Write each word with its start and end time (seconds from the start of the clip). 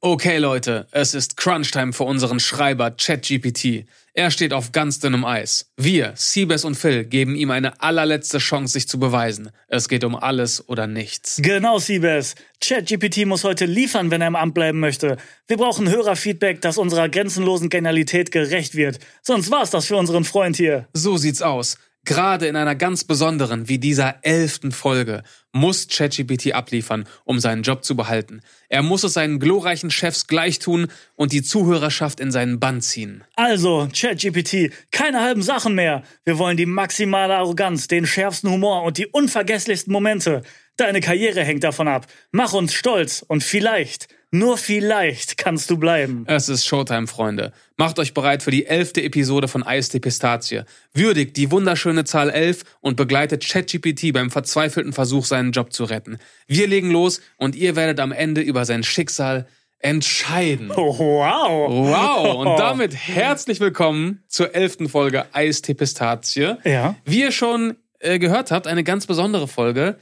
Okay, 0.00 0.38
Leute, 0.38 0.86
es 0.92 1.12
ist 1.12 1.36
Crunchtime 1.36 1.92
für 1.92 2.04
unseren 2.04 2.38
Schreiber 2.38 2.92
ChatGPT. 2.92 3.84
Er 4.14 4.30
steht 4.30 4.52
auf 4.52 4.70
ganz 4.70 5.00
dünnem 5.00 5.24
Eis. 5.24 5.72
Wir, 5.76 6.12
Siebes 6.14 6.64
und 6.64 6.76
Phil, 6.76 7.02
geben 7.02 7.34
ihm 7.34 7.50
eine 7.50 7.82
allerletzte 7.82 8.38
Chance, 8.38 8.74
sich 8.74 8.86
zu 8.86 9.00
beweisen. 9.00 9.50
Es 9.66 9.88
geht 9.88 10.04
um 10.04 10.14
alles 10.14 10.68
oder 10.68 10.86
nichts. 10.86 11.40
Genau, 11.42 11.80
Siebes. 11.80 12.36
ChatGPT 12.60 13.26
muss 13.26 13.42
heute 13.42 13.66
liefern, 13.66 14.12
wenn 14.12 14.20
er 14.20 14.28
im 14.28 14.36
Amt 14.36 14.54
bleiben 14.54 14.78
möchte. 14.78 15.16
Wir 15.48 15.56
brauchen 15.56 15.90
Hörerfeedback, 15.90 16.60
das 16.60 16.78
unserer 16.78 17.08
grenzenlosen 17.08 17.68
Genialität 17.68 18.30
gerecht 18.30 18.76
wird. 18.76 19.00
Sonst 19.22 19.50
war's 19.50 19.70
das 19.70 19.86
für 19.86 19.96
unseren 19.96 20.22
Freund 20.22 20.56
hier. 20.56 20.86
So 20.92 21.16
sieht's 21.16 21.42
aus. 21.42 21.76
Gerade 22.04 22.46
in 22.46 22.56
einer 22.56 22.74
ganz 22.74 23.04
besonderen 23.04 23.68
wie 23.68 23.78
dieser 23.78 24.16
elften 24.22 24.72
Folge 24.72 25.22
muss 25.52 25.88
ChatGPT 25.88 26.54
abliefern, 26.54 27.06
um 27.24 27.38
seinen 27.38 27.62
Job 27.62 27.84
zu 27.84 27.96
behalten. 27.96 28.40
Er 28.68 28.82
muss 28.82 29.04
es 29.04 29.14
seinen 29.14 29.40
glorreichen 29.40 29.90
Chefs 29.90 30.26
gleich 30.26 30.58
tun 30.58 30.88
und 31.16 31.32
die 31.32 31.42
Zuhörerschaft 31.42 32.20
in 32.20 32.30
seinen 32.30 32.60
Bann 32.60 32.80
ziehen. 32.80 33.24
Also, 33.34 33.88
ChatGPT, 33.92 34.72
keine 34.90 35.20
halben 35.20 35.42
Sachen 35.42 35.74
mehr. 35.74 36.02
Wir 36.24 36.38
wollen 36.38 36.56
die 36.56 36.66
maximale 36.66 37.36
Arroganz, 37.36 37.88
den 37.88 38.06
schärfsten 38.06 38.50
Humor 38.50 38.84
und 38.84 38.98
die 38.98 39.06
unvergesslichsten 39.06 39.92
Momente. 39.92 40.42
Deine 40.76 41.00
Karriere 41.00 41.42
hängt 41.42 41.64
davon 41.64 41.88
ab. 41.88 42.06
Mach 42.30 42.52
uns 42.52 42.72
stolz 42.72 43.24
und 43.26 43.42
vielleicht 43.42 44.08
nur 44.30 44.58
vielleicht 44.58 45.38
kannst 45.38 45.70
du 45.70 45.78
bleiben. 45.78 46.24
Es 46.26 46.50
ist 46.50 46.66
Showtime, 46.66 47.06
Freunde. 47.06 47.52
Macht 47.76 47.98
euch 47.98 48.12
bereit 48.12 48.42
für 48.42 48.50
die 48.50 48.66
elfte 48.66 49.02
Episode 49.02 49.48
von 49.48 49.62
Eis 49.62 49.88
Pistazie. 49.88 50.64
Würdigt 50.92 51.36
die 51.38 51.50
wunderschöne 51.50 52.04
Zahl 52.04 52.28
11 52.28 52.64
und 52.80 52.96
begleitet 52.96 53.46
ChatGPT 53.46 54.12
beim 54.12 54.30
verzweifelten 54.30 54.92
Versuch, 54.92 55.24
seinen 55.24 55.52
Job 55.52 55.72
zu 55.72 55.84
retten. 55.84 56.18
Wir 56.46 56.66
legen 56.66 56.90
los 56.90 57.22
und 57.38 57.56
ihr 57.56 57.74
werdet 57.74 58.00
am 58.00 58.12
Ende 58.12 58.42
über 58.42 58.66
sein 58.66 58.82
Schicksal 58.82 59.46
entscheiden. 59.78 60.72
Oh, 60.72 60.98
wow. 60.98 61.70
Wow. 61.70 62.34
Und 62.34 62.46
damit 62.58 62.94
herzlich 62.94 63.60
willkommen 63.60 64.22
zur 64.28 64.54
elften 64.54 64.90
Folge 64.90 65.24
Eis 65.32 65.62
Pistazie. 65.62 66.56
Ja. 66.64 66.96
Wie 67.04 67.20
ihr 67.20 67.32
schon 67.32 67.76
äh, 68.00 68.18
gehört 68.18 68.50
habt, 68.50 68.66
eine 68.66 68.84
ganz 68.84 69.06
besondere 69.06 69.48
Folge, 69.48 69.98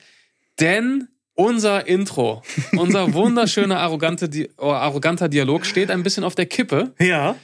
denn 0.59 1.09
unser 1.37 1.87
Intro, 1.87 2.43
unser 2.77 3.13
wunderschöner 3.15 3.79
arrogante, 3.79 4.29
Di 4.29 4.49
oh, 4.59 4.71
arroganter 4.73 5.29
Dialog 5.29 5.65
steht 5.65 5.91
ein 5.91 6.03
bisschen 6.03 6.25
auf 6.25 6.35
der 6.35 6.47
Kippe. 6.47 6.93
Ja. 6.99 7.37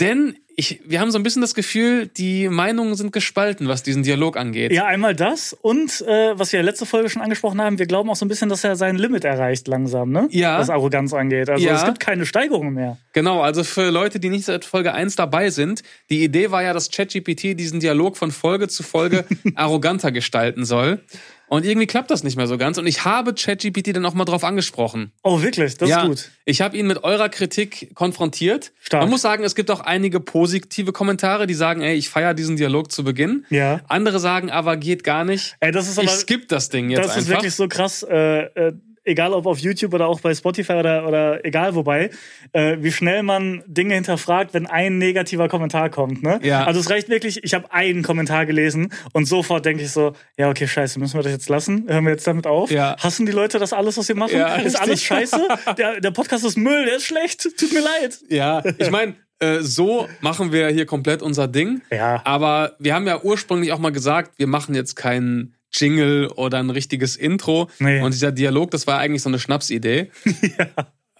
Denn 0.00 0.36
ich, 0.60 0.80
wir 0.84 1.00
haben 1.00 1.12
so 1.12 1.18
ein 1.20 1.22
bisschen 1.22 1.40
das 1.40 1.54
Gefühl, 1.54 2.08
die 2.08 2.48
Meinungen 2.48 2.96
sind 2.96 3.12
gespalten, 3.12 3.68
was 3.68 3.84
diesen 3.84 4.02
Dialog 4.02 4.36
angeht. 4.36 4.72
Ja, 4.72 4.86
einmal 4.86 5.14
das 5.14 5.52
und 5.52 6.00
äh, 6.00 6.36
was 6.36 6.52
wir 6.52 6.60
letzte 6.64 6.84
Folge 6.84 7.08
schon 7.08 7.22
angesprochen 7.22 7.60
haben, 7.60 7.78
wir 7.78 7.86
glauben 7.86 8.10
auch 8.10 8.16
so 8.16 8.24
ein 8.24 8.28
bisschen, 8.28 8.48
dass 8.48 8.64
er 8.64 8.74
sein 8.74 8.96
Limit 8.96 9.24
erreicht 9.24 9.68
langsam, 9.68 10.10
ne? 10.10 10.26
Ja. 10.32 10.58
Was 10.58 10.68
Arroganz 10.68 11.14
angeht. 11.14 11.48
Also 11.48 11.64
Ja. 11.64 11.76
es 11.76 11.84
gibt 11.84 12.00
keine 12.00 12.26
Steigerung 12.26 12.72
mehr. 12.74 12.98
Genau, 13.12 13.40
also 13.40 13.62
für 13.62 13.90
Leute, 13.90 14.18
die 14.18 14.30
nicht 14.30 14.46
seit 14.46 14.64
Folge 14.64 14.94
1 14.94 15.14
dabei 15.14 15.50
sind, 15.50 15.84
die 16.10 16.24
Idee 16.24 16.50
war 16.50 16.64
ja, 16.64 16.72
dass 16.72 16.90
ChatGPT 16.90 17.56
diesen 17.58 17.78
Dialog 17.78 18.16
von 18.16 18.32
Folge 18.32 18.66
zu 18.66 18.82
Folge 18.82 19.26
arroganter 19.54 20.10
gestalten 20.10 20.64
soll. 20.64 21.00
Und 21.48 21.64
irgendwie 21.64 21.86
klappt 21.86 22.10
das 22.10 22.22
nicht 22.24 22.36
mehr 22.36 22.46
so 22.46 22.58
ganz. 22.58 22.78
Und 22.78 22.86
ich 22.86 23.04
habe 23.04 23.34
ChatGPT 23.34 23.96
dann 23.96 24.04
auch 24.06 24.14
mal 24.14 24.24
drauf 24.24 24.44
angesprochen. 24.44 25.12
Oh, 25.22 25.42
wirklich? 25.42 25.76
Das 25.76 25.88
ja, 25.88 26.02
ist 26.02 26.06
gut. 26.06 26.30
Ich 26.44 26.60
habe 26.60 26.76
ihn 26.76 26.86
mit 26.86 27.04
eurer 27.04 27.28
Kritik 27.28 27.94
konfrontiert. 27.94 28.72
Stark. 28.80 29.02
Man 29.02 29.10
muss 29.10 29.22
sagen, 29.22 29.44
es 29.44 29.54
gibt 29.54 29.70
auch 29.70 29.80
einige 29.80 30.20
positive 30.20 30.92
Kommentare, 30.92 31.46
die 31.46 31.54
sagen, 31.54 31.80
ey, 31.80 31.94
ich 31.94 32.08
feiere 32.08 32.34
diesen 32.34 32.56
Dialog 32.56 32.92
zu 32.92 33.04
Beginn. 33.04 33.46
Ja. 33.50 33.80
Andere 33.88 34.20
sagen 34.20 34.50
aber, 34.50 34.76
geht 34.76 35.04
gar 35.04 35.24
nicht. 35.24 35.56
Ey, 35.60 35.72
das 35.72 35.88
ist 35.88 35.98
ich 35.98 36.08
aber 36.08 36.16
skipp 36.16 36.48
das 36.48 36.68
Ding 36.68 36.90
jetzt 36.90 37.00
das 37.00 37.16
ist 37.16 37.16
einfach. 37.24 37.42
wirklich 37.42 37.54
so 37.54 37.68
krass. 37.68 38.02
Äh, 38.02 38.44
äh, 38.44 38.72
egal 39.08 39.32
ob 39.32 39.46
auf 39.46 39.58
YouTube 39.58 39.94
oder 39.94 40.06
auch 40.06 40.20
bei 40.20 40.34
Spotify 40.34 40.74
oder, 40.74 41.06
oder 41.06 41.44
egal 41.44 41.74
wobei, 41.74 42.10
äh, 42.52 42.76
wie 42.80 42.92
schnell 42.92 43.22
man 43.22 43.62
Dinge 43.66 43.94
hinterfragt, 43.94 44.54
wenn 44.54 44.66
ein 44.66 44.98
negativer 44.98 45.48
Kommentar 45.48 45.90
kommt. 45.90 46.22
Ne? 46.22 46.38
Ja. 46.42 46.64
Also 46.64 46.80
es 46.80 46.90
reicht 46.90 47.08
wirklich, 47.08 47.42
ich 47.42 47.54
habe 47.54 47.72
einen 47.72 48.02
Kommentar 48.02 48.46
gelesen 48.46 48.92
und 49.12 49.26
sofort 49.26 49.64
denke 49.64 49.82
ich 49.82 49.90
so, 49.90 50.12
ja 50.36 50.48
okay, 50.48 50.68
scheiße, 50.68 50.98
müssen 50.98 51.18
wir 51.18 51.22
das 51.22 51.32
jetzt 51.32 51.48
lassen? 51.48 51.86
Hören 51.88 52.04
wir 52.04 52.12
jetzt 52.12 52.26
damit 52.26 52.46
auf? 52.46 52.70
Ja. 52.70 52.96
Hassen 52.98 53.26
die 53.26 53.32
Leute 53.32 53.58
das 53.58 53.72
alles, 53.72 53.96
was 53.96 54.08
wir 54.08 54.16
machen? 54.16 54.36
Ja, 54.36 54.56
ist 54.56 54.80
alles 54.80 55.02
scheiße? 55.02 55.48
Der, 55.78 56.00
der 56.00 56.10
Podcast 56.10 56.44
ist 56.44 56.56
Müll, 56.56 56.86
der 56.86 56.96
ist 56.96 57.04
schlecht, 57.04 57.42
tut 57.42 57.72
mir 57.72 57.80
leid. 57.80 58.18
Ja, 58.28 58.62
ich 58.78 58.90
meine, 58.90 59.14
äh, 59.40 59.60
so 59.60 60.08
machen 60.20 60.52
wir 60.52 60.68
hier 60.68 60.86
komplett 60.86 61.22
unser 61.22 61.46
Ding. 61.46 61.82
Ja. 61.90 62.20
Aber 62.24 62.72
wir 62.78 62.94
haben 62.94 63.06
ja 63.06 63.22
ursprünglich 63.22 63.72
auch 63.72 63.78
mal 63.78 63.92
gesagt, 63.92 64.38
wir 64.38 64.46
machen 64.46 64.74
jetzt 64.74 64.96
keinen 64.96 65.54
Jingle 65.72 66.28
oder 66.28 66.58
ein 66.58 66.70
richtiges 66.70 67.16
Intro. 67.16 67.68
Nee. 67.78 68.00
Und 68.00 68.14
dieser 68.14 68.32
Dialog, 68.32 68.70
das 68.70 68.86
war 68.86 68.98
eigentlich 68.98 69.22
so 69.22 69.28
eine 69.28 69.38
Schnapsidee. 69.38 70.10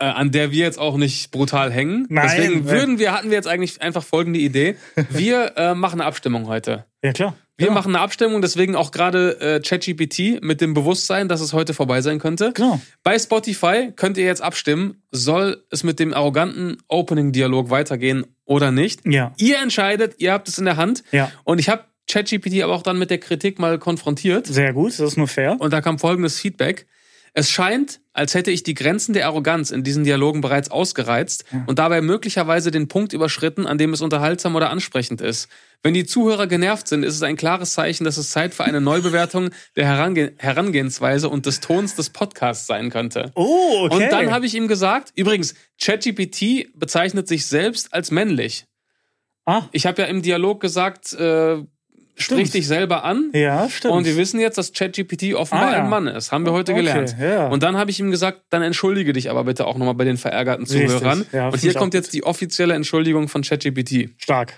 Äh, 0.00 0.04
an 0.04 0.30
der 0.30 0.52
wir 0.52 0.64
jetzt 0.64 0.78
auch 0.78 0.96
nicht 0.96 1.32
brutal 1.32 1.72
hängen. 1.72 2.06
Nein. 2.08 2.30
Deswegen 2.30 2.66
würden 2.66 3.00
wir, 3.00 3.12
hatten 3.12 3.30
wir 3.30 3.36
jetzt 3.36 3.48
eigentlich 3.48 3.82
einfach 3.82 4.04
folgende 4.04 4.38
Idee. 4.38 4.76
Wir 5.10 5.52
äh, 5.56 5.74
machen 5.74 6.00
eine 6.00 6.08
Abstimmung 6.08 6.46
heute. 6.46 6.84
Ja 7.02 7.12
klar. 7.12 7.34
Wir 7.56 7.66
genau. 7.66 7.80
machen 7.80 7.96
eine 7.96 8.04
Abstimmung, 8.04 8.40
deswegen 8.40 8.76
auch 8.76 8.92
gerade 8.92 9.40
äh, 9.40 9.60
ChatGPT 9.60 10.40
mit 10.40 10.60
dem 10.60 10.74
Bewusstsein, 10.74 11.26
dass 11.26 11.40
es 11.40 11.52
heute 11.52 11.74
vorbei 11.74 12.00
sein 12.00 12.20
könnte. 12.20 12.52
Genau. 12.54 12.80
Bei 13.02 13.18
Spotify 13.18 13.90
könnt 13.96 14.16
ihr 14.16 14.24
jetzt 14.24 14.40
abstimmen, 14.40 15.02
soll 15.10 15.64
es 15.70 15.82
mit 15.82 15.98
dem 15.98 16.14
arroganten 16.14 16.76
Opening-Dialog 16.86 17.70
weitergehen 17.70 18.24
oder 18.44 18.70
nicht. 18.70 19.04
Ja. 19.04 19.32
Ihr 19.38 19.58
entscheidet, 19.58 20.14
ihr 20.18 20.32
habt 20.32 20.46
es 20.46 20.58
in 20.58 20.66
der 20.66 20.76
Hand. 20.76 21.02
Ja. 21.10 21.32
Und 21.42 21.58
ich 21.58 21.68
habe 21.68 21.82
ChatGPT 22.08 22.62
aber 22.62 22.74
auch 22.74 22.82
dann 22.82 22.98
mit 22.98 23.10
der 23.10 23.18
Kritik 23.18 23.58
mal 23.58 23.78
konfrontiert. 23.78 24.46
Sehr 24.46 24.72
gut, 24.72 24.92
das 24.92 25.00
ist 25.00 25.16
nur 25.16 25.28
fair. 25.28 25.56
Und 25.58 25.72
da 25.72 25.80
kam 25.80 25.98
folgendes 25.98 26.38
Feedback. 26.40 26.86
Es 27.34 27.50
scheint, 27.50 28.00
als 28.14 28.34
hätte 28.34 28.50
ich 28.50 28.62
die 28.64 28.74
Grenzen 28.74 29.12
der 29.12 29.26
Arroganz 29.26 29.70
in 29.70 29.84
diesen 29.84 30.02
Dialogen 30.02 30.40
bereits 30.40 30.70
ausgereizt 30.70 31.44
und 31.66 31.78
dabei 31.78 32.00
möglicherweise 32.00 32.70
den 32.70 32.88
Punkt 32.88 33.12
überschritten, 33.12 33.66
an 33.66 33.78
dem 33.78 33.92
es 33.92 34.00
unterhaltsam 34.00 34.56
oder 34.56 34.70
ansprechend 34.70 35.20
ist. 35.20 35.48
Wenn 35.82 35.94
die 35.94 36.06
Zuhörer 36.06 36.46
genervt 36.48 36.88
sind, 36.88 37.04
ist 37.04 37.14
es 37.14 37.22
ein 37.22 37.36
klares 37.36 37.74
Zeichen, 37.74 38.02
dass 38.04 38.16
es 38.16 38.30
Zeit 38.30 38.54
für 38.54 38.64
eine 38.64 38.80
Neubewertung 38.80 39.50
der 39.76 39.84
Herange 39.86 40.32
Herangehensweise 40.38 41.28
und 41.28 41.46
des 41.46 41.60
Tons 41.60 41.94
des 41.94 42.10
Podcasts 42.10 42.66
sein 42.66 42.90
könnte. 42.90 43.30
Oh, 43.36 43.84
okay. 43.84 43.94
Und 43.94 44.10
dann 44.10 44.32
habe 44.32 44.46
ich 44.46 44.54
ihm 44.54 44.66
gesagt, 44.66 45.12
übrigens, 45.14 45.54
ChatGPT 45.80 46.72
bezeichnet 46.74 47.28
sich 47.28 47.46
selbst 47.46 47.92
als 47.92 48.10
männlich. 48.10 48.64
ah, 49.44 49.68
Ich 49.72 49.86
habe 49.86 50.02
ja 50.02 50.08
im 50.08 50.22
Dialog 50.22 50.60
gesagt, 50.60 51.12
äh, 51.12 51.62
sprich 52.18 52.38
Stimmt. 52.48 52.54
dich 52.54 52.66
selber 52.66 53.04
an. 53.04 53.30
ja, 53.32 53.68
stimmt. 53.70 53.94
Und 53.94 54.04
wir 54.06 54.16
wissen 54.16 54.40
jetzt, 54.40 54.58
dass 54.58 54.72
ChatGPT 54.72 55.34
offenbar 55.34 55.68
Ah, 55.68 55.72
ja. 55.72 55.82
ein 55.84 55.88
Mann 55.88 56.06
ist. 56.06 56.32
Haben 56.32 56.44
wir 56.44 56.52
heute 56.52 56.72
Okay, 56.72 56.80
gelernt. 56.82 57.16
ja. 57.20 57.48
Und 57.48 57.62
dann 57.62 57.76
habe 57.76 57.90
ich 57.90 57.98
ihm 58.00 58.10
gesagt, 58.10 58.42
dann 58.50 58.62
entschuldige 58.62 59.12
dich 59.12 59.30
aber 59.30 59.44
bitte 59.44 59.66
auch 59.66 59.76
nochmal 59.78 59.94
bei 59.94 60.04
den 60.04 60.16
verärgerten. 60.16 60.66
Zuhörern. 60.66 61.24
Ja, 61.32 61.48
und 61.48 61.58
hier 61.60 61.74
kommt 61.74 61.94
jetzt 61.94 62.12
die 62.12 62.24
offizielle 62.24 62.74
Entschuldigung 62.74 63.28
von 63.28 63.42
ChatGPT. 63.42 64.10
Stark. 64.18 64.54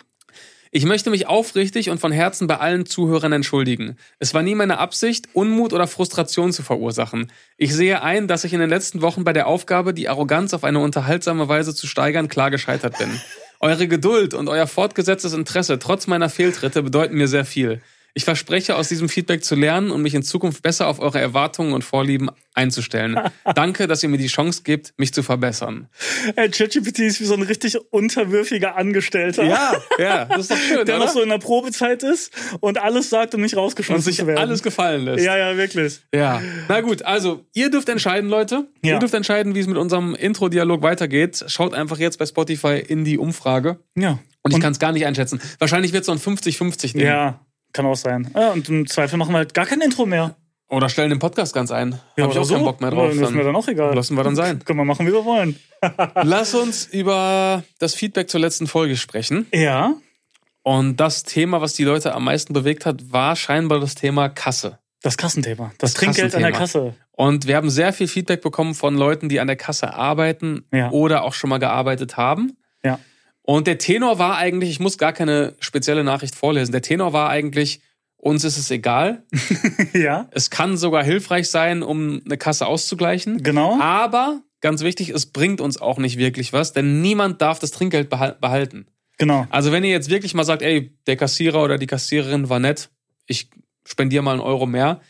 Ich 0.73 0.85
möchte 0.85 1.11
mich 1.11 1.27
aufrichtig 1.27 1.91
und 1.91 1.99
von 2.01 2.13
Herzen 2.13 2.47
bei 2.47 2.59
allen 2.59 2.87
Zuhörern 2.87 3.33
entschuldigen. 3.33 3.97
Es 4.21 4.35
war 4.35 4.43
nie 4.43 4.55
meine 4.55 4.79
Absicht, 4.79 5.27
Unmut 5.33 5.73
oder 5.73 5.89
Frustration 5.89 6.53
zu 6.53 6.63
verursachen. 6.63 7.33
Ich 7.57 7.75
sehe 7.75 8.03
ein, 8.05 8.29
dass 8.29 8.45
ich 8.45 8.53
in 8.53 8.61
den 8.61 8.71
letzten 8.71 9.03
Wochen 9.03 9.25
bei 9.25 9.33
der 9.33 9.49
Aufgabe, 9.49 9.93
die 9.93 10.09
Arroganz 10.09 10.55
auf 10.55 10.63
eine 10.63 10.79
unterhaltsame 10.79 11.49
Weise 11.49 11.75
zu 11.75 11.89
steigern, 11.89 12.29
klar 12.29 12.53
gescheitert 12.53 12.97
bin. 12.99 13.09
Eure 13.63 13.89
Geduld 13.89 14.33
und 14.33 14.49
euer 14.49 14.67
fortgesetztes 14.67 15.35
Interesse 15.35 15.79
trotz 15.79 16.07
meiner 16.07 16.31
Fehltritte 16.31 16.83
bedeuten 16.83 17.17
mir 17.17 17.29
sehr 17.29 17.45
viel. 17.45 17.83
Ich 18.15 18.25
verspreche, 18.25 18.77
aus 18.77 18.89
diesem 18.89 19.09
Feedback 19.09 19.45
zu 19.45 19.55
lernen 19.55 19.91
und 19.91 20.03
mich 20.03 20.15
in 20.15 20.23
Zukunft 20.23 20.63
besser 20.63 20.87
auf 20.89 20.99
eure 21.01 21.21
Erwartungen 21.21 21.73
und 21.73 21.85
Vorlieben 21.85 22.31
einzustellen. 22.55 23.19
Danke, 23.55 23.87
dass 23.87 24.03
ihr 24.03 24.09
mir 24.09 24.19
die 24.19 24.27
Chance 24.27 24.63
gebt, 24.65 24.93
mich 24.97 25.15
zu 25.15 25.23
verbessern. 25.23 25.89
Ey, 26.37 26.49
ChatGPT 26.51 26.99
ist 27.01 27.21
wie 27.21 27.25
so 27.25 27.35
ein 27.35 27.43
richtig 27.43 27.79
unterwürfiger 27.91 28.77
Angestellter. 28.77 29.45
Ja, 29.45 29.73
ja, 29.99 30.25
das 30.25 30.41
ist 30.41 30.51
doch 30.51 30.57
schön, 30.57 30.85
Der 30.87 30.97
oder? 30.97 31.07
noch 31.07 31.13
so 31.13 31.23
in 31.23 31.29
der 31.29 31.39
Probezeit 31.39 32.03
ist 32.03 32.33
und 32.61 32.79
alles 32.79 33.11
sagt, 33.11 33.35
um 33.35 33.41
nicht 33.41 33.55
und 33.55 33.61
rausgeschmissen 33.61 34.03
sich 34.03 34.17
zu 34.17 34.27
werden. 34.27 34.39
alles 34.39 34.63
gefallen 34.63 35.05
lässt. 35.05 35.25
ja, 35.25 35.37
ja, 35.39 35.57
wirklich. 35.57 36.01
Ja, 36.15 36.43
na 36.69 36.81
gut, 36.81 37.03
also 37.03 37.47
ihr 37.55 37.71
dürft 37.71 37.89
entscheiden, 37.89 38.29
Leute. 38.29 38.67
Ja. 38.85 38.95
Ihr 38.95 38.99
dürft 38.99 39.15
entscheiden, 39.15 39.55
wie 39.55 39.61
es 39.61 39.67
mit 39.67 39.77
unserem 39.77 40.15
Intro-Dialog 40.15 40.83
weitergeht. 40.83 41.45
Schaut 41.47 41.75
einfach 41.75 41.99
jetzt 41.99 42.19
bei 42.19 42.27
Spotify 42.27 42.83
in 42.87 43.05
die 43.05 43.19
Umfrage. 43.19 43.79
Ja. 43.97 44.19
Und 44.43 44.53
ich 44.55 44.61
kann 44.61 44.73
es 44.73 44.79
gar 44.79 44.93
nicht 44.93 45.05
einschätzen. 45.07 45.41
Wahrscheinlich 45.59 45.93
wird 45.93 46.03
es 46.03 46.07
so 46.07 46.13
ein 46.13 46.19
50-50 46.19 46.97
nehmen. 46.97 47.07
Ja, 47.07 47.41
kann 47.73 47.87
auch 47.87 47.95
sein. 47.97 48.31
Ja, 48.35 48.51
und 48.53 48.69
im 48.69 48.87
Zweifel 48.87 49.17
machen 49.19 49.33
wir 49.33 49.39
halt 49.39 49.55
gar 49.55 49.67
kein 49.67 49.81
Intro 49.81 50.07
mehr. 50.07 50.37
Oder 50.69 50.89
stellen 50.89 51.11
den 51.11 51.19
Podcast 51.19 51.53
ganz 51.53 51.73
ein. 51.73 51.99
Ja, 52.17 52.25
Hab 52.25 52.31
ich 52.33 52.39
auch 52.39 52.45
so. 52.45 52.55
keinen 52.55 52.65
Bock 52.65 52.81
mehr 52.81 52.91
drauf. 52.91 53.13
Ja, 53.15 53.23
ist 53.23 53.33
mir 53.33 53.43
dann 53.43 53.57
auch 53.57 53.67
egal. 53.67 53.93
Lassen 53.95 54.15
wir 54.17 54.23
dann 54.23 54.37
sein. 54.37 54.59
Können 54.65 54.79
wir 54.79 54.85
machen, 54.85 55.05
wie 55.07 55.13
wir 55.13 55.25
wollen. 55.25 55.59
Lass 56.15 56.55
uns 56.55 56.87
über 56.87 57.65
das 57.81 57.95
Feedback 57.95 58.31
zur 58.31 58.41
letzten 58.41 58.69
Folge 58.69 58.97
sprechen. 58.97 59.47
Ja. 59.53 59.95
Und 60.63 60.99
das 60.99 61.25
Thema, 61.25 61.61
was 61.61 61.73
die 61.73 61.85
Leute 61.85 62.15
am 62.15 62.25
meisten 62.25 62.53
bewegt 62.53 62.87
hat, 62.87 63.11
war 63.13 63.35
scheinbar 63.35 63.81
das 63.81 63.95
Thema 63.97 64.29
Kasse. 64.29 64.79
Das 65.03 65.17
Kassenthema. 65.17 65.73
Das, 65.79 65.93
Das 65.93 65.95
Trinkgeld 65.95 66.35
an 66.37 66.43
der 66.43 66.53
Kassenthema. 66.53 66.91
Kasse. 66.93 67.07
Und 67.13 67.47
wir 67.49 67.57
haben 67.57 67.71
sehr 67.71 67.93
viel 67.93 68.07
Feedback 68.07 68.41
bekommen 68.43 68.75
von 68.75 68.95
Leuten, 68.97 69.29
die 69.29 69.41
an 69.41 69.47
der 69.49 69.57
Kasse 69.57 69.93
arbeiten 69.95 70.67
Ja. 70.73 70.91
oder 70.91 71.25
auch 71.25 71.33
schon 71.35 71.51
mal 71.51 71.59
gearbeitet 71.59 72.17
haben. 72.17 72.57
Ja. 72.85 72.99
Und 73.53 73.67
der 73.67 73.79
Tenor 73.79 74.21
war 74.21 74.37
eigentlich, 74.37 74.71
ich 74.71 74.79
muss 74.79 74.97
gar 74.97 75.13
keine 75.13 75.55
spezielle 75.59 76.05
Nachricht 76.05 76.37
vorlesen, 76.37 76.71
der 76.71 76.83
Tenor 76.83 77.13
war 77.13 77.31
eigentlich, 77.31 77.81
uns 78.17 78.45
ist 78.45 78.59
es 78.59 78.71
egal. 78.71 79.25
ja. 79.93 80.29
Es 80.31 80.51
kann 80.51 80.77
sogar 80.77 81.03
hilfreich 81.03 81.51
sein, 81.51 81.83
um 81.83 82.23
eine 82.25 82.37
Kasse 82.37 82.67
auszugleichen. 82.67 83.43
Genau. 83.43 83.77
Aber 83.81 84.41
ganz 84.61 84.83
wichtig, 84.83 85.09
es 85.11 85.27
bringt 85.27 85.61
uns 85.61 85.81
auch 85.81 85.99
nicht 85.99 86.17
wirklich 86.17 86.53
was, 86.53 86.73
denn 86.75 87.01
niemand 87.03 87.43
darf 87.43 87.59
das 87.59 87.73
Trinkgeld 87.73 88.09
behal- 88.13 88.39
behalten. 88.41 88.87
Genau. 89.19 89.49
Also 89.51 89.73
wenn 89.73 89.83
ihr 89.83 89.91
jetzt 89.91 90.11
wirklich 90.11 90.33
mal 90.35 90.45
sagt, 90.45 90.63
ey, 90.63 90.97
der 91.09 91.17
Kassierer 91.17 91.61
oder 91.65 91.77
die 91.77 91.89
Kassiererin 91.89 92.49
war 92.51 92.61
nett, 92.61 92.89
ich 93.27 93.51
spendiere 93.85 94.23
mal 94.23 94.33
einen 94.33 94.43
Euro 94.43 94.67
mehr, 94.67 95.01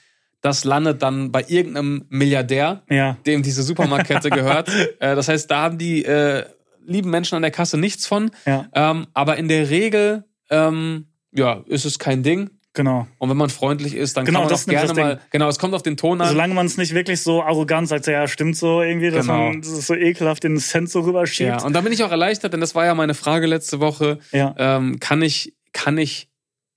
das 0.40 0.64
landet 0.64 1.02
dann 1.02 1.31
bei 1.31 1.44
irgendeinem 1.46 2.06
Milliardär, 2.08 2.84
Ja. 2.88 3.19
dem 3.26 3.42
diese 3.42 3.62
Supermarktkette 3.62 4.31
gehört. 4.31 4.70
Äh, 4.98 5.14
das 5.14 5.28
heißt, 5.28 5.50
da 5.50 5.60
haben 5.60 5.76
die 5.76 6.04
äh, 6.06 6.44
lieben 6.84 7.10
Menschen 7.10 7.34
an 7.36 7.42
der 7.42 7.50
Kasse 7.50 7.78
nichts 7.78 8.06
von. 8.06 8.30
Ja. 8.46 8.66
Ähm, 8.74 9.06
aber 9.14 9.36
in 9.36 9.48
der 9.48 9.70
Regel, 9.70 10.24
ähm, 10.50 11.06
ja, 11.32 11.62
ist 11.66 11.84
es 11.84 11.98
kein 11.98 12.22
Ding. 12.22 12.50
Genau. 12.72 13.08
Und 13.18 13.28
wenn 13.28 13.36
man 13.36 13.50
freundlich 13.50 13.94
ist, 13.96 14.16
dann 14.16 14.24
Genau, 14.24 14.40
kann 14.40 14.44
man 14.46 14.52
das 14.52 14.62
auch 14.64 14.70
gerne 14.70 14.94
mal. 14.94 15.20
Genau, 15.30 15.48
es 15.48 15.58
kommt 15.58 15.74
auf 15.74 15.82
den 15.82 15.96
Ton 15.96 16.20
an. 16.20 16.28
Solange 16.28 16.54
man 16.54 16.66
es 16.66 16.76
nicht 16.76 16.94
wirklich 16.94 17.20
so 17.20 17.42
arrogant 17.42 17.88
sagt, 17.88 18.06
ja, 18.06 18.28
stimmt 18.28 18.56
so 18.56 18.80
irgendwie, 18.80 19.10
dass 19.10 19.26
Genau. 19.26 19.48
man 19.48 19.60
das 19.60 19.86
so 19.88 19.94
ekelhaft 19.94 20.44
den 20.44 20.56
Cent 20.58 20.88
so 20.88 21.00
rüberschiebt. 21.00 21.48
Ja, 21.48 21.62
und 21.64 21.72
da 21.72 21.80
bin 21.80 21.92
ich 21.92 22.04
auch 22.04 22.12
erleichtert, 22.12 22.52
denn 22.52 22.60
das 22.60 22.76
war 22.76 22.84
ja 22.86 22.94
meine 22.94 23.14
Frage 23.14 23.46
letzte 23.48 23.80
Woche. 23.80 24.20
Ja. 24.30 24.54
Ähm, 24.56 25.00
kann 25.00 25.20
ich, 25.20 25.56
kann 25.72 25.98
ich 25.98 26.28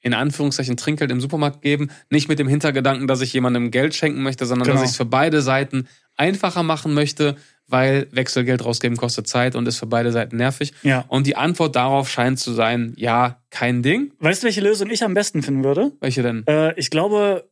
in 0.01 0.15
Anführungszeichen 0.15 0.77
Trinkgeld 0.77 1.11
im 1.11 1.21
Supermarkt 1.21 1.61
geben? 1.61 1.89
Nicht 2.09 2.27
mit 2.27 2.39
dem 2.39 2.47
Hintergedanken, 2.47 3.07
dass 3.07 3.21
ich 3.21 3.31
jemandem 3.31 3.69
Geld 3.69 3.93
schenken 3.93 4.23
möchte, 4.23 4.47
sondern 4.47 4.65
Genau. 4.67 4.75
dass 4.79 4.85
ich 4.85 4.91
es 4.91 4.97
für 4.97 5.05
beide 5.05 5.43
Seiten 5.43 5.87
einfacher 6.17 6.63
machen 6.63 6.95
möchte, 6.95 7.35
weil 7.73 8.07
Wechselgeld 8.11 8.63
rausgeben 8.63 8.97
kostet 8.97 9.27
Zeit 9.27 9.55
und 9.55 9.67
ist 9.67 9.79
für 9.79 9.87
beide 9.87 10.11
Seiten 10.11 10.37
nervig. 10.37 10.73
Ja. 10.83 11.05
Und 11.07 11.25
die 11.27 11.35
Antwort 11.35 11.75
darauf 11.75 12.07
scheint 12.07 12.39
zu 12.39 12.53
sein, 12.53 12.93
ja, 12.95 13.41
kein 13.49 13.81
Ding. 13.81 14.13
Weißt 14.19 14.43
du, 14.43 14.45
welche 14.45 14.61
Lösung 14.61 14.89
ich 14.91 15.03
am 15.03 15.15
besten 15.15 15.41
finden 15.41 15.63
würde? 15.63 15.91
Welche 15.99 16.21
denn? 16.21 16.45
Äh, 16.47 16.79
ich 16.79 16.91
glaube, 16.91 17.49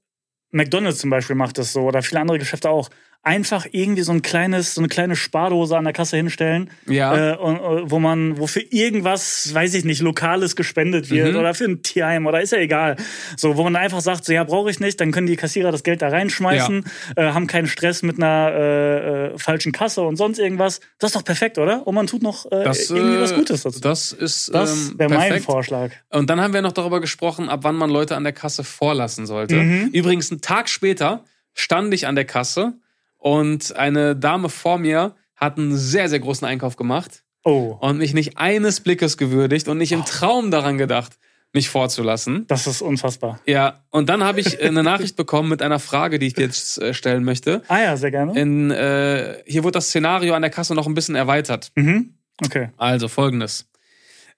McDonalds 0.51 0.99
zum 0.99 1.09
Beispiel 1.09 1.35
macht 1.35 1.57
das 1.57 1.73
so 1.73 1.81
oder 1.81 2.03
viele 2.03 2.21
andere 2.21 2.37
Geschäfte 2.37 2.69
auch. 2.69 2.89
Einfach 3.23 3.67
irgendwie 3.71 4.01
so 4.01 4.11
ein 4.11 4.23
kleines, 4.23 4.73
so 4.73 4.81
eine 4.81 4.87
kleine 4.87 5.15
Spardose 5.15 5.77
an 5.77 5.83
der 5.83 5.93
Kasse 5.93 6.17
hinstellen, 6.17 6.71
Ja. 6.87 7.33
äh, 7.33 7.37
und, 7.37 7.57
äh, 7.57 7.91
wo 7.91 7.99
man, 7.99 8.39
wo 8.39 8.47
für 8.47 8.61
irgendwas, 8.61 9.53
weiß 9.53 9.75
ich 9.75 9.85
nicht, 9.85 10.01
Lokales 10.01 10.55
gespendet 10.55 11.11
wird 11.11 11.33
Mhm. 11.33 11.39
oder 11.39 11.53
für 11.53 11.65
ein 11.65 11.83
Tierheim 11.83 12.25
oder 12.25 12.41
ist 12.41 12.51
ja 12.51 12.57
egal. 12.57 12.95
So, 13.37 13.57
wo 13.57 13.63
man 13.63 13.75
einfach 13.75 14.01
sagt, 14.01 14.25
so 14.25 14.33
ja, 14.33 14.43
brauche 14.43 14.71
ich 14.71 14.79
nicht, 14.79 14.99
dann 14.99 15.11
können 15.11 15.27
die 15.27 15.35
Kassierer 15.35 15.71
das 15.71 15.83
Geld 15.83 16.01
da 16.01 16.07
reinschmeißen, 16.07 16.83
äh, 17.15 17.21
haben 17.31 17.45
keinen 17.45 17.67
Stress 17.67 18.01
mit 18.01 18.17
einer 18.17 18.51
äh, 18.55 19.33
äh, 19.33 19.37
falschen 19.37 19.71
Kasse 19.71 20.01
und 20.01 20.15
sonst 20.15 20.39
irgendwas. 20.39 20.79
Das 20.97 21.09
ist 21.11 21.15
doch 21.15 21.23
perfekt, 21.23 21.59
oder? 21.59 21.85
Und 21.85 21.93
man 21.93 22.07
tut 22.07 22.23
noch 22.23 22.47
äh, 22.51 22.63
Das, 22.63 22.89
irgendwie 22.89 23.19
was 23.21 23.33
äh, 23.33 23.35
Gutes 23.35 23.61
dazu. 23.61 23.79
Das 23.81 24.13
ist 24.13 24.51
Das 24.51 24.89
ähm, 24.89 24.99
wäre 24.99 25.09
mein 25.11 25.19
perfekt. 25.27 25.45
Vorschlag. 25.45 25.91
Und 26.09 26.27
dann 26.31 26.41
haben 26.41 26.55
wir 26.55 26.63
noch 26.63 26.71
darüber 26.71 26.99
gesprochen, 26.99 27.49
ab 27.49 27.59
wann 27.63 27.75
man 27.75 27.91
Leute 27.91 28.15
an 28.15 28.23
der 28.23 28.33
Kasse 28.33 28.63
vorlassen 28.63 29.27
sollte. 29.27 29.57
Mhm. 29.57 29.89
Übrigens, 29.93 30.31
einen 30.31 30.41
Tag 30.41 30.69
später 30.69 31.23
stand 31.53 31.93
ich 31.93 32.07
an 32.07 32.15
der 32.15 32.25
Kasse 32.25 32.73
und 33.21 33.75
eine 33.75 34.15
Dame 34.15 34.49
vor 34.49 34.77
mir 34.79 35.15
hat 35.35 35.57
einen 35.57 35.75
sehr, 35.77 36.09
sehr 36.09 36.19
großen 36.19 36.45
Einkauf 36.47 36.75
gemacht 36.75 37.23
Oh, 37.43 37.77
und 37.79 37.97
mich 37.97 38.13
nicht 38.13 38.37
eines 38.37 38.81
Blickes 38.81 39.17
gewürdigt 39.17 39.67
und 39.67 39.77
nicht 39.77 39.91
im 39.91 40.05
Traum 40.05 40.51
daran 40.51 40.77
gedacht, 40.77 41.13
mich 41.53 41.69
vorzulassen. 41.69 42.45
das 42.47 42.65
ist 42.67 42.81
unfassbar. 42.81 43.39
Ja, 43.45 43.83
und 43.89 44.09
dann 44.09 44.23
habe 44.23 44.39
ich 44.39 44.61
eine 44.61 44.83
Nachricht 44.83 45.15
bekommen 45.17 45.49
mit 45.49 45.61
einer 45.61 45.79
Frage, 45.79 46.17
die 46.19 46.27
ich 46.27 46.33
dir 46.33 46.45
jetzt 46.45 46.77
äh, 46.81 46.93
stellen 46.93 47.23
möchte. 47.23 47.61
Ah 47.67 47.79
ja, 47.81 47.97
sehr 47.97 48.11
gerne. 48.11 48.39
In, 48.39 48.71
äh, 48.71 49.41
hier 49.45 49.63
wurde 49.63 49.73
das 49.73 49.87
Szenario 49.87 50.33
an 50.33 50.41
der 50.43 50.51
Kasse 50.51 50.75
noch 50.75 50.87
ein 50.87 50.93
bisschen 50.93 51.15
erweitert. 51.15 51.71
Mhm. 51.75 52.15
Okay. 52.45 52.69
Also 52.77 53.07
folgendes. 53.07 53.67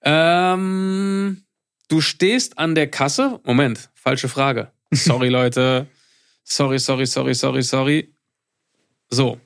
Ähm, 0.02 1.44
du 1.88 2.00
stehst 2.00 2.58
an 2.58 2.74
der 2.74 2.88
Kasse. 2.90 3.40
Moment, 3.44 3.90
falsche 3.94 4.28
Frage. 4.28 4.70
Sorry, 4.90 5.28
Leute. 5.28 5.86
Sorry, 6.44 6.78
sorry, 6.78 7.06
sorry, 7.06 7.34
sorry, 7.34 7.62
sorry. 7.62 8.13
So. 9.10 9.38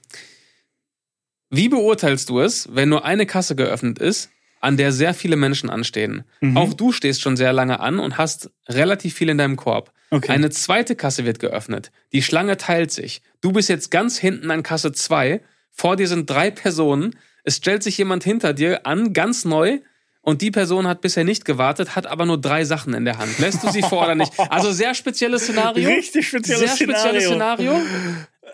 Wie 1.51 1.69
beurteilst 1.69 2.29
du 2.29 2.41
es, 2.41 2.69
wenn 2.73 2.89
nur 2.89 3.05
eine 3.05 3.27
Kasse 3.27 3.57
geöffnet 3.57 3.99
ist, 3.99 4.31
an 4.61 4.77
der 4.77 4.93
sehr 4.93 5.15
viele 5.15 5.37
Menschen 5.37 5.71
anstehen? 5.71 6.25
Mhm. 6.41 6.57
Auch 6.57 6.75
du 6.75 6.93
stehst 6.93 7.23
schon 7.23 7.37
sehr 7.37 7.53
lange 7.53 7.81
an 7.81 7.99
und 7.99 8.19
hast 8.19 8.51
relativ 8.69 9.15
viel 9.15 9.29
in 9.29 9.39
deinem 9.39 9.57
Korb. 9.57 9.93
Okay. 10.11 10.33
Eine 10.33 10.51
zweite 10.51 10.97
Kasse 10.97 11.25
wird 11.25 11.39
geöffnet. 11.39 11.91
Die 12.13 12.23
Schlange 12.23 12.57
teilt 12.57 12.91
sich. 12.91 13.23
Du 13.41 13.53
bist 13.53 13.69
jetzt 13.69 13.91
ganz 13.91 14.19
hinten 14.19 14.51
an 14.51 14.63
Kasse 14.63 14.93
2. 14.93 15.41
Vor 15.71 15.97
dir 15.97 16.09
sind 16.09 16.29
drei 16.29 16.51
Personen. 16.51 17.17
Es 17.45 17.57
stellt 17.57 17.83
sich 17.83 17.99
jemand 17.99 18.25
hinter 18.25 18.53
dir 18.53 18.87
an, 18.87 19.13
ganz 19.13 19.45
neu. 19.45 19.81
Und 20.23 20.43
die 20.43 20.51
Person 20.51 20.87
hat 20.87 21.01
bisher 21.01 21.25
nicht 21.25 21.45
gewartet, 21.45 21.97
hat 21.97 22.07
aber 22.07 22.27
nur 22.27 22.39
drei 22.39 22.65
Sachen 22.65 22.93
in 22.93 23.05
der 23.05 23.19
Hand. 23.19 23.39
Lässt 23.39 23.63
du 23.63 23.71
sie 23.71 23.83
vor 23.83 24.05
oder 24.05 24.15
nicht? 24.15 24.33
Also 24.51 24.73
sehr 24.73 24.95
spezielles 24.95 25.45
Szenario. 25.45 25.89
Richtig 25.89 26.29
spezielles 26.29 26.77
sehr 26.77 26.87
spezielles 26.87 27.25
Szenario. 27.25 27.81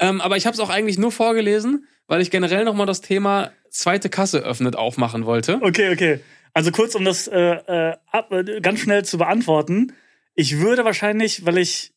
Ähm, 0.01 0.21
aber 0.21 0.37
ich 0.37 0.47
habe 0.47 0.55
es 0.55 0.61
auch 0.61 0.71
eigentlich 0.71 0.99
nur 0.99 1.13
vorgelesen, 1.13 1.87
weil 2.07 2.21
ich 2.21 2.31
generell 2.31 2.65
nochmal 2.65 2.87
das 2.87 3.01
Thema 3.01 3.51
zweite 3.71 4.09
Kasse 4.09 4.41
öffnet 4.41 4.77
aufmachen 4.77 5.27
wollte. 5.27 5.59
Okay, 5.63 5.93
okay. 5.93 6.21
Also 6.53 6.71
kurz, 6.71 6.95
um 6.95 7.05
das 7.05 7.27
äh, 7.27 7.39
äh, 7.41 7.97
ab, 8.11 8.31
äh, 8.33 8.61
ganz 8.61 8.81
schnell 8.81 9.05
zu 9.05 9.19
beantworten. 9.19 9.93
Ich 10.35 10.59
würde 10.61 10.85
wahrscheinlich, 10.85 11.45
weil 11.45 11.59
ich, 11.59 11.93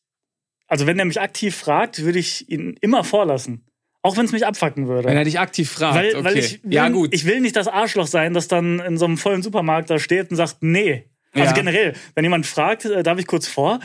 also 0.66 0.86
wenn 0.86 0.98
er 0.98 1.04
mich 1.04 1.20
aktiv 1.20 1.54
fragt, 1.56 2.02
würde 2.02 2.18
ich 2.18 2.48
ihn 2.50 2.76
immer 2.80 3.04
vorlassen. 3.04 3.64
Auch 4.02 4.16
wenn 4.16 4.24
es 4.24 4.32
mich 4.32 4.46
abfacken 4.46 4.86
würde. 4.88 5.08
Wenn 5.08 5.16
er 5.16 5.24
dich 5.24 5.38
aktiv 5.40 5.70
fragt. 5.70 5.96
weil, 5.96 6.14
okay. 6.14 6.24
weil 6.24 6.38
ich 6.38 6.64
will, 6.64 6.72
ja, 6.72 6.88
gut. 6.88 7.12
ich 7.12 7.24
will 7.24 7.40
nicht 7.40 7.56
das 7.56 7.68
Arschloch 7.68 8.06
sein, 8.06 8.32
das 8.32 8.48
dann 8.48 8.78
in 8.80 8.96
so 8.96 9.04
einem 9.04 9.18
vollen 9.18 9.42
Supermarkt 9.42 9.90
da 9.90 9.98
steht 9.98 10.30
und 10.30 10.36
sagt, 10.36 10.56
nee. 10.60 11.04
Also 11.34 11.48
Ja. 11.48 11.52
generell, 11.52 11.94
wenn 12.14 12.24
jemand 12.24 12.46
fragt, 12.46 12.84
äh, 12.84 13.02
darf 13.02 13.18
ich 13.18 13.26
kurz 13.26 13.46
vor, 13.48 13.80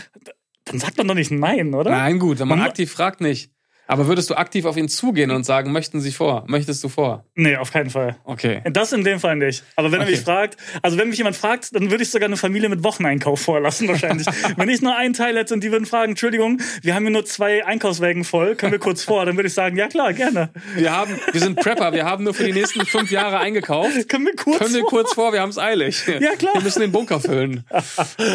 dann 0.65 0.79
sagt 0.79 0.97
man 0.97 1.07
doch 1.07 1.15
nicht 1.15 1.31
nein, 1.31 1.73
oder? 1.73 1.91
Nein, 1.91 2.19
gut, 2.19 2.39
wenn 2.39 2.47
man 2.47 2.59
Man- 2.59 2.67
aktiv 2.67 2.91
fragt, 2.91 3.21
nicht. 3.21 3.51
Aber 3.87 4.07
würdest 4.07 4.29
du 4.29 4.35
aktiv 4.35 4.65
auf 4.65 4.77
ihn 4.77 4.87
zugehen 4.87 5.29
und 5.31 5.43
sagen, 5.45 5.71
möchten 5.71 5.99
Sie 5.99 6.11
vor? 6.11 6.45
Möchtest 6.47 6.83
du 6.83 6.89
vor? 6.89 7.25
Nee, 7.35 7.57
auf 7.57 7.71
keinen 7.71 7.89
Fall. 7.89 8.15
Okay. 8.23 8.61
Das 8.71 8.93
in 8.93 9.03
dem 9.03 9.19
Fall 9.19 9.35
nicht. 9.35 9.63
Aber 9.75 9.91
wenn 9.91 9.99
er 9.99 10.03
Okay. 10.05 10.11
mich 10.15 10.21
fragt, 10.21 10.57
also 10.81 10.97
wenn 10.97 11.09
mich 11.09 11.17
jemand 11.17 11.35
fragt, 11.35 11.75
dann 11.75 11.91
würde 11.91 12.03
ich 12.03 12.09
sogar 12.09 12.27
eine 12.27 12.37
Familie 12.37 12.69
mit 12.69 12.83
Wocheneinkauf 12.83 13.41
vorlassen 13.41 13.87
wahrscheinlich. 13.89 14.25
wenn 14.57 14.69
ich 14.69 14.81
nur 14.81 14.95
einen 14.95 15.13
Teil 15.13 15.35
hätte 15.37 15.53
und 15.53 15.63
die 15.63 15.71
würden 15.71 15.85
fragen, 15.85 16.11
Entschuldigung, 16.13 16.61
wir 16.81 16.95
haben 16.95 17.03
hier 17.03 17.11
nur 17.11 17.25
zwei 17.25 17.65
Einkaufswägen 17.65 18.23
voll, 18.23 18.55
können 18.55 18.71
wir 18.71 18.79
kurz 18.79 19.03
vor? 19.03 19.25
Dann 19.25 19.35
würde 19.35 19.47
ich 19.47 19.53
sagen, 19.53 19.75
ja 19.77 19.87
klar, 19.87 20.13
gerne. 20.13 20.49
Wir 20.75 20.91
haben, 20.95 21.19
wir 21.31 21.41
sind 21.41 21.57
Prepper, 21.59 21.91
wir 21.93 22.05
haben 22.05 22.23
nur 22.23 22.33
für 22.33 22.45
die 22.45 22.53
nächsten 22.53 22.85
fünf 22.85 23.11
Jahre 23.11 23.39
eingekauft. 23.39 23.91
Können 24.09 24.25
wir 24.25 24.35
kurz 24.35 24.59
Können 24.59 24.73
wir 24.73 24.81
vor? 24.81 24.89
kurz 24.89 25.13
vor, 25.13 25.33
wir 25.33 25.41
haben 25.41 25.49
es 25.49 25.57
eilig. 25.57 26.03
Ja, 26.07 26.35
klar. 26.35 26.53
Wir 26.55 26.61
müssen 26.61 26.79
den 26.81 26.91
Bunker 26.91 27.19
füllen. 27.19 27.65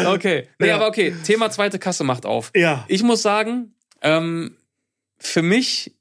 Okay. 0.07 0.47
Nee, 0.59 0.67
Ja. 0.67 0.75
aber 0.75 0.87
okay. 0.87 1.13
Thema 1.25 1.49
zweite 1.49 1.79
Kasse 1.79 2.03
macht 2.03 2.25
auf. 2.25 2.51
Ja. 2.55 2.85
Ich 2.87 3.03
muss 3.03 3.21
sagen, 3.21 3.73
ähm, 4.01 4.55
für 5.19 5.41
mich 5.41 5.95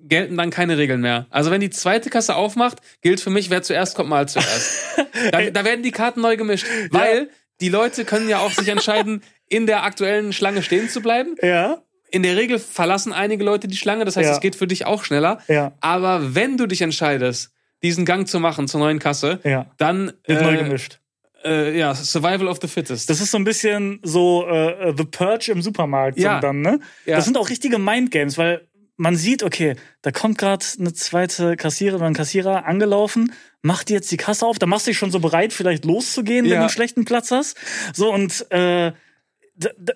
gelten 0.00 0.36
dann 0.36 0.50
keine 0.50 0.78
Regeln 0.78 1.00
mehr. 1.00 1.26
Also 1.30 1.50
wenn 1.50 1.60
die 1.60 1.70
zweite 1.70 2.08
Kasse 2.10 2.34
aufmacht, 2.36 2.78
gilt 3.02 3.20
für 3.20 3.30
mich, 3.30 3.50
wer 3.50 3.62
zuerst 3.62 3.94
kommt, 3.96 4.08
mal 4.08 4.28
zuerst. 4.28 4.78
da, 5.32 5.50
da 5.50 5.64
werden 5.64 5.82
die 5.82 5.90
Karten 5.90 6.20
neu 6.20 6.36
gemischt. 6.36 6.66
Weil 6.90 7.30
die 7.60 7.68
Leute 7.68 8.04
können 8.04 8.28
ja 8.28 8.38
auch 8.38 8.52
sich 8.52 8.68
entscheiden, 8.68 9.22
in 9.48 9.66
der 9.66 9.82
aktuellen 9.82 10.32
Schlange 10.32 10.62
stehen 10.62 10.88
zu 10.88 11.00
bleiben. 11.02 11.34
Ja. 11.42 11.82
In 12.10 12.22
der 12.22 12.36
Regel 12.36 12.58
verlassen 12.58 13.12
einige 13.12 13.44
Leute 13.44 13.68
die 13.68 13.76
Schlange, 13.76 14.04
das 14.04 14.16
heißt, 14.16 14.28
Ja. 14.28 14.34
es 14.34 14.40
geht 14.40 14.56
für 14.56 14.66
dich 14.66 14.86
auch 14.86 15.04
schneller. 15.04 15.42
Ja. 15.48 15.72
Aber 15.80 16.34
wenn 16.34 16.56
du 16.56 16.66
dich 16.66 16.80
entscheidest, 16.80 17.52
diesen 17.82 18.04
Gang 18.06 18.26
zu 18.26 18.40
machen 18.40 18.66
zur 18.68 18.80
neuen 18.80 18.98
Kasse, 18.98 19.40
Ja. 19.44 19.66
dann 19.76 20.12
Wird 20.26 20.42
neu 20.42 20.54
äh, 20.54 20.62
gemischt. 20.62 21.00
Äh, 21.44 21.78
ja, 21.78 21.94
Survival 21.94 22.48
of 22.48 22.58
the 22.60 22.68
Fittest. 22.68 23.08
Das 23.10 23.20
ist 23.20 23.30
so 23.30 23.38
ein 23.38 23.44
bisschen 23.44 24.00
so 24.02 24.46
äh, 24.46 24.92
The 24.96 25.04
Purge 25.04 25.52
im 25.52 25.62
Supermarkt 25.62 26.18
Ja. 26.18 26.40
dann, 26.40 26.60
ne? 26.60 26.80
Ja. 27.06 27.16
Das 27.16 27.24
sind 27.24 27.36
auch 27.36 27.48
richtige 27.48 27.78
Mindgames, 27.78 28.38
weil 28.38 28.66
man 28.96 29.14
sieht, 29.14 29.42
okay, 29.44 29.76
da 30.02 30.10
kommt 30.10 30.38
gerade 30.38 30.64
eine 30.80 30.92
zweite 30.92 31.56
Kassiererin 31.56 32.00
oder 32.00 32.06
ein 32.10 32.14
Kassierer 32.14 32.66
angelaufen, 32.66 33.32
macht 33.62 33.90
jetzt 33.90 34.10
die 34.10 34.16
Kasse 34.16 34.44
auf, 34.44 34.58
da 34.58 34.66
machst 34.66 34.86
du 34.86 34.90
dich 34.90 34.98
schon 34.98 35.12
so 35.12 35.20
bereit, 35.20 35.52
vielleicht 35.52 35.84
loszugehen, 35.84 36.44
wenn 36.46 36.50
Ja. 36.52 36.56
du 36.58 36.62
einen 36.62 36.70
schlechten 36.70 37.04
Platz 37.04 37.30
hast. 37.30 37.56
So 37.94 38.12
und 38.12 38.50
äh, 38.50 38.92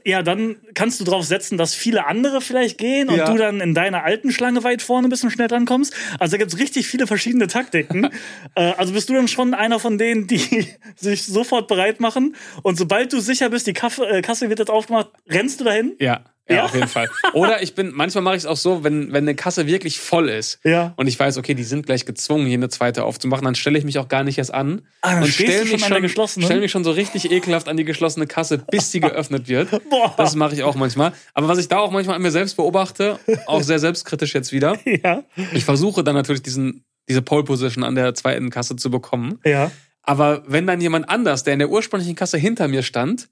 ja, 0.05 0.23
dann 0.23 0.57
kannst 0.75 1.01
du 1.01 1.05
drauf 1.05 1.25
setzen, 1.25 1.57
dass 1.57 1.75
viele 1.75 2.07
andere 2.07 2.41
vielleicht 2.41 2.79
gehen 2.79 3.09
und 3.09 3.17
Ja. 3.17 3.31
du 3.31 3.37
dann 3.37 3.61
in 3.61 3.75
deiner 3.75 4.03
alten 4.05 4.33
Schlange 4.33 4.65
weit 4.65 4.83
vorne 4.83 5.09
bist 5.09 5.23
und 5.25 5.31
schnell 5.31 5.49
drankommst. 5.49 5.95
Also 6.19 6.33
da 6.33 6.39
gibt's 6.39 6.59
richtig 6.59 6.89
viele 6.89 7.07
verschiedene 7.07 7.47
Taktiken. 7.47 8.09
äh, 8.57 8.73
also 8.77 8.93
bist 8.93 9.09
du 9.09 9.15
dann 9.15 9.29
schon 9.29 9.55
einer 9.55 9.79
von 9.79 9.99
denen, 9.99 10.27
die 10.27 10.67
sich 10.97 11.25
sofort 11.27 11.69
bereit 11.69 12.01
machen 12.01 12.35
und 12.63 12.77
sobald 12.77 13.13
du 13.13 13.21
sicher 13.21 13.51
bist, 13.51 13.67
die 13.67 13.73
Kaffee, 13.73 14.05
äh, 14.05 14.23
Kasse 14.23 14.49
wird 14.49 14.59
jetzt 14.59 14.71
aufgemacht, 14.71 15.11
rennst 15.29 15.61
du 15.61 15.65
dahin? 15.65 15.95
Ja, 16.01 16.25
ja, 16.49 16.57
Ja? 16.57 16.65
auf 16.65 16.75
jeden 16.75 16.89
Fall. 16.89 17.09
Oder 17.35 17.63
ich 17.63 17.75
bin, 17.75 17.93
manchmal 17.95 18.23
mache 18.23 18.35
ich 18.37 18.43
es 18.43 18.47
auch 18.47 18.57
so, 18.57 18.83
wenn, 18.85 19.13
wenn 19.13 19.25
eine 19.25 19.35
Kasse 19.35 19.67
wirklich 19.67 20.01
voll 20.01 20.29
ist 20.29 20.59
Ja. 20.65 20.93
und 20.97 21.07
ich 21.07 21.19
weiß, 21.19 21.39
okay, 21.39 21.55
die 21.55 21.65
sind 21.65 21.87
gleich 21.87 22.05
gezwungen, 22.05 22.47
hier 22.47 22.55
eine 22.59 22.69
zweite 22.69 23.05
aufzumachen, 23.05 23.45
dann 23.45 23.55
stelle 23.55 23.79
ich 23.79 23.85
mich 23.85 23.99
auch 23.99 24.09
gar 24.09 24.25
nicht 24.25 24.39
erst 24.39 24.53
an 24.53 24.83
Ah, 25.01 25.19
und 25.19 25.29
stehst 25.29 25.37
stell 25.37 25.59
du 25.65 25.73
mich 25.73 25.81
schon 26.15 26.29
stell 26.43 26.61
mich 26.61 26.71
schon 26.71 26.85
so 26.85 26.91
richtig 26.91 27.31
ekelhaft 27.31 27.69
an 27.69 27.77
die 27.77 27.85
geschlossene 27.85 28.27
Kasse, 28.27 28.59
bis 28.59 28.91
die 28.91 29.01
geöffnet 29.01 29.49
wird. 29.49 29.71
Boah. 29.91 30.15
Das 30.17 30.35
mache 30.35 30.55
ich 30.55 30.63
auch 30.63 30.75
manchmal. 30.75 31.13
Aber 31.35 31.49
was 31.49 31.59
ich 31.59 31.69
da 31.69 31.79
auch 31.79 31.91
manchmal 31.91 32.17
an 32.17 32.23
mir 32.23 32.31
selbst 32.31 32.57
beobachte, 32.57 33.19
auch 33.47 33.63
sehr 33.63 33.79
selbstkritisch 33.79 34.35
jetzt 34.35 34.53
wieder, 34.53 34.77
Ja. 35.03 35.23
ich 35.53 35.65
versuche 35.65 36.03
dann 36.05 36.15
natürlich 36.15 36.43
diesen, 36.43 36.85
diese 37.09 37.23
Pole 37.23 37.45
Position 37.45 37.85
an 37.85 37.95
der 37.95 38.15
zweiten 38.15 38.51
Kasse 38.51 38.77
zu 38.77 38.91
bekommen. 38.91 39.39
Ja. 39.45 39.71
Aber 40.03 40.43
wenn 40.49 40.67
dann 40.67 40.81
jemand 40.81 41.09
anders, 41.09 41.45
der 41.45 41.53
in 41.53 41.61
der 41.61 41.71
ursprünglichen 41.71 42.17
Kasse 42.17 42.37
hinter 42.37 42.67
mir 42.67 42.83
stand, 42.83 43.29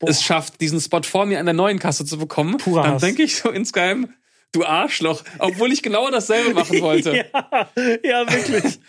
Boah. 0.00 0.08
es 0.08 0.22
schafft, 0.22 0.60
diesen 0.60 0.80
Spot 0.80 1.02
vor 1.02 1.26
mir 1.26 1.38
an 1.38 1.46
der 1.46 1.54
neuen 1.54 1.78
Kasse 1.78 2.04
zu 2.04 2.18
bekommen, 2.18 2.56
Purer 2.56 2.82
dann 2.82 2.98
denke 2.98 3.22
ich 3.22 3.36
so 3.36 3.50
insgeheim, 3.50 4.12
du 4.52 4.64
Arschloch, 4.64 5.22
obwohl 5.38 5.72
ich 5.72 5.82
genau 5.82 6.10
dasselbe 6.10 6.54
machen 6.54 6.80
wollte. 6.80 7.14
ja, 7.32 7.68
ja, 8.02 8.32
wirklich. 8.32 8.80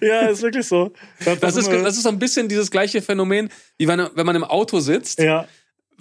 ja, 0.00 0.20
ist 0.28 0.42
wirklich 0.42 0.66
so. 0.66 0.92
Das 1.40 1.56
ist, 1.56 1.70
das 1.70 1.96
ist 1.96 2.04
so 2.04 2.08
ein 2.08 2.18
bisschen 2.18 2.48
dieses 2.48 2.70
gleiche 2.70 3.02
Phänomen, 3.02 3.50
wie 3.76 3.88
wenn, 3.88 4.08
wenn 4.14 4.26
man 4.26 4.36
im 4.36 4.44
Auto 4.44 4.80
sitzt. 4.80 5.18
ja. 5.18 5.46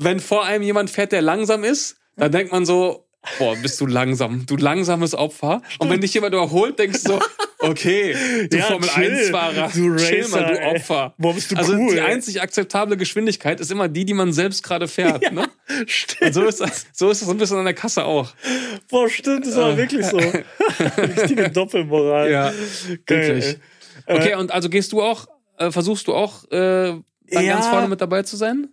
Wenn 0.02 0.22
vor 0.22 0.46
einem 0.46 0.64
jemand 0.64 0.90
fährt, 0.90 1.12
der 1.12 1.22
langsam 1.22 1.66
ist, 1.66 1.98
dann 2.16 2.32
denkt 2.32 2.54
man 2.54 2.66
so, 2.66 3.06
boah, 3.38 3.54
bist 3.58 3.82
du 3.82 3.86
langsam, 3.86 4.46
du 4.46 4.56
langsames 4.56 5.14
Opfer. 5.14 5.62
Und 5.78 5.90
wenn 5.90 6.00
dich 6.00 6.14
jemand 6.14 6.34
überholt, 6.34 6.80
denkst 6.80 7.04
du 7.04 7.14
so, 7.14 7.20
okay, 7.60 8.16
du 8.50 8.58
Ja, 8.58 8.64
Formel 8.66 8.90
chill, 8.90 9.14
1-Fahrer, 9.14 9.70
du 9.74 9.96
chill 9.98 10.22
Racer, 10.24 10.30
mal, 10.42 10.54
du 10.54 10.60
ey. 10.60 10.76
Opfer. 10.76 11.14
Boah, 11.18 11.34
bist 11.34 11.52
du 11.52 11.56
also 11.56 11.74
cool, 11.74 11.92
die 11.92 11.98
ey. 12.00 12.06
einzig 12.06 12.42
akzeptable 12.42 12.98
Geschwindigkeit 12.98 13.60
ist 13.60 13.72
immer 13.72 13.88
die, 13.88 14.06
die 14.06 14.14
man 14.14 14.34
selbst 14.34 14.64
gerade 14.64 14.88
fährt. 14.88 15.32
Ne? 15.32 15.48
Stimmt. 15.86 16.22
Und 16.22 16.34
so 16.34 16.46
ist, 16.46 16.62
das, 16.62 16.86
so 16.94 17.10
ist 17.10 17.22
das 17.22 17.30
ein 17.30 17.38
bisschen 17.38 17.58
an 17.58 17.66
der 17.66 17.74
Kasse 17.74 18.06
auch. 18.06 18.34
Boah, 18.90 19.10
stimmt, 19.10 19.46
das 19.46 19.56
war 19.56 19.76
wirklich 19.78 20.06
so. 20.06 20.18
Richtige 20.98 21.50
Doppelmoral. 21.50 22.32
Ja, 22.32 22.54
Geil, 23.06 23.28
wirklich. 23.28 23.46
ey. 24.06 24.16
Okay, 24.16 24.36
und 24.36 24.52
also 24.52 24.70
gehst 24.70 24.92
du 24.92 25.02
auch, 25.02 25.28
äh, 25.58 25.72
versuchst 25.72 26.08
du 26.08 26.14
auch 26.16 26.46
äh, 26.46 26.48
dann 26.52 27.04
Ja. 27.30 27.54
ganz 27.54 27.68
vorne 27.68 27.88
mit 27.88 28.02
dabei 28.02 28.24
zu 28.24 28.38
sein? 28.38 28.70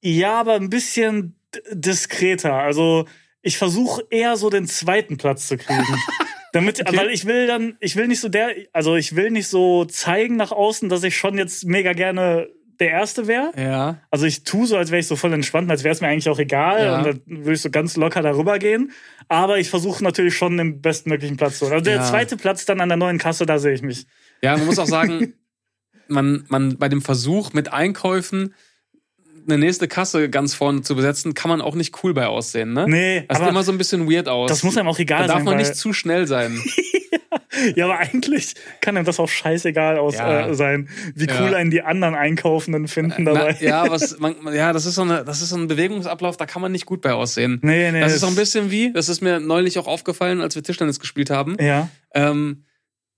Ja, 0.00 0.40
aber 0.40 0.54
ein 0.54 0.70
bisschen 0.70 1.36
diskreter. 1.70 2.54
Also 2.54 3.06
ich 3.42 3.58
versuche 3.58 4.02
eher 4.10 4.36
so 4.36 4.50
den 4.50 4.66
zweiten 4.66 5.16
Platz 5.18 5.46
zu 5.48 5.56
kriegen. 5.56 5.84
Damit, 6.54 6.80
Okay. 6.80 6.96
weil 6.96 7.10
ich 7.10 7.26
will 7.26 7.46
dann, 7.48 7.76
ich 7.80 7.96
will 7.96 8.06
nicht 8.06 8.20
so 8.20 8.28
der, 8.28 8.50
also 8.72 8.94
ich 8.96 9.16
will 9.16 9.30
nicht 9.30 9.48
so 9.48 9.84
zeigen 9.86 10.36
nach 10.36 10.52
außen, 10.52 10.88
dass 10.88 11.02
ich 11.02 11.16
schon 11.16 11.36
jetzt 11.36 11.66
mega 11.66 11.92
gerne 11.94 12.48
der 12.80 12.90
Erste 12.90 13.26
wäre. 13.26 13.50
Ja. 13.56 14.00
Also 14.10 14.24
ich 14.26 14.44
tue 14.44 14.66
so, 14.66 14.76
als 14.76 14.90
wäre 14.90 15.00
ich 15.00 15.06
so 15.08 15.16
voll 15.16 15.32
entspannt, 15.32 15.70
als 15.70 15.82
wäre 15.84 15.92
es 15.92 16.00
mir 16.00 16.08
eigentlich 16.08 16.28
auch 16.28 16.38
egal. 16.38 16.84
Ja. 16.84 16.98
Und 16.98 17.06
dann 17.06 17.20
würde 17.26 17.52
ich 17.54 17.60
so 17.60 17.70
ganz 17.70 17.96
locker 17.96 18.22
darüber 18.22 18.58
gehen. 18.58 18.92
Aber 19.28 19.58
ich 19.58 19.68
versuche 19.68 20.02
natürlich 20.02 20.36
schon 20.36 20.56
den 20.56 20.80
bestmöglichen 20.80 21.36
Platz 21.36 21.58
zu 21.58 21.64
holen. 21.66 21.74
Also 21.74 21.84
der 21.84 21.96
Ja. 21.96 22.04
zweite 22.04 22.36
Platz 22.36 22.64
dann 22.66 22.80
an 22.80 22.88
der 22.88 22.96
neuen 22.98 23.18
Kasse, 23.18 23.46
da 23.46 23.58
sehe 23.58 23.74
ich 23.74 23.82
mich. 23.82 24.06
Ja, 24.42 24.56
man 24.56 24.66
muss 24.66 24.78
auch 24.78 24.86
sagen, 24.86 25.34
man, 26.08 26.44
man 26.48 26.78
bei 26.78 26.88
dem 26.88 27.02
Versuch 27.02 27.52
mit 27.52 27.72
Einkäufen 27.72 28.54
eine 29.46 29.58
nächste 29.58 29.88
Kasse 29.88 30.28
ganz 30.30 30.54
vorne 30.54 30.82
zu 30.82 30.94
besetzen, 30.96 31.34
kann 31.34 31.48
man 31.50 31.60
auch 31.60 31.74
nicht 31.74 32.02
cool 32.02 32.14
bei 32.14 32.26
aussehen, 32.26 32.72
ne? 32.72 32.86
Nee, 32.88 33.24
Das 33.28 33.38
sieht 33.38 33.48
immer 33.48 33.62
so 33.62 33.72
ein 33.72 33.78
bisschen 33.78 34.10
weird 34.10 34.28
aus. 34.28 34.48
das 34.48 34.62
muss 34.62 34.76
einem 34.76 34.88
auch 34.88 34.96
da 34.96 35.02
egal 35.02 35.26
darf 35.26 35.36
sein. 35.36 35.44
man 35.44 35.56
nicht 35.58 35.74
zu 35.76 35.92
schnell 35.92 36.26
sein. 36.26 36.62
Ja, 37.76 37.84
aber 37.86 37.98
eigentlich 37.98 38.54
kann 38.80 38.96
einem 38.96 39.06
das 39.06 39.20
auch 39.20 39.28
scheißegal 39.28 39.96
aus, 39.96 40.16
Ja. 40.16 40.48
äh, 40.48 40.54
sein, 40.54 40.88
wie 41.14 41.26
Ja. 41.26 41.40
cool 41.40 41.54
einen 41.54 41.70
die 41.70 41.82
anderen 41.82 42.16
Einkaufenden 42.16 42.88
finden 42.88 43.24
dabei. 43.24 43.56
Na, 43.60 43.66
ja, 43.66 43.90
was, 43.90 44.18
man, 44.18 44.34
ja, 44.52 44.72
das 44.72 44.86
ist 44.86 44.96
so 44.96 45.02
eine, 45.02 45.24
das 45.24 45.40
ist 45.40 45.50
so 45.50 45.56
ein 45.56 45.68
Bewegungsablauf, 45.68 46.36
da 46.36 46.46
kann 46.46 46.60
man 46.62 46.72
nicht 46.72 46.84
gut 46.84 47.00
bei 47.00 47.12
aussehen. 47.12 47.60
Nee, 47.62 47.92
nee. 47.92 48.00
Das 48.00 48.12
ist 48.12 48.20
so 48.22 48.26
ein 48.26 48.34
bisschen 48.34 48.72
wie, 48.72 48.92
das 48.92 49.08
ist 49.08 49.20
mir 49.20 49.38
neulich 49.38 49.78
auch 49.78 49.86
aufgefallen, 49.86 50.40
als 50.40 50.56
wir 50.56 50.64
Tischtennis 50.64 50.98
gespielt 50.98 51.30
haben. 51.30 51.56
Ja. 51.60 51.88
Ähm, 52.12 52.64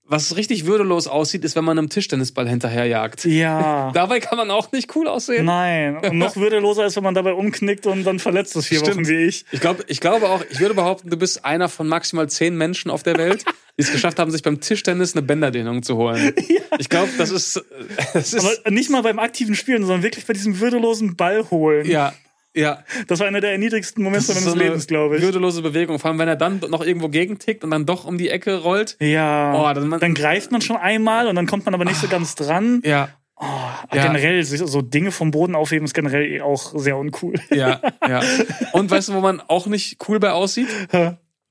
was 0.07 0.35
richtig 0.35 0.65
würdelos 0.65 1.07
aussieht, 1.07 1.43
ist, 1.43 1.55
wenn 1.55 1.65
man 1.65 1.77
einem 1.77 1.89
Tischtennisball 1.89 2.47
hinterherjagt. 2.47 3.25
Ja. 3.25 3.91
Dabei 3.93 4.19
kann 4.19 4.37
man 4.37 4.49
auch 4.51 4.71
nicht 4.71 4.95
cool 4.95 5.07
aussehen. 5.07 5.45
Nein. 5.45 5.97
Und 5.97 6.17
noch 6.17 6.35
würdeloser 6.35 6.85
ist, 6.85 6.95
wenn 6.95 7.03
man 7.03 7.13
dabei 7.13 7.33
umknickt 7.33 7.85
und 7.85 8.03
dann 8.05 8.19
verletzt 8.19 8.55
ist 8.55 8.67
vier 8.67 8.79
Stimmt. 8.79 8.95
Wochen 8.97 9.07
wie 9.07 9.25
ich. 9.25 9.45
Ich 9.51 9.59
glaube, 9.59 9.83
ich 9.87 9.99
glaube 9.99 10.29
auch, 10.29 10.43
ich 10.49 10.59
würde 10.59 10.75
behaupten, 10.75 11.09
du 11.09 11.17
bist 11.17 11.43
einer 11.43 11.67
von 11.69 11.87
maximal 11.87 12.29
zehn 12.29 12.55
Menschen 12.55 12.89
auf 12.89 13.03
der 13.03 13.17
Welt, 13.17 13.43
die 13.77 13.83
es 13.83 13.91
geschafft 13.91 14.19
haben, 14.19 14.31
sich 14.31 14.43
beim 14.43 14.61
Tischtennis 14.61 15.13
eine 15.13 15.21
Bänderdehnung 15.23 15.83
zu 15.83 15.97
holen. 15.97 16.33
Ich 16.79 16.89
glaube, 16.89 17.09
das 17.17 17.31
ist, 17.31 17.59
das 18.13 18.33
ist 18.33 18.45
Aber 18.45 18.69
nicht 18.69 18.91
mal 18.91 19.01
beim 19.01 19.17
aktiven 19.17 19.55
Spielen, 19.55 19.81
sondern 19.81 20.03
wirklich 20.03 20.27
bei 20.27 20.33
diesem 20.33 20.59
würdelosen 20.59 21.15
Ball 21.15 21.49
holen. 21.49 21.87
ja, 21.87 22.13
ja. 22.57 22.83
Das 23.07 23.19
war 23.19 23.27
einer 23.27 23.39
der 23.41 23.57
niedrigsten 23.57 24.03
Momente 24.03 24.33
meines 24.33 24.43
so 24.51 24.55
Lebens, 24.57 24.87
glaube 24.87 25.17
ich. 25.17 25.21
Würdelose 25.23 25.61
Bewegung. 25.61 25.99
Vor 25.99 26.09
allem, 26.09 26.19
wenn 26.19 26.27
er 26.27 26.35
dann 26.35 26.59
noch 26.69 26.83
irgendwo 26.83 27.09
gegentickt 27.09 27.63
und 27.63 27.71
dann 27.71 27.85
doch 27.85 28.05
um 28.05 28.17
die 28.17 28.29
Ecke 28.29 28.57
rollt. 28.61 28.97
Ja. 28.99 29.53
Oh, 29.55 29.73
dann- 29.73 29.91
dann, 29.99 30.13
greift 30.13 30.51
man 30.51 30.61
schon 30.61 30.77
einmal 30.77 31.27
und 31.27 31.35
dann 31.35 31.45
kommt 31.47 31.65
man 31.65 31.73
aber 31.73 31.85
nicht 31.85 31.99
so 31.99 32.07
ganz 32.07 32.35
dran. 32.35 32.81
Ja, 32.83 33.09
Aber 33.35 33.95
Ja. 33.95 34.07
Generell, 34.07 34.43
so 34.43 34.81
Dinge 34.81 35.11
vom 35.11 35.29
Boden 35.31 35.53
aufheben 35.55 35.85
ist 35.85 35.93
generell 35.93 36.41
auch 36.41 36.73
sehr 36.77 36.97
uncool. 36.97 37.35
ja, 37.51 37.79
ja. 38.07 38.21
Und 38.73 38.89
weißt 38.89 39.09
du, 39.09 39.13
wo 39.13 39.19
man 39.21 39.39
auch 39.41 39.67
nicht 39.67 39.97
cool 40.09 40.19
bei 40.19 40.31
aussieht? 40.31 40.67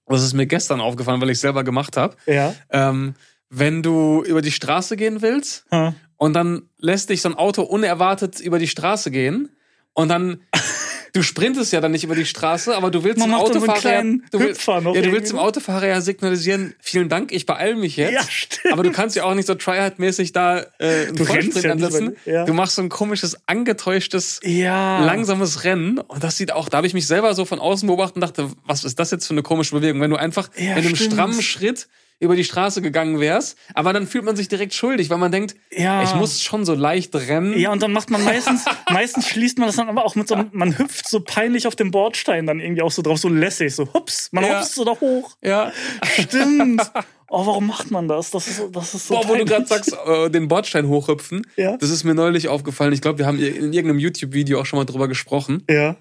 Das 0.08 0.22
ist 0.22 0.34
mir 0.34 0.46
gestern 0.46 0.80
aufgefallen, 0.80 1.20
weil 1.20 1.30
ich 1.30 1.38
selber 1.38 1.62
gemacht 1.64 1.96
habe. 1.96 2.16
ja. 2.26 2.54
Ähm, 2.70 3.14
wenn 3.48 3.80
du 3.84 4.24
über 4.26 4.42
die 4.42 4.50
Straße 4.50 4.96
gehen 4.96 5.22
willst 5.22 5.64
Ha. 5.70 5.94
und 6.16 6.32
dann 6.32 6.62
lässt 6.78 7.10
dich 7.10 7.22
so 7.22 7.28
ein 7.28 7.36
Auto 7.36 7.62
unerwartet 7.62 8.40
über 8.40 8.58
die 8.58 8.66
Straße 8.66 9.12
gehen 9.12 9.50
und 9.92 10.08
dann 10.08 10.40
du 11.16 11.22
sprintest 11.22 11.72
ja 11.72 11.80
dann 11.80 11.92
nicht 11.92 12.04
über 12.04 12.14
die 12.14 12.24
Straße, 12.26 12.76
aber 12.76 12.90
du 12.90 13.02
willst 13.04 13.18
Man 13.18 13.30
dem 13.30 13.34
Autofahrer 13.34 14.02
du, 14.30 14.38
will, 14.38 14.48
Hüpfer 14.50 14.80
noch 14.80 14.94
ja, 14.94 15.02
du 15.02 15.12
willst 15.12 15.32
dem 15.32 15.38
Autofahrer 15.38 15.86
ja 15.86 16.00
signalisieren, 16.00 16.74
vielen 16.80 17.08
Dank, 17.08 17.32
ich 17.32 17.46
beeil 17.46 17.76
mich 17.76 17.96
jetzt. 17.96 18.12
Ja, 18.12 18.22
stimmt. 18.28 18.72
Aber 18.72 18.82
du 18.82 18.92
kannst 18.92 19.16
ja 19.16 19.24
auch 19.24 19.34
nicht 19.34 19.46
so 19.46 19.54
tryhard-mäßig 19.54 20.32
da 20.32 20.58
äh, 20.78 21.06
einen 21.08 21.16
Du 21.16 21.24
Vollsprint 21.24 21.64
ja 21.64 21.72
ansetzen. 21.72 22.16
ja. 22.24 22.44
Du 22.44 22.52
machst 22.52 22.76
so 22.76 22.82
ein 22.82 22.88
komisches, 22.88 23.36
angetäuschtes, 23.46 24.40
Ja. 24.44 25.04
langsames 25.04 25.64
Rennen 25.64 25.98
und 25.98 26.22
das 26.22 26.36
sieht 26.36 26.52
auch, 26.52 26.68
da 26.68 26.78
habe 26.78 26.86
ich 26.86 26.94
mich 26.94 27.06
selber 27.06 27.34
so 27.34 27.44
von 27.44 27.58
außen 27.58 27.86
beobachtet 27.86 28.16
und 28.16 28.20
dachte, 28.22 28.50
was 28.64 28.84
ist 28.84 28.98
das 28.98 29.10
jetzt 29.10 29.26
für 29.26 29.34
eine 29.34 29.42
komische 29.42 29.74
Bewegung? 29.74 30.00
Wenn 30.00 30.10
du 30.10 30.16
einfach 30.16 30.50
Ja, 30.56 30.74
mit 30.74 30.84
einem 30.86 30.96
stimmt. 30.96 31.12
strammen 31.14 31.42
Schritt 31.42 31.88
über 32.18 32.34
die 32.36 32.44
Straße 32.44 32.80
gegangen 32.82 33.20
wärst, 33.20 33.58
aber 33.74 33.92
dann 33.92 34.06
fühlt 34.06 34.24
man 34.24 34.36
sich 34.36 34.48
direkt 34.48 34.72
schuldig, 34.74 35.10
weil 35.10 35.18
man 35.18 35.30
denkt, 35.32 35.54
Ja. 35.70 36.02
ich 36.02 36.14
muss 36.14 36.42
schon 36.42 36.64
so 36.64 36.74
leicht 36.74 37.14
rennen. 37.14 37.58
Ja, 37.58 37.72
und 37.72 37.82
dann 37.82 37.92
macht 37.92 38.08
man 38.10 38.24
meistens, 38.24 38.64
meistens 38.90 39.28
schließt 39.28 39.58
man 39.58 39.66
das 39.68 39.76
dann 39.76 39.88
aber 39.88 40.04
auch 40.04 40.14
mit 40.14 40.26
so 40.28 40.34
einem, 40.34 40.48
man 40.52 40.78
hüpft 40.78 41.08
so 41.08 41.20
peinlich 41.20 41.66
auf 41.66 41.76
dem 41.76 41.90
Bordstein 41.90 42.46
dann 42.46 42.58
irgendwie 42.60 42.82
auch 42.82 42.90
so 42.92 43.02
drauf, 43.02 43.18
so 43.18 43.28
lässig, 43.28 43.74
so 43.74 43.92
hups, 43.92 44.28
man 44.32 44.44
Ja. 44.44 44.58
hopst 44.60 44.74
so 44.74 44.84
da 44.84 44.92
hoch. 44.98 45.36
Ja. 45.42 45.72
Stimmt. 46.04 46.82
Oh, 47.28 47.44
warum 47.44 47.66
macht 47.66 47.90
man 47.90 48.06
das? 48.06 48.30
Das 48.30 48.46
ist, 48.46 48.58
so- 48.58 48.68
das 48.68 48.94
ist 48.94 49.08
so 49.08 49.14
Boah, 49.14 49.28
wo 49.28 49.34
du 49.34 49.44
gerade 49.44 49.66
sagst, 49.66 49.92
äh, 50.06 50.30
den 50.30 50.46
Bordstein 50.46 50.86
hochhüpfen, 50.86 51.44
Ja. 51.56 51.76
das 51.76 51.90
ist 51.90 52.04
mir 52.04 52.14
neulich 52.14 52.46
aufgefallen. 52.46 52.92
Ich 52.92 53.00
glaube, 53.00 53.18
wir 53.18 53.26
haben 53.26 53.40
in 53.40 53.72
irgendeinem 53.72 53.98
YouTube-Video 53.98 54.60
auch 54.60 54.64
schon 54.66 54.78
mal 54.78 54.84
drüber 54.84 55.08
gesprochen. 55.08 55.64
Ja. 55.68 55.96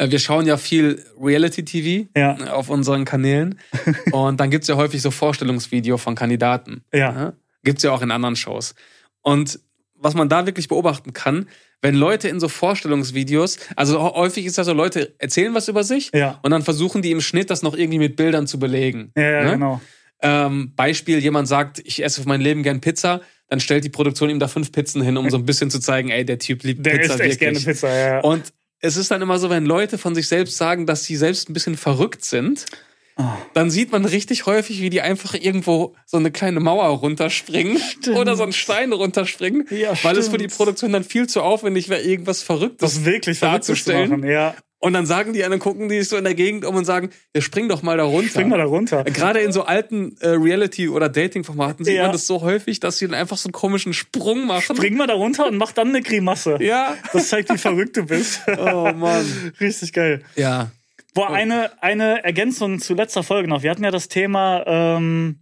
Äh, 0.00 0.10
Wir 0.10 0.18
schauen 0.18 0.46
ja 0.46 0.56
viel 0.56 1.04
Reality-TV 1.20 2.08
Ja. 2.16 2.36
äh, 2.38 2.48
auf 2.50 2.68
unseren 2.70 3.04
Kanälen. 3.04 3.58
Und 4.12 4.40
dann 4.40 4.50
gibt's 4.50 4.68
ja 4.68 4.76
häufig 4.76 5.02
so 5.02 5.10
Vorstellungsvideo 5.10 5.96
von 5.98 6.14
Kandidaten. 6.14 6.82
Ja. 6.92 7.34
Gibt's 7.64 7.82
ja 7.82 7.92
auch 7.92 8.02
in 8.02 8.10
anderen 8.10 8.36
Shows. 8.36 8.74
Und 9.22 9.60
was 9.94 10.14
man 10.14 10.28
da 10.30 10.46
wirklich 10.46 10.68
beobachten 10.68 11.12
kann, 11.12 11.46
wenn 11.82 11.94
Leute 11.94 12.28
in 12.28 12.40
so 12.40 12.48
Vorstellungsvideos, 12.48 13.58
also 13.76 13.98
hä- 14.00 14.14
häufig 14.14 14.46
ist 14.46 14.56
ja 14.58 14.64
so, 14.64 14.72
Leute 14.72 15.14
erzählen 15.18 15.52
was 15.54 15.68
über 15.68 15.84
sich 15.84 16.10
Ja. 16.14 16.38
und 16.42 16.50
dann 16.50 16.62
versuchen 16.62 17.02
die 17.02 17.10
im 17.10 17.20
Schnitt 17.20 17.50
das 17.50 17.62
noch 17.62 17.76
irgendwie 17.76 17.98
mit 17.98 18.16
Bildern 18.16 18.46
zu 18.46 18.58
belegen. 18.58 19.12
Ja, 19.16 19.22
ja, 19.30 19.44
Ne? 19.44 19.50
genau. 19.52 19.80
Ähm, 20.22 20.72
Beispiel, 20.76 21.18
jemand 21.18 21.48
sagt, 21.48 21.80
ich 21.84 22.02
esse 22.04 22.22
für 22.22 22.28
mein 22.28 22.40
Leben 22.42 22.62
gern 22.62 22.80
Pizza, 22.80 23.22
dann 23.48 23.60
stellt 23.60 23.84
die 23.84 23.88
Produktion 23.88 24.28
ihm 24.30 24.38
da 24.38 24.48
fünf 24.48 24.70
Pizzen 24.72 25.00
hin, 25.02 25.16
um 25.16 25.28
so 25.30 25.36
ein 25.38 25.46
bisschen 25.46 25.70
zu 25.70 25.80
zeigen, 25.80 26.10
ey, 26.10 26.24
der 26.24 26.38
Typ 26.38 26.62
liebt 26.62 26.84
Der 26.84 26.98
Pizza 26.98 27.14
isst 27.14 27.20
echt 27.20 27.40
gerne 27.40 27.56
wirklich. 27.56 27.74
Pizza, 27.76 27.88
ja. 27.88 28.08
ja. 28.16 28.20
Und 28.20 28.52
es 28.80 28.96
ist 28.96 29.10
dann 29.10 29.22
immer 29.22 29.38
so, 29.38 29.50
wenn 29.50 29.64
Leute 29.66 29.98
von 29.98 30.14
sich 30.14 30.28
selbst 30.28 30.56
sagen, 30.56 30.86
dass 30.86 31.04
sie 31.04 31.16
selbst 31.16 31.48
ein 31.48 31.52
bisschen 31.52 31.76
verrückt 31.76 32.24
sind, 32.24 32.66
Ah. 33.16 33.36
dann 33.52 33.70
sieht 33.70 33.92
man 33.92 34.06
richtig 34.06 34.46
häufig, 34.46 34.80
wie 34.80 34.88
die 34.88 35.02
einfach 35.02 35.34
irgendwo 35.34 35.94
so 36.06 36.16
eine 36.16 36.30
kleine 36.30 36.58
Mauer 36.60 36.86
runterspringen 36.86 37.76
oder 38.14 38.34
so 38.34 38.44
einen 38.44 38.52
Stein 38.54 38.92
runterspringen, 38.92 39.66
Ja, 39.70 39.92
weil 40.02 40.16
es 40.16 40.28
für 40.28 40.38
die 40.38 40.44
stimmt. 40.44 40.56
Produktion 40.56 40.92
dann 40.92 41.04
viel 41.04 41.28
zu 41.28 41.42
aufwendig 41.42 41.90
wäre, 41.90 42.00
irgendwas 42.00 42.42
Verrücktes 42.42 42.94
das 42.94 43.04
wirklich 43.04 43.38
darzustellen. 43.40 44.08
machen. 44.10 44.24
Ja. 44.26 44.54
Und 44.82 44.94
dann 44.94 45.04
sagen 45.04 45.34
die, 45.34 45.40
dann 45.40 45.58
gucken 45.58 45.90
die 45.90 45.98
sich 45.98 46.08
so 46.08 46.16
in 46.16 46.24
der 46.24 46.34
Gegend 46.34 46.64
um 46.64 46.74
und 46.74 46.86
sagen, 46.86 47.10
ja, 47.34 47.42
spring 47.42 47.68
doch 47.68 47.82
mal 47.82 47.98
da 47.98 48.04
runter. 48.04 48.30
Spring 48.30 48.48
mal 48.48 48.56
da 48.56 48.64
runter. 48.64 49.04
Gerade 49.04 49.40
in 49.40 49.52
so 49.52 49.64
alten 49.64 50.16
äh, 50.20 50.28
Reality- 50.30 50.88
oder 50.88 51.10
Dating-Formaten 51.10 51.84
sieht 51.84 51.96
Ja. 51.96 52.04
man 52.04 52.12
das 52.12 52.26
so 52.26 52.40
häufig, 52.40 52.80
dass 52.80 52.96
sie 52.96 53.06
dann 53.06 53.14
einfach 53.14 53.36
so 53.36 53.48
einen 53.48 53.52
komischen 53.52 53.92
Sprung 53.92 54.46
machen. 54.46 54.74
Spring 54.74 54.96
mal 54.96 55.06
da 55.06 55.12
runter 55.14 55.46
und 55.46 55.58
mach 55.58 55.72
dann 55.72 55.88
eine 55.88 56.00
Grimasse. 56.00 56.56
Ja. 56.60 56.96
Das 57.12 57.28
zeigt, 57.28 57.52
wie 57.52 57.58
verrückt 57.58 57.98
du 57.98 58.06
bist. 58.06 58.40
Oh 58.58 58.90
Mann. 58.96 59.52
Richtig 59.60 59.92
geil. 59.92 60.22
Ja. 60.34 60.70
Boah, 61.12 61.30
eine, 61.30 61.70
eine 61.82 62.24
Ergänzung 62.24 62.78
zu 62.80 62.94
letzter 62.94 63.22
Folge 63.22 63.48
noch. 63.48 63.62
Wir 63.62 63.70
hatten 63.70 63.84
ja 63.84 63.90
das 63.90 64.08
Thema 64.08 64.64
ähm, 64.66 65.40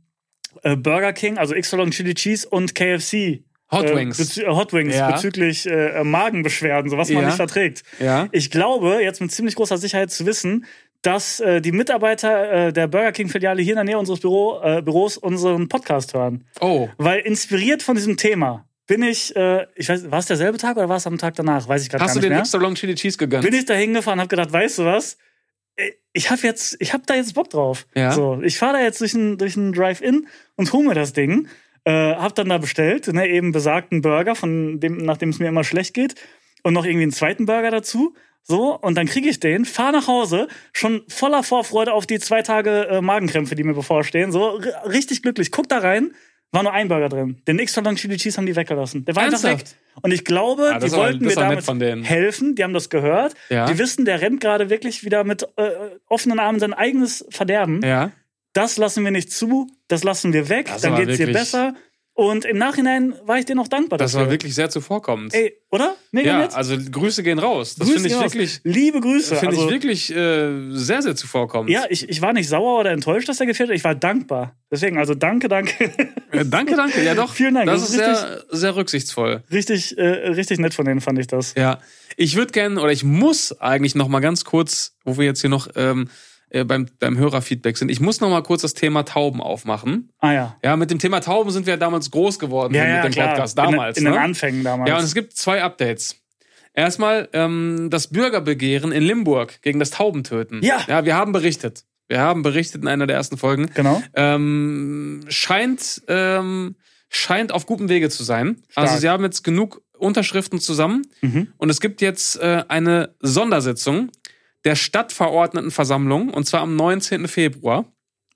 äh, 0.65 0.75
Burger 0.75 1.13
King, 1.13 1.39
also 1.39 1.55
X-Long 1.55 1.91
Chili 1.93 2.15
Cheese 2.15 2.49
und 2.49 2.75
KFC. 2.75 3.45
Hot 3.71 3.85
Äh, 3.87 3.97
Wings. 3.97 4.39
äh, 4.39 4.47
Hot 4.47 4.73
Wings 4.73 4.95
Ja. 4.97 5.11
bezüglich 5.11 5.67
äh, 5.67 6.03
Magenbeschwerden, 6.05 6.91
so 6.91 6.97
was 6.97 7.09
man 7.11 7.21
Ja. 7.23 7.27
nicht 7.29 7.37
verträgt. 7.37 7.83
Ja. 8.01 8.29
Ich 8.33 8.51
glaube, 8.51 9.01
jetzt 9.03 9.21
mit 9.21 9.31
ziemlich 9.33 9.55
großer 9.57 9.79
Sicherheit 9.79 10.11
zu 10.11 10.25
wissen, 10.27 10.65
dass 11.03 11.39
äh, 11.41 11.61
die 11.61 11.71
Mitarbeiter 11.73 12.69
äh, 12.69 12.73
der 12.73 12.89
Burger 12.89 13.13
King-Filiale 13.13 13.63
hier 13.63 13.73
in 13.75 13.77
der 13.77 13.85
Nähe 13.85 13.99
unseres 13.99 14.21
Büro, 14.21 14.61
äh, 14.63 14.83
Büros 14.83 15.17
unseren 15.17 15.69
Podcast 15.69 16.15
hören. 16.15 16.45
Oh. 16.61 16.89
Weil 16.99 17.21
inspiriert 17.21 17.83
von 17.83 17.95
diesem 17.95 18.17
Thema 18.17 18.65
bin 18.87 19.03
ich, 19.03 19.37
äh, 19.37 19.67
ich 19.77 19.89
weiß, 19.89 20.11
war 20.11 20.19
es 20.19 20.27
derselbe 20.27 20.57
Tag 20.59 20.77
oder 20.77 20.89
war 20.89 20.97
es 20.97 21.07
am 21.07 21.19
Tag 21.19 21.35
danach? 21.35 21.69
Weiß 21.69 21.83
ich 21.83 21.91
gerade 21.91 22.01
gar 22.01 22.09
Hast 22.09 22.15
du 22.17 22.21
nicht 22.21 22.25
den 22.25 22.31
mehr. 22.33 22.41
extra 22.41 22.59
long 22.59 22.75
Chili 22.75 22.95
Cheese 22.95 23.19
gegönnt? 23.19 23.45
Bin 23.45 23.55
ich 23.55 23.67
da 23.67 23.75
hingefahren, 23.75 24.19
habe 24.19 24.29
gedacht, 24.29 24.51
weißt 24.53 24.79
du 24.79 24.87
was? 24.87 25.19
Ey, 25.77 25.95
Ich 26.15 26.31
habe 26.31 26.41
jetzt, 26.43 26.77
ich 26.81 26.93
habe 26.95 27.05
da 27.07 27.15
jetzt 27.15 27.35
Bock 27.35 27.51
drauf. 27.51 27.87
Ja. 27.95 28.11
So, 28.13 28.41
ich 28.43 28.59
fahre 28.59 28.79
da 28.79 28.83
jetzt 28.83 29.01
durch 29.01 29.15
ein, 29.15 29.39
durch 29.39 29.57
ein 29.57 29.73
Drive-In 29.73 30.27
und 30.57 30.73
hole 30.73 30.89
mir 30.89 30.95
das 30.95 31.13
Ding. 31.13 31.47
Äh, 31.85 32.15
hab 32.15 32.35
dann 32.35 32.49
da 32.49 32.59
bestellt, 32.59 33.07
ne, 33.13 33.27
eben 33.29 33.53
besagten 33.53 34.03
Burger, 34.03 34.35
von 34.35 34.81
dem, 34.81 34.99
nachdem 34.99 35.31
es 35.31 35.39
mir 35.39 35.49
immer 35.49 35.65
schlecht 35.65 35.95
geht. 35.95 36.15
Und 36.63 36.75
noch 36.75 36.85
irgendwie 36.85 37.05
einen 37.05 37.13
zweiten 37.13 37.47
Burger 37.47 37.71
dazu. 37.71 38.15
So, 38.43 38.75
und 38.75 38.97
dann 38.97 39.07
kriege 39.07 39.29
ich 39.29 39.41
den, 39.41 39.65
fahr 39.67 39.93
nach 39.93 40.09
Hause, 40.09 40.49
schon 40.73 41.03
voller 41.09 41.43
Vorfreude 41.43 41.93
auf 41.93 42.07
die 42.07 42.19
zwei 42.19 42.43
Tage 42.43 42.89
äh, 42.89 43.01
Magenkrämpfe, 43.03 43.55
die 43.55 43.63
mir 43.63 43.75
bevorstehen. 43.75 44.33
So, 44.33 44.61
richtig 44.87 45.23
glücklich. 45.23 45.53
Guck 45.53 45.69
da 45.69 45.79
rein, 45.79 46.13
war 46.51 46.63
nur 46.63 46.73
ein 46.73 46.89
Burger 46.89 47.11
drin. 47.11 47.43
Den 47.47 47.59
extra 47.59 47.83
Long 47.83 47.97
Chili 47.97 48.17
Cheese 48.17 48.39
haben 48.39 48.47
die 48.47 48.57
weggelassen. 48.57 49.05
Der 49.05 49.15
war 49.17 49.25
einfach 49.25 49.43
weg. 49.43 49.51
Ernsthaft? 49.51 49.77
Und 50.01 50.13
ich 50.13 50.25
glaube, 50.25 50.71
Ah, 50.75 50.79
das 50.79 50.93
die 50.93 50.97
wollten 50.97 51.25
mir 51.27 51.35
damit 51.35 51.67
helfen. 52.09 52.55
Die 52.55 52.65
haben 52.65 52.73
das 52.73 52.89
gehört. 52.89 53.35
Ja. 53.51 53.67
Die 53.67 53.79
wissen, 53.79 54.05
der 54.07 54.21
rennt 54.23 54.41
gerade 54.41 54.71
wirklich 54.71 55.05
wieder 55.05 55.25
mit 55.25 55.43
äh, 55.57 55.71
offenen 56.09 56.39
Armen 56.39 56.59
sein 56.59 56.73
eigenes 56.73 57.27
Verderben. 57.29 57.83
Ja. 57.85 58.13
Das 58.59 58.77
lassen 58.77 59.05
wir 59.05 59.13
nicht 59.13 59.33
zu. 59.33 59.69
Das 59.87 60.03
lassen 60.03 60.33
wir 60.33 60.49
weg. 60.49 60.67
Das 60.67 60.83
dann 60.83 60.97
geht's 60.97 61.17
dir 61.17 61.33
besser. 61.33 61.75
Und 62.13 62.45
im 62.45 62.59
Nachhinein 62.59 63.15
war 63.25 63.39
ich 63.39 63.45
dir 63.45 63.55
noch 63.55 63.69
dankbar 63.69 63.97
Das 63.97 64.11
dafür. 64.11 64.27
war 64.27 64.33
wirklich 64.33 64.53
sehr 64.53 64.69
zuvorkommend. 64.69 65.33
Ey, 65.33 65.55
oder? 65.71 65.95
Mega 66.11 66.31
ja, 66.31 66.39
nett. 66.39 66.55
also 66.57 66.77
Grüße 66.77 67.23
gehen 67.23 67.39
raus. 67.39 67.77
Das 67.77 67.87
Grüße 67.87 68.01
finde 68.01 68.09
ich 68.09 68.15
raus. 68.17 68.23
wirklich, 68.35 68.61
Liebe 68.65 69.01
Grüße. 69.01 69.37
finde 69.37 69.55
also, 69.55 69.67
ich 69.67 69.73
wirklich 69.73 70.11
äh, 70.11 70.71
sehr, 70.73 71.03
sehr 71.03 71.15
zuvorkommend. 71.15 71.71
Ja, 71.71 71.85
ich, 71.89 72.09
ich 72.09 72.21
war 72.21 72.33
nicht 72.33 72.49
sauer 72.49 72.81
oder 72.81 72.91
enttäuscht, 72.91 73.29
dass 73.29 73.39
er 73.39 73.47
gefehlt 73.47 73.69
hat. 73.69 73.77
Ich 73.77 73.85
war 73.85 73.95
dankbar. 73.95 74.57
Deswegen, 74.69 74.99
also 74.99 75.15
danke, 75.15 75.47
danke. 75.47 75.85
Äh, 76.33 76.45
danke, 76.45 76.75
danke. 76.75 77.05
Ja, 77.05 77.15
doch. 77.15 77.33
Vielen 77.35 77.55
Dank. 77.55 77.67
Das, 77.69 77.83
Das 77.83 77.91
ist 77.91 77.95
ist 78.01 78.05
sehr, 78.21 78.45
sehr 78.51 78.75
rücksichtsvoll. 78.75 79.45
richtig, 79.53 79.97
äh, 79.97 80.03
richtig 80.31 80.59
nett 80.59 80.75
von 80.75 80.85
denen 80.87 81.01
fand 81.01 81.21
ich 81.21 81.29
das. 81.29 81.55
Ja, 81.57 81.79
ich 82.17 82.35
würde 82.35 82.51
gerne 82.51 82.81
oder 82.81 82.91
ich 82.91 83.05
muss 83.05 83.53
eigentlich 83.61 83.95
noch 83.95 84.09
mal 84.09 84.19
ganz 84.19 84.45
kurz, 84.45 84.97
wo 85.05 85.17
wir 85.19 85.25
jetzt 85.27 85.41
hier 85.41 85.51
noch 85.51 85.69
ähm, 85.77 86.11
äh, 86.51 86.65
beim, 86.65 86.87
beim 86.99 87.17
Hörerfeedback 87.19 87.77
sind, 87.77 87.91
ich 87.91 88.01
muss 88.01 88.21
noch 88.21 88.31
mal 88.31 88.43
kurz 88.43 88.63
das 88.63 88.75
Thema 88.75 89.05
Tauben 89.05 89.41
aufmachen. 89.41 90.11
Ah 90.19 90.33
ja. 90.33 90.57
Ja, 90.65 90.77
mit 90.77 90.91
dem 90.91 90.99
Thema 90.99 91.21
Tauben 91.21 91.51
sind 91.51 91.67
wir 91.67 91.77
damals 91.77 92.11
groß 92.11 92.39
geworden 92.39 92.75
Ja, 92.75 92.85
mit 92.85 92.91
ja, 92.93 93.03
dem 93.03 93.13
klar. 93.13 93.29
Podcast 93.29 93.59
damals. 93.59 93.99
in, 93.99 94.05
in 94.07 94.11
ne? 94.13 94.17
den 94.19 94.25
Anfängen 94.25 94.65
damals. 94.65 94.89
Ja, 94.91 94.97
und 94.99 95.05
es 95.05 95.15
gibt 95.15 95.35
zwei 95.37 95.63
Updates. 95.63 96.17
Erstmal 96.75 97.29
ähm, 97.33 97.89
das 97.91 98.07
Bürgerbegehren 98.09 98.93
in 98.93 99.03
Limburg 99.03 99.61
gegen 99.63 99.79
das 99.81 99.91
Taubentöten. 99.91 100.63
Ja. 100.63 100.79
Ja, 100.87 101.05
wir 101.05 101.17
haben 101.17 101.33
berichtet. 101.33 101.85
Wir 102.07 102.21
haben 102.21 102.43
berichtet 102.43 102.83
in 102.83 102.89
einer 102.89 103.07
der 103.07 103.17
ersten 103.17 103.37
Folgen. 103.37 103.69
genau. 103.75 104.03
Ähm, 104.15 105.25
scheint, 105.29 106.03
ähm, 106.09 106.77
scheint 107.09 107.53
auf 107.53 107.67
gutem 107.67 107.89
Wege 107.89 108.09
zu 108.11 108.23
sein. 108.23 108.63
Stark. 108.69 108.87
Also 108.89 109.01
sie 109.01 109.09
haben 109.09 109.25
jetzt 109.25 109.43
genug 109.43 109.83
Unterschriften 109.99 110.61
zusammen 110.61 111.03
Mhm. 111.21 111.49
und 111.57 111.69
es 111.71 111.81
gibt 111.81 112.01
jetzt 112.01 112.41
äh, 112.41 112.63
eine 112.69 113.15
Sondersitzung 113.21 114.11
der 114.65 114.77
Stadtverordnetenversammlung 114.77 116.31
und 116.31 116.45
zwar 116.45 116.61
am 116.61 116.77
19. 116.77 117.29
Februar. 117.29 117.85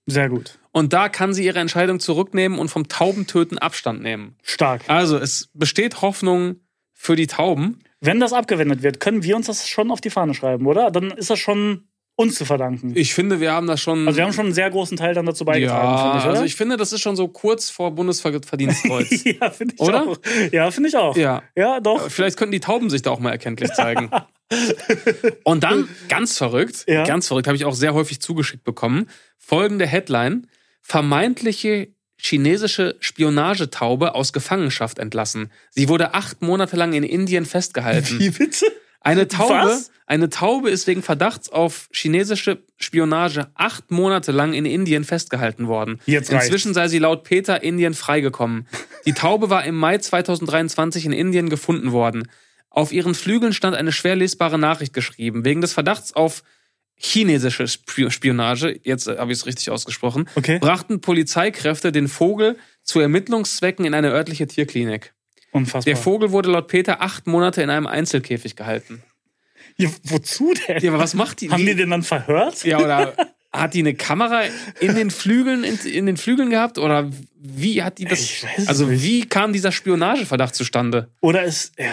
Sehr 0.07 0.29
gut. 0.29 0.59
Und 0.73 0.93
da 0.93 1.09
kann 1.09 1.35
sie 1.35 1.45
ihre 1.45 1.59
Entscheidung 1.59 2.01
zurücknehmen 2.01 2.59
und 2.59 2.69
vom 2.69 2.89
Taubentöten 2.89 3.59
Abstand 3.59 4.03
nehmen. 4.03 4.37
Stark. 4.43 4.83
Also 4.89 5.19
es 5.19 5.51
besteht 5.53 6.03
Hoffnung 6.03 6.57
für 6.93 7.15
die 7.15 7.27
Tauben. 7.27 7.81
Wenn 8.01 8.19
das 8.19 8.33
abgewendet 8.33 8.83
wird, 8.83 8.99
können 8.99 9.23
wir 9.23 9.37
uns 9.37 9.47
das 9.47 9.69
schon 9.69 9.91
auf 9.91 10.01
die 10.01 10.11
Fahne 10.11 10.35
schreiben, 10.35 10.67
oder? 10.67 10.91
Dann 10.91 11.11
ist 11.13 11.31
das 11.31 11.39
schon 11.39 11.85
uns 12.17 12.35
zu 12.35 12.45
verdanken. 12.45 12.93
Ich 12.95 13.15
finde, 13.15 13.41
wir 13.41 13.53
haben 13.53 13.67
das 13.67 13.81
schon. 13.81 14.07
Also 14.07 14.17
wir 14.17 14.25
haben 14.25 14.33
schon 14.33 14.47
einen 14.47 14.55
sehr 14.55 14.71
großen 14.71 14.97
Teil 14.97 15.15
dann 15.15 15.27
dazu 15.27 15.45
beigetragen, 15.45 15.89
ja, 15.89 16.03
finde 16.03 16.19
ich, 16.19 16.25
also 16.25 16.45
ich 16.45 16.57
finde, 16.57 16.77
das 16.77 16.93
ist 16.93 17.01
schon 17.01 17.17
so 17.17 17.29
kurz 17.29 17.71
vor 17.71 17.91
Bundesverdienstkreuz. 17.93 19.25
ja, 19.41 19.51
finde 19.51 19.75
ich 19.75 19.81
Oder? 19.81 20.09
auch. 20.09 20.19
Ja, 20.51 20.71
finde 20.71 20.89
ich 20.89 20.97
auch. 20.97 21.17
ja. 21.17 21.43
Ja, 21.57 21.81
doch. 21.81 22.11
Vielleicht 22.11 22.37
könnten 22.37 22.53
die 22.53 22.61
Tauben 22.61 22.91
sich 22.91 23.03
da 23.03 23.11
auch 23.11 23.21
mal 23.21 23.31
erkenntlich 23.31 23.73
zeigen. 23.73 24.11
Und 25.45 25.65
dann, 25.65 25.89
ganz 26.09 26.37
verrückt, 26.39 26.85
Ja. 26.87 27.05
ganz 27.05 27.29
verrückt, 27.29 27.47
habe 27.47 27.57
ich 27.57 27.65
auch 27.65 27.75
sehr 27.75 27.95
häufig 27.95 28.21
zugeschickt 28.21 28.65
bekommen, 28.65 29.09
folgende 29.39 29.87
Headline, 29.87 30.47
vermeintliche 30.81 31.89
chinesische 32.17 32.97
Spionagetaube 33.01 34.15
aus 34.15 34.33
Gefangenschaft 34.33 34.99
entlassen. 34.99 35.51
Sie 35.71 35.89
wurde 35.89 36.15
acht 36.15 36.41
Monate 36.43 36.77
lang 36.77 36.93
in 36.93 37.03
Indien 37.03 37.45
festgehalten. 37.47 38.19
Wie 38.21 38.31
bitte? 38.31 38.67
Eine 39.01 39.27
Taube, 39.27 39.55
Was? 39.55 39.91
eine 40.07 40.31
Taube 40.31 40.71
ist 40.71 40.87
wegen 40.87 41.03
Verdachts 41.03 41.49
auf 41.49 41.89
chinesische 41.93 42.63
Spionage 42.77 43.49
acht 43.55 43.91
Monate 43.91 44.31
lang 44.31 44.53
in 44.53 44.65
Indien 44.65 45.03
festgehalten 45.03 45.67
worden. 45.67 45.99
Jetzt 46.07 46.31
reicht's. 46.31 46.47
Inzwischen 46.47 46.73
sei 46.75 46.87
sie 46.87 47.01
laut 47.01 47.25
Peter 47.25 47.65
Indien 47.65 47.95
freigekommen. 47.95 48.69
Die 49.05 49.13
Taube 49.13 49.51
war 49.51 49.65
im 49.65 49.75
Mai 49.77 49.99
2023 49.99 51.07
in 51.07 51.13
Indien 51.13 51.49
gefunden 51.49 51.91
worden. 51.91 52.29
Auf 52.73 52.93
ihren 52.93 53.15
Flügeln 53.15 53.53
stand 53.53 53.77
eine 53.77 53.93
schwer 53.93 54.17
lesbare 54.17 54.59
Nachricht 54.59 54.93
geschrieben. 54.95 55.45
Wegen 55.45 55.61
des 55.61 55.73
Verdachts 55.73 56.15
auf 56.15 56.43
chinesische 56.95 57.65
Sp- 57.69 58.11
Spionage, 58.11 58.79
jetzt 58.85 59.09
äh, 59.09 59.19
habe 59.19 59.33
ich 59.33 59.39
es 59.39 59.47
richtig 59.47 59.71
ausgesprochen, 59.71 60.29
Okay. 60.37 60.59
brachten 60.59 61.01
Polizeikräfte 61.01 61.91
den 61.93 62.09
Vogel 62.09 62.57
zu 62.83 63.01
Ermittlungszwecken 63.01 63.85
in 63.85 63.95
eine 63.95 64.11
örtliche 64.11 64.47
Tierklinik. 64.47 65.13
Unfassbar. 65.51 65.83
Der 65.85 65.97
Vogel 65.97 66.31
wurde 66.31 66.51
laut 66.51 66.69
Peter 66.69 67.03
acht 67.03 67.27
Monate 67.27 67.61
in 67.63 67.71
einem 67.71 67.87
Einzelkäfig 67.87 68.57
gehalten. 68.57 69.03
ja, 69.77 69.91
wozu 70.05 70.55
denn? 70.69 70.83
Ja, 70.83 70.91
aber 70.91 70.99
was 71.01 71.15
macht 71.15 71.41
die? 71.41 71.51
Haben 71.51 71.67
die 71.67 71.75
den 71.75 71.91
dann 71.91 72.03
verhört? 72.03 72.65
Ja, 72.65 72.79
oder 72.79 73.15
hat 73.53 73.75
die 73.75 73.81
eine 73.81 73.95
Kamera 73.95 74.43
in 74.81 74.95
den 74.95 75.11
Flügeln, 75.11 75.65
in, 75.65 75.77
in 75.81 76.07
den 76.07 76.17
Flügeln 76.17 76.49
gehabt? 76.51 76.79
Oder 76.79 77.11
wie 77.39 77.83
hat 77.83 77.99
die 77.99 78.05
das? 78.07 78.45
Also, 78.67 78.87
nicht. 78.87 79.03
wie 79.03 79.27
kam 79.29 79.53
dieser 79.53 79.73
Spionageverdacht 79.73 80.55
zustande? 80.55 81.11
Oder 81.21 81.43
ist, 81.45 81.73
ja, 81.79 81.91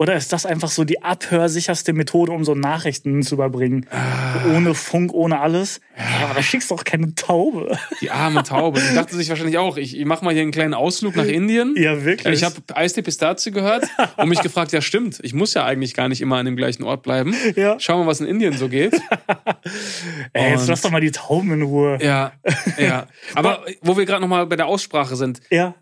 oder 0.00 0.14
ist 0.14 0.32
das 0.32 0.46
einfach 0.46 0.70
so 0.70 0.84
die 0.84 1.02
abhörsicherste 1.02 1.92
Methode, 1.92 2.30
um 2.32 2.44
so 2.44 2.54
Nachrichten 2.54 3.22
zu 3.24 3.34
überbringen? 3.34 3.84
Ah. 3.90 4.46
Ohne 4.54 4.74
Funk, 4.74 5.12
ohne 5.12 5.40
alles? 5.40 5.80
Ja, 5.96 6.26
aber 6.26 6.34
da 6.34 6.42
schickst 6.42 6.70
du 6.70 6.76
doch 6.76 6.84
keine 6.84 7.16
Taube. 7.16 7.76
Die 8.00 8.10
arme 8.10 8.44
Taube. 8.44 8.80
Die 8.80 8.94
dachte 8.94 9.16
sich 9.16 9.28
wahrscheinlich 9.28 9.58
auch, 9.58 9.76
ich, 9.76 9.98
ich 9.98 10.04
mache 10.04 10.24
mal 10.24 10.32
hier 10.32 10.42
einen 10.42 10.52
kleinen 10.52 10.74
Ausflug 10.74 11.16
nach 11.16 11.24
Indien. 11.24 11.74
Ja, 11.76 12.04
wirklich. 12.04 12.32
Ich 12.32 12.44
habe 12.44 12.54
Eistee 12.74 13.02
Pistazie 13.02 13.50
gehört 13.50 13.88
und 14.16 14.28
mich 14.28 14.40
gefragt, 14.40 14.70
ja 14.70 14.80
stimmt, 14.80 15.18
ich 15.24 15.34
muss 15.34 15.52
ja 15.54 15.64
eigentlich 15.64 15.94
gar 15.94 16.08
nicht 16.08 16.20
immer 16.20 16.36
an 16.36 16.46
dem 16.46 16.56
gleichen 16.56 16.84
Ort 16.84 17.02
bleiben. 17.02 17.34
Ja. 17.56 17.74
Schau 17.80 17.98
mal, 17.98 18.06
was 18.06 18.20
in 18.20 18.26
Indien 18.28 18.52
so 18.56 18.68
geht. 18.68 18.94
Ey, 20.32 20.50
jetzt 20.52 20.62
Und- 20.62 20.68
lass 20.68 20.80
doch 20.82 20.90
mal 20.90 21.00
die 21.00 21.10
Tauben 21.10 21.52
in 21.52 21.62
Ruhe. 21.62 21.98
Ja, 22.00 22.32
ja. 22.78 23.06
Aber 23.34 23.64
wo 23.82 23.96
wir 23.96 24.06
gerade 24.06 24.20
noch 24.20 24.28
mal 24.28 24.46
bei 24.46 24.54
der 24.56 24.66
Aussprache 24.66 25.16
sind, 25.16 25.40
Ja. 25.50 25.74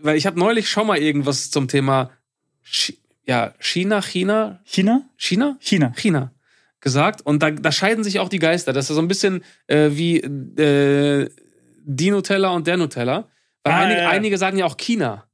weil 0.00 0.16
ich 0.16 0.26
habe 0.26 0.38
neulich 0.38 0.68
schon 0.68 0.86
mal 0.88 0.98
irgendwas 0.98 1.50
zum 1.50 1.68
Thema 1.68 2.10
Chi 2.64 2.98
ja, 3.28 3.54
China, 3.60 4.00
China, 4.02 4.60
China? 4.64 5.08
China? 5.16 5.56
China. 5.60 5.92
China 5.96 6.32
gesagt. 6.80 7.22
Und 7.22 7.42
da, 7.42 7.50
da 7.50 7.72
scheiden 7.72 8.04
sich 8.04 8.20
auch 8.20 8.28
die 8.28 8.38
Geister. 8.38 8.72
Das 8.72 8.88
ist 8.88 8.94
so 8.96 9.02
ein 9.02 9.08
bisschen 9.08 9.42
äh, 9.66 9.90
wie 9.92 10.18
äh, 10.18 11.28
die 11.84 12.10
Nutella 12.10 12.50
und 12.50 12.66
der 12.66 12.76
Nutella. 12.76 13.28
Weil 13.64 13.72
Ah, 13.72 13.78
einige, 13.80 13.98
ja, 13.98 14.04
ja. 14.04 14.10
einige 14.10 14.38
sagen 14.38 14.58
ja 14.58 14.66
auch 14.66 14.76
China. 14.76 15.24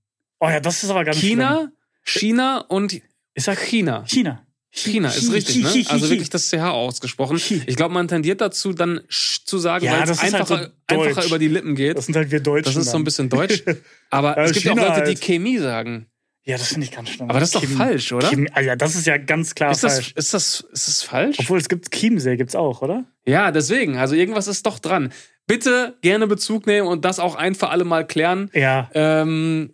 Oh 0.40 0.48
ja, 0.48 0.60
das 0.60 0.82
ist 0.82 0.90
aber 0.90 1.04
ganz 1.04 1.18
schlimm. 1.18 1.30
China, 1.30 1.72
China 2.02 2.58
und 2.68 2.92
Ich 2.92 3.44
sag 3.44 3.58
China. 3.58 4.04
China. 4.06 4.40
China 4.70 5.08
ist 5.08 5.32
richtig, 5.32 5.62
ne? 5.62 5.84
Also 5.88 6.10
wirklich 6.10 6.30
das 6.30 6.50
CH 6.50 6.54
ausgesprochen. 6.70 7.40
Ich 7.66 7.76
glaube, 7.76 7.94
man 7.94 8.08
tendiert 8.08 8.40
dazu, 8.40 8.72
dann 8.72 9.02
Sch 9.08 9.44
zu 9.44 9.58
sagen, 9.58 9.84
Ja, 9.84 9.92
weil 9.92 10.02
es 10.02 10.10
ist 10.10 10.22
halt 10.22 10.34
einfacher, 10.34 10.64
so 10.90 11.00
einfacher 11.02 11.26
über 11.26 11.38
die 11.38 11.46
Lippen 11.46 11.76
geht. 11.76 11.96
Das 11.96 12.06
sind 12.06 12.16
halt 12.16 12.32
wir 12.32 12.40
Deutschen. 12.40 12.74
Das 12.74 12.84
ist 12.86 12.90
so 12.90 12.96
ein 12.98 13.04
bisschen 13.04 13.28
deutsch. 13.28 13.62
Aber 14.10 14.36
es 14.38 14.52
gibt 14.52 14.64
ja 14.64 14.72
auch 14.72 14.76
China 14.76 14.98
Leute, 14.98 15.14
die. 15.14 15.20
Chemie 15.20 15.58
sagen. 15.58 16.08
Ja, 16.46 16.58
das 16.58 16.68
finde 16.68 16.84
ich 16.86 16.92
ganz 16.92 17.08
schlimm. 17.08 17.30
Aber 17.30 17.40
das 17.40 17.48
ist 17.48 17.54
doch 17.54 17.62
Chiem- 17.62 17.76
falsch, 17.76 18.12
oder? 18.12 18.28
Chiem- 18.28 18.48
ah, 18.52 18.60
ja, 18.60 18.76
das 18.76 18.94
ist 18.96 19.06
ja 19.06 19.16
ganz 19.16 19.54
klar 19.54 19.70
Ist 19.70 19.82
das, 19.82 19.94
falsch. 19.94 20.12
ist, 20.14 20.34
das, 20.34 20.60
ist 20.72 20.88
das 20.88 21.02
falsch? 21.02 21.36
Obwohl 21.40 21.58
es 21.58 21.68
gibt 21.70 21.90
Chiemsee, 21.90 22.36
gibt's 22.36 22.54
auch, 22.54 22.82
oder? 22.82 23.04
Ja, 23.24 23.50
deswegen. 23.50 23.96
Also 23.96 24.14
irgendwas 24.14 24.46
ist 24.46 24.66
doch 24.66 24.78
dran. 24.78 25.10
Bitte 25.46 25.96
gerne 26.02 26.26
Bezug 26.26 26.66
nehmen 26.66 26.86
und 26.86 27.04
das 27.04 27.18
auch 27.18 27.34
ein 27.34 27.54
für 27.54 27.68
alle 27.68 27.84
Mal 27.84 28.06
klären. 28.06 28.50
Ja. 28.52 28.90
Ähm, 28.94 29.72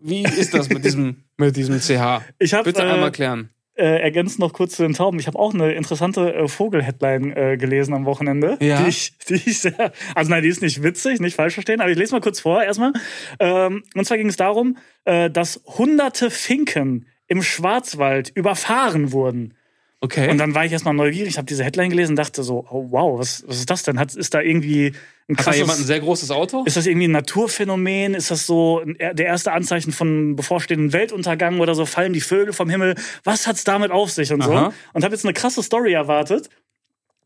wie 0.00 0.22
ist 0.24 0.52
das 0.52 0.68
mit 0.68 0.84
diesem, 0.84 1.24
mit 1.38 1.56
diesem 1.56 1.78
CH? 1.80 2.20
Ich 2.38 2.52
habe 2.52 2.64
Bitte 2.64 2.82
äh, 2.82 2.90
einmal 2.90 3.12
klären. 3.12 3.48
Äh, 3.74 4.02
ergänzt 4.02 4.38
noch 4.38 4.52
kurz 4.52 4.76
zu 4.76 4.82
den 4.82 4.94
Tauben. 4.94 5.18
Ich 5.18 5.26
habe 5.26 5.38
auch 5.38 5.54
eine 5.54 5.72
interessante 5.72 6.34
äh, 6.34 6.48
Vogel-Headline 6.48 7.36
äh, 7.36 7.56
gelesen 7.56 7.94
am 7.94 8.04
Wochenende. 8.04 8.58
Ja. 8.60 8.82
Die 8.82 8.88
ich, 8.88 9.16
die 9.28 9.34
ich 9.34 9.60
sehr, 9.60 9.92
also 10.14 10.30
nein, 10.30 10.42
die 10.42 10.48
ist 10.48 10.62
nicht 10.62 10.82
witzig, 10.82 11.20
nicht 11.20 11.36
falsch 11.36 11.54
verstehen, 11.54 11.80
aber 11.80 11.90
ich 11.90 11.98
lese 11.98 12.14
mal 12.14 12.20
kurz 12.20 12.40
vor 12.40 12.62
erstmal. 12.62 12.92
Ähm, 13.38 13.82
und 13.94 14.04
zwar 14.04 14.18
ging 14.18 14.28
es 14.28 14.36
darum, 14.36 14.76
äh, 15.04 15.30
dass 15.30 15.62
hunderte 15.66 16.30
Finken 16.30 17.06
im 17.28 17.42
Schwarzwald 17.42 18.30
überfahren 18.34 19.12
wurden. 19.12 19.54
Okay. 20.00 20.28
Und 20.30 20.38
dann 20.38 20.54
war 20.54 20.64
ich 20.64 20.72
erstmal 20.72 20.94
neugierig, 20.94 21.38
habe 21.38 21.46
diese 21.46 21.64
Headline 21.64 21.88
gelesen 21.88 22.12
und 22.12 22.16
dachte 22.16 22.42
so, 22.42 22.66
oh, 22.68 22.88
wow, 22.90 23.18
was, 23.18 23.44
was 23.46 23.58
ist 23.58 23.70
das 23.70 23.84
denn? 23.84 23.98
Hat, 23.98 24.14
ist 24.14 24.34
da 24.34 24.40
irgendwie 24.40 24.92
ein 25.28 25.36
Hat 25.36 25.46
da 25.46 25.54
jemand 25.54 25.78
ein 25.78 25.84
sehr 25.84 26.00
großes 26.00 26.30
Auto? 26.30 26.64
ist 26.64 26.76
das 26.76 26.86
irgendwie 26.86 27.08
ein 27.08 27.12
Naturphänomen? 27.12 28.14
Ist 28.14 28.30
das 28.30 28.46
so 28.46 28.82
der 28.84 29.26
erste 29.26 29.52
Anzeichen 29.52 29.92
von 29.92 30.36
bevorstehenden 30.36 30.92
Weltuntergang 30.92 31.60
oder 31.60 31.74
so? 31.74 31.86
Fallen 31.86 32.12
die 32.12 32.20
Vögel 32.20 32.52
vom 32.52 32.68
Himmel? 32.68 32.96
Was 33.24 33.46
hat's 33.46 33.64
damit 33.64 33.90
auf 33.90 34.10
sich 34.10 34.32
und 34.32 34.42
so? 34.42 34.52
Aha. 34.52 34.72
Und 34.92 35.04
habe 35.04 35.14
jetzt 35.14 35.24
eine 35.24 35.34
krasse 35.34 35.62
Story 35.62 35.92
erwartet. 35.92 36.48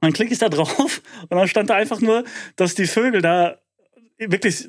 Dann 0.00 0.12
klicke 0.12 0.32
ich 0.32 0.38
da 0.38 0.48
drauf 0.48 1.02
und 1.22 1.36
dann 1.36 1.48
stand 1.48 1.70
da 1.70 1.74
einfach 1.74 2.00
nur, 2.00 2.24
dass 2.56 2.74
die 2.74 2.86
Vögel 2.86 3.22
da 3.22 3.58
wirklich 4.18 4.68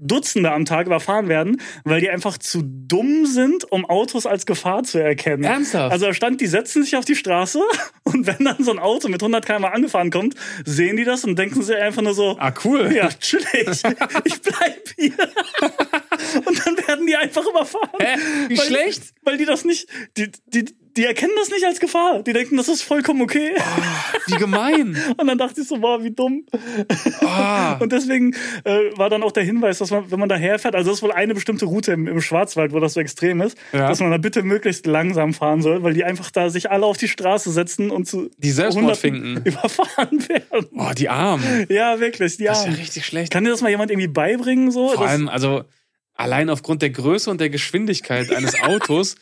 Dutzende 0.00 0.52
am 0.52 0.64
Tag 0.64 0.86
überfahren 0.86 1.28
werden, 1.28 1.60
weil 1.84 2.00
die 2.00 2.10
einfach 2.10 2.38
zu 2.38 2.62
dumm 2.62 3.26
sind, 3.26 3.70
um 3.70 3.84
Autos 3.84 4.26
als 4.26 4.46
Gefahr 4.46 4.84
zu 4.84 4.98
erkennen. 4.98 5.44
Ernsthaft? 5.44 5.92
Also 5.92 6.06
da 6.06 6.14
stand, 6.14 6.40
die 6.40 6.46
setzen 6.46 6.82
sich 6.82 6.96
auf 6.96 7.04
die 7.04 7.16
Straße 7.16 7.60
und 8.04 8.26
wenn 8.26 8.44
dann 8.44 8.62
so 8.62 8.70
ein 8.70 8.78
Auto 8.78 9.08
mit 9.08 9.22
100 9.22 9.44
km 9.44 9.64
angefahren 9.64 10.10
kommt, 10.10 10.34
sehen 10.64 10.96
die 10.96 11.04
das 11.04 11.24
und 11.24 11.38
denken 11.38 11.62
sich 11.62 11.76
einfach 11.76 12.02
nur 12.02 12.14
so, 12.14 12.36
ah, 12.38 12.52
cool. 12.64 12.92
ja, 12.94 13.08
chillig, 13.08 13.66
ich 14.24 14.42
bleib 14.42 14.88
hier. 14.96 15.12
Und 16.44 16.66
dann 16.66 16.76
werden 16.86 17.06
die 17.06 17.16
einfach 17.16 17.44
überfahren. 17.46 17.88
Hä? 18.00 18.18
Wie 18.48 18.58
weil, 18.58 18.66
schlecht? 18.66 19.02
Weil 19.22 19.36
die 19.36 19.44
das 19.44 19.64
nicht, 19.64 19.88
die, 20.16 20.30
die, 20.46 20.64
die 20.98 21.04
erkennen 21.06 21.32
das 21.36 21.48
nicht 21.48 21.64
als 21.64 21.80
Gefahr. 21.80 22.22
Die 22.22 22.32
denken, 22.34 22.56
das 22.58 22.68
ist 22.68 22.82
vollkommen 22.82 23.22
okay. 23.22 23.52
Wie 24.26 24.34
gemein. 24.36 24.96
Und 25.16 25.26
dann 25.26 25.38
dachte 25.38 25.60
ich 25.62 25.68
so, 25.68 25.78
boah, 25.78 26.02
wie 26.04 26.10
dumm. 26.10 26.44
Ah. 27.24 27.74
Und 27.78 27.92
deswegen 27.92 28.34
äh, 28.64 28.90
war 28.96 29.08
dann 29.08 29.22
auch 29.22 29.32
der 29.32 29.44
Hinweis, 29.44 29.78
dass 29.78 29.90
man, 29.90 30.10
wenn 30.10 30.18
man 30.20 30.28
daher 30.28 30.58
fährt, 30.58 30.74
also 30.74 30.90
das 30.90 30.98
ist 30.98 31.02
wohl 31.02 31.12
eine 31.12 31.34
bestimmte 31.34 31.64
Route 31.66 31.92
im, 31.92 32.06
im 32.06 32.20
Schwarzwald, 32.20 32.72
wo 32.72 32.80
das 32.80 32.94
so 32.94 33.00
extrem 33.00 33.40
ist, 33.40 33.56
Ja. 33.72 33.88
dass 33.88 34.00
man 34.00 34.10
da 34.10 34.18
bitte 34.18 34.42
möglichst 34.42 34.86
langsam 34.86 35.32
fahren 35.34 35.62
soll, 35.62 35.82
weil 35.82 35.94
die 35.94 36.04
einfach 36.04 36.30
da 36.30 36.50
sich 36.50 36.70
alle 36.70 36.84
auf 36.84 36.96
die 36.98 37.08
Straße 37.08 37.50
setzen 37.52 37.90
und 37.90 38.06
zu 38.06 38.30
Die 38.38 38.50
Selbstmord 38.50 39.02
Hunderten 39.02 39.34
finden. 39.36 39.42
überfahren 39.48 40.28
werden. 40.28 40.66
Oh, 40.76 40.90
die 40.96 41.08
Armen. 41.08 41.66
Ja, 41.68 42.00
wirklich, 42.00 42.36
die 42.36 42.44
Das 42.44 42.58
ist 42.58 42.64
ja 42.64 42.70
Armen. 42.70 42.80
richtig 42.80 43.06
schlecht. 43.06 43.32
Kann 43.32 43.44
dir 43.44 43.50
das 43.50 43.60
mal 43.62 43.70
jemand 43.70 43.90
irgendwie 43.90 44.08
beibringen? 44.08 44.70
So? 44.70 44.88
Vor 44.88 45.04
Das- 45.04 45.12
allem, 45.12 45.28
also 45.28 45.62
allein 46.14 46.50
aufgrund 46.50 46.82
der 46.82 46.90
Größe 46.90 47.30
und 47.30 47.40
der 47.40 47.48
Geschwindigkeit 47.48 48.32
eines 48.34 48.60
Autos, 48.62 49.14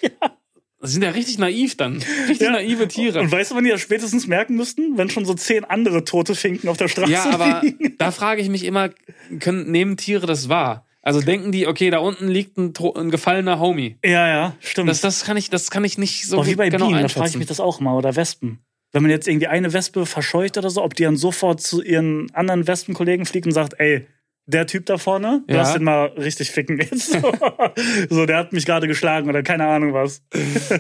das 0.86 0.92
sind 0.92 1.02
ja 1.02 1.10
richtig 1.10 1.38
naiv 1.38 1.76
dann. 1.76 2.02
Richtig 2.28 2.40
Ja. 2.46 2.52
naive 2.52 2.88
Tiere. 2.88 3.20
Und 3.20 3.30
weißt 3.30 3.50
du, 3.50 3.54
wann 3.56 3.64
die 3.64 3.70
das 3.70 3.80
spätestens 3.80 4.26
merken 4.26 4.56
müssten? 4.56 4.96
Wenn 4.96 5.10
schon 5.10 5.24
so 5.24 5.34
zehn 5.34 5.64
andere 5.64 6.04
tote 6.04 6.34
Finken 6.34 6.68
auf 6.68 6.76
der 6.76 6.88
Straße 6.88 7.12
Ja, 7.12 7.24
aber 7.30 7.60
liegen. 7.62 7.94
da 7.98 8.10
frage 8.10 8.40
ich 8.40 8.48
mich 8.48 8.64
immer, 8.64 8.90
können, 9.40 9.70
nehmen 9.70 9.96
Tiere 9.96 10.26
das 10.26 10.48
wahr? 10.48 10.86
Also 11.02 11.20
denken 11.20 11.52
die, 11.52 11.66
okay, 11.68 11.90
da 11.90 11.98
unten 11.98 12.26
liegt 12.28 12.56
ein, 12.56 12.72
ein 12.96 13.10
gefallener 13.10 13.60
Homie. 13.60 13.96
Ja, 14.04 14.26
ja, 14.28 14.56
stimmt. 14.60 14.88
Das, 14.88 15.00
das, 15.00 15.24
kann 15.24 15.36
ich, 15.36 15.50
das 15.50 15.70
kann 15.70 15.84
ich 15.84 15.98
nicht 15.98 16.26
so 16.26 16.36
Boah, 16.38 16.46
wie 16.46 16.56
bei 16.56 16.68
genau 16.68 16.88
Bienen, 16.88 17.02
da 17.02 17.08
frage 17.08 17.28
ich 17.30 17.36
mich 17.36 17.46
das 17.46 17.60
auch 17.60 17.78
mal. 17.80 17.94
Oder 17.96 18.16
Wespen. 18.16 18.58
Wenn 18.92 19.02
man 19.02 19.10
jetzt 19.10 19.28
irgendwie 19.28 19.46
eine 19.48 19.72
Wespe 19.72 20.06
verscheucht 20.06 20.56
oder 20.58 20.70
so, 20.70 20.82
ob 20.82 20.94
die 20.94 21.02
dann 21.04 21.16
sofort 21.16 21.60
zu 21.60 21.82
ihren 21.82 22.32
anderen 22.34 22.66
Wespenkollegen 22.66 23.26
fliegt 23.26 23.46
und 23.46 23.52
sagt, 23.52 23.74
ey, 23.78 24.06
der 24.46 24.66
Typ 24.66 24.86
da 24.86 24.96
vorne, 24.96 25.42
Ja. 25.48 25.56
lass 25.56 25.72
den 25.74 25.82
mal 25.84 26.06
richtig 26.16 26.50
ficken 26.52 26.78
jetzt. 26.78 27.12
so, 27.20 27.32
so, 28.08 28.26
der 28.26 28.36
hat 28.38 28.52
mich 28.52 28.64
gerade 28.64 28.86
geschlagen 28.86 29.28
oder 29.28 29.42
keine 29.42 29.66
Ahnung 29.66 29.92
was. 29.92 30.22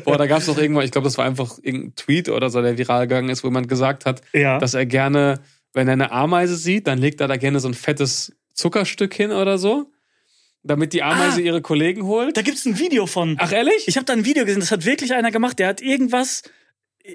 Boah, 0.04 0.16
da 0.18 0.26
gab 0.26 0.38
es 0.38 0.46
doch 0.46 0.56
irgendwann, 0.58 0.84
ich 0.84 0.92
glaube, 0.92 1.06
das 1.06 1.18
war 1.18 1.24
einfach 1.24 1.58
irgendein 1.62 1.94
Tweet 1.96 2.28
oder 2.28 2.48
so, 2.50 2.62
der 2.62 2.78
viral 2.78 3.08
gegangen 3.08 3.28
ist, 3.28 3.42
wo 3.42 3.48
jemand 3.48 3.68
gesagt 3.68 4.06
hat, 4.06 4.22
Ja. 4.32 4.58
dass 4.58 4.74
er 4.74 4.86
gerne, 4.86 5.40
wenn 5.72 5.88
er 5.88 5.94
eine 5.94 6.12
Ameise 6.12 6.56
sieht, 6.56 6.86
dann 6.86 6.98
legt 6.98 7.20
er 7.20 7.28
da 7.28 7.36
gerne 7.36 7.58
so 7.60 7.68
ein 7.68 7.74
fettes 7.74 8.32
Zuckerstück 8.54 9.12
hin 9.14 9.32
oder 9.32 9.58
so, 9.58 9.90
damit 10.62 10.92
die 10.92 11.02
Ameise 11.02 11.40
Ah. 11.40 11.44
ihre 11.44 11.60
Kollegen 11.60 12.04
holt. 12.06 12.36
Da 12.36 12.42
gibt's 12.42 12.64
ein 12.66 12.78
Video 12.78 13.06
von. 13.06 13.36
Ach, 13.40 13.52
ehrlich? 13.52 13.86
Ich 13.88 13.96
habe 13.96 14.04
da 14.06 14.12
ein 14.12 14.24
Video 14.24 14.44
gesehen, 14.44 14.60
das 14.60 14.70
hat 14.70 14.84
wirklich 14.84 15.12
einer 15.12 15.30
gemacht, 15.30 15.58
der 15.58 15.68
hat 15.68 15.80
irgendwas, 15.82 16.42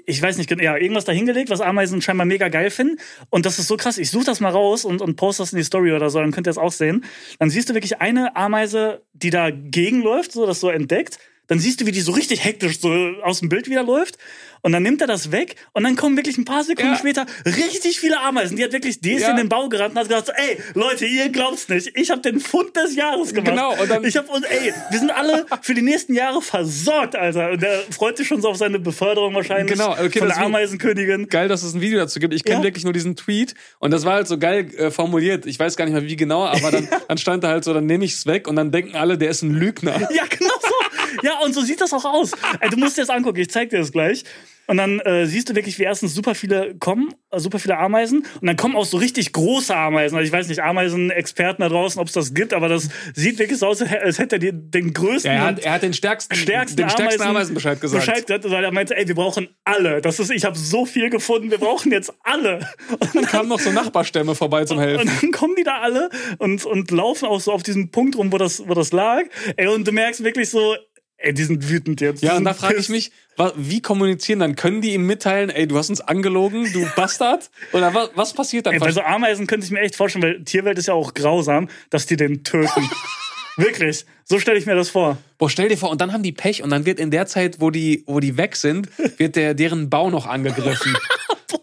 ich 0.06 0.20
weiß 0.20 0.38
nicht 0.38 0.48
genau, 0.48 0.62
ja, 0.62 0.76
irgendwas 0.76 1.04
da 1.04 1.12
hingelegt, 1.12 1.50
was 1.50 1.60
Ameisen 1.60 2.00
scheinbar 2.00 2.26
mega 2.26 2.48
geil 2.48 2.70
finden. 2.70 2.98
Und 3.30 3.46
das 3.46 3.58
ist 3.58 3.68
so 3.68 3.76
krass. 3.76 3.98
Ich 3.98 4.10
suche 4.10 4.24
das 4.24 4.40
mal 4.40 4.50
raus 4.50 4.84
und, 4.84 5.00
und 5.00 5.16
poste 5.16 5.42
das 5.42 5.52
in 5.52 5.58
die 5.58 5.64
Story 5.64 5.92
oder 5.92 6.10
so, 6.10 6.20
dann 6.20 6.32
könnt 6.32 6.46
ihr 6.46 6.50
es 6.50 6.58
auch 6.58 6.72
sehen. 6.72 7.04
Dann 7.38 7.50
siehst 7.50 7.68
du 7.68 7.74
wirklich 7.74 8.00
eine 8.00 8.36
Ameise, 8.36 9.02
die 9.12 9.30
da 9.30 9.50
gegenläuft, 9.50 10.32
so 10.32 10.46
das 10.46 10.60
so 10.60 10.70
entdeckt. 10.70 11.18
Dann 11.48 11.58
siehst 11.58 11.80
du, 11.80 11.86
wie 11.86 11.92
die 11.92 12.00
so 12.00 12.12
richtig 12.12 12.44
hektisch 12.44 12.80
so 12.80 12.90
aus 13.22 13.40
dem 13.40 13.48
Bild 13.48 13.68
wieder 13.68 13.82
läuft. 13.82 14.16
Und 14.64 14.70
dann 14.72 14.84
nimmt 14.84 15.00
er 15.00 15.08
das 15.08 15.32
weg 15.32 15.56
und 15.72 15.82
dann 15.82 15.96
kommen 15.96 16.16
wirklich 16.16 16.38
ein 16.38 16.44
paar 16.44 16.62
Sekunden 16.62 16.92
Ja. 16.92 16.96
später 16.98 17.26
richtig 17.44 17.98
viele 17.98 18.20
Ameisen. 18.20 18.56
Die 18.56 18.62
hat 18.62 18.72
wirklich, 18.72 19.02
ist 19.04 19.22
Ja. 19.22 19.30
in 19.30 19.36
den 19.36 19.48
Bau 19.48 19.68
gerannt 19.68 19.92
und 19.94 19.98
hat 19.98 20.08
gesagt, 20.08 20.26
so, 20.28 20.32
ey, 20.34 20.56
Leute, 20.74 21.04
ihr 21.04 21.28
glaubt's 21.30 21.68
nicht. 21.68 21.90
Ich 21.96 22.10
habe 22.10 22.20
den 22.20 22.38
Fund 22.38 22.76
des 22.76 22.94
Jahres 22.94 23.34
gemacht. 23.34 23.50
Genau, 23.50 23.74
und 23.80 23.90
dann- 23.90 24.04
ich 24.04 24.16
habe 24.16 24.28
und 24.30 24.44
ey, 24.44 24.72
wir 24.90 24.98
sind 25.00 25.10
alle 25.10 25.46
für 25.62 25.74
die 25.74 25.82
nächsten 25.82 26.14
Jahre 26.14 26.40
versorgt, 26.40 27.16
Alter. 27.16 27.50
Und 27.50 27.60
der 27.62 27.80
freut 27.90 28.16
sich 28.16 28.28
schon 28.28 28.40
so 28.40 28.48
auf 28.50 28.56
seine 28.56 28.78
Beförderung 28.78 29.34
wahrscheinlich 29.34 29.72
Genau, 29.72 29.92
okay, 29.92 30.20
von 30.20 30.28
der 30.28 30.38
Ameisenkönigin. 30.38 31.28
Geil, 31.28 31.48
dass 31.48 31.64
es 31.64 31.74
ein 31.74 31.80
Video 31.80 31.98
dazu 31.98 32.20
gibt. 32.20 32.32
Ich 32.32 32.44
kenne 32.44 32.58
Ja. 32.58 32.62
wirklich 32.64 32.84
nur 32.84 32.92
diesen 32.92 33.16
Tweet 33.16 33.54
und 33.80 33.90
das 33.90 34.04
war 34.04 34.14
halt 34.14 34.28
so 34.28 34.38
geil 34.38 34.72
äh, 34.76 34.90
formuliert. 34.92 35.44
Ich 35.46 35.58
weiß 35.58 35.76
gar 35.76 35.86
nicht 35.86 35.94
mehr 35.94 36.04
wie 36.04 36.14
genau, 36.16 36.44
aber 36.44 36.70
dann, 36.70 36.88
dann 37.08 37.18
stand 37.18 37.42
da 37.42 37.48
halt 37.48 37.64
so, 37.64 37.74
dann 37.74 37.86
nehme 37.86 38.04
ich 38.04 38.12
es 38.14 38.26
weg 38.26 38.46
und 38.46 38.54
dann 38.54 38.70
denken 38.70 38.94
alle, 38.96 39.18
der 39.18 39.30
ist 39.30 39.42
ein 39.42 39.50
Lügner. 39.54 40.08
Ja, 40.12 40.22
genau 40.30 40.54
so. 40.62 41.26
Ja, 41.26 41.38
und 41.40 41.52
so 41.52 41.60
sieht 41.62 41.80
das 41.80 41.92
auch 41.92 42.04
aus. 42.04 42.30
Ey, 42.60 42.70
du 42.70 42.76
musst 42.76 42.96
dir 42.96 43.02
das 43.02 43.10
angucken, 43.10 43.38
ich 43.40 43.50
zeig 43.50 43.70
dir 43.70 43.78
das 43.80 43.90
gleich. 43.92 44.24
Und 44.66 44.76
dann 44.76 45.00
äh, 45.00 45.26
siehst 45.26 45.48
du 45.50 45.54
wirklich, 45.54 45.78
wie 45.78 45.82
erstens 45.82 46.14
super 46.14 46.34
viele 46.34 46.74
kommen, 46.76 47.12
äh, 47.30 47.40
super 47.40 47.58
viele 47.58 47.78
Ameisen. 47.78 48.24
Und 48.40 48.46
dann 48.46 48.56
kommen 48.56 48.76
auch 48.76 48.84
so 48.84 48.96
richtig 48.96 49.32
große 49.32 49.74
Ameisen. 49.74 50.16
Also 50.16 50.26
ich 50.26 50.32
weiß 50.32 50.48
nicht, 50.48 50.62
Ameisen-Experten 50.62 51.62
da 51.62 51.68
draußen, 51.68 52.00
ob 52.00 52.06
es 52.06 52.12
das 52.12 52.32
gibt, 52.32 52.54
aber 52.54 52.68
das 52.68 52.88
sieht 53.14 53.38
wirklich 53.38 53.58
so 53.58 53.66
aus, 53.66 53.82
als 53.82 54.18
hätte 54.18 54.36
er 54.36 54.38
dir 54.38 54.52
den 54.52 54.92
größten 54.94 55.30
Ja, 55.32 55.38
er, 55.38 55.44
hat, 55.44 55.58
er 55.60 55.72
hat 55.72 55.82
den 55.82 55.92
stärksten, 55.92 56.36
stärksten, 56.36 56.76
den 56.76 56.90
stärksten 56.90 57.22
Ameisen, 57.22 57.36
Ameisenbescheid 57.36 57.80
gesagt. 57.80 58.06
Bescheid 58.06 58.26
gesagt, 58.26 58.50
weil 58.50 58.64
er 58.64 58.72
meinte, 58.72 58.96
ey, 58.96 59.08
wir 59.08 59.14
brauchen 59.14 59.48
alle. 59.64 60.00
Das 60.00 60.20
ist, 60.20 60.30
ich 60.30 60.44
habe 60.44 60.56
so 60.56 60.86
viel 60.86 61.10
gefunden, 61.10 61.50
wir 61.50 61.58
brauchen 61.58 61.90
jetzt 61.90 62.12
alle. 62.22 62.60
Und 62.98 63.14
Dann 63.14 63.26
kamen 63.26 63.48
noch 63.48 63.60
so 63.60 63.70
Nachbarstämme 63.70 64.34
vorbei 64.34 64.64
zum 64.64 64.78
Helfen. 64.78 65.08
und 65.08 65.22
dann 65.22 65.32
kommen 65.32 65.54
die 65.56 65.64
da 65.64 65.80
alle 65.80 66.08
und, 66.38 66.64
und 66.64 66.90
laufen 66.90 67.26
auch 67.26 67.40
so 67.40 67.52
auf 67.52 67.62
diesen 67.62 67.90
Punkt 67.90 68.16
rum, 68.16 68.32
wo 68.32 68.38
das, 68.38 68.66
wo 68.68 68.74
das 68.74 68.92
lag. 68.92 69.22
Ey, 69.56 69.66
und 69.66 69.86
du 69.86 69.92
merkst 69.92 70.22
wirklich 70.22 70.50
so, 70.50 70.76
ey, 71.22 71.32
die 71.32 71.44
sind 71.44 71.68
wütend 71.68 72.00
jetzt. 72.00 72.22
Ja, 72.22 72.36
und 72.36 72.44
da 72.44 72.54
frage 72.54 72.76
ich 72.76 72.88
mich, 72.88 73.12
wie 73.56 73.80
kommunizieren 73.80 74.40
dann? 74.40 74.56
Können 74.56 74.80
die 74.80 74.94
ihm 74.94 75.06
mitteilen, 75.06 75.50
ey, 75.50 75.66
du 75.66 75.78
hast 75.78 75.90
uns 75.90 76.00
angelogen, 76.00 76.70
du 76.72 76.86
Bastard? 76.96 77.50
Oder 77.72 77.94
was, 77.94 78.10
was 78.14 78.32
passiert 78.34 78.66
dann? 78.66 78.74
Ey, 78.74 78.80
bei 78.80 78.92
so 78.92 79.00
Ameisen 79.00 79.46
könnte 79.46 79.64
ich 79.64 79.72
mir 79.72 79.80
echt 79.80 79.96
vorstellen, 79.96 80.22
weil 80.22 80.44
Tierwelt 80.44 80.78
ist 80.78 80.88
ja 80.88 80.94
auch 80.94 81.14
grausam, 81.14 81.68
dass 81.90 82.06
die 82.06 82.16
den 82.16 82.44
töten. 82.44 82.88
Wirklich. 83.56 84.06
So 84.24 84.38
stelle 84.38 84.58
ich 84.58 84.66
mir 84.66 84.74
das 84.74 84.88
vor. 84.88 85.18
Boah, 85.38 85.50
stell 85.50 85.68
dir 85.68 85.76
vor, 85.76 85.90
und 85.90 86.00
dann 86.00 86.12
haben 86.12 86.22
die 86.22 86.32
Pech 86.32 86.62
und 86.62 86.70
dann 86.70 86.86
wird 86.86 86.98
in 86.98 87.10
der 87.10 87.26
Zeit, 87.26 87.60
wo 87.60 87.70
die, 87.70 88.02
wo 88.06 88.18
die 88.18 88.36
weg 88.36 88.56
sind, 88.56 88.88
wird 89.18 89.36
der, 89.36 89.54
deren 89.54 89.90
Bau 89.90 90.10
noch 90.10 90.26
angegriffen. 90.26 90.96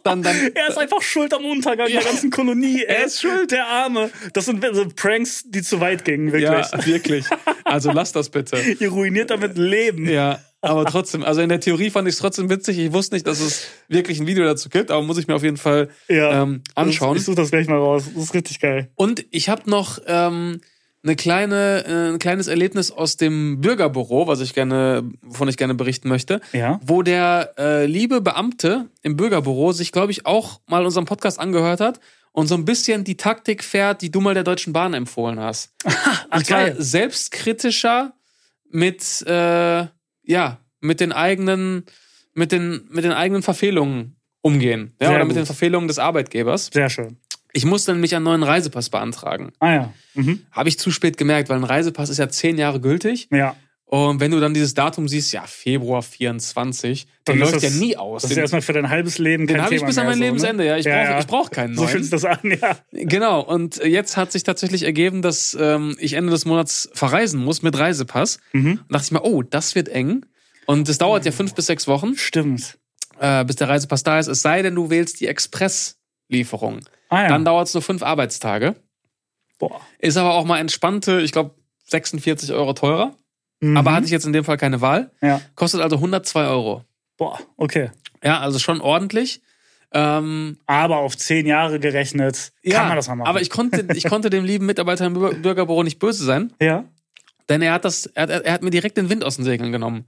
Dann, 0.04 0.21
dann, 0.23 0.36
Er 0.56 0.69
ist 0.69 0.78
einfach 0.78 1.02
schuld 1.02 1.34
am 1.34 1.45
Untergang 1.45 1.88
Ja. 1.89 1.99
der 2.02 2.10
ganzen 2.10 2.30
Kolonie. 2.32 2.84
Er, 2.88 2.99
Er 2.99 3.06
ist 3.06 3.15
ist 3.15 3.21
schuld, 3.21 3.52
der 3.52 3.67
Arme. 3.67 4.10
Das 4.34 4.45
sind 4.45 4.65
so 4.73 4.88
Pranks, 4.95 5.43
die 5.47 5.62
zu 5.62 5.80
weit 5.80 6.06
gingen, 6.06 6.32
wirklich. 6.32 6.43
ja, 6.71 6.86
wirklich. 6.86 7.25
Also 7.63 7.91
lass 7.91 8.12
das 8.12 8.30
bitte. 8.30 8.58
Ihr 8.80 8.89
ruiniert 8.89 9.30
damit 9.32 9.58
Leben. 9.58 10.08
Ja, 10.10 10.39
aber 10.62 10.86
trotzdem, 10.86 11.23
also 11.23 11.41
in 11.41 11.49
der 11.49 11.60
Theorie 11.60 11.89
fand 11.89 12.08
ich 12.08 12.15
es 12.15 12.19
trotzdem 12.19 12.49
witzig. 12.49 12.78
Ich 12.78 12.91
wusste 12.93 13.15
nicht, 13.15 13.25
dass 13.28 13.39
es 13.39 13.67
wirklich 13.88 14.19
ein 14.19 14.28
Video 14.28 14.43
dazu 14.43 14.69
gibt, 14.69 14.91
aber 14.91 15.02
muss 15.04 15.17
ich 15.17 15.28
mir 15.28 15.36
auf 15.36 15.43
jeden 15.43 15.58
Fall 15.58 15.89
Ja. 16.08 16.43
ähm, 16.43 16.62
anschauen. 16.75 17.15
Ich 17.17 17.23
suche 17.23 17.36
das 17.38 17.52
gleich 17.52 17.67
mal 17.67 17.78
raus. 17.78 18.04
Das 18.13 18.23
ist 18.25 18.34
richtig 18.34 18.60
geil. 18.60 18.89
Und 18.95 19.25
ich 19.32 19.47
habe 19.49 19.69
noch 19.69 19.99
ähm, 20.06 20.60
eine 21.03 21.15
kleine, 21.15 21.85
äh, 21.85 22.09
ein 22.13 22.19
kleines 22.19 22.47
Erlebnis 22.47 22.91
aus 22.91 23.15
dem 23.17 23.62
Bürgerbüro, 23.62 24.27
was 24.27 24.41
ich 24.41 24.53
gerne, 24.53 25.03
wovon 25.21 25.47
ich 25.47 25.55
gerne 25.57 25.73
berichten 25.73 26.09
möchte, 26.09 26.41
Ja. 26.51 26.79
wo 26.83 27.01
der 27.03 27.53
äh, 27.57 27.85
liebe 27.85 28.19
Beamte 28.21 28.89
im 29.01 29.15
Bürgerbüro 29.15 29.71
sich, 29.71 29.91
glaube 29.91 30.12
ich, 30.12 30.25
auch 30.25 30.59
mal 30.67 30.85
unseren 30.85 31.05
Podcast 31.05 31.39
angehört 31.39 31.79
hat 31.79 31.99
und 32.33 32.47
so 32.47 32.55
ein 32.55 32.65
bisschen 32.65 33.03
die 33.05 33.15
Taktik 33.17 33.63
fährt, 33.63 34.01
die 34.01 34.12
du 34.12 34.19
mal 34.21 34.33
der 34.33 34.43
Deutschen 34.43 34.73
Bahn 34.73 34.93
empfohlen 34.93 35.39
hast. 35.39 35.73
Ach, 36.29 36.43
geil. 36.43 36.75
selbstkritischer 36.77 38.13
mit, 38.71 39.21
äh, 39.25 39.85
ja, 40.23 40.59
mit 40.81 40.99
den 40.99 41.12
eigenen, 41.12 41.85
mit 42.33 42.51
den, 42.51 42.88
mit 42.89 43.03
den 43.03 43.12
eigenen 43.13 43.41
Verfehlungen 43.41 44.15
umgehen. 44.41 44.93
Ja, 45.01 45.07
Sehr 45.07 45.15
oder 45.15 45.25
mit 45.25 45.33
gut. 45.33 45.38
den 45.41 45.45
Verfehlungen 45.45 45.88
des 45.88 45.99
Arbeitgebers. 45.99 46.69
Sehr 46.73 46.89
schön. 46.89 47.17
Ich 47.53 47.65
musste 47.65 47.93
nämlich 47.93 48.15
einen 48.15 48.25
neuen 48.25 48.43
Reisepass 48.43 48.89
beantragen. 48.89 49.51
Ah 49.59 49.73
ja. 49.73 49.93
Mhm. 50.13 50.41
Habe 50.51 50.69
ich 50.69 50.77
zu 50.79 50.91
spät 50.91 51.17
gemerkt, 51.17 51.49
weil 51.49 51.57
ein 51.57 51.63
Reisepass 51.63 52.09
ist 52.09 52.17
ja 52.19 52.29
zehn 52.29 52.57
Jahre 52.57 52.79
gültig. 52.79 53.27
Ja. 53.31 53.55
Und 53.85 54.19
wenn 54.19 54.29
du 54.29 54.39
dann 54.39 54.53
dieses 54.53 54.75
Datum 54.75 55.07
siehst, 55.07 55.33
ja, 55.33 55.41
Februar 55.47 56.03
24, 56.03 57.05
der 57.05 57.33
Dann 57.33 57.39
läuft 57.39 57.55
das- 57.55 57.63
ja 57.63 57.69
nie 57.71 57.97
aus. 57.97 58.21
Das 58.21 58.29
ist 58.29 58.38
erstmal 58.38 58.62
für 58.62 58.73
dein 58.73 58.88
halbes 58.91 59.17
Leben 59.17 59.47
kein 59.47 59.55
den 59.55 59.65
habe 59.65 59.73
ich 59.73 59.83
bis 59.83 59.97
an 59.97 60.05
mein 60.05 60.17
so, 60.19 60.23
Lebensende, 60.23 60.63
ne? 60.63 60.69
ja. 60.69 60.77
Ich 60.77 60.85
brauche 60.85 61.19
ich 61.21 61.25
brauch 61.27 61.49
keinen 61.49 61.73
So 61.75 61.81
neuen. 61.81 61.91
fühlt 61.91 62.03
sich 62.03 62.12
das 62.12 62.23
an, 62.25 62.38
ja. 62.43 62.77
Genau, 62.91 63.41
und 63.41 63.77
jetzt 63.83 64.15
hat 64.15 64.31
sich 64.31 64.43
tatsächlich 64.43 64.83
ergeben, 64.83 65.23
dass 65.23 65.57
ähm, 65.59 65.95
ich 65.99 66.13
Ende 66.13 66.29
des 66.31 66.45
Monats 66.45 66.88
verreisen 66.93 67.43
muss 67.43 67.63
mit 67.63 67.79
Reisepass. 67.79 68.38
Mhm. 68.53 68.73
Und 68.88 68.93
dachte 68.93 69.05
ich 69.05 69.12
mir, 69.12 69.23
oh, 69.23 69.41
das 69.41 69.73
wird 69.73 69.89
eng. 69.89 70.23
Und 70.67 70.88
es 70.88 70.99
dauert 70.99 71.25
ja 71.25 71.31
fünf 71.31 71.55
bis 71.55 71.65
sechs 71.65 71.88
Wochen, 71.88 72.15
Stimmt. 72.15 72.77
äh, 73.19 73.43
bis 73.43 73.55
der 73.55 73.69
Reisepass 73.69 74.03
da 74.03 74.19
ist. 74.19 74.27
Es 74.27 74.43
sei 74.43 74.62
denn, 74.62 74.75
du 74.75 74.91
wählst 74.91 75.19
die 75.19 75.25
Expresslieferung. 75.25 76.81
Ah 77.10 77.24
ja. 77.24 77.28
Dann 77.30 77.43
dauert 77.45 77.67
es 77.67 77.74
nur 77.74 77.84
fünf 77.84 78.02
Arbeitstage. 78.04 78.76
Boah. 79.58 79.82
Ist 80.00 80.17
aber 80.17 80.34
auch 80.36 80.45
mal 80.45 80.60
entspannte, 80.60 81.19
ich 81.22 81.32
glaube, 81.32 81.56
46 81.86 82.54
Euro 82.54 82.74
teurer. 82.74 83.15
Mhm. 83.60 83.76
Aber 83.76 83.91
hatte 83.93 84.06
ich 84.06 84.12
jetzt 84.12 84.26
in 84.26 84.32
dem 84.34 84.45
Fall 84.45 84.58
keine 84.58 84.80
Wahl. 84.82 85.12
Ja. 85.22 85.41
Kostet 85.56 85.82
also 85.82 85.98
102 85.98 86.45
Euro. 86.48 86.86
Boah, 87.17 87.39
okay. 87.58 87.91
Ja, 88.24 88.39
also 88.39 88.60
schon 88.60 88.80
ordentlich. 88.80 89.41
Ähm, 89.91 90.58
Aber 90.67 90.98
auf 90.98 91.17
zehn 91.17 91.48
Jahre 91.48 91.80
gerechnet 91.80 92.52
kann 92.63 92.72
ja, 92.72 92.84
man 92.86 92.95
das 92.95 93.08
mal 93.08 93.15
machen. 93.15 93.28
aber 93.28 93.41
ich 93.41 93.50
konnte, 93.50 93.88
ich 93.95 94.04
konnte 94.08 94.30
dem 94.30 94.45
lieben 94.45 94.67
Mitarbeiter 94.67 95.06
im 95.08 95.17
Bür- 95.17 95.34
Bürgerbüro 95.41 95.82
nicht 95.82 95.98
böse 95.98 96.24
sein, 96.24 96.54
ja, 96.62 96.86
denn 97.50 97.63
er 97.63 97.74
hat 97.74 97.86
das, 97.86 98.06
er 98.06 98.22
hat, 98.22 98.30
er 98.30 98.54
hat 98.54 98.62
mir 98.62 98.69
direkt 98.69 98.98
den 98.98 99.10
Wind 99.10 99.24
aus 99.26 99.38
den 99.38 99.45
Segeln 99.45 99.72
genommen. 99.72 100.06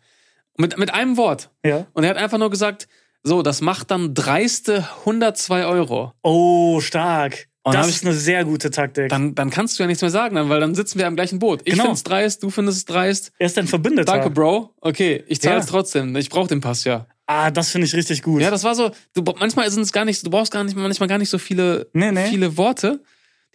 Mit, 0.55 0.77
mit 0.77 0.93
einem 0.93 1.17
Wort. 1.17 1.49
ja. 1.65 1.87
Und 1.93 2.03
er 2.03 2.11
hat 2.11 2.17
einfach 2.17 2.37
nur 2.37 2.51
gesagt, 2.51 2.87
so, 3.23 3.41
das 3.41 3.61
macht 3.61 3.91
dann 3.91 4.13
dreiste 4.13 4.87
102 5.05 5.65
Euro. 5.65 6.13
Oh, 6.23 6.79
stark. 6.81 7.47
Und 7.63 7.75
das 7.75 7.89
ist 7.89 8.03
eine 8.03 8.15
sehr 8.15 8.43
gute 8.43 8.71
Taktik. 8.71 9.09
Dann, 9.09 9.35
dann 9.35 9.51
kannst 9.51 9.77
du 9.77 9.83
ja 9.83 9.87
nichts 9.87 10.01
mehr 10.01 10.09
sagen, 10.09 10.35
dann, 10.35 10.49
weil 10.49 10.59
dann 10.59 10.73
sitzen 10.73 10.97
wir 10.97 11.05
am 11.05 11.15
gleichen 11.15 11.37
Boot. 11.37 11.61
Ich 11.65 11.73
Genau. 11.73 11.85
find's 11.85 12.01
dreist, 12.03 12.41
du 12.41 12.49
findest 12.49 12.79
es 12.79 12.85
dreist. 12.85 13.31
er 13.37 13.45
ist 13.45 13.55
dein 13.57 13.67
Verbündeter. 13.67 14.11
Danke, 14.13 14.31
Bro. 14.31 14.73
Okay, 14.81 15.23
ich 15.27 15.39
zahle 15.41 15.57
Ja. 15.57 15.61
es 15.61 15.67
trotzdem. 15.67 16.15
Ich 16.15 16.29
brauche 16.29 16.47
den 16.47 16.59
Pass 16.61 16.83
ja. 16.85 17.05
Ah, 17.27 17.51
das 17.51 17.69
finde 17.69 17.85
ich 17.85 17.93
richtig 17.93 18.23
gut. 18.23 18.41
Ja, 18.41 18.49
das 18.49 18.63
war 18.63 18.73
so, 18.73 18.89
du, 19.13 19.21
manchmal 19.39 19.69
sind 19.69 19.83
es 19.83 19.91
gar 19.93 20.05
nicht, 20.05 20.25
du 20.25 20.31
brauchst 20.31 20.51
gar 20.51 20.63
nicht, 20.63 20.75
manchmal 20.75 21.07
gar 21.07 21.19
nicht 21.19 21.29
so 21.29 21.37
viele, 21.37 21.87
Nee, 21.93 22.11
nee. 22.11 22.25
viele 22.29 22.57
Worte. 22.57 23.03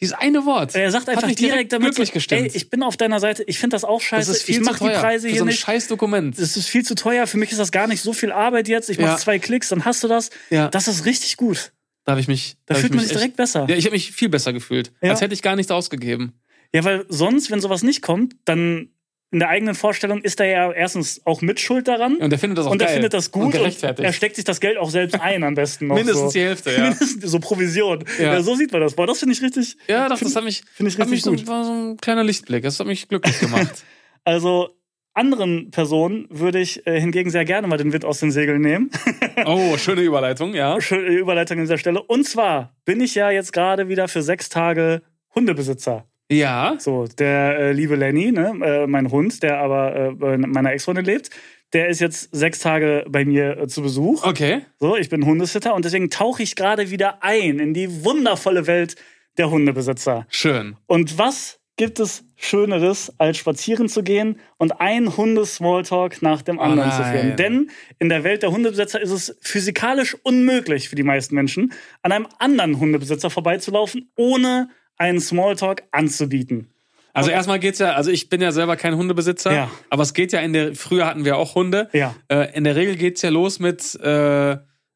Dieses 0.00 0.12
eine 0.14 0.44
Wort. 0.44 0.74
Er 0.74 0.90
sagt 0.90 1.08
einfach 1.08 1.22
hat 1.22 1.28
mich 1.28 1.36
direkt, 1.36 1.72
damit 1.72 1.88
glücklich 1.94 2.12
gestimmt. 2.12 2.42
ey, 2.42 2.50
ich 2.54 2.68
bin 2.68 2.82
auf 2.82 2.96
deiner 2.98 3.18
Seite. 3.18 3.44
Ich 3.46 3.58
finde 3.58 3.74
das 3.76 3.84
auch 3.84 4.00
scheiße. 4.00 4.28
das 4.30 4.38
ist 4.38 4.42
viel 4.44 4.56
ich 4.56 4.62
zu 4.62 4.70
mache 4.70 4.78
teuer. 4.80 4.90
die 4.92 4.98
Preise 4.98 5.22
für 5.26 5.30
hier 5.30 5.38
so 5.38 5.44
ein 5.44 5.48
nicht. 5.48 5.60
scheiß 5.60 5.88
Dokument. 5.88 6.38
Das 6.38 6.56
ist 6.56 6.68
viel 6.68 6.84
zu 6.84 6.94
teuer. 6.94 7.26
Für 7.26 7.38
mich 7.38 7.50
ist 7.50 7.58
das 7.58 7.72
gar 7.72 7.86
nicht 7.86 8.02
so 8.02 8.12
viel 8.12 8.30
Arbeit 8.30 8.68
jetzt. 8.68 8.90
Ich 8.90 8.98
mache 8.98 9.12
Ja. 9.12 9.16
zwei 9.16 9.38
Klicks, 9.38 9.70
dann 9.70 9.84
hast 9.86 10.04
du 10.04 10.08
das. 10.08 10.30
Ja. 10.50 10.68
Das 10.68 10.86
ist 10.86 11.06
richtig 11.06 11.36
gut. 11.38 11.72
Da 12.04 12.12
habe 12.12 12.20
ich 12.20 12.28
mich. 12.28 12.56
Da 12.66 12.74
fühlt 12.74 12.94
man 12.94 13.02
sich 13.04 13.12
direkt 13.12 13.36
besser. 13.36 13.66
Ja, 13.68 13.74
ich 13.76 13.84
habe 13.86 13.94
mich 13.94 14.12
viel 14.12 14.28
besser 14.28 14.52
gefühlt. 14.52 14.92
Ja. 15.02 15.10
Als 15.12 15.20
hätte 15.22 15.34
ich 15.34 15.42
gar 15.42 15.56
nichts 15.56 15.72
ausgegeben. 15.72 16.34
Ja, 16.74 16.84
weil 16.84 17.06
sonst, 17.08 17.50
wenn 17.50 17.60
sowas 17.60 17.82
nicht 17.82 18.02
kommt, 18.02 18.36
dann 18.44 18.90
in 19.36 19.40
der 19.40 19.50
eigenen 19.50 19.74
Vorstellung 19.74 20.22
ist 20.22 20.40
er 20.40 20.46
ja 20.46 20.72
erstens 20.72 21.20
auch 21.26 21.42
mitschuld 21.42 21.86
daran. 21.88 22.16
Und 22.16 22.32
er 22.32 22.38
findet 22.38 22.56
das 22.56 22.64
auch 22.66 22.70
und 22.70 22.80
er 22.80 22.88
findet 22.88 23.12
das 23.12 23.26
Und 23.26 23.32
gut 23.32 23.44
und, 23.44 23.50
gerechtfertigt. 23.52 24.06
er 24.06 24.14
steckt 24.14 24.36
sich 24.36 24.46
das 24.46 24.60
Geld 24.60 24.78
auch 24.78 24.88
selbst 24.88 25.20
ein 25.20 25.44
am 25.44 25.54
besten 25.54 25.88
Mindestens 25.88 26.18
so. 26.20 26.30
die 26.30 26.40
Hälfte, 26.40 26.72
ja. 26.72 26.84
Mindestens 26.84 27.30
so 27.30 27.38
Provision. 27.38 28.02
Ja. 28.18 28.32
Ja. 28.32 28.42
so 28.42 28.54
sieht 28.54 28.72
man 28.72 28.80
das. 28.80 28.94
Boah, 28.94 29.06
das 29.06 29.18
finde 29.18 29.34
ich 29.34 29.42
richtig. 29.42 29.76
Ja, 29.88 30.08
doch, 30.08 30.16
find- 30.16 30.30
das 30.30 30.36
hat 30.36 30.44
mich, 30.44 30.62
find 30.72 30.88
ich 30.88 30.98
hat 30.98 31.10
mich 31.10 31.18
richtig 31.18 31.24
so, 31.24 31.30
gut. 31.32 31.46
war 31.48 31.64
so 31.66 31.72
ein 31.72 31.96
kleiner 31.98 32.24
Lichtblick. 32.24 32.62
Das 32.62 32.80
hat 32.80 32.86
mich 32.86 33.08
glücklich 33.08 33.38
gemacht. 33.38 33.84
Also 34.24 34.70
anderen 35.12 35.70
Personen 35.70 36.26
würde 36.30 36.58
ich 36.58 36.86
äh, 36.86 36.98
hingegen 36.98 37.28
sehr 37.28 37.44
gerne 37.44 37.66
mal 37.68 37.76
den 37.76 37.92
Wind 37.92 38.06
aus 38.06 38.20
den 38.20 38.30
Segeln 38.32 38.62
nehmen. 38.62 38.90
oh, 39.44 39.76
schöne 39.76 40.00
Überleitung, 40.00 40.54
ja. 40.54 40.80
Schöne 40.80 41.08
Überleitung 41.10 41.58
an 41.58 41.64
dieser 41.64 41.76
Stelle. 41.78 42.02
Und 42.02 42.26
zwar 42.26 42.74
bin 42.86 43.02
ich 43.02 43.14
ja 43.14 43.30
jetzt 43.30 43.52
gerade 43.52 43.88
wieder 43.88 44.08
für 44.08 44.22
sechs 44.22 44.48
Tage 44.48 45.02
Hundebesitzer. 45.34 46.06
Ja. 46.30 46.76
So, 46.78 47.06
der 47.06 47.58
äh, 47.58 47.72
liebe 47.72 47.96
Lenny, 47.96 48.32
ne, 48.32 48.54
äh, 48.62 48.86
mein 48.86 49.10
Hund, 49.10 49.42
der 49.42 49.58
aber 49.58 49.96
äh, 49.96 50.10
bei 50.12 50.36
meiner 50.38 50.72
Ex-Freundin 50.72 51.04
lebt, 51.04 51.30
der 51.72 51.88
ist 51.88 52.00
jetzt 52.00 52.34
sechs 52.34 52.60
Tage 52.60 53.04
bei 53.08 53.24
mir 53.24 53.58
äh, 53.58 53.68
zu 53.68 53.82
Besuch. 53.82 54.24
Okay. 54.24 54.62
So, 54.78 54.96
ich 54.96 55.08
bin 55.08 55.24
Hundesitter 55.24 55.74
und 55.74 55.84
deswegen 55.84 56.10
tauche 56.10 56.42
ich 56.42 56.56
gerade 56.56 56.90
wieder 56.90 57.22
ein 57.22 57.58
in 57.58 57.74
die 57.74 58.04
wundervolle 58.04 58.66
Welt 58.66 58.96
der 59.36 59.50
Hundebesitzer. 59.50 60.26
Schön. 60.30 60.76
Und 60.86 61.18
was 61.18 61.60
gibt 61.76 62.00
es 62.00 62.24
Schöneres, 62.36 63.12
als 63.18 63.36
spazieren 63.36 63.88
zu 63.88 64.02
gehen 64.02 64.40
und 64.56 64.80
ein 64.80 65.16
Hundesmalltalk 65.16 66.22
nach 66.22 66.42
dem 66.42 66.58
anderen 66.58 66.90
zu 66.90 67.00
nein. 67.00 67.12
führen? 67.12 67.36
Denn 67.36 67.70
in 67.98 68.08
der 68.08 68.24
Welt 68.24 68.42
der 68.42 68.50
Hundebesitzer 68.50 69.00
ist 69.00 69.10
es 69.10 69.36
physikalisch 69.40 70.16
unmöglich 70.22 70.88
für 70.88 70.96
die 70.96 71.02
meisten 71.02 71.34
Menschen, 71.34 71.72
an 72.02 72.12
einem 72.12 72.28
anderen 72.38 72.80
Hundebesitzer 72.80 73.28
vorbeizulaufen, 73.28 74.10
ohne 74.16 74.68
einen 74.96 75.20
Smalltalk 75.20 75.82
anzubieten. 75.92 76.72
Also 77.12 77.30
erstmal 77.30 77.58
geht's 77.58 77.78
ja, 77.78 77.92
also 77.94 78.10
ich 78.10 78.28
bin 78.28 78.42
ja 78.42 78.52
selber 78.52 78.76
kein 78.76 78.94
Hundebesitzer, 78.94 79.52
Ja. 79.52 79.70
aber 79.88 80.02
es 80.02 80.12
geht 80.12 80.32
ja 80.32 80.40
in 80.40 80.52
der, 80.52 80.74
früher 80.74 81.06
hatten 81.06 81.24
wir 81.24 81.38
auch 81.38 81.54
Hunde. 81.54 81.88
Ja. 81.94 82.14
Äh, 82.28 82.54
in 82.54 82.64
der 82.64 82.76
Regel 82.76 82.96
geht's 82.96 83.22
ja 83.22 83.30
los 83.30 83.58
mit 83.58 83.94
äh, 84.02 84.50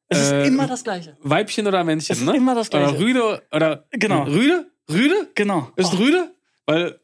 Es 0.09 0.19
ist 0.21 0.33
äh, 0.33 0.47
immer 0.47 0.67
das 0.67 0.85
Gleiche. 0.85 1.17
Weibchen 1.23 1.67
oder 1.67 1.83
Männchen, 1.83 2.13
Es 2.13 2.21
ist 2.21 2.27
ne? 2.27 2.37
immer 2.37 2.55
das 2.55 2.69
Gleiche. 2.69 2.91
Oder 2.91 2.99
Rüde 3.01 3.43
oder 3.53 3.87
Genau. 3.93 4.25
Rüde? 4.25 4.67
Rüde? 4.91 5.29
Genau. 5.35 5.71
Ist 5.77 5.95
Oh. 5.95 5.97
Rüde? 5.97 6.31
Weil 6.67 7.01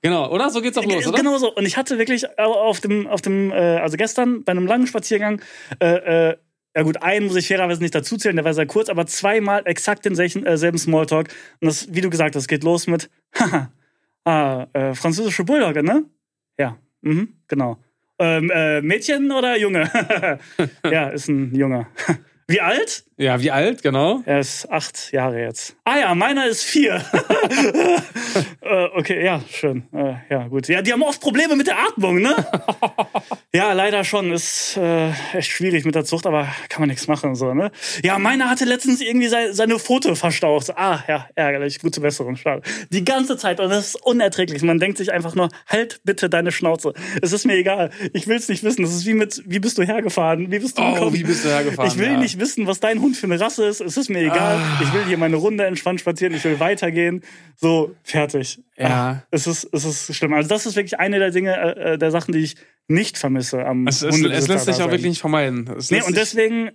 genau, 0.00 0.30
oder? 0.30 0.48
So 0.50 0.60
geht's 0.60 0.78
auch 0.78 0.84
los, 0.84 1.08
oder? 1.08 1.18
Genau 1.18 1.38
so. 1.38 1.52
Und 1.52 1.66
ich 1.66 1.76
hatte 1.76 1.98
wirklich 1.98 2.38
auf 2.38 2.78
dem, 2.80 3.08
auf 3.08 3.20
dem, 3.20 3.50
äh, 3.50 3.54
also 3.78 3.96
gestern 3.96 4.44
bei 4.44 4.52
einem 4.52 4.66
langen 4.68 4.86
Spaziergang, 4.86 5.40
äh, 5.80 6.30
äh, 6.30 6.36
ja 6.74 6.82
gut, 6.82 7.02
einen 7.02 7.26
muss 7.26 7.36
ich 7.36 7.48
fairerweise 7.48 7.82
nicht 7.82 7.94
dazuzählen, 7.94 8.36
der 8.36 8.44
war 8.44 8.54
sehr 8.54 8.66
kurz, 8.66 8.88
aber 8.88 9.06
zweimal 9.06 9.62
exakt 9.66 10.04
den 10.04 10.14
selchen, 10.14 10.46
äh, 10.46 10.56
selben 10.56 10.78
Smalltalk. 10.78 11.28
Und 11.60 11.66
das, 11.66 11.92
wie 11.92 12.00
du 12.00 12.10
gesagt 12.10 12.34
hast, 12.34 12.48
geht 12.48 12.64
los 12.64 12.86
mit, 12.86 13.10
haha, 13.38 13.70
ah, 14.24 14.66
äh, 14.72 14.94
französische 14.94 15.44
Bulldogge, 15.44 15.82
ne? 15.82 16.04
Ja, 16.58 16.78
mhm, 17.02 17.34
genau. 17.48 17.78
Ähm, 18.18 18.50
äh, 18.50 18.80
Mädchen 18.80 19.30
oder 19.32 19.58
Junge? 19.58 19.90
ja, 20.90 21.08
ist 21.08 21.28
ein 21.28 21.54
Junge. 21.54 21.86
Wie 22.48 22.60
alt? 22.60 23.04
Ja, 23.16 23.40
wie 23.40 23.50
alt, 23.50 23.82
genau? 23.82 24.20
Er 24.26 24.40
ist 24.40 24.68
acht 24.70 25.12
Jahre 25.12 25.40
jetzt. 25.40 25.76
Ah 25.84 25.98
ja, 25.98 26.14
meiner 26.14 26.46
ist 26.46 26.64
vier. 26.64 26.96
äh, 28.60 28.84
okay, 28.96 29.24
ja, 29.24 29.40
schön. 29.50 29.84
Äh, 29.92 30.14
ja, 30.30 30.48
gut. 30.48 30.68
Ja, 30.68 30.82
die 30.82 30.92
haben 30.92 31.02
oft 31.02 31.20
Probleme 31.20 31.54
mit 31.56 31.66
der 31.66 31.78
Atmung, 31.78 32.20
ne? 32.20 32.34
ja, 33.54 33.72
leider 33.72 34.04
schon. 34.04 34.32
Ist 34.32 34.76
äh, 34.76 35.10
echt 35.34 35.52
schwierig 35.52 35.84
mit 35.84 35.94
der 35.94 36.04
Zucht, 36.04 36.26
aber 36.26 36.48
kann 36.68 36.80
man 36.80 36.88
nichts 36.88 37.06
machen. 37.06 37.34
So, 37.34 37.54
ne? 37.54 37.70
Ja, 38.02 38.18
meiner 38.18 38.50
hatte 38.50 38.64
letztens 38.64 39.00
irgendwie 39.00 39.28
sei, 39.28 39.52
seine 39.52 39.78
Pfote 39.78 40.16
verstaucht. 40.16 40.76
Ah, 40.76 41.00
ja, 41.06 41.28
ärgerlich. 41.34 41.78
Gute 41.80 42.00
Besserung. 42.00 42.36
Schade. 42.36 42.62
Die 42.90 43.04
ganze 43.04 43.36
Zeit. 43.36 43.60
Und 43.60 43.70
das 43.70 43.88
ist 43.88 44.02
unerträglich. 44.06 44.62
Man 44.62 44.78
denkt 44.80 44.98
sich 44.98 45.12
einfach 45.12 45.34
nur, 45.34 45.48
halt 45.68 46.00
bitte 46.04 46.28
deine 46.28 46.50
Schnauze. 46.50 46.92
Es 47.20 47.32
ist 47.32 47.44
mir 47.46 47.54
egal. 47.54 47.90
Ich 48.14 48.26
will 48.26 48.36
es 48.36 48.48
nicht 48.48 48.64
wissen. 48.64 48.82
Das 48.82 48.92
ist 48.92 49.06
wie 49.06 49.14
mit, 49.14 49.42
wie 49.46 49.58
bist 49.60 49.78
du 49.78 49.82
hergefahren? 49.82 50.50
Wie 50.50 50.58
bist 50.58 50.78
du 50.78 50.82
Oh, 50.82 50.94
gekommen? 50.94 51.14
wie 51.14 51.22
bist 51.24 51.44
du 51.44 51.48
hergefahren, 51.50 51.90
Ich 51.90 51.98
will 51.98 52.12
ja. 52.12 52.18
nicht 52.18 52.31
wissen, 52.38 52.66
was 52.66 52.80
dein 52.80 53.00
Hund 53.00 53.16
für 53.16 53.26
eine 53.26 53.40
Rasse 53.40 53.66
ist. 53.66 53.80
Es 53.80 53.96
ist 53.96 54.08
mir 54.10 54.20
egal. 54.20 54.56
Ah. 54.58 54.80
Ich 54.82 54.92
will 54.92 55.04
hier 55.04 55.18
meine 55.18 55.36
Runde 55.36 55.64
entspannt 55.64 56.00
spazieren. 56.00 56.34
Ich 56.34 56.44
will 56.44 56.58
weitergehen. 56.60 57.22
So, 57.56 57.94
fertig. 58.02 58.60
Ja. 58.76 58.88
Ah, 58.88 59.22
es 59.30 59.46
ist, 59.46 59.68
es 59.72 59.84
ist 59.84 60.14
schlimm. 60.16 60.32
Also, 60.34 60.48
das 60.48 60.66
ist 60.66 60.76
wirklich 60.76 60.98
eine 60.98 61.18
der 61.18 61.30
Dinge, 61.30 61.76
äh, 61.76 61.98
der 61.98 62.10
Sachen, 62.10 62.32
die 62.32 62.40
ich 62.40 62.56
nicht 62.88 63.18
vermisse 63.18 63.64
am 63.64 63.86
Es, 63.86 64.02
es, 64.02 64.20
es 64.22 64.48
lässt 64.48 64.66
sich 64.66 64.76
auch 64.76 64.90
wirklich 64.90 65.08
nicht 65.10 65.20
vermeiden. 65.20 65.70
Nee, 65.90 66.02
und 66.02 66.16
deswegen 66.16 66.70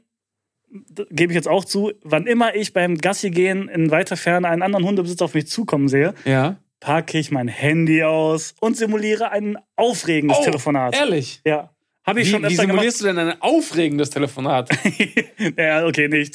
gebe 1.10 1.32
ich 1.32 1.36
jetzt 1.36 1.48
auch 1.48 1.64
zu, 1.66 1.92
wann 2.04 2.28
immer 2.28 2.56
ich 2.56 2.74
beim 2.74 2.98
Gassi 2.98 3.30
gehen 3.30 3.70
in 3.70 3.90
weiter 3.92 4.18
Ferne 4.18 4.50
einen 4.50 4.62
anderen 4.62 4.86
Hundebesitzer 4.86 5.26
auf 5.26 5.34
mich 5.34 5.48
zukommen 5.48 5.88
sehe, 5.88 6.14
Ja. 6.26 6.58
packe 6.80 7.18
ich 7.18 7.32
mein 7.32 7.48
Handy 7.48 8.04
aus 8.04 8.54
und 8.60 8.76
simuliere 8.76 9.32
ein 9.32 9.58
aufregendes 9.78 10.38
Oh, 10.40 10.44
Telefonat. 10.44 10.94
Ehrlich? 10.96 11.42
Ja. 11.46 11.72
Habe 12.08 12.22
ich 12.22 12.28
Wie, 12.28 12.32
schon 12.32 12.42
wie 12.44 12.48
öfter 12.48 12.62
gemacht. 12.64 12.72
simulierst 12.76 13.02
du 13.02 13.06
denn 13.06 13.18
ein 13.20 13.42
aufregendes 13.42 14.10
Telefonat? 14.10 14.70
ja, 15.58 15.86
okay, 15.86 16.08
nee, 16.08 16.20
ich 16.20 16.32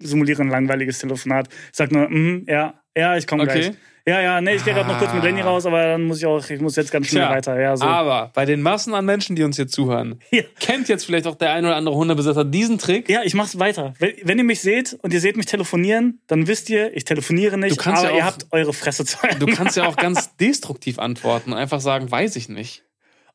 simuliere 0.00 0.42
ein 0.42 0.48
langweiliges 0.48 0.98
Telefonat. 0.98 1.48
Ich 1.48 1.76
sag 1.76 1.92
nur, 1.92 2.08
mhm, 2.08 2.44
ja, 2.48 2.74
ja, 2.96 3.16
ich 3.16 3.26
komme 3.26 3.44
Okay. 3.44 3.60
gleich. 3.60 3.74
Ja, 4.06 4.20
ja, 4.20 4.38
nee, 4.42 4.56
ich 4.56 4.62
gehe 4.64 4.74
gerade 4.74 4.86
noch 4.86 4.98
kurz 4.98 5.14
mit 5.14 5.22
Lenny 5.22 5.40
Ah. 5.40 5.44
raus, 5.46 5.64
aber 5.64 5.82
dann 5.82 6.02
muss 6.02 6.18
ich 6.18 6.26
auch, 6.26 6.50
ich 6.50 6.60
muss 6.60 6.76
jetzt 6.76 6.92
ganz 6.92 7.06
schnell 7.08 7.22
Tja, 7.22 7.30
weiter. 7.34 7.58
Ja, 7.58 7.74
so. 7.74 7.86
Aber 7.86 8.30
bei 8.34 8.44
den 8.44 8.60
Massen 8.60 8.92
an 8.92 9.06
Menschen, 9.06 9.34
die 9.34 9.42
uns 9.44 9.56
hier 9.56 9.66
zuhören, 9.66 10.20
Ja. 10.30 10.42
kennt 10.60 10.88
jetzt 10.90 11.06
vielleicht 11.06 11.26
auch 11.26 11.36
der 11.36 11.52
ein 11.54 11.64
oder 11.64 11.76
andere 11.76 11.94
Hundebesitzer 11.94 12.44
diesen 12.44 12.76
Trick. 12.76 13.08
Ja, 13.08 13.22
ich 13.22 13.32
mach's 13.32 13.58
weiter. 13.58 13.94
Wenn, 13.98 14.12
wenn 14.24 14.36
ihr 14.36 14.44
mich 14.44 14.60
seht 14.60 14.98
und 15.00 15.14
ihr 15.14 15.20
seht 15.20 15.38
mich 15.38 15.46
telefonieren, 15.46 16.20
dann 16.26 16.46
wisst 16.48 16.68
ihr, 16.68 16.94
ich 16.94 17.04
telefoniere 17.04 17.56
nicht, 17.56 17.80
aber 17.86 18.02
ja 18.02 18.10
ihr 18.10 18.16
auch- 18.16 18.26
habt 18.26 18.46
eure 18.50 18.74
Fresse 18.74 19.06
zu 19.06 19.22
halten. 19.22 19.40
Du 19.40 19.46
kannst 19.46 19.74
ja 19.78 19.86
auch 19.86 19.96
ganz 19.96 20.36
destruktiv 20.36 20.98
antworten 20.98 21.52
und 21.52 21.58
einfach 21.58 21.80
sagen, 21.80 22.10
weiß 22.10 22.36
ich 22.36 22.50
nicht. 22.50 22.82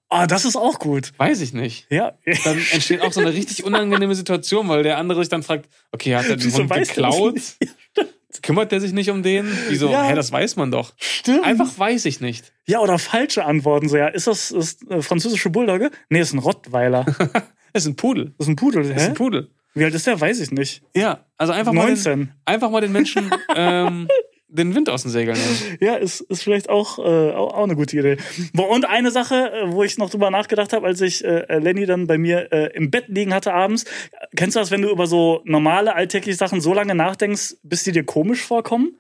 Ah, 0.10 0.26
das 0.26 0.44
ist 0.44 0.56
auch 0.56 0.80
gut. 0.80 1.12
Weiß 1.18 1.40
ich 1.42 1.54
nicht. 1.54 1.86
Ja. 1.92 2.14
Dann 2.44 2.58
entsteht 2.72 3.02
auch 3.02 3.14
so 3.14 3.22
eine 3.22 3.32
richtig 3.32 3.64
unangenehme 3.64 4.16
Situation, 4.16 4.68
weil 4.68 4.82
der 4.82 4.98
andere 4.98 5.22
sich 5.22 5.30
dann 5.30 5.44
fragt, 5.44 5.70
okay, 5.92 6.16
hat 6.16 6.26
er 6.26 6.36
den 6.36 6.46
Wieso 6.46 6.60
Hund 6.60 6.74
geklaut? 6.74 7.40
Kümmert 8.42 8.72
der 8.72 8.80
sich 8.80 8.92
nicht 8.92 9.10
um 9.10 9.24
den? 9.24 9.48
Wieso? 9.70 9.90
Ja. 9.90 10.04
Hä, 10.04 10.16
das 10.16 10.32
weiß 10.32 10.56
man 10.56 10.72
doch. 10.72 10.94
Stimmt. 10.98 11.44
Einfach 11.46 11.78
weiß 11.78 12.06
ich 12.06 12.22
nicht. 12.22 12.52
Ja, 12.66 12.80
oder 12.80 12.98
falsche 13.00 13.46
Antworten. 13.46 13.90
So, 13.90 13.98
ja, 13.98 14.08
ist 14.08 14.28
das 14.28 14.52
ist, 14.52 14.90
äh, 14.90 15.02
französische 15.02 15.50
Bulldogge? 15.50 15.92
Nee, 16.10 16.22
ist 16.22 16.34
ein 16.34 16.40
Rottweiler. 16.40 17.06
ist 17.74 17.88
ein 17.88 17.96
Pudel. 17.96 18.34
ist 18.38 18.48
ein 18.48 18.56
Pudel. 18.56 18.84
Das 18.84 18.96
ist 18.96 19.02
Hä? 19.02 19.08
ein 19.10 19.14
Pudel. 19.16 19.50
Wie 19.74 19.84
alt 19.84 19.94
ist 19.94 20.08
der? 20.08 20.20
Weiß 20.20 20.40
ich 20.40 20.52
nicht. 20.52 20.84
Ja, 20.96 21.26
also 21.38 21.54
einfach 21.54 21.74
mal 21.74 21.86
den, 21.86 21.96
19. 21.96 22.32
einfach 22.46 22.70
mal 22.70 22.82
den 22.82 22.92
Menschen 22.92 23.32
ähm, 23.56 24.08
den 24.50 24.76
Wind 24.76 24.90
aus 24.90 25.04
den 25.04 25.12
Segeln 25.12 25.38
nehmen. 25.38 25.78
Ja, 25.80 25.96
ist, 25.96 26.22
ist 26.22 26.44
vielleicht 26.44 26.70
auch, 26.70 27.00
äh, 27.00 27.32
auch, 27.32 27.54
auch 27.54 27.64
eine 27.64 27.76
gute 27.76 27.98
Idee. 27.98 28.18
Und 28.58 28.86
eine 28.86 29.12
Sache, 29.12 29.52
äh, 29.52 29.72
wo 29.72 29.84
ich 29.84 29.98
noch 29.98 30.10
drüber 30.10 30.32
nachgedacht 30.32 30.74
habe, 30.74 30.88
als 30.88 31.00
ich 31.02 31.24
äh, 31.24 31.60
Lenny 31.60 31.86
dann 31.86 32.08
bei 32.08 32.18
mir 32.18 32.52
äh, 32.52 32.76
im 32.76 32.92
Bett 32.92 33.06
liegen 33.08 33.34
hatte 33.34 33.54
abends. 33.54 33.86
Kennst 34.36 34.56
du 34.56 34.60
das, 34.60 34.72
wenn 34.72 34.82
du 34.82 34.90
über 34.90 35.08
so 35.08 35.42
normale 35.46 35.96
alltägliche 35.96 36.38
Sachen 36.38 36.62
so 36.62 36.74
lange 36.74 36.96
nachdenkst, 36.96 37.58
bis 37.64 37.84
die 37.84 37.92
dir 37.92 38.04
komisch 38.04 38.42
vorkommen? 38.42 39.00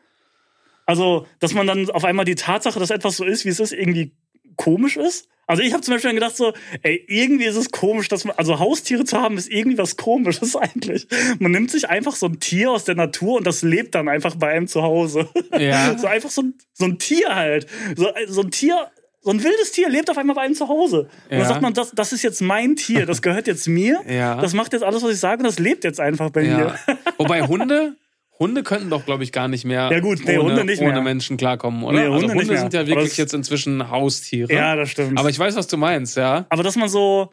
Also, 0.86 1.28
dass 1.40 1.54
man 1.54 1.68
dann 1.68 1.90
auf 1.92 2.04
einmal 2.04 2.26
die 2.26 2.36
Tatsache, 2.36 2.80
dass 2.80 2.90
etwas 2.90 3.18
so 3.18 3.24
ist, 3.24 3.46
wie 3.46 3.50
es 3.50 3.60
ist, 3.60 3.74
irgendwie 3.74 4.12
komisch 4.60 4.98
ist? 4.98 5.28
Also 5.48 5.64
ich 5.64 5.74
habe 5.74 5.82
zum 5.82 5.96
Beispiel 5.96 6.10
dann 6.10 6.16
gedacht 6.16 6.38
so, 6.38 6.54
ey, 6.84 7.04
irgendwie 7.08 7.46
ist 7.46 7.56
es 7.56 7.72
komisch, 7.72 8.08
dass 8.08 8.24
man, 8.24 8.36
also 8.38 8.60
Haustiere 8.60 9.04
zu 9.04 9.20
haben, 9.20 9.36
ist 9.36 9.50
irgendwie 9.52 9.80
was 9.80 9.98
Komisches 9.98 10.56
eigentlich. 10.56 11.08
Man 11.40 11.52
nimmt 11.52 11.72
sich 11.72 11.90
einfach 11.90 12.16
so 12.16 12.28
ein 12.28 12.40
Tier 12.40 12.70
aus 12.70 12.84
der 12.84 12.94
Natur 12.94 13.38
und 13.38 13.48
das 13.48 13.64
lebt 13.64 13.96
dann 13.96 14.08
einfach 14.10 14.36
bei 14.36 14.50
einem 14.52 14.68
zu 14.68 14.84
Hause. 14.84 15.28
Ja. 15.58 15.98
So 15.98 16.06
einfach 16.06 16.30
so 16.30 16.44
ein, 16.44 16.54
so 16.74 16.86
ein 16.86 17.00
Tier 17.00 17.36
halt. 17.36 17.66
So, 17.96 18.10
so 18.28 18.42
ein 18.42 18.52
Tier, 18.52 18.92
so 19.22 19.32
ein 19.32 19.44
wildes 19.44 19.72
Tier 19.72 19.90
lebt 19.90 20.12
auf 20.12 20.20
einmal 20.20 20.36
bei 20.36 20.44
einem 20.44 20.54
zu 20.54 20.68
Hause. 20.68 21.10
Und 21.30 21.32
Ja. 21.32 21.38
dann 21.40 21.48
sagt 21.48 21.62
man, 21.64 21.74
das, 21.74 21.92
das 21.96 22.14
ist 22.14 22.22
jetzt 22.22 22.42
mein 22.44 22.76
Tier, 22.76 23.08
das 23.08 23.24
gehört 23.24 23.48
jetzt 23.48 23.68
mir. 23.68 24.02
Ja. 24.08 24.40
Das 24.40 24.54
macht 24.54 24.74
jetzt 24.74 24.84
alles, 24.84 25.02
was 25.02 25.12
ich 25.14 25.20
sage 25.20 25.40
und 25.40 25.46
das 25.46 25.58
lebt 25.58 25.84
jetzt 25.84 26.00
einfach 26.00 26.30
bei 26.30 26.44
Ja. 26.44 26.58
mir. 26.58 26.80
Wobei 27.18 27.42
Hunde, 27.42 27.96
Hunde 28.40 28.64
könnten 28.64 28.90
doch, 28.90 29.06
glaube 29.06 29.24
ich, 29.24 29.32
gar 29.34 29.48
nicht 29.50 29.66
mehr, 29.66 29.90
Ja 29.92 30.00
gut, 30.00 30.24
nee, 30.26 30.38
ohne, 30.38 30.52
Hunde 30.52 30.66
nicht 30.66 30.80
mehr. 30.80 30.90
ohne 30.92 31.02
Menschen 31.02 31.36
klarkommen, 31.38 31.84
oder? 31.84 31.94
Nee, 31.94 32.00
also 32.06 32.14
Hunde 32.14 32.28
Hunde 32.30 32.38
nicht 32.38 32.50
mehr. 32.50 32.60
sind 32.60 32.74
ja 32.74 32.88
wirklich 32.88 33.18
jetzt 33.18 33.34
inzwischen 33.34 33.90
Haustiere. 33.92 34.52
Ja, 34.54 34.76
das 34.76 34.90
stimmt. 34.92 35.20
Aber 35.20 35.30
ich 35.30 35.38
weiß, 35.38 35.56
was 35.56 35.68
du 35.68 35.76
meinst, 35.78 36.16
ja. 36.16 36.46
Aber 36.50 36.64
dass 36.64 36.78
man 36.78 36.88
so, 36.88 37.32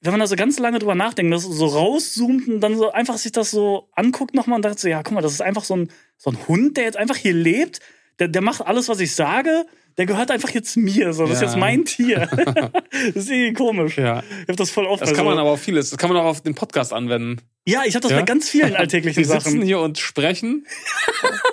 wenn 0.00 0.12
man 0.12 0.20
da 0.20 0.26
so 0.26 0.36
ganz 0.36 0.58
lange 0.58 0.78
drüber 0.78 0.94
nachdenkt, 0.94 1.32
dass 1.34 1.42
so 1.42 1.66
rauszoomt 1.66 2.48
und 2.48 2.60
dann 2.60 2.76
so 2.76 2.90
einfach 2.92 3.18
sich 3.18 3.32
das 3.32 3.50
so 3.50 3.88
anguckt 3.92 4.34
nochmal 4.34 4.56
und 4.56 4.62
sagt 4.62 4.78
so, 4.80 4.88
ja, 4.88 5.02
guck 5.02 5.12
mal, 5.12 5.20
das 5.20 5.32
ist 5.32 5.42
einfach 5.42 5.64
so 5.64 5.76
ein, 5.76 5.90
so 6.16 6.30
ein 6.30 6.38
Hund, 6.48 6.76
der 6.78 6.84
jetzt 6.84 6.96
einfach 6.96 7.16
hier 7.16 7.34
lebt, 7.34 7.80
der, 8.18 8.28
der 8.28 8.42
macht 8.42 8.66
alles, 8.66 8.88
was 8.88 9.00
ich 9.00 9.14
sage, 9.14 9.66
der 9.98 10.06
gehört 10.06 10.30
einfach 10.30 10.50
jetzt 10.50 10.76
mir, 10.76 11.12
so, 11.12 11.24
das 11.26 11.34
ist 11.36 11.40
Ja. 11.42 11.46
jetzt 11.48 11.56
mein 11.56 11.84
Tier. 11.84 12.26
das 12.90 13.16
ist 13.24 13.30
irgendwie 13.30 13.52
komisch. 13.52 13.98
Ja. 13.98 14.22
Ich 14.42 14.48
hab 14.48 14.56
das 14.56 14.70
voll 14.70 14.86
oft. 14.86 15.02
Das 15.02 15.12
kann 15.14 15.24
man 15.24 15.34
so- 15.34 15.40
aber 15.40 15.50
auf 15.50 15.60
vieles. 15.60 15.90
Das 15.90 15.98
kann 15.98 16.10
man 16.10 16.18
auch 16.18 16.26
auf 16.26 16.40
den 16.40 16.54
Podcast 16.54 16.92
anwenden. 16.92 17.40
ja, 17.66 17.82
ich 17.86 17.94
habe 17.94 18.02
das 18.02 18.10
Ja? 18.12 18.18
bei 18.18 18.22
ganz 18.24 18.48
vielen 18.48 18.74
alltäglichen 18.76 19.16
Wir 19.18 19.24
sitzen 19.26 19.50
Sachen. 19.50 19.62
hier 19.62 19.80
und 19.80 19.98
sprechen 19.98 20.66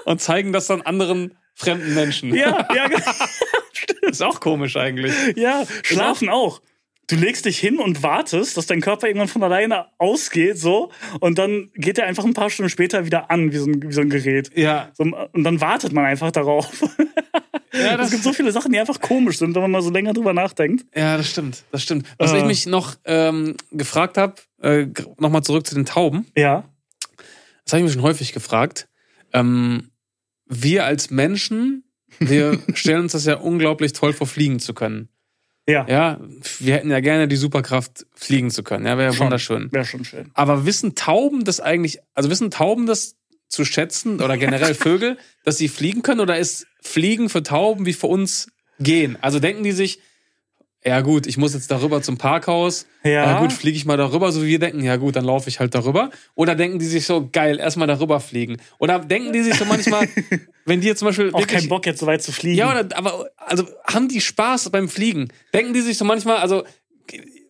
und 0.06 0.22
zeigen 0.22 0.54
das 0.54 0.68
dann 0.68 0.82
anderen 0.82 1.38
fremden 1.56 1.94
Menschen. 1.94 2.34
Ja, 2.34 2.68
ja, 2.74 2.88
genau. 2.88 4.10
Ist 4.10 4.24
auch 4.24 4.40
komisch 4.40 4.76
eigentlich. 4.78 5.14
ja, 5.36 5.64
schlafen 5.84 6.30
auch. 6.30 6.62
Du 7.10 7.16
legst 7.16 7.46
dich 7.46 7.58
hin 7.58 7.80
und 7.80 8.04
wartest, 8.04 8.56
dass 8.56 8.68
dein 8.68 8.82
Körper 8.82 9.08
irgendwann 9.08 9.28
von 9.28 9.42
alleine 9.44 9.88
ausgeht, 9.98 10.60
so, 10.60 10.92
und 11.20 11.40
dann 11.40 11.72
geht 11.74 11.98
er 11.98 12.06
einfach 12.06 12.24
ein 12.24 12.34
paar 12.36 12.50
Stunden 12.50 12.70
später 12.70 13.06
wieder 13.06 13.32
an, 13.32 13.52
wie 13.52 13.58
so 13.58 13.66
ein, 13.66 13.82
wie 13.82 13.92
so 13.92 14.02
ein 14.02 14.10
Gerät. 14.10 14.52
Ja. 14.56 14.92
So, 14.94 15.04
und 15.04 15.44
dann 15.44 15.60
wartet 15.60 15.92
man 15.92 16.06
einfach 16.06 16.32
darauf. 16.32 16.70
Ja, 17.72 17.92
es 17.92 17.98
das, 17.98 18.12
gibt 18.12 18.24
so 18.24 18.34
viele 18.34 18.52
Sachen, 18.52 18.72
die 18.72 18.80
einfach 18.80 19.00
komisch 19.00 19.38
sind, 19.38 19.54
wenn 19.54 19.62
man 19.62 19.70
mal 19.70 19.84
so 19.84 19.92
länger 19.92 20.14
drüber 20.14 20.34
nachdenkt. 20.34 20.86
ja, 20.96 21.18
das 21.18 21.30
stimmt. 21.30 21.64
Das 21.72 21.84
stimmt. 21.84 22.08
Was 22.18 22.34
Äh. 22.34 22.40
ich 22.40 22.46
mich 22.46 22.66
noch 22.66 22.96
ähm, 23.06 23.56
gefragt 23.72 24.18
habe, 24.18 24.34
äh, 24.60 24.88
nochmal 25.20 25.44
zurück 25.44 25.68
zu 25.68 25.76
den 25.76 25.86
Tauben. 25.86 26.26
Ja. 26.36 26.68
Das 27.64 27.74
habe 27.74 27.82
ich 27.82 27.84
mich 27.86 27.94
schon 27.94 28.02
häufig 28.02 28.34
gefragt. 28.34 28.88
Ähm, 29.34 29.92
wir 30.48 30.86
als 30.86 31.12
Menschen, 31.12 31.84
wir 32.18 32.60
stellen 32.74 33.02
uns 33.04 33.12
das 33.12 33.26
ja 33.26 33.36
unglaublich 33.36 33.94
toll 33.94 34.14
vor, 34.14 34.26
fliegen 34.26 34.60
zu 34.60 34.74
können. 34.74 35.10
Ja. 35.70 35.86
Ja, 35.88 36.20
wir 36.60 36.74
hätten 36.74 36.90
ja 36.90 37.00
gerne 37.00 37.28
die 37.28 37.36
Superkraft, 37.36 38.08
fliegen 38.16 38.50
zu 38.50 38.64
können. 38.64 38.86
Ja, 38.86 38.98
wäre 38.98 39.14
ja 39.14 39.20
wunderschön. 39.20 39.72
Wäre 39.72 39.86
schon 39.86 40.04
schön. 40.04 40.32
Aber 40.34 40.66
wissen 40.66 40.96
Tauben 40.96 41.44
das 41.44 41.60
eigentlich, 41.60 42.00
also 42.16 42.30
wissen 42.30 42.50
Tauben 42.50 42.88
das 42.88 43.16
zu 43.48 43.66
schätzen 43.66 44.22
oder 44.22 44.38
generell 44.38 44.74
Vögel, 44.76 45.18
dass 45.44 45.58
sie 45.58 45.68
fliegen 45.68 46.02
können 46.02 46.22
oder 46.22 46.38
ist 46.40 46.66
Fliegen 46.82 47.30
für 47.30 47.44
Tauben 47.44 47.86
wie 47.86 47.94
für 47.94 48.08
uns 48.08 48.48
gehen? 48.80 49.18
Also 49.22 49.40
denken 49.40 49.64
die 49.64 49.72
sich, 49.72 50.00
ja 50.86 51.02
gut, 51.02 51.28
ich 51.28 51.38
muss 51.38 51.54
jetzt 51.54 51.70
darüber 51.72 52.02
zum 52.02 52.18
Parkhaus, 52.18 52.86
Ja. 53.04 53.12
ja 53.12 53.40
gut, 53.40 53.52
fliege 53.52 53.76
ich 53.78 53.86
mal 53.86 53.98
darüber, 53.98 54.32
so 54.32 54.42
wie 54.44 54.48
wir 54.48 54.60
denken, 54.60 54.84
ja 54.84 54.96
gut, 54.96 55.16
dann 55.16 55.26
laufe 55.26 55.50
ich 55.50 55.60
halt 55.60 55.76
darüber. 55.76 56.10
Oder 56.36 56.56
denken 56.56 56.80
die 56.80 56.86
sich 56.86 57.06
so, 57.06 57.28
geil, 57.32 57.60
erstmal 57.60 57.88
darüber 57.88 58.20
fliegen. 58.20 58.58
Oder 58.78 59.00
denken 59.00 59.34
die 59.34 59.42
sich 59.42 59.56
so 59.56 59.66
manchmal, 59.66 60.08
wenn 60.66 60.80
die 60.82 60.88
jetzt 60.88 61.00
zum 61.00 61.08
Beispiel 61.08 61.30
Auch 61.34 61.40
wirklich, 61.40 61.60
keinen 61.60 61.70
Bock, 61.70 61.86
jetzt 61.86 62.00
so 62.00 62.06
weit 62.08 62.22
zu 62.24 62.32
fliegen. 62.32 62.58
ja, 62.58 62.72
oder, 62.72 62.98
aber, 62.98 63.30
also, 63.38 63.66
haben 63.86 64.08
die 64.08 64.22
Spaß 64.22 64.70
beim 64.70 64.88
Fliegen? 64.88 65.28
Denken 65.54 65.74
die 65.74 65.82
sich 65.82 65.98
so 65.98 66.06
manchmal, 66.06 66.38
also, 66.38 66.64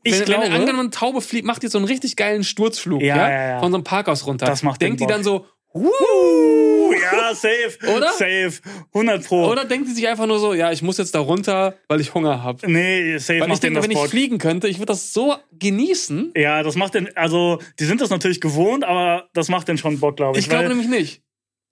Ich 0.03 0.17
wenn, 0.17 0.25
glaube- 0.25 0.43
wenn 0.45 0.53
angenommen 0.53 0.91
Taube 0.91 1.21
fliegt, 1.21 1.45
macht 1.45 1.61
die 1.63 1.67
so 1.67 1.77
einen 1.77 1.85
richtig 1.87 2.15
geilen 2.15 2.43
Sturzflug, 2.43 3.01
Ja, 3.01 3.15
ja, 3.29 3.47
ja, 3.49 3.59
von 3.59 3.71
so 3.71 3.77
einem 3.77 3.83
Parkhaus 3.83 4.25
runter. 4.25 4.45
Das 4.47 4.63
macht 4.63 4.81
den 4.81 4.87
Denkt 4.87 5.01
die 5.01 5.05
Bock. 5.05 5.11
dann 5.13 5.23
so, 5.23 5.45
Uh, 5.73 6.91
ja, 6.93 7.33
safe. 7.35 7.77
Oder? 7.95 8.11
Safe. 8.11 8.51
100 8.93 9.25
Pro. 9.25 9.47
oder 9.51 9.65
denkt 9.65 9.87
die 9.87 9.93
sich 9.93 10.07
einfach 10.07 10.25
nur 10.25 10.39
so, 10.39 10.53
ja, 10.53 10.71
ich 10.71 10.81
muss 10.81 10.97
jetzt 10.97 11.13
da 11.13 11.19
runter, 11.19 11.75
weil 11.87 12.01
ich 12.01 12.13
Hunger 12.13 12.41
habe. 12.43 12.69
Nee, 12.71 13.17
safe 13.19 13.39
Weil 13.39 13.43
ich 13.43 13.47
macht 13.49 13.63
denke, 13.63 13.83
wenn 13.83 13.91
ich 13.91 13.97
Bock. 13.97 14.09
fliegen 14.09 14.37
könnte, 14.39 14.67
ich 14.67 14.77
würde 14.79 14.87
das 14.87 15.13
so 15.13 15.35
genießen. 15.59 16.33
Ja, 16.35 16.63
das 16.63 16.75
macht 16.75 16.95
den, 16.95 17.15
also, 17.15 17.59
die 17.79 17.85
sind 17.85 18.01
das 18.01 18.09
natürlich 18.09 18.41
gewohnt, 18.41 18.83
aber 18.83 19.29
das 19.33 19.49
macht 19.49 19.67
den 19.67 19.77
schon 19.77 19.99
Bock, 19.99 20.17
glaube 20.17 20.37
ich. 20.39 20.45
Ich 20.45 20.49
glaube 20.49 20.67
nämlich 20.69 20.87
nicht. 20.87 21.21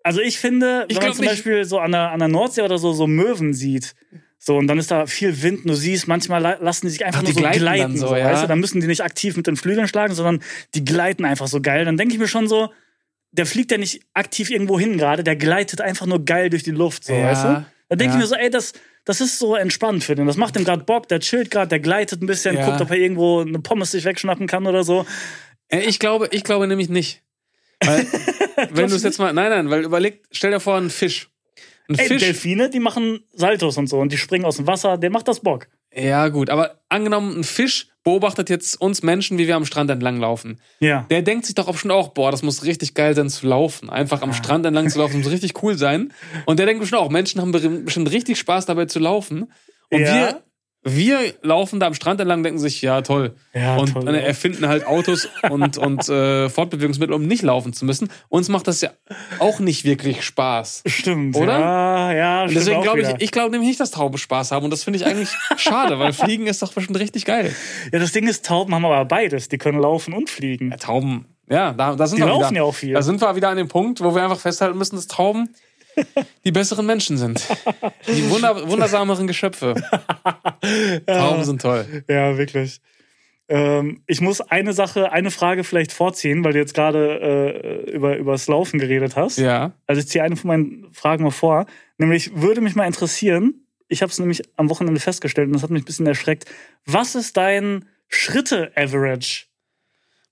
Also 0.03 0.21
ich 0.21 0.37
finde, 0.39 0.85
Ich 0.89 0.97
wenn 0.97 1.03
man 1.03 1.13
zum 1.13 1.21
nicht. 1.25 1.31
Beispiel 1.31 1.65
so 1.65 1.79
an 1.79 1.91
der, 1.91 2.11
an 2.11 2.19
der 2.19 2.27
Nordsee 2.29 2.61
oder 2.61 2.77
so, 2.77 2.93
so 2.93 3.07
Möwen 3.07 3.53
sieht, 3.53 3.93
so, 4.39 4.55
und 4.57 4.67
dann 4.67 4.77
ist 4.77 4.91
da 4.91 5.07
viel 5.07 5.41
Wind, 5.41 5.61
du 5.67 5.73
siehst, 5.73 6.07
manchmal 6.07 6.39
la- 6.41 6.57
lassen 6.61 6.85
die 6.85 6.91
sich 6.91 7.03
einfach 7.03 7.21
Ach, 7.21 7.25
nur 7.25 7.33
so 7.33 7.39
gleiten 7.39 7.59
gleiten, 7.59 7.97
so, 7.97 8.15
ja. 8.15 8.25
weißt 8.25 8.43
du? 8.43 8.47
Dann 8.47 8.59
müssen 8.59 8.79
die 8.79 8.87
nicht 8.87 9.01
aktiv 9.01 9.35
mit 9.35 9.47
den 9.47 9.57
Flügeln 9.57 9.87
schlagen, 9.87 10.13
sondern 10.13 10.43
die 10.75 10.85
gleiten 10.85 11.25
einfach 11.25 11.47
so 11.47 11.59
geil. 11.59 11.83
Dann 11.85 11.97
denke 11.97 12.13
ich 12.13 12.19
mir 12.19 12.27
schon 12.27 12.47
so, 12.47 12.69
der 13.31 13.45
fliegt 13.45 13.71
ja 13.71 13.77
nicht 13.77 14.01
aktiv 14.13 14.49
irgendwo 14.49 14.79
hin 14.79 14.97
gerade, 14.97 15.23
der 15.23 15.35
gleitet 15.35 15.81
einfach 15.81 16.05
nur 16.05 16.23
geil 16.25 16.49
durch 16.49 16.63
die 16.63 16.71
Luft, 16.71 17.03
so, 17.05 17.13
Ja, 17.13 17.23
weißt 17.25 17.43
du? 17.43 17.65
Dann 17.89 17.99
denke 17.99 18.13
ja. 18.13 18.19
ich 18.19 18.21
mir 18.23 18.27
so, 18.27 18.35
ey, 18.35 18.49
das, 18.49 18.73
das 19.05 19.21
ist 19.21 19.39
so 19.39 19.55
entspannt 19.55 20.03
für 20.03 20.15
den. 20.15 20.27
Das 20.27 20.35
macht 20.37 20.55
dem 20.55 20.63
gerade 20.65 20.83
Bock, 20.83 21.07
der 21.07 21.19
chillt 21.19 21.51
gerade, 21.51 21.69
der 21.69 21.79
gleitet 21.79 22.21
ein 22.21 22.27
bisschen, 22.27 22.55
Ja. 22.55 22.65
guckt, 22.65 22.81
ob 22.81 22.89
er 22.91 22.97
irgendwo 22.97 23.41
eine 23.41 23.59
Pommes 23.59 23.91
sich 23.91 24.03
wegschnappen 24.05 24.47
kann 24.47 24.65
oder 24.67 24.83
so. 24.83 25.05
Äh, 25.69 25.81
Ich 25.81 25.99
glaube, 25.99 26.27
ich 26.31 26.43
glaube 26.43 26.67
nämlich 26.67 26.89
nicht. 26.89 27.21
Weil, 27.83 28.05
wenn 28.71 28.89
du 28.89 28.95
es 28.95 29.03
jetzt 29.03 29.19
mal, 29.19 29.31
nein, 29.33 29.49
nein, 29.49 29.69
weil 29.69 29.83
überleg, 29.85 30.23
stell 30.31 30.51
dir 30.51 30.59
vor, 30.59 30.77
ein 30.77 30.89
Fisch. 30.89 31.29
Ein 31.89 31.97
Ey, 31.99 32.07
Fisch. 32.07 32.21
Delfine, 32.21 32.69
die 32.69 32.79
machen 32.81 33.23
Saltos 33.33 33.77
und 33.77 33.87
so 33.87 33.99
und 33.99 34.11
die 34.11 34.17
springen 34.17 34.43
aus 34.45 34.57
dem 34.57 34.67
Wasser, 34.67 34.97
der 34.97 35.09
macht 35.09 35.27
das 35.29 35.39
Bock. 35.39 35.67
Ja, 35.93 36.27
gut, 36.27 36.49
aber 36.49 36.81
angenommen, 36.89 37.39
ein 37.39 37.43
Fisch 37.45 37.87
beobachtet 38.07 38.49
jetzt 38.49 38.79
uns 38.79 39.03
Menschen, 39.03 39.37
wie 39.37 39.47
wir 39.47 39.57
am 39.57 39.65
Strand 39.65 39.89
entlang 39.89 40.17
laufen. 40.17 40.59
Ja. 40.79 41.05
Der 41.09 41.21
denkt 41.23 41.45
sich 41.45 41.55
doch 41.55 41.69
bestimmt 41.69 41.91
auch, 41.91 42.09
boah, 42.09 42.31
das 42.31 42.41
muss 42.41 42.63
richtig 42.63 42.93
geil 42.93 43.13
sein 43.15 43.29
zu 43.29 43.45
laufen. 43.47 43.89
Einfach 43.89 44.21
am 44.21 44.31
Strand 44.33 44.65
entlang 44.65 44.89
zu 44.89 44.97
laufen, 44.99 45.21
muss 45.21 45.29
richtig 45.29 45.61
cool 45.61 45.77
sein. 45.77 46.13
Und 46.45 46.57
der 46.59 46.65
denkt 46.67 46.79
bestimmt 46.79 47.01
auch, 47.01 47.09
Menschen 47.09 47.41
haben 47.41 47.51
be- 47.51 47.59
bestimmt 47.69 48.09
richtig 48.11 48.37
Spaß 48.39 48.65
dabei 48.65 48.85
zu 48.85 48.99
laufen. 48.99 49.51
Und 49.91 49.99
Ja. 50.01 50.13
wir, 50.15 50.41
wir 50.95 51.33
laufen 51.41 51.79
da 51.79 51.87
am 51.87 51.93
Strand 51.93 52.19
entlang, 52.19 52.43
denken 52.43 52.59
sich, 52.59 52.81
ja, 52.81 53.01
toll. 53.01 53.35
Ja, 53.53 53.77
und 53.77 53.93
toll, 53.93 54.05
dann 54.05 54.15
ja. 54.15 54.21
erfinden 54.21 54.67
halt 54.67 54.85
Autos 54.85 55.27
und, 55.49 55.77
und 55.77 56.07
äh, 56.09 56.49
Fortbewegungsmittel, 56.49 57.13
um 57.13 57.25
nicht 57.25 57.43
laufen 57.43 57.73
zu 57.73 57.85
müssen. 57.85 58.09
Uns 58.29 58.49
macht 58.49 58.67
das 58.67 58.81
ja 58.81 58.91
auch 59.39 59.59
nicht 59.59 59.85
wirklich 59.85 60.23
Spaß. 60.23 60.83
Stimmt. 60.85 61.35
Oder? 61.35 61.59
Ja, 61.59 62.13
ja, 62.13 62.41
Und 62.43 62.49
stimmt 62.51 62.65
deswegen 62.65 62.81
glaube 62.81 63.01
ich, 63.01 63.09
ich 63.19 63.31
glaube 63.31 63.51
nämlich 63.51 63.69
nicht, 63.69 63.79
dass 63.79 63.91
Tauben 63.91 64.17
Spaß 64.17 64.51
haben. 64.51 64.65
Und 64.65 64.71
das 64.71 64.83
finde 64.83 64.97
ich 64.99 65.05
eigentlich 65.05 65.29
schade, 65.57 65.99
weil 65.99 66.13
Fliegen 66.13 66.47
ist 66.47 66.61
doch 66.61 66.73
bestimmt 66.73 66.99
richtig 66.99 67.25
geil. 67.25 67.53
Ja, 67.91 67.99
das 67.99 68.11
Ding 68.11 68.27
ist, 68.27 68.45
Tauben 68.45 68.73
haben 68.73 68.85
aber 68.85 69.05
beides. 69.05 69.49
Die 69.49 69.57
können 69.57 69.79
laufen 69.79 70.13
und 70.13 70.29
fliegen. 70.29 70.71
Ja, 70.71 70.77
Tauben, 70.77 71.25
ja, 71.49 71.73
da, 71.73 71.95
da 71.95 72.07
sind 72.07 72.17
Die 72.17 72.23
wir 72.23 72.27
laufen 72.27 72.51
wieder. 72.51 72.57
ja 72.57 72.63
auch 72.63 72.75
viel. 72.75 72.93
Da 72.93 73.01
sind 73.01 73.21
wir 73.21 73.35
wieder 73.35 73.49
an 73.49 73.57
dem 73.57 73.69
Punkt, 73.69 74.01
wo 74.01 74.13
wir 74.13 74.23
einfach 74.23 74.39
festhalten 74.39 74.77
müssen, 74.77 74.95
dass 74.95 75.07
Tauben 75.07 75.49
die 76.45 76.51
besseren 76.51 76.85
Menschen 76.85 77.17
sind. 77.17 77.47
Die 78.07 78.29
wunder, 78.29 78.67
wundersameren 78.67 79.27
Geschöpfe. 79.27 79.75
Tauben 81.05 81.43
sind 81.43 81.61
toll. 81.61 82.03
Ja, 82.07 82.37
wirklich. 82.37 82.81
Ähm, 83.49 84.01
ich 84.07 84.19
muss 84.19 84.41
eine 84.41 84.73
Sache, 84.73 85.11
eine 85.11 85.31
Frage 85.31 85.63
vielleicht 85.63 85.93
vorziehen, 85.93 86.43
weil 86.43 86.53
du 86.53 86.59
jetzt 86.59 86.73
gerade 86.73 87.85
äh, 87.87 87.91
über, 87.91 88.17
über 88.17 88.33
das 88.33 88.47
Laufen 88.47 88.79
geredet 88.79 89.15
hast. 89.15 89.37
Ja. 89.37 89.71
Also 89.85 90.01
ich 90.01 90.07
ziehe 90.07 90.23
eine 90.23 90.35
von 90.35 90.47
meinen 90.49 90.87
Fragen 90.91 91.23
mal 91.23 91.31
vor. 91.31 91.65
Nämlich 91.97 92.35
würde 92.35 92.61
mich 92.61 92.75
mal 92.75 92.85
interessieren, 92.85 93.65
ich 93.87 94.01
habe 94.01 94.11
es 94.11 94.19
nämlich 94.19 94.43
am 94.57 94.69
Wochenende 94.69 94.99
festgestellt 94.99 95.47
und 95.47 95.53
das 95.53 95.63
hat 95.63 95.69
mich 95.69 95.83
ein 95.83 95.85
bisschen 95.85 96.07
erschreckt. 96.07 96.45
Was 96.85 97.15
ist 97.15 97.37
dein 97.37 97.85
Schritte-Average? 98.09 99.45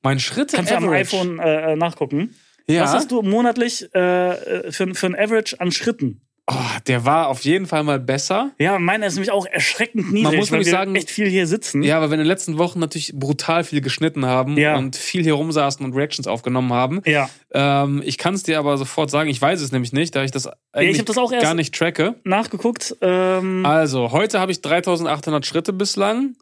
Mein 0.03 0.19
Schritt 0.19 0.51
Kannst 0.53 0.71
du 0.71 0.75
am 0.75 0.89
iPhone 0.89 1.39
äh, 1.39 1.73
äh, 1.73 1.75
nachgucken. 1.75 2.35
Ja. 2.67 2.83
Was 2.83 2.93
hast 2.93 3.11
du 3.11 3.21
monatlich 3.21 3.87
äh, 3.93 4.29
äh, 4.29 4.71
für, 4.71 4.93
für 4.95 5.05
ein 5.07 5.15
Average 5.15 5.59
an 5.59 5.71
Schritten? 5.71 6.21
Oh, 6.47 6.53
der 6.85 7.05
war 7.05 7.29
auf 7.29 7.41
jeden 7.43 7.65
Fall 7.65 7.81
mal 7.83 7.99
besser. 7.99 8.51
Ja, 8.59 8.77
meiner 8.77 9.07
ist 9.07 9.15
nämlich 9.15 9.31
auch 9.31 9.47
erschreckend 9.47 10.11
niedrig, 10.13 10.37
muss 10.37 10.51
weil 10.51 10.59
wir 10.63 10.71
sagen- 10.71 10.95
echt 10.95 11.09
viel 11.09 11.27
hier 11.27 11.47
sitzen. 11.47 11.81
Ja, 11.81 11.97
aber 11.97 12.09
wir 12.11 12.13
in 12.13 12.19
den 12.19 12.27
letzten 12.27 12.59
Wochen 12.59 12.79
natürlich 12.79 13.13
brutal 13.15 13.63
viel 13.63 13.81
geschnitten 13.81 14.27
haben 14.27 14.55
Ja. 14.55 14.75
und 14.77 14.95
viel 14.95 15.23
hier 15.23 15.33
rumsaßen 15.33 15.83
und 15.83 15.93
Reactions 15.95 16.27
aufgenommen 16.27 16.71
haben. 16.71 17.01
Ja. 17.05 17.31
Ähm, 17.51 18.03
ich 18.05 18.19
kann 18.19 18.35
es 18.35 18.43
dir 18.43 18.59
aber 18.59 18.77
sofort 18.77 19.09
sagen, 19.09 19.27
ich 19.27 19.41
weiß 19.41 19.59
es 19.59 19.71
nämlich 19.71 19.91
nicht, 19.91 20.15
da 20.15 20.23
ich 20.23 20.29
das 20.29 20.47
eigentlich 20.71 20.99
hab 20.99 21.07
das 21.07 21.17
auch 21.17 21.31
erst- 21.31 21.43
gar 21.43 21.55
nicht 21.55 21.73
tracke. 21.73 22.13
Nachgeguckt. 22.23 22.95
Ähm, 23.01 23.65
Also, 23.65 24.11
heute 24.11 24.39
habe 24.39 24.51
ich 24.51 24.61
3800 24.61 25.47
Schritte 25.47 25.73
bislang. 25.73 26.35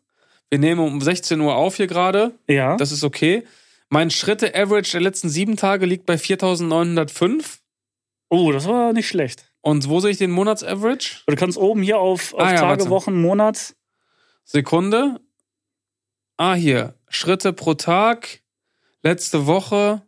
Wir 0.50 0.60
nehmen 0.60 0.82
um 0.82 1.00
16 1.00 1.40
Uhr 1.40 1.56
auf 1.56 1.78
hier 1.78 1.88
gerade. 1.88 2.34
ja. 2.50 2.76
Das 2.76 2.92
ist 2.92 3.06
okay. 3.06 3.44
Mein 3.90 4.10
Schritte-Average 4.12 4.92
der 4.94 5.02
letzten 5.02 5.30
sieben 5.30 5.56
Tage 5.58 5.86
liegt 5.86 6.06
bei 6.06 6.18
4905. 6.18 7.60
oh, 8.30 8.52
das 8.52 8.68
war 8.68 8.94
nicht 8.94 9.08
schlecht. 9.08 9.52
Und 9.62 9.88
wo 9.88 10.00
sehe 10.00 10.12
ich 10.12 10.18
den 10.18 10.32
Monats-Average? 10.32 11.22
Du 11.28 11.36
kannst 11.36 11.58
oben 11.58 11.82
hier 11.84 12.00
auf, 12.00 12.34
auf 12.34 12.40
Ah, 12.42 12.50
ja, 12.54 12.60
Tage, 12.60 12.80
warte. 12.82 12.90
Wochen, 12.90 13.22
Monat. 13.22 13.76
Sekunde. 14.44 15.20
Ah, 16.38 16.56
hier. 16.56 16.96
Schritte 17.08 17.54
pro 17.54 17.74
Tag. 17.76 18.42
Letzte 19.04 19.46
Woche. 19.46 20.02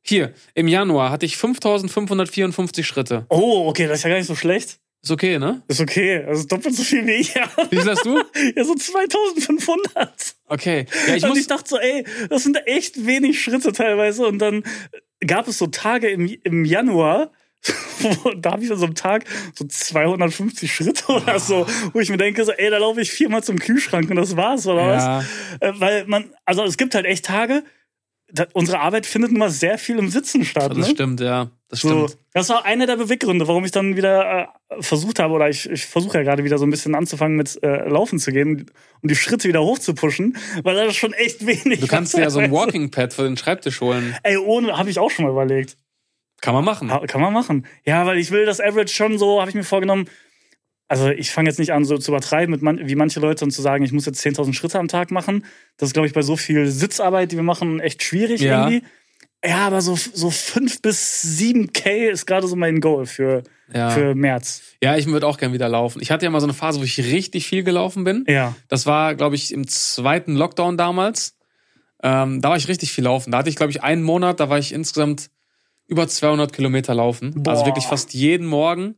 Hier, 0.00 0.32
im 0.54 0.66
Januar 0.68 1.10
hatte 1.10 1.26
ich 1.26 1.36
5554 1.36 2.86
Schritte. 2.86 3.26
Oh, 3.28 3.68
okay, 3.68 3.86
das 3.86 3.98
ist 3.98 4.04
ja 4.04 4.10
gar 4.10 4.16
nicht 4.16 4.26
so 4.26 4.34
schlecht. 4.34 4.78
Ist 5.02 5.10
okay, 5.10 5.38
ne? 5.38 5.62
Ist 5.66 5.80
okay. 5.80 6.22
Also 6.24 6.46
doppelt 6.46 6.76
so 6.76 6.84
viel 6.84 7.04
wie 7.06 7.12
ich. 7.12 7.34
Wie 7.70 7.76
viel 7.80 7.90
hast 7.90 8.04
du? 8.06 8.22
Ja, 8.54 8.64
so 8.64 8.74
2500. 8.74 10.36
Okay. 10.46 10.86
Ja, 11.08 11.14
ich 11.16 11.22
und 11.24 11.30
muss, 11.30 11.38
ich 11.38 11.46
dachte 11.48 11.68
so, 11.68 11.78
ey, 11.78 12.04
das 12.30 12.44
sind 12.44 12.56
echt 12.66 13.04
wenig 13.04 13.42
Schritte 13.42 13.72
teilweise. 13.72 14.26
Und 14.26 14.38
dann 14.38 14.62
gab 15.26 15.48
es 15.48 15.58
so 15.58 15.66
Tage 15.66 16.08
im, 16.08 16.26
im 16.44 16.64
Januar, 16.64 17.32
wo, 18.00 18.30
da 18.30 18.52
habe 18.52 18.64
ich 18.64 18.70
an 18.70 18.78
so 18.78 18.84
einem 18.86 18.94
Tag 18.94 19.24
so 19.56 19.64
250 19.64 20.72
Schritte 20.72 21.04
oder 21.12 21.38
so, 21.38 21.66
wo 21.92 22.00
ich 22.00 22.08
mir 22.10 22.16
denke, 22.16 22.44
so, 22.44 22.52
ey, 22.52 22.70
da 22.70 22.78
laufe 22.78 23.00
ich 23.00 23.10
viermal 23.10 23.42
zum 23.42 23.58
Kühlschrank 23.58 24.08
und 24.10 24.16
das 24.16 24.36
war's, 24.36 24.66
oder 24.66 24.82
Ja. 24.86 25.18
was? 25.18 25.24
Äh, 25.60 25.80
weil 25.80 26.04
man, 26.06 26.32
also 26.44 26.64
es 26.64 26.76
gibt 26.76 26.94
halt 26.94 27.06
echt 27.06 27.24
Tage, 27.24 27.62
da, 28.34 28.46
unsere 28.54 28.80
Arbeit 28.80 29.04
findet 29.06 29.30
nun 29.30 29.40
mal 29.40 29.50
sehr 29.50 29.76
viel 29.78 29.98
im 29.98 30.08
Sitzen 30.08 30.44
statt. 30.44 30.70
das 30.70 30.78
ne? 30.78 30.86
stimmt, 30.94 31.20
ja. 31.20 31.50
Das 31.68 31.80
So, 31.80 32.08
stimmt. 32.08 32.22
das 32.32 32.48
war 32.48 32.64
einer 32.64 32.86
der 32.86 32.96
Beweggründe, 32.96 33.46
warum 33.46 33.64
ich 33.64 33.70
dann 33.70 33.94
wieder 33.96 34.48
äh, 34.70 34.82
versucht 34.82 35.18
habe, 35.18 35.34
oder 35.34 35.48
ich, 35.48 35.68
ich 35.70 35.86
versuche 35.86 36.18
ja 36.18 36.22
gerade 36.24 36.42
wieder 36.44 36.56
so 36.58 36.64
ein 36.66 36.70
bisschen 36.70 36.94
anzufangen 36.94 37.36
mit 37.36 37.62
äh, 37.62 37.88
Laufen 37.88 38.18
zu 38.18 38.32
gehen, 38.32 38.70
um 39.02 39.08
die 39.08 39.14
Schritte 39.16 39.48
wieder 39.48 39.62
hochzupushen, 39.62 40.36
weil 40.62 40.74
das 40.76 40.88
ist 40.88 40.96
schon 40.96 41.12
echt 41.12 41.46
wenig. 41.46 41.80
Du 41.80 41.86
kannst 41.86 42.14
dir 42.16 42.22
ja 42.22 42.30
so 42.30 42.40
ein. 42.40 42.50
Walking 42.50 42.90
Pad 42.90 43.12
für 43.12 43.22
den 43.24 43.36
Schreibtisch 43.36 43.80
holen. 43.80 44.16
Ey, 44.22 44.36
ohne, 44.38 44.76
habe 44.78 44.88
ich 44.90 44.98
auch 44.98 45.10
schon 45.10 45.24
mal 45.26 45.30
überlegt. 45.30 45.76
Kann 46.40 46.54
man 46.54 46.64
machen. 46.64 46.90
Ha- 46.90 47.06
Kann 47.06 47.20
man 47.20 47.32
machen. 47.32 47.66
Ja, 47.84 48.04
weil 48.06 48.18
ich 48.18 48.30
will 48.30 48.44
das 48.46 48.60
Average 48.60 48.92
schon 48.94 49.18
so, 49.18 49.40
habe 49.40 49.50
ich 49.50 49.54
mir 49.54 49.62
vorgenommen. 49.64 50.06
Also 50.92 51.08
ich 51.08 51.30
fange 51.30 51.48
jetzt 51.48 51.58
nicht 51.58 51.72
an, 51.72 51.84
so 51.84 51.96
zu 51.98 52.10
übertreiben, 52.10 52.50
mit 52.52 52.60
man, 52.62 52.86
wie 52.86 52.94
manche 52.94 53.18
Leute 53.18 53.44
und 53.44 53.50
zu 53.50 53.62
sagen, 53.62 53.82
ich 53.84 53.92
muss 53.92 54.04
jetzt 54.06 54.24
10.000 54.24 54.52
Schritte 54.52 54.78
am 54.78 54.88
Tag 54.88 55.10
machen. 55.10 55.44
Das 55.78 55.88
ist, 55.88 55.92
glaube 55.94 56.06
ich, 56.06 56.12
bei 56.12 56.22
so 56.22 56.36
viel 56.36 56.66
Sitzarbeit, 56.68 57.32
die 57.32 57.36
wir 57.36 57.42
machen, 57.42 57.80
echt 57.80 58.02
schwierig 58.02 58.40
Ja. 58.42 58.68
irgendwie. 58.68 58.86
Ja, 59.44 59.66
aber 59.66 59.80
so, 59.80 59.96
so 59.96 60.30
5 60.30 60.82
bis 60.82 61.22
7K 61.22 62.10
ist 62.10 62.26
gerade 62.26 62.46
so 62.46 62.54
mein 62.56 62.80
Goal 62.80 63.06
für, 63.06 63.42
Ja. 63.74 63.90
für 63.90 64.14
März. 64.14 64.62
Ja, 64.82 64.96
ich 64.96 65.06
würde 65.06 65.26
auch 65.26 65.36
gern 65.38 65.52
wieder 65.52 65.68
laufen. 65.68 66.00
Ich 66.02 66.10
hatte 66.12 66.24
ja 66.26 66.30
mal 66.30 66.38
so 66.40 66.46
eine 66.46 66.52
Phase, 66.54 66.78
wo 66.78 66.84
ich 66.84 66.98
richtig 66.98 67.46
viel 67.48 67.64
gelaufen 67.64 68.04
bin. 68.04 68.24
Ja. 68.28 68.54
Das 68.68 68.86
war, 68.86 69.14
glaube 69.16 69.34
ich, 69.34 69.52
im 69.52 69.66
zweiten 69.66 70.36
Lockdown 70.36 70.76
damals. 70.76 71.36
Ähm, 72.04 72.40
da 72.40 72.50
war 72.50 72.56
ich 72.56 72.68
richtig 72.68 72.92
viel 72.92 73.04
laufen. 73.04 73.30
Da 73.32 73.38
hatte 73.38 73.48
ich, 73.48 73.56
glaube 73.56 73.70
ich, 73.72 73.82
einen 73.82 74.02
Monat, 74.02 74.40
da 74.40 74.48
war 74.48 74.58
ich 74.58 74.72
insgesamt 74.72 75.30
über 75.88 76.06
200 76.06 76.52
Kilometer 76.52 76.94
laufen. 76.94 77.42
Also 77.46 77.62
Boah. 77.62 77.66
wirklich 77.66 77.86
fast 77.86 78.14
jeden 78.14 78.46
Morgen. 78.46 78.96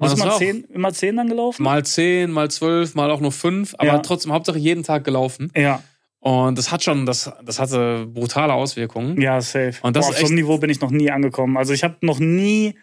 Bist 0.00 0.18
du 0.18 0.24
mal 0.26 0.36
zehn, 0.38 0.64
immer 0.64 0.92
10 0.92 1.16
dann 1.16 1.28
gelaufen? 1.28 1.62
mal 1.62 1.84
10, 1.84 2.30
mal 2.30 2.50
12, 2.50 2.94
mal 2.94 3.10
auch 3.10 3.20
nur 3.20 3.32
5, 3.32 3.74
aber 3.78 3.86
Ja. 3.86 3.98
trotzdem 3.98 4.32
Hauptsache 4.32 4.58
jeden 4.58 4.82
Tag 4.82 5.04
gelaufen. 5.04 5.52
Ja, 5.56 5.82
Und 6.20 6.58
das 6.58 6.70
hat 6.72 6.82
schon, 6.84 7.06
das, 7.06 7.30
das 7.44 7.58
hatte 7.58 8.06
brutale 8.06 8.52
Auswirkungen. 8.52 9.20
ja, 9.20 9.40
safe. 9.40 9.74
Und 9.82 9.96
das 9.96 10.06
boah, 10.06 10.12
auf 10.12 10.18
so 10.18 10.26
einem 10.26 10.34
Niveau 10.34 10.58
bin 10.58 10.68
ich 10.70 10.80
noch 10.80 10.90
nie 10.90 11.10
angekommen. 11.10 11.56
Also 11.56 11.72
ich 11.72 11.82
habe 11.84 11.96
noch 12.02 12.18
nie. 12.18 12.74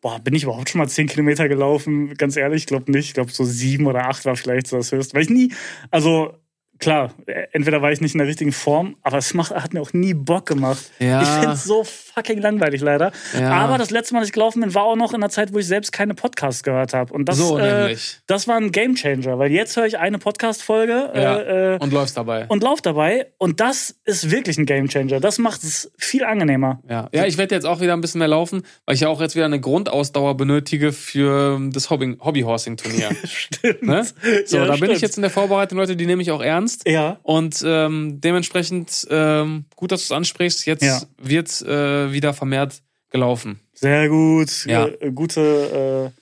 Boah, 0.00 0.20
bin 0.20 0.34
ich 0.34 0.44
überhaupt 0.44 0.68
schon 0.70 0.78
mal 0.78 0.88
10 0.88 1.08
Kilometer 1.08 1.48
gelaufen? 1.48 2.14
Ganz 2.14 2.36
ehrlich, 2.36 2.62
ich 2.62 2.66
glaube 2.66 2.90
nicht. 2.92 3.06
Ich 3.08 3.14
glaube, 3.14 3.32
so 3.32 3.44
sieben 3.44 3.86
oder 3.86 4.08
acht 4.08 4.24
war 4.24 4.36
vielleicht 4.36 4.68
so 4.68 4.76
das 4.76 4.92
höchste. 4.92 5.14
Weil 5.14 5.22
ich 5.22 5.30
nie, 5.30 5.52
also 5.90 6.34
klar, 6.78 7.12
entweder 7.52 7.82
war 7.82 7.92
ich 7.92 8.00
nicht 8.00 8.14
in 8.14 8.18
der 8.18 8.26
richtigen 8.26 8.52
Form, 8.52 8.96
aber 9.02 9.18
es 9.18 9.34
macht, 9.34 9.52
hat 9.54 9.74
mir 9.74 9.80
auch 9.80 9.92
nie 9.92 10.14
Bock 10.14 10.46
gemacht. 10.46 10.90
Ja. 10.98 11.22
Ich 11.22 11.28
finde 11.28 11.52
es 11.52 11.64
so 11.64 11.84
fucking 11.84 12.40
langweilig 12.40 12.80
leider. 12.80 13.12
Ja. 13.38 13.50
Aber 13.52 13.78
das 13.78 13.90
letzte 13.90 14.14
Mal, 14.14 14.20
dass 14.20 14.28
ich 14.28 14.32
gelaufen 14.32 14.60
bin, 14.60 14.74
war 14.74 14.84
auch 14.84 14.96
noch 14.96 15.12
in 15.14 15.20
der 15.20 15.30
Zeit, 15.30 15.52
wo 15.52 15.58
ich 15.58 15.66
selbst 15.66 15.92
keine 15.92 16.14
Podcasts 16.14 16.62
gehört 16.62 16.94
habe. 16.94 17.12
Und 17.12 17.28
das, 17.28 17.36
So 17.38 17.58
äh, 17.58 17.96
das 18.26 18.48
war 18.48 18.56
ein 18.56 18.72
Gamechanger, 18.72 19.38
weil 19.38 19.50
jetzt 19.52 19.76
höre 19.76 19.86
ich 19.86 19.98
eine 19.98 20.18
Podcast-Folge 20.18 21.10
Ja. 21.14 21.38
äh, 21.38 21.74
äh, 21.76 21.78
Und 21.80 21.92
läufst 21.92 22.16
dabei. 22.16 22.46
und 22.48 22.62
lauf 22.62 22.80
dabei. 22.82 23.26
Und 23.38 23.60
das 23.60 23.96
ist 24.04 24.30
wirklich 24.30 24.58
ein 24.58 24.66
Gamechanger. 24.66 25.20
Das 25.20 25.38
macht 25.38 25.64
es 25.64 25.90
viel 25.98 26.24
angenehmer. 26.24 26.80
Ja, 26.88 27.08
ja 27.12 27.26
ich 27.26 27.38
werde 27.38 27.54
jetzt 27.54 27.64
auch 27.64 27.80
wieder 27.80 27.92
ein 27.94 28.00
bisschen 28.00 28.18
mehr 28.20 28.28
laufen, 28.28 28.62
weil 28.86 28.94
ich 28.94 29.00
ja 29.02 29.08
auch 29.08 29.20
jetzt 29.20 29.34
wieder 29.34 29.44
eine 29.46 29.60
Grundausdauer 29.60 30.36
benötige 30.36 30.92
für 30.92 31.58
das 31.72 31.90
Hobby- 31.90 32.16
Hobbyhorsing-Turnier. 32.20 33.10
Stimmt. 33.24 33.82
ne? 33.82 34.04
So, 34.46 34.58
da 34.58 34.64
bin 34.64 34.72
ich 34.74 34.78
stimmt. 34.78 35.00
jetzt 35.02 35.16
in 35.16 35.22
der 35.22 35.30
Vorbereitung, 35.30 35.78
Leute, 35.78 35.96
die 35.96 36.06
nehme 36.06 36.22
ich 36.22 36.30
auch 36.30 36.42
ernst. 36.42 36.67
Ja. 36.86 37.18
Und 37.22 37.62
ähm, 37.66 38.20
dementsprechend 38.20 39.06
ähm, 39.10 39.64
gut, 39.76 39.92
dass 39.92 40.00
du 40.02 40.04
es 40.14 40.16
ansprichst. 40.16 40.66
Jetzt 40.66 40.82
Ja. 40.82 41.00
wird 41.18 41.62
äh, 41.62 42.12
wieder 42.12 42.34
vermehrt 42.34 42.82
gelaufen. 43.10 43.60
Sehr 43.74 44.08
gut. 44.08 44.66
Ja. 44.66 44.86
Äh, 44.86 45.10
gute, 45.12 46.12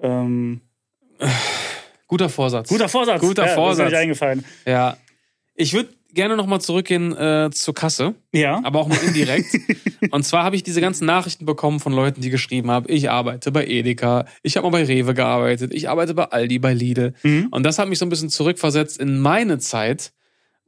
äh, 0.00 0.06
ähm, 0.06 0.60
Guter 2.06 2.28
Vorsatz. 2.28 2.68
guter 2.68 2.88
Vorsatz. 2.88 3.20
Guter 3.20 3.42
ja, 3.42 3.46
Das 3.46 3.52
ist 3.52 3.56
Vorsatz. 3.56 3.78
mir 3.84 3.90
nicht 3.90 3.98
eingefallen. 3.98 4.44
Ja. 4.66 4.96
Ich 5.54 5.72
würde 5.72 5.90
gerne 6.14 6.36
nochmal 6.36 6.60
zurückgehen 6.60 7.14
äh, 7.16 7.50
zur 7.52 7.74
Kasse, 7.74 8.14
Ja. 8.32 8.60
aber 8.64 8.80
auch 8.80 8.88
nur 8.88 9.00
indirekt. 9.02 9.54
Und 10.10 10.24
zwar 10.24 10.42
habe 10.44 10.56
ich 10.56 10.62
diese 10.62 10.80
ganzen 10.80 11.04
Nachrichten 11.06 11.44
bekommen 11.44 11.80
von 11.80 11.92
Leuten, 11.92 12.20
die 12.22 12.30
geschrieben 12.30 12.70
haben, 12.70 12.86
ich 12.88 13.10
arbeite 13.10 13.52
bei 13.52 13.66
Edeka, 13.66 14.24
ich 14.42 14.56
habe 14.56 14.64
mal 14.70 14.78
bei 14.78 14.84
Rewe 14.84 15.12
gearbeitet, 15.14 15.72
ich 15.74 15.88
arbeite 15.88 16.14
bei 16.14 16.24
Aldi, 16.24 16.58
bei 16.58 16.72
Lidl. 16.72 17.12
Mhm. 17.22 17.48
Und 17.50 17.62
das 17.64 17.78
hat 17.78 17.88
mich 17.88 17.98
so 17.98 18.06
ein 18.06 18.08
bisschen 18.08 18.30
zurückversetzt 18.30 18.98
in 18.98 19.18
meine 19.18 19.58
Zeit 19.58 20.12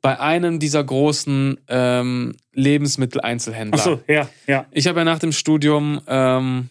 bei 0.03 0.19
einem 0.19 0.59
dieser 0.59 0.83
großen 0.85 1.61
ähm, 1.69 2.35
Lebensmitteleinzelhändler. 2.53 3.79
Ach 3.81 3.85
so, 3.85 4.01
ja, 4.09 4.29
ja. 4.47 4.67
Ich 4.73 4.87
habe 4.89 5.01
ja 5.01 5.05
nach 5.05 5.19
dem 5.19 5.33
Studium 5.33 6.01
ähm, 6.07 6.69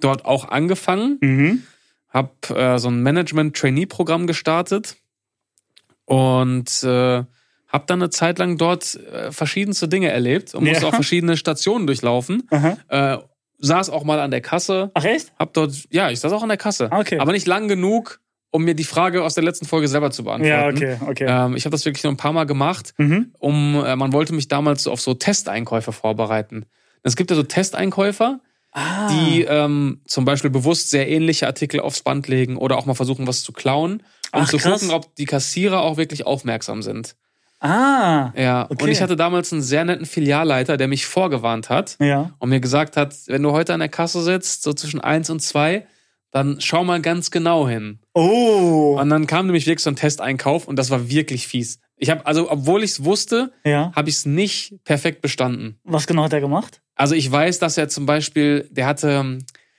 dort 0.00 0.24
auch 0.24 0.48
angefangen, 0.48 1.18
Mhm. 1.20 1.62
habe 2.08 2.30
äh, 2.54 2.78
so 2.78 2.88
ein 2.88 3.02
Management-Trainee-Programm 3.02 4.26
gestartet 4.26 4.96
und 6.04 6.82
äh, 6.82 7.24
habe 7.72 7.84
dann 7.86 8.00
eine 8.02 8.10
Zeit 8.10 8.38
lang 8.38 8.58
dort 8.58 8.94
äh, 8.96 9.32
verschiedenste 9.32 9.88
Dinge 9.88 10.10
erlebt 10.10 10.54
und 10.54 10.64
musste 10.64 10.82
Ja. 10.82 10.88
auch 10.90 10.94
verschiedene 10.94 11.36
Stationen 11.36 11.86
durchlaufen. 11.86 12.46
Äh, 12.88 13.18
saß 13.58 13.90
auch 13.90 14.04
mal 14.04 14.18
an 14.20 14.30
der 14.30 14.40
Kasse, 14.40 14.90
Ach 14.94 15.04
echt? 15.04 15.32
hab 15.38 15.52
dort, 15.54 15.72
ja, 15.90 16.10
ich 16.10 16.20
saß 16.20 16.32
auch 16.32 16.42
an 16.42 16.48
der 16.48 16.58
Kasse, 16.58 16.88
Ah, 16.90 16.98
okay. 17.00 17.18
aber 17.18 17.32
nicht 17.32 17.46
lang 17.46 17.68
genug, 17.68 18.20
um 18.50 18.64
mir 18.64 18.74
die 18.74 18.84
Frage 18.84 19.22
aus 19.22 19.34
der 19.34 19.44
letzten 19.44 19.66
Folge 19.66 19.86
selber 19.88 20.10
zu 20.10 20.24
beantworten. 20.24 20.76
Ja, 20.76 20.96
okay, 20.96 20.96
okay. 21.08 21.26
Ähm, 21.28 21.56
ich 21.56 21.64
habe 21.64 21.70
das 21.70 21.84
wirklich 21.84 22.02
nur 22.04 22.12
ein 22.12 22.16
paar 22.18 22.32
Mal 22.32 22.44
gemacht, 22.44 22.92
Mhm. 22.98 23.32
um, 23.38 23.82
äh, 23.84 23.94
man 23.96 24.12
wollte 24.12 24.34
mich 24.34 24.48
damals 24.48 24.86
auf 24.88 25.00
so 25.00 25.14
Testeinkäufe 25.14 25.92
vorbereiten. 25.92 26.66
Es 27.04 27.16
gibt 27.16 27.30
ja 27.30 27.36
so 27.36 27.42
Testeinkäufer, 27.44 28.40
Ah. 28.74 29.06
die 29.08 29.42
ähm, 29.42 30.00
zum 30.06 30.24
Beispiel 30.24 30.50
bewusst 30.50 30.90
sehr 30.90 31.08
ähnliche 31.08 31.46
Artikel 31.46 31.78
aufs 31.80 32.02
Band 32.02 32.26
legen 32.28 32.56
oder 32.56 32.76
auch 32.78 32.86
mal 32.86 32.94
versuchen, 32.94 33.26
was 33.26 33.42
zu 33.42 33.52
klauen, 33.52 34.02
um 34.32 34.42
Ach, 34.42 34.48
zu 34.48 34.56
krass. 34.56 34.80
gucken, 34.80 34.94
ob 34.94 35.14
die 35.16 35.26
Kassierer 35.26 35.82
auch 35.82 35.98
wirklich 35.98 36.26
aufmerksam 36.26 36.82
sind. 36.82 37.14
Ah. 37.62 38.32
Ja, 38.36 38.66
Okay. 38.68 38.82
und 38.84 38.90
ich 38.90 39.00
hatte 39.00 39.16
damals 39.16 39.52
einen 39.52 39.62
sehr 39.62 39.84
netten 39.84 40.04
Filialleiter, 40.06 40.76
der 40.76 40.88
mich 40.88 41.06
vorgewarnt 41.06 41.70
hat 41.70 41.96
Ja. 42.00 42.32
und 42.38 42.48
mir 42.50 42.60
gesagt 42.60 42.96
hat, 42.96 43.14
wenn 43.26 43.42
du 43.42 43.52
heute 43.52 43.72
an 43.72 43.80
der 43.80 43.88
Kasse 43.88 44.22
sitzt, 44.22 44.62
so 44.64 44.72
zwischen 44.72 45.00
eins 45.00 45.30
und 45.30 45.40
zwei, 45.40 45.86
dann 46.32 46.60
schau 46.60 46.82
mal 46.82 47.00
ganz 47.00 47.30
genau 47.30 47.68
hin. 47.68 48.00
Oh. 48.14 48.98
Und 49.00 49.10
dann 49.10 49.26
kam 49.26 49.46
nämlich 49.46 49.66
wirklich 49.66 49.84
so 49.84 49.90
ein 49.90 49.96
Testeinkauf 49.96 50.66
und 50.66 50.76
das 50.76 50.90
war 50.90 51.08
wirklich 51.08 51.46
fies. 51.46 51.78
Ich 51.96 52.10
habe 52.10 52.26
also, 52.26 52.50
obwohl 52.50 52.82
ich 52.82 52.92
es 52.92 53.04
wusste, 53.04 53.52
Ja. 53.64 53.92
habe 53.94 54.08
ich 54.08 54.16
es 54.16 54.26
nicht 54.26 54.74
perfekt 54.84 55.22
bestanden. 55.22 55.78
Was 55.84 56.06
genau 56.06 56.24
hat 56.24 56.32
er 56.32 56.40
gemacht? 56.40 56.80
Also 56.96 57.14
ich 57.14 57.30
weiß, 57.30 57.58
dass 57.60 57.78
er 57.78 57.88
zum 57.88 58.06
Beispiel, 58.06 58.68
der 58.72 58.86
hatte, 58.86 59.10
ähm, 59.10 59.38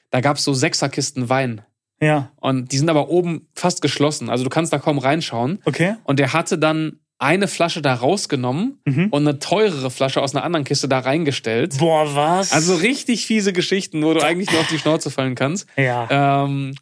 da 0.09 0.21
gab 0.21 0.37
es 0.37 0.43
so 0.43 0.53
Sechserkisten 0.53 1.27
Wein. 1.27 1.61
Ja. 1.99 2.31
Und 2.37 2.71
die 2.71 2.77
sind 2.77 2.89
aber 2.89 3.09
oben 3.09 3.47
fast 3.55 3.81
geschlossen. 3.81 4.29
Also 4.29 4.43
du 4.43 4.49
kannst 4.49 4.71
da 4.73 4.77
kaum 4.77 4.99
reinschauen. 4.99 5.59
Okay. 5.65 5.95
Und 6.03 6.19
der 6.19 6.33
hatte 6.33 6.57
dann 6.57 6.99
eine 7.23 7.47
Flasche 7.47 7.81
da 7.81 7.93
rausgenommen 7.93 8.79
Mhm. 8.85 9.07
und 9.09 9.27
eine 9.27 9.39
teurere 9.39 9.89
Flasche 9.89 10.21
aus 10.21 10.35
einer 10.35 10.43
anderen 10.43 10.63
Kiste 10.65 10.87
da 10.87 10.99
reingestellt. 10.99 11.77
Boah, 11.79 12.13
was? 12.15 12.51
Also 12.51 12.75
richtig 12.75 13.25
fiese 13.25 13.53
Geschichten, 13.53 14.03
wo 14.03 14.13
du 14.13 14.21
eigentlich 14.21 14.51
nur 14.51 14.61
auf 14.61 14.67
die 14.67 14.77
Schnauze 14.77 15.09
fallen 15.09 15.35
kannst. 15.35 15.67
Ja. 15.77 16.43
Ähm, 16.45 16.75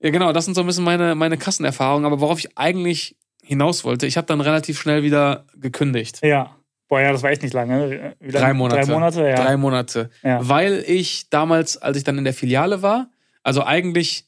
ja, 0.00 0.10
genau, 0.10 0.32
das 0.32 0.44
sind 0.44 0.54
so 0.54 0.60
ein 0.60 0.66
bisschen 0.66 0.84
meine, 0.84 1.14
meine 1.14 1.36
Kassenerfahrungen. 1.36 2.06
Aber 2.06 2.20
worauf 2.20 2.38
ich 2.38 2.56
eigentlich 2.56 3.16
hinaus 3.42 3.84
wollte, 3.84 4.06
ich 4.06 4.16
habe 4.16 4.26
dann 4.26 4.40
relativ 4.40 4.78
schnell 4.80 5.02
wieder 5.02 5.44
gekündigt. 5.56 6.20
Ja. 6.22 6.54
Boah, 6.88 7.00
ja, 7.02 7.12
das 7.12 7.22
war 7.22 7.30
echt 7.30 7.42
nicht 7.42 7.52
lange. 7.52 8.14
Wie 8.20 8.30
lange? 8.30 8.46
Drei 8.46 8.54
Monate. 8.54 8.80
Drei 8.86 8.92
Monate, 8.94 9.28
ja. 9.28 9.34
Drei 9.34 9.56
Monate. 9.58 10.10
Ja. 10.22 10.38
Weil 10.48 10.84
ich 10.86 11.28
damals, 11.28 11.76
als 11.76 11.98
ich 11.98 12.04
dann 12.04 12.16
in 12.16 12.24
der 12.24 12.32
Filiale 12.32 12.80
war, 12.80 13.10
also 13.42 13.62
eigentlich 13.64 14.24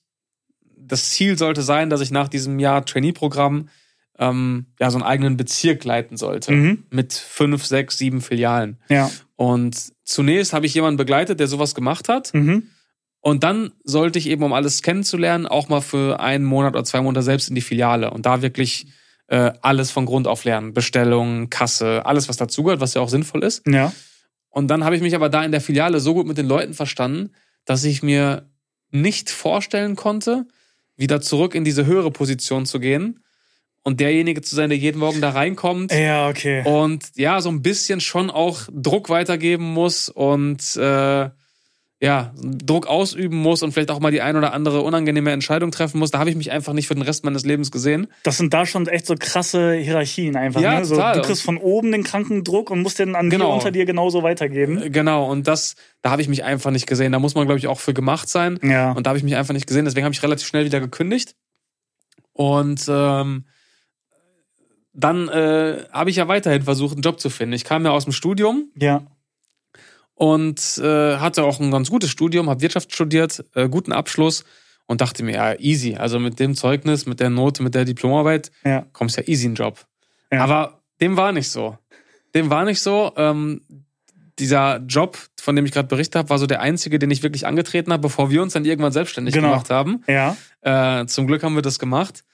das 0.76 1.10
Ziel 1.10 1.38
sollte 1.38 1.62
sein, 1.62 1.88
dass 1.88 2.00
ich 2.00 2.10
nach 2.10 2.28
diesem 2.28 2.58
Jahr 2.58 2.84
Trainee-Programm 2.84 3.68
ähm, 4.20 4.66
ja 4.78 4.90
so 4.90 4.98
einen 4.98 5.06
eigenen 5.06 5.36
Bezirk 5.36 5.82
leiten 5.84 6.16
sollte. 6.16 6.52
Mhm. 6.52 6.84
Mit 6.90 7.14
fünf, 7.14 7.64
sechs, 7.64 7.98
sieben 7.98 8.20
Filialen. 8.20 8.78
Ja. 8.88 9.10
Und 9.34 9.92
zunächst 10.04 10.52
habe 10.52 10.66
ich 10.66 10.74
jemanden 10.74 10.98
begleitet, 10.98 11.40
der 11.40 11.48
sowas 11.48 11.74
gemacht 11.74 12.08
hat. 12.08 12.32
Mhm. 12.34 12.68
Und 13.22 13.42
dann 13.42 13.72
sollte 13.82 14.18
ich 14.18 14.28
eben, 14.28 14.42
um 14.42 14.52
alles 14.52 14.82
kennenzulernen, 14.82 15.46
auch 15.46 15.68
mal 15.68 15.80
für 15.80 16.20
einen 16.20 16.44
Monat 16.44 16.74
oder 16.74 16.84
zwei 16.84 17.00
Monate 17.00 17.22
selbst 17.22 17.48
in 17.48 17.54
die 17.54 17.60
Filiale 17.60 18.10
und 18.10 18.26
da 18.26 18.42
wirklich 18.42 18.86
äh, 19.28 19.52
alles 19.62 19.90
von 19.90 20.06
Grund 20.06 20.26
auf 20.28 20.44
lernen. 20.44 20.74
Bestellung, 20.74 21.50
Kasse, 21.50 22.04
alles, 22.04 22.28
was 22.28 22.36
dazugehört, 22.36 22.80
was 22.80 22.94
ja 22.94 23.00
auch 23.00 23.08
sinnvoll 23.08 23.42
ist. 23.42 23.66
Ja. 23.66 23.92
Und 24.50 24.68
dann 24.68 24.84
habe 24.84 24.96
ich 24.96 25.02
mich 25.02 25.14
aber 25.14 25.28
da 25.28 25.44
in 25.44 25.52
der 25.52 25.60
Filiale 25.60 26.00
so 26.00 26.14
gut 26.14 26.26
mit 26.26 26.36
den 26.36 26.46
Leuten 26.46 26.74
verstanden, 26.74 27.30
dass 27.64 27.84
ich 27.84 28.02
mir 28.02 28.50
nicht 28.90 29.30
vorstellen 29.30 29.96
konnte, 29.96 30.46
wieder 30.96 31.20
zurück 31.20 31.54
in 31.54 31.64
diese 31.64 31.86
höhere 31.86 32.10
Position 32.10 32.66
zu 32.66 32.80
gehen 32.80 33.20
und 33.82 34.00
derjenige 34.00 34.42
zu 34.42 34.54
sein, 34.54 34.68
der 34.70 34.78
jeden 34.78 34.98
Morgen 34.98 35.20
da 35.20 35.30
reinkommt 35.30 35.92
Ja, 35.92 36.28
okay. 36.28 36.62
und 36.64 37.04
ja, 37.16 37.40
so 37.40 37.48
ein 37.48 37.62
bisschen 37.62 38.00
schon 38.00 38.30
auch 38.30 38.60
Druck 38.72 39.08
weitergeben 39.08 39.64
muss 39.64 40.08
und 40.08 40.76
äh, 40.76 41.30
ja, 42.02 42.32
Druck 42.42 42.86
ausüben 42.86 43.36
muss 43.36 43.62
und 43.62 43.72
vielleicht 43.72 43.90
auch 43.90 44.00
mal 44.00 44.10
die 44.10 44.22
ein 44.22 44.34
oder 44.34 44.54
andere 44.54 44.80
unangenehme 44.80 45.32
Entscheidung 45.32 45.70
treffen 45.70 45.98
muss. 45.98 46.10
Da 46.10 46.18
habe 46.18 46.30
ich 46.30 46.36
mich 46.36 46.50
einfach 46.50 46.72
nicht 46.72 46.88
für 46.88 46.94
den 46.94 47.02
Rest 47.02 47.24
meines 47.26 47.44
Lebens 47.44 47.70
gesehen. 47.70 48.06
Das 48.22 48.38
sind 48.38 48.54
da 48.54 48.64
schon 48.64 48.86
echt 48.88 49.04
so 49.04 49.16
krasse 49.18 49.74
Hierarchien 49.74 50.34
einfach. 50.34 50.62
Ja, 50.62 50.78
ne? 50.78 50.84
so, 50.86 50.94
total. 50.94 51.16
du 51.16 51.20
kriegst 51.22 51.42
von 51.42 51.58
oben 51.58 51.92
den 51.92 52.02
kranken 52.02 52.42
Druck 52.42 52.70
und 52.70 52.80
musst 52.80 52.98
den 53.00 53.14
an 53.16 53.28
Genau. 53.28 53.48
dir 53.48 53.52
unter 53.54 53.70
dir 53.70 53.84
genauso 53.84 54.22
weitergeben. 54.22 54.80
Äh, 54.82 54.88
Genau, 54.88 55.30
und 55.30 55.46
das, 55.46 55.74
da 56.00 56.10
habe 56.10 56.22
ich 56.22 56.28
mich 56.28 56.42
einfach 56.42 56.70
nicht 56.70 56.86
gesehen. 56.86 57.12
Da 57.12 57.18
muss 57.18 57.34
man, 57.34 57.44
glaube 57.46 57.58
ich, 57.58 57.66
auch 57.66 57.80
für 57.80 57.92
gemacht 57.92 58.30
sein. 58.30 58.58
Ja. 58.62 58.92
Und 58.92 59.04
da 59.06 59.10
habe 59.10 59.18
ich 59.18 59.24
mich 59.24 59.36
einfach 59.36 59.52
nicht 59.52 59.66
gesehen. 59.66 59.84
Deswegen 59.84 60.04
habe 60.06 60.14
ich 60.14 60.22
relativ 60.22 60.46
schnell 60.48 60.64
wieder 60.64 60.80
gekündigt. 60.80 61.34
Und 62.32 62.82
ähm, 62.88 63.44
dann 65.04 65.28
äh, 65.28 65.84
habe 65.92 66.10
ich 66.10 66.16
ja 66.16 66.28
weiterhin 66.28 66.62
versucht, 66.62 66.92
einen 66.94 67.02
Job 67.02 67.20
zu 67.20 67.30
finden. 67.30 67.52
Ich 67.54 67.64
kam 67.64 67.84
ja 67.84 67.90
aus 67.90 68.04
dem 68.04 68.12
Studium 68.12 68.70
Ja. 68.76 69.02
und 70.14 70.78
äh, 70.78 71.16
hatte 71.16 71.44
auch 71.44 71.60
ein 71.60 71.70
ganz 71.70 71.90
gutes 71.90 72.10
Studium, 72.10 72.50
habe 72.50 72.60
Wirtschaft 72.60 72.92
studiert, 72.92 73.44
äh, 73.54 73.68
guten 73.68 73.92
Abschluss 73.92 74.44
und 74.86 75.00
dachte 75.00 75.22
mir, 75.22 75.34
ja, 75.34 75.58
easy. 75.58 75.96
Also 75.96 76.18
mit 76.18 76.38
dem 76.40 76.54
Zeugnis, 76.54 77.06
mit 77.06 77.20
der 77.20 77.30
Note, 77.30 77.62
mit 77.62 77.74
der 77.74 77.84
Diplomarbeit 77.84 78.50
Ja. 78.64 78.86
kommst 78.92 79.16
ja 79.16 79.22
easy 79.26 79.46
in 79.46 79.52
den 79.52 79.56
Job. 79.56 79.86
Ja. 80.32 80.42
Aber 80.44 80.80
dem 81.00 81.16
war 81.16 81.32
nicht 81.32 81.50
so. 81.50 81.78
Dem 82.34 82.50
war 82.50 82.64
nicht 82.64 82.80
so. 82.80 83.12
Ähm, 83.16 83.62
dieser 84.38 84.78
Job, 84.86 85.18
von 85.40 85.54
dem 85.54 85.66
ich 85.66 85.72
gerade 85.72 85.88
berichtet 85.88 86.16
habe, 86.16 86.30
war 86.30 86.38
so 86.38 86.46
der 86.46 86.60
einzige, 86.60 86.98
den 86.98 87.10
ich 87.10 87.22
wirklich 87.22 87.46
angetreten 87.46 87.92
habe, 87.92 88.00
bevor 88.02 88.30
wir 88.30 88.42
uns 88.42 88.52
dann 88.54 88.64
irgendwann 88.64 88.92
selbstständig 88.92 89.34
Genau. 89.34 89.50
gemacht 89.50 89.70
haben. 89.70 90.02
Ja. 90.06 90.36
Äh, 90.62 91.06
zum 91.06 91.26
Glück 91.26 91.42
haben 91.42 91.54
wir 91.54 91.62
das 91.62 91.78
gemacht. 91.78 92.24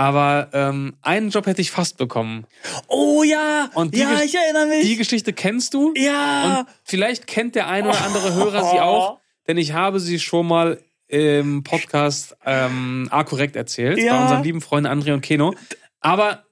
Aber 0.00 0.48
ähm, 0.52 0.94
einen 1.02 1.30
Job 1.30 1.46
hätte 1.46 1.60
ich 1.60 1.72
fast 1.72 1.98
bekommen. 1.98 2.46
Oh 2.86 3.24
ja, 3.24 3.68
Und 3.74 3.94
die 3.94 3.98
ja, 3.98 4.12
Gesch- 4.12 4.26
ich 4.26 4.34
erinnere 4.36 4.66
mich. 4.66 4.86
Die 4.86 4.96
Geschichte 4.96 5.32
kennst 5.32 5.74
du? 5.74 5.92
ja. 5.96 6.60
Und 6.60 6.68
vielleicht 6.84 7.26
kennt 7.26 7.56
der 7.56 7.66
ein 7.66 7.84
oder 7.84 8.00
andere 8.04 8.32
Hörer 8.34 8.70
sie 8.70 8.78
auch, 8.80 9.18
denn 9.48 9.58
ich 9.58 9.72
habe 9.72 9.98
sie 9.98 10.20
schon 10.20 10.46
mal 10.46 10.80
im 11.08 11.64
Podcast 11.64 12.36
ähm, 12.46 13.08
A 13.10 13.24
korrekt 13.24 13.56
erzählt, 13.56 13.98
Ja. 13.98 14.16
bei 14.16 14.22
unseren 14.22 14.44
lieben 14.44 14.60
Freunden 14.60 14.88
André 14.88 15.12
und 15.14 15.20
Keno. 15.22 15.54
Aber 16.00 16.44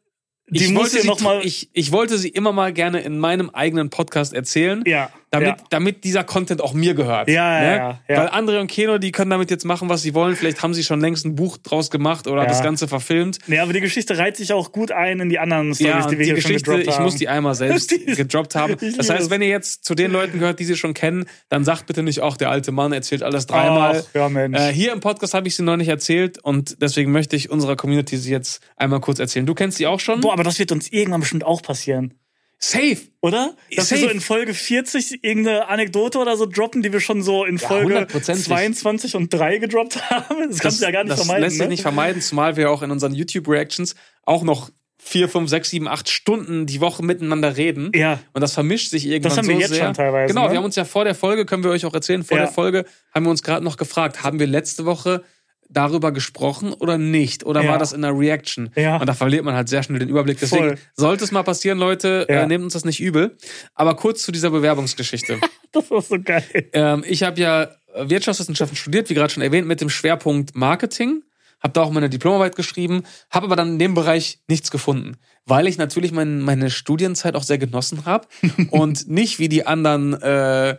Die 0.49 0.65
ich, 0.65 0.75
wollte 0.75 1.01
sie, 1.03 1.07
noch 1.07 1.21
mal- 1.21 1.41
ich, 1.45 1.71
ich 1.73 1.93
wollte 1.93 2.19
sie 2.19 2.31
immer 2.31 2.51
mal 2.53 2.73
gerne 2.73 3.01
in 3.01 3.17
meinem 3.19 3.51
eigenen 3.51 3.91
Podcast 3.91 4.33
erzählen. 4.35 4.83
ja. 4.87 5.09
Damit, 5.41 5.61
ja. 5.61 5.67
damit 5.71 6.05
dieser 6.05 6.25
Content 6.25 6.61
auch 6.61 6.73
mir 6.75 6.95
gehört. 6.95 7.29
ne? 7.29 7.35
Ja, 7.35 7.63
ja, 7.63 7.77
ja, 7.77 8.01
ja. 8.09 8.17
Weil 8.19 8.29
André 8.29 8.61
und 8.61 8.67
Keno, 8.69 8.99
die 8.99 9.13
können 9.13 9.31
damit 9.31 9.51
jetzt 9.51 9.65
machen, 9.65 9.89
was 9.89 10.03
sie 10.03 10.15
wollen. 10.15 10.37
Vielleicht 10.37 10.63
haben 10.63 10.75
sie 10.75 10.83
schon 10.85 11.01
längst 11.01 11.25
ein 11.25 11.35
Buch 11.35 11.57
draus 11.59 11.91
gemacht 11.91 12.27
oder 12.27 12.43
Ja. 12.43 12.49
das 12.49 12.63
Ganze 12.63 12.89
verfilmt. 12.89 13.39
Nee, 13.47 13.59
aber 13.59 13.73
die 13.73 13.81
Geschichte 13.81 14.19
reiht 14.19 14.37
sich 14.37 14.53
auch 14.53 14.73
gut 14.73 14.93
ein 14.93 15.21
in 15.21 15.29
die 15.29 15.39
anderen 15.39 15.75
Stories, 15.75 15.95
Ja, 15.95 16.07
die 16.07 16.19
wir 16.19 16.19
die 16.19 16.25
hier 16.33 16.41
schon 16.43 16.51
Geschichte, 16.51 16.71
gedroppt 16.71 16.89
ich 16.89 16.95
haben. 16.97 17.05
muss 17.05 17.15
die 17.17 17.29
einmal 17.29 17.55
selbst 17.57 17.91
gedroppt 18.17 18.55
haben. 18.55 18.77
Ich 18.81 18.97
Das 18.97 19.11
heißt, 19.11 19.31
wenn 19.31 19.43
ihr 19.43 19.49
jetzt 19.49 19.85
zu 19.85 19.95
den 19.95 20.11
Leuten 20.11 20.39
gehört, 20.39 20.59
die 20.61 20.65
sie 20.65 20.77
schon 20.77 20.95
kennen, 20.95 21.27
dann 21.49 21.65
sagt 21.65 21.87
bitte 21.87 22.03
nicht, 22.03 22.21
auch 22.21 22.37
der 22.37 22.51
alte 22.51 22.73
Mann 22.73 22.93
erzählt 22.93 23.23
alles 23.23 23.47
dreimal. 23.47 24.05
Ach, 24.09 24.15
ja, 24.15 24.29
Mensch. 24.29 24.59
Äh, 24.59 24.73
hier 24.73 24.93
im 24.93 25.01
Podcast 25.01 25.35
habe 25.35 25.47
ich 25.49 25.57
sie 25.57 25.63
noch 25.63 25.77
nicht 25.77 25.89
erzählt 25.89 26.43
und 26.43 26.81
deswegen 26.83 27.13
möchte 27.13 27.37
ich 27.37 27.51
unserer 27.51 27.77
Community 27.77 28.17
sie 28.17 28.31
jetzt 28.31 28.61
einmal 28.77 29.01
kurz 29.01 29.19
erzählen. 29.19 29.47
Du 29.47 29.55
kennst 29.55 29.79
sie 29.79 29.87
auch 29.87 30.01
schon? 30.01 30.21
Boah, 30.21 30.33
aber 30.33 30.45
das 30.45 30.59
wird 30.59 30.73
uns 30.73 30.91
irgendwann 30.93 31.21
bestimmt 31.21 31.45
auch 31.45 31.63
passieren. 31.63 32.15
Safe! 32.59 32.97
Oder? 33.21 33.55
Dass 33.75 33.91
wir 33.91 33.99
Safe. 33.99 34.09
so 34.09 34.15
in 34.15 34.21
Folge 34.21 34.55
40 34.55 35.23
irgendeine 35.23 35.69
Anekdote 35.69 36.19
oder 36.19 36.37
so 36.37 36.47
droppen, 36.47 36.83
die 36.83 36.93
wir 36.93 37.01
schon 37.01 37.23
so 37.23 37.45
in 37.45 37.57
Ja, 37.59 37.69
Folge 37.69 37.85
hundertprozentig. 37.87 38.45
22 38.47 39.15
und 39.17 39.33
3 39.33 39.59
gedroppt 39.59 40.01
haben. 40.11 40.49
Das 40.49 40.61
kannst 40.61 40.81
du 40.81 40.85
ja 40.87 40.91
gar 40.91 41.05
nicht 41.05 41.13
das 41.13 41.21
vermeiden. 41.21 41.43
lässt 41.43 41.57
sich 41.57 41.63
ne? 41.65 41.69
nicht 41.69 41.83
vermeiden, 41.83 42.23
zumal 42.23 42.57
wir 42.57 42.71
auch 42.71 42.83
in 42.83 42.91
unseren 42.91 43.15
YouTube-Reactions 43.15 43.95
auch 44.23 44.43
noch 44.43 44.71
vier, 44.99 45.29
fünf, 45.29 45.51
sechs, 45.51 45.71
sieben, 45.71 45.87
acht 45.87 46.09
Stunden 46.09 46.67
die 46.67 46.81
Woche 46.81 47.05
miteinander 47.05 47.57
reden. 47.57 47.93
Ja. 47.95 48.19
Und 48.33 48.41
das 48.41 48.55
vermischt 48.55 48.91
sich 48.91 49.07
irgendwann 49.07 49.29
Das 49.31 49.39
haben 49.39 49.47
wir 49.49 49.55
so 49.57 49.61
jetzt 49.61 49.75
sehr. 49.75 49.85
schon 49.85 49.95
teilweise, 49.95 50.33
Genau, 50.33 50.47
ne? 50.47 50.51
wir 50.53 50.57
haben 50.59 50.65
uns 50.65 50.75
ja 50.77 50.85
vor 50.85 51.05
der 51.05 51.15
Folge, 51.15 51.45
können 51.47 51.63
wir 51.63 51.71
euch 51.71 51.85
auch 51.85 51.95
erzählen, 51.95 52.25
vor 52.25 52.39
Ja. 52.39 52.45
der 52.45 52.53
Folge 52.53 52.87
haben 53.15 53.25
wir 53.25 53.31
uns 53.31 53.43
gerade 53.43 53.63
noch 53.63 53.77
gefragt, 53.77 54.23
haben 54.25 54.41
wir 54.41 54.47
letzte 54.47 54.85
Woche 54.87 55.23
darüber 55.69 56.13
gesprochen 56.13 56.73
oder 56.73 56.99
nicht? 56.99 57.45
Oder 57.45 57.63
Ja. 57.63 57.71
war 57.71 57.79
das 57.79 57.93
in 57.93 58.03
der 58.03 58.17
Reaction? 58.17 58.71
Ja. 58.77 58.97
Und 58.99 59.07
da 59.07 59.15
verliert 59.15 59.45
man 59.45 59.55
halt 59.55 59.69
sehr 59.69 59.83
schnell 59.83 59.99
den 59.99 60.09
Überblick. 60.09 60.39
Deswegen 60.41 60.69
Voll. 60.69 60.79
sollte 60.95 61.25
es 61.25 61.33
mal 61.33 61.43
passieren, 61.43 61.79
Leute, 61.79 62.27
Ja. 62.29 62.43
äh, 62.43 62.47
nehmt 62.47 62.65
uns 62.65 62.73
das 62.75 62.85
nicht 62.85 63.01
übel. 63.01 63.37
Aber 63.75 63.97
kurz 63.97 64.23
zu 64.23 64.33
dieser 64.33 64.51
Bewerbungsgeschichte. 64.51 65.39
Das 65.73 65.91
war 65.91 66.01
so 66.01 66.17
geil. 66.23 66.43
Ähm, 66.73 67.05
ich 67.07 67.23
habe 67.23 67.39
ja 67.39 67.69
Wirtschaftswissenschaften 67.95 68.77
studiert, 68.77 69.11
wie 69.11 69.15
gerade 69.15 69.31
schon 69.33 69.43
erwähnt, 69.43 69.67
mit 69.69 69.81
dem 69.83 69.91
Schwerpunkt 69.91 70.55
Marketing. 70.57 71.23
Habe 71.63 71.73
da 71.75 71.83
auch 71.83 71.91
meine 71.91 72.09
Diplomarbeit 72.09 72.57
geschrieben, 72.57 73.03
habe 73.31 73.47
aber 73.47 73.57
dann 73.57 73.71
in 73.73 73.79
dem 73.79 73.95
Bereich 73.95 74.41
nichts 74.49 74.71
gefunden, 74.71 75.17
weil 75.45 75.67
ich 75.67 75.77
natürlich 75.77 76.13
mein, 76.13 76.41
meine 76.41 76.71
Studienzeit 76.71 77.35
auch 77.35 77.43
sehr 77.43 77.59
genossen 77.59 78.05
habe 78.07 78.27
und 78.71 79.09
nicht 79.09 79.39
wie 79.39 79.49
die 79.51 79.67
anderen 79.67 80.15
äh, 80.23 80.77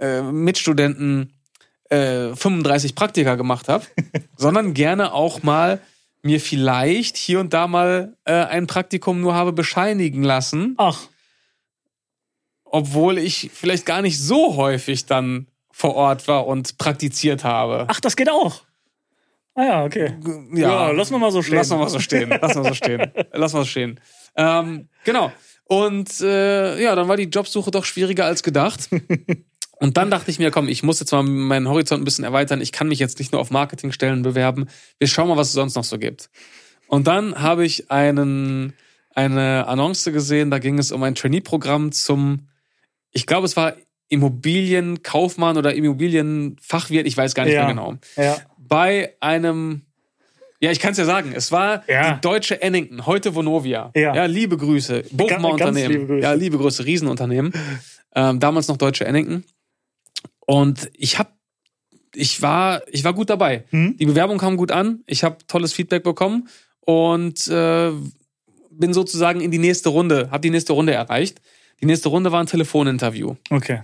äh, 0.00 0.22
Mitstudenten 0.22 1.32
äh, 1.90 2.34
35 2.34 2.94
Praktika 2.94 3.34
gemacht 3.34 3.68
habe, 3.68 3.84
sondern 4.36 4.74
gerne 4.74 5.12
auch 5.12 5.42
mal 5.42 5.80
mir 6.22 6.40
vielleicht 6.40 7.16
hier 7.16 7.40
und 7.40 7.54
da 7.54 7.66
mal 7.66 8.16
äh, 8.24 8.32
ein 8.32 8.66
Praktikum 8.66 9.20
nur 9.20 9.34
habe 9.34 9.52
bescheinigen 9.52 10.22
lassen, 10.22 10.74
Ach, 10.78 11.06
obwohl 12.64 13.18
ich 13.18 13.50
vielleicht 13.54 13.86
gar 13.86 14.02
nicht 14.02 14.18
so 14.18 14.56
häufig 14.56 15.06
dann 15.06 15.46
vor 15.70 15.94
Ort 15.94 16.28
war 16.28 16.46
und 16.46 16.76
praktiziert 16.76 17.44
habe. 17.44 17.86
ach, 17.88 18.00
das 18.00 18.16
geht 18.16 18.30
auch. 18.30 18.62
Ah 19.54 19.64
ja, 19.64 19.84
okay. 19.84 20.14
Ja, 20.52 20.90
lass 20.92 21.10
mal 21.10 21.18
mal 21.18 21.32
so 21.32 21.42
stehen. 21.42 21.56
Lass 21.56 21.70
mal 21.70 21.88
so 21.88 21.98
stehen. 21.98 22.30
Lass 22.40 22.54
mal 22.54 22.64
so 22.64 22.74
stehen. 22.74 23.10
Lass 23.32 23.52
mal 23.52 23.60
so 23.60 23.64
stehen. 23.66 24.00
Ähm, 24.36 24.88
genau. 25.04 25.32
Und 25.64 26.20
äh, 26.20 26.80
ja, 26.80 26.94
dann 26.94 27.08
war 27.08 27.16
die 27.16 27.24
Jobsuche 27.24 27.72
doch 27.72 27.84
schwieriger 27.84 28.24
als 28.24 28.44
gedacht. 28.44 28.88
Und 29.80 29.96
dann 29.96 30.10
dachte 30.10 30.30
ich 30.30 30.38
mir, 30.38 30.50
komm, 30.50 30.68
ich 30.68 30.82
muss 30.82 30.98
jetzt 31.00 31.12
mal 31.12 31.22
meinen 31.22 31.68
Horizont 31.68 32.02
ein 32.02 32.04
bisschen 32.04 32.24
erweitern. 32.24 32.60
Ich 32.60 32.72
kann 32.72 32.88
mich 32.88 32.98
jetzt 32.98 33.18
nicht 33.20 33.30
nur 33.32 33.40
auf 33.40 33.50
Marketingstellen 33.50 34.22
bewerben. 34.22 34.66
Wir 34.98 35.06
schauen 35.08 35.28
mal, 35.28 35.36
was 35.36 35.48
es 35.48 35.52
sonst 35.54 35.76
noch 35.76 35.84
so 35.84 35.98
gibt. 35.98 36.30
Und 36.88 37.06
dann 37.06 37.40
habe 37.40 37.64
ich 37.64 37.90
einen, 37.90 38.72
eine 39.14 39.66
Annonce 39.68 40.06
gesehen, 40.12 40.50
da 40.50 40.58
ging 40.58 40.78
es 40.78 40.90
um 40.90 41.02
ein 41.04 41.14
Trainee-Programm 41.14 41.92
zum, 41.92 42.48
ich 43.12 43.26
glaube, 43.26 43.46
es 43.46 43.56
war 43.56 43.74
Immobilienkaufmann 44.08 45.56
oder 45.56 45.74
Immobilienfachwirt, 45.74 47.06
ich 47.06 47.16
weiß 47.16 47.34
gar 47.34 47.44
nicht 47.44 47.54
Ja. 47.54 47.66
mehr 47.66 47.74
genau 47.74 47.94
Ja. 48.16 48.36
bei 48.56 49.14
einem, 49.20 49.82
ja, 50.60 50.70
ich 50.70 50.80
kann 50.80 50.92
es 50.92 50.98
ja 50.98 51.04
sagen, 51.04 51.32
es 51.34 51.52
war 51.52 51.82
Ja. 51.88 52.14
die 52.14 52.20
deutsche 52.20 52.60
Ennington, 52.62 53.06
heute 53.06 53.34
Vonovia. 53.34 53.90
Ja. 53.94 54.24
liebe 54.24 54.56
Grüße. 54.56 55.04
Ganz 55.16 55.44
Unternehmen. 55.44 55.92
liebe 55.92 56.06
Grüße. 56.06 56.22
Ja, 56.22 56.32
liebe 56.32 56.56
Grüße, 56.58 56.84
Riesenunternehmen. 56.84 57.52
Ähm, 58.14 58.40
damals 58.40 58.68
noch 58.68 58.76
deutsche 58.78 59.04
Ennington. 59.04 59.44
Und 60.48 60.90
ich 60.94 61.18
habe 61.18 61.28
ich 62.14 62.40
war, 62.40 62.80
ich 62.88 63.04
war 63.04 63.12
gut 63.12 63.28
dabei. 63.28 63.64
Hm? 63.68 63.96
Die 63.98 64.06
Bewerbung 64.06 64.38
kam 64.38 64.56
gut 64.56 64.72
an. 64.72 65.00
Ich 65.06 65.22
habe 65.24 65.36
tolles 65.46 65.74
Feedback 65.74 66.02
bekommen 66.02 66.48
und 66.80 67.46
äh, 67.48 67.90
bin 68.70 68.94
sozusagen 68.94 69.42
in 69.42 69.50
die 69.50 69.58
nächste 69.58 69.90
Runde, 69.90 70.30
habe 70.30 70.40
die 70.40 70.48
nächste 70.50 70.72
Runde 70.72 70.94
erreicht. 70.94 71.40
Die 71.82 71.86
nächste 71.86 72.08
Runde 72.08 72.32
war 72.32 72.40
ein 72.40 72.46
Telefoninterview. 72.46 73.34
Okay. 73.50 73.82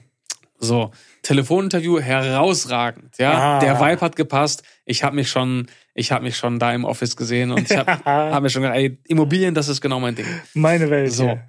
So, 0.59 0.91
Telefoninterview 1.23 2.01
herausragend. 2.01 3.19
Ja, 3.19 3.57
Ah. 3.57 3.59
der 3.61 3.79
Vibe 3.79 4.01
hat 4.01 4.17
gepasst. 4.17 4.63
Ich 4.87 5.05
habe 5.05 5.17
mich 5.17 5.29
schon, 5.29 5.67
ich 5.93 6.11
habe 6.11 6.25
mich 6.25 6.37
schon 6.39 6.59
da 6.59 6.73
im 6.73 6.87
Office 6.87 7.17
gesehen 7.17 7.51
und 7.51 7.71
ich 7.71 7.77
habe 7.77 7.93
hab 8.07 8.43
mir 8.43 8.49
schon 8.49 8.63
gedacht, 8.63 8.79
ey, 8.79 8.97
Immobilien, 9.07 9.55
das 9.55 9.69
ist 9.69 9.83
genau 9.83 10.01
mein 10.01 10.15
Ding. 10.15 10.27
Meine 10.55 10.89
Welt. 10.89 11.13
So. 11.13 11.25
hier. 11.25 11.43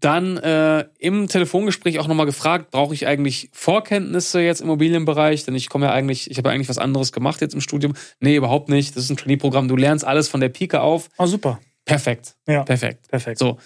Dann 0.00 0.36
äh, 0.36 0.86
im 0.98 1.26
Telefongespräch 1.26 1.98
auch 1.98 2.06
nochmal 2.06 2.26
gefragt, 2.26 2.70
brauche 2.70 2.92
ich 2.92 3.06
eigentlich 3.06 3.48
Vorkenntnisse 3.52 4.40
jetzt 4.40 4.60
im 4.60 4.66
Immobilienbereich? 4.66 5.44
Denn 5.44 5.54
ich 5.54 5.68
komme 5.68 5.86
ja 5.86 5.92
eigentlich, 5.92 6.30
ich 6.30 6.36
habe 6.36 6.50
ja 6.50 6.54
eigentlich 6.54 6.68
was 6.68 6.78
anderes 6.78 7.12
gemacht 7.12 7.40
jetzt 7.40 7.54
im 7.54 7.62
Studium. 7.62 7.94
Nee, 8.20 8.36
überhaupt 8.36 8.68
nicht. 8.68 8.94
Das 8.94 9.04
ist 9.04 9.10
ein 9.10 9.16
Trainee-Programm. 9.16 9.68
Du 9.68 9.76
lernst 9.76 10.04
alles 10.04 10.28
von 10.28 10.40
der 10.40 10.50
Pike 10.50 10.80
auf. 10.80 11.08
Oh, 11.16 11.26
super. 11.26 11.60
Perfekt. 11.86 12.36
Ja. 12.46 12.64
Perfekt. 12.64 13.08
Perfekt. 13.08 13.38
So, 13.38 13.58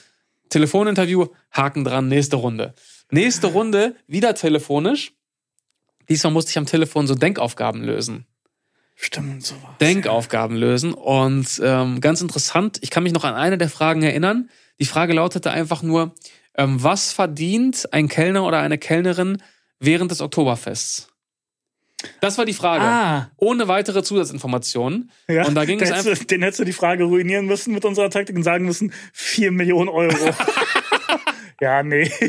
Telefoninterview, 0.51 1.27
Haken 1.51 1.85
dran, 1.85 2.09
nächste 2.09 2.37
Runde. 2.37 2.75
Nächste 3.11 3.49
Runde, 3.49 3.97
wieder 4.07 4.35
telefonisch. 4.35 5.13
Diesmal 6.09 6.33
musste 6.33 6.51
ich 6.51 6.59
am 6.59 6.67
Telefon 6.67 7.07
so 7.07 7.15
Denkaufgaben 7.15 7.83
lösen. 7.83 8.27
Stimmt, 8.95 9.45
sowas. 9.47 9.63
Denkaufgaben 9.81 10.57
lösen. 10.57 10.93
Und 10.93 11.61
ähm, 11.65 12.01
ganz 12.01 12.21
interessant, 12.21 12.79
ich 12.83 12.91
kann 12.91 13.03
mich 13.03 13.15
noch 13.15 13.25
an 13.25 13.35
eine 13.35 13.57
der 13.57 13.71
Fragen 13.71 14.03
erinnern. 14.03 14.51
Die 14.81 14.87
Frage 14.87 15.13
lautete 15.13 15.51
einfach 15.51 15.83
nur, 15.83 16.15
ähm, 16.57 16.83
was 16.83 17.13
verdient 17.13 17.93
ein 17.93 18.09
Kellner 18.09 18.45
oder 18.45 18.61
eine 18.61 18.79
Kellnerin 18.79 19.43
während 19.79 20.11
des 20.11 20.21
Oktoberfests? 20.21 21.09
Das 22.21 22.39
war 22.39 22.47
die 22.47 22.55
Frage. 22.55 22.85
Ah, 22.85 23.31
Ohne 23.37 23.69
weitere 23.69 24.03
Zusatzinformationen. 24.03 25.11
ja. 25.29 25.47
Und 25.47 25.55
da 25.55 25.67
ging 25.67 25.79
Den 25.79 25.89
es 25.93 26.07
hättest, 26.07 26.23
du, 26.23 26.27
den 26.27 26.43
hättest 26.43 26.61
du 26.61 26.65
die 26.65 26.73
Frage 26.73 27.05
ruinieren 27.05 27.45
müssen 27.45 27.75
mit 27.75 27.85
unserer 27.85 28.09
Taktik 28.09 28.37
und 28.37 28.43
sagen 28.43 28.65
müssen, 28.65 28.93
4 29.13 29.53
Millionen 29.53 29.91
Euro. 29.91 30.17
ja, 31.61 31.83
nee. 31.83 32.11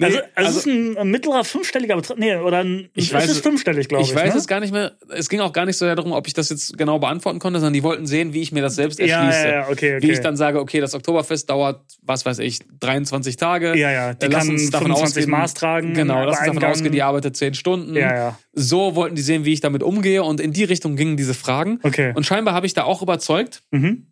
also, 0.00 0.18
also, 0.34 0.50
es 0.50 0.56
ist 0.56 0.66
ein, 0.66 0.96
ein 0.96 1.08
mittlerer 1.10 1.44
fünfstelliger 1.44 1.96
Betrag. 1.96 2.18
Nee, 2.18 2.36
oder 2.36 2.58
ein, 2.58 2.88
Ich 2.94 3.08
es 3.08 3.12
weiß 3.14 3.24
ist 3.24 3.30
es- 3.32 3.40
fünfstellig, 3.40 3.88
glaube 3.88 4.04
ich. 4.04 4.10
Ich 4.10 4.14
weiß 4.16 4.34
ne? 4.34 4.40
es 4.40 4.46
gar 4.46 4.60
nicht 4.60 4.72
mehr. 4.72 4.92
Es 5.10 5.28
ging 5.28 5.40
auch 5.40 5.52
gar 5.52 5.66
nicht 5.66 5.76
so 5.76 5.84
sehr 5.86 5.94
darum, 5.96 6.12
ob 6.12 6.26
ich 6.26 6.34
das 6.34 6.50
jetzt 6.50 6.76
genau 6.78 6.98
beantworten 6.98 7.38
konnte, 7.38 7.58
sondern 7.60 7.72
die 7.74 7.82
wollten 7.82 8.06
sehen, 8.06 8.32
wie 8.32 8.42
ich 8.42 8.52
mir 8.52 8.62
das 8.62 8.76
selbst 8.76 9.00
erschließe. 9.00 9.46
ja, 9.48 9.52
ja, 9.52 9.62
okay, 9.68 9.96
okay. 9.96 10.02
Wie 10.02 10.12
ich 10.12 10.20
dann 10.20 10.36
sage, 10.36 10.60
okay, 10.60 10.80
das 10.80 10.94
Oktoberfest 10.94 11.48
dauert, 11.50 11.80
was 12.02 12.24
weiß 12.26 12.38
ich, 12.40 12.60
23 12.80 13.36
Tage. 13.36 13.76
Ja, 13.76 13.90
ja, 13.90 14.14
die 14.14 14.26
Äh, 14.26 14.28
lass 14.28 14.44
kann 14.44 14.50
uns 14.54 14.70
davon 14.70 14.86
25 14.88 15.22
ausgehen, 15.24 15.30
Maß 15.30 15.54
tragen, 15.54 15.94
Genau, 15.94 16.24
lass 16.24 16.36
uns 16.38 16.46
davon 16.46 16.56
Eingang. 16.58 16.70
ausgehen, 16.72 16.92
die 16.92 17.02
arbeitet 17.02 17.36
10 17.36 17.54
Stunden. 17.54 17.94
Ja, 17.96 18.14
ja. 18.14 18.38
So 18.52 18.94
wollten 18.94 19.16
die 19.16 19.22
sehen, 19.22 19.44
wie 19.44 19.52
ich 19.52 19.60
damit 19.60 19.82
umgehe 19.82 20.22
und 20.22 20.40
in 20.40 20.52
die 20.52 20.64
Richtung 20.64 20.96
gingen 20.96 21.16
diese 21.16 21.34
Fragen. 21.34 21.78
Okay. 21.82 22.12
Und 22.14 22.24
scheinbar 22.24 22.54
habe 22.54 22.66
ich 22.66 22.74
da 22.74 22.84
auch 22.84 23.02
überzeugt, 23.02 23.62
Mhm. 23.70 24.06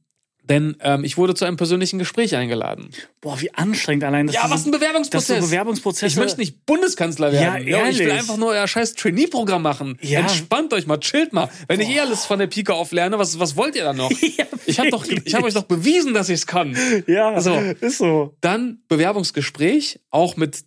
Denn 0.49 0.77
ähm, 0.81 1.05
ich 1.05 1.17
wurde 1.17 1.35
zu 1.35 1.45
einem 1.45 1.57
persönlichen 1.57 1.99
Gespräch 1.99 2.37
eingeladen. 2.37 2.91
Boah, 3.21 3.41
wie 3.41 3.53
anstrengend 3.55 4.05
allein. 4.05 4.27
Das 4.27 4.37
Ja, 4.37 4.45
ist 4.45 4.51
was 4.51 4.67
ein 4.67 4.71
Bewerbungsprozess. 4.73 5.41
so 5.43 5.47
Bewerbungsprozesse. 5.47 6.07
Ich 6.07 6.17
möchte 6.17 6.39
nicht 6.41 6.67
Bundeskanzler 6.67 7.33
werden. 7.33 7.67
Ja, 7.67 7.79
Jo, 7.81 7.87
ich 7.91 7.99
will 7.99 8.07
ehrlich. 8.09 8.21
einfach 8.21 8.37
nur 8.37 8.49
euer 8.51 8.69
scheiß 8.69 8.95
Trainee-Programm 8.95 9.63
machen. 9.63 9.99
Ja. 10.03 10.21
Entspannt 10.21 10.73
euch 10.75 10.87
mal, 10.87 10.99
chillt 10.99 11.33
mal. 11.33 11.49
Wenn 11.69 11.81
ich 11.81 11.89
eh 11.89 12.01
alles 12.01 12.27
von 12.27 12.39
der 12.39 12.47
Pike 12.47 12.75
auf 12.75 12.93
lerne, 12.93 13.19
was, 13.19 13.39
was 13.39 13.57
wollt 13.57 13.75
ihr 13.77 13.85
dann 13.85 13.97
noch? 13.97 14.11
Ja, 14.37 14.45
Ich 14.67 14.79
habe 14.79 14.91
doch, 14.91 15.05
ich 15.07 15.37
euch 15.37 15.55
doch 15.55 15.65
bewiesen, 15.65 16.15
dass 16.15 16.29
ich 16.29 16.37
es 16.41 16.47
kann. 16.47 16.77
Ja, 17.07 17.41
So. 17.41 17.55
ist 17.81 17.99
so. 17.99 18.35
Dann 18.41 18.79
Bewerbungsgespräch, 18.89 20.01
auch 20.11 20.37
mit 20.37 20.65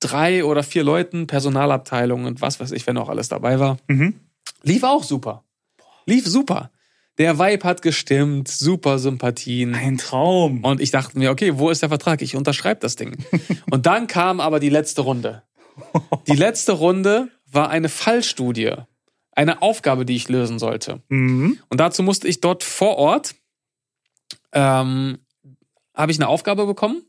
drei 0.00 0.44
oder 0.44 0.62
vier 0.62 0.82
Leuten, 0.84 1.26
Personalabteilung 1.26 2.24
und 2.24 2.40
was 2.40 2.58
weiß 2.60 2.72
ich, 2.72 2.86
wenn 2.86 2.96
auch 2.96 3.08
alles 3.10 3.28
dabei 3.28 3.58
war. 3.60 3.76
Mhm. 3.88 4.14
Lief 4.62 4.82
auch 4.82 5.02
super. 5.04 5.44
Lief 6.06 6.26
super. 6.26 6.70
Der 7.20 7.38
Vibe 7.38 7.64
hat 7.64 7.82
gestimmt, 7.82 8.48
super 8.48 8.98
Sympathien. 8.98 9.74
Ein 9.74 9.98
Traum. 9.98 10.64
Und 10.64 10.80
ich 10.80 10.90
dachte 10.90 11.18
mir, 11.18 11.30
okay, 11.30 11.58
wo 11.58 11.68
ist 11.68 11.82
der 11.82 11.90
Vertrag? 11.90 12.22
Ich 12.22 12.34
unterschreibe 12.34 12.80
das 12.80 12.96
Ding. 12.96 13.22
Und 13.70 13.84
dann 13.84 14.06
kam 14.06 14.40
aber 14.40 14.58
die 14.58 14.70
letzte 14.70 15.02
Runde. 15.02 15.42
Die 16.28 16.34
letzte 16.34 16.72
Runde 16.72 17.28
war 17.44 17.68
eine 17.68 17.90
Fallstudie. 17.90 18.72
eine 19.32 19.60
Aufgabe, 19.60 20.06
die 20.06 20.16
ich 20.16 20.30
lösen 20.30 20.58
sollte. 20.58 21.02
Mhm. 21.08 21.58
Und 21.68 21.78
dazu 21.78 22.02
musste 22.02 22.26
ich 22.26 22.40
dort 22.40 22.64
vor 22.64 22.96
Ort, 22.96 23.34
ähm, 24.52 25.18
habe 25.94 26.12
ich 26.12 26.18
eine 26.18 26.28
Aufgabe 26.28 26.64
bekommen, 26.64 27.02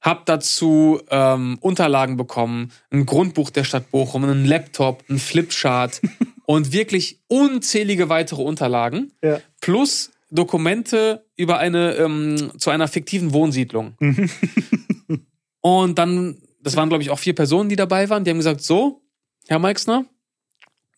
habe 0.00 0.22
dazu 0.24 0.98
ähm, 1.10 1.58
Unterlagen 1.60 2.16
bekommen, 2.16 2.72
ein 2.90 3.04
Grundbuch 3.04 3.50
der 3.50 3.64
Stadt 3.64 3.90
Bochum, 3.90 4.24
einen 4.24 4.46
Laptop, 4.46 5.04
einen 5.10 5.18
Flipchart 5.18 6.00
und 6.50 6.72
wirklich 6.72 7.20
unzählige 7.28 8.08
weitere 8.08 8.42
Unterlagen, 8.42 9.12
Ja. 9.22 9.40
plus 9.60 10.10
Dokumente 10.32 11.24
über 11.36 11.58
eine 11.58 11.94
ähm, 11.94 12.50
zu 12.58 12.70
einer 12.70 12.88
fiktiven 12.88 13.32
Wohnsiedlung. 13.32 13.94
und 15.60 15.96
dann, 15.98 16.38
das 16.60 16.74
waren 16.74 16.88
glaube 16.88 17.04
ich 17.04 17.10
auch 17.10 17.20
vier 17.20 17.36
Personen, 17.36 17.68
die 17.68 17.76
dabei 17.76 18.10
waren. 18.10 18.24
Die 18.24 18.30
haben 18.30 18.38
gesagt: 18.38 18.62
So, 18.62 19.00
Herr 19.46 19.60
Meixner, 19.60 20.06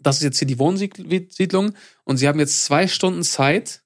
das 0.01 0.17
ist 0.17 0.23
jetzt 0.23 0.39
hier 0.39 0.49
die 0.49 0.59
Wohnsiedlung 0.59 1.73
und 2.05 2.17
Sie 2.17 2.29
haben 2.29 2.39
jetzt 2.41 2.65
zwei 2.65 2.89
Stunden 2.89 3.23
Zeit, 3.23 3.83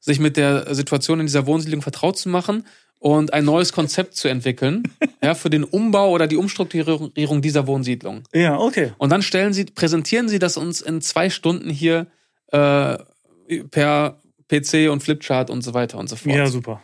sich 0.00 0.18
mit 0.20 0.36
der 0.36 0.74
Situation 0.74 1.20
in 1.20 1.26
dieser 1.26 1.46
Wohnsiedlung 1.46 1.80
vertraut 1.80 2.18
zu 2.18 2.28
machen 2.28 2.66
und 2.98 3.32
ein 3.32 3.44
neues 3.44 3.72
Konzept 3.72 4.14
zu 4.16 4.28
entwickeln, 4.28 4.82
ja, 5.22 5.34
für 5.34 5.50
den 5.50 5.64
Umbau 5.64 6.10
oder 6.10 6.26
die 6.26 6.36
Umstrukturierung 6.36 7.42
dieser 7.42 7.66
Wohnsiedlung. 7.66 8.22
Ja, 8.34 8.58
okay. 8.58 8.92
Und 8.98 9.10
dann 9.10 9.22
stellen 9.22 9.52
Sie, 9.52 9.64
präsentieren 9.66 10.28
Sie 10.28 10.38
das 10.38 10.56
uns 10.56 10.80
in 10.80 11.00
zwei 11.00 11.30
Stunden 11.30 11.70
hier 11.70 12.06
äh, 12.52 12.96
per 13.70 14.20
PC 14.48 14.90
und 14.90 15.02
Flipchart 15.02 15.50
und 15.50 15.62
so 15.62 15.74
weiter 15.74 15.98
und 15.98 16.08
so 16.08 16.16
fort. 16.16 16.34
Ja, 16.34 16.46
super. 16.46 16.82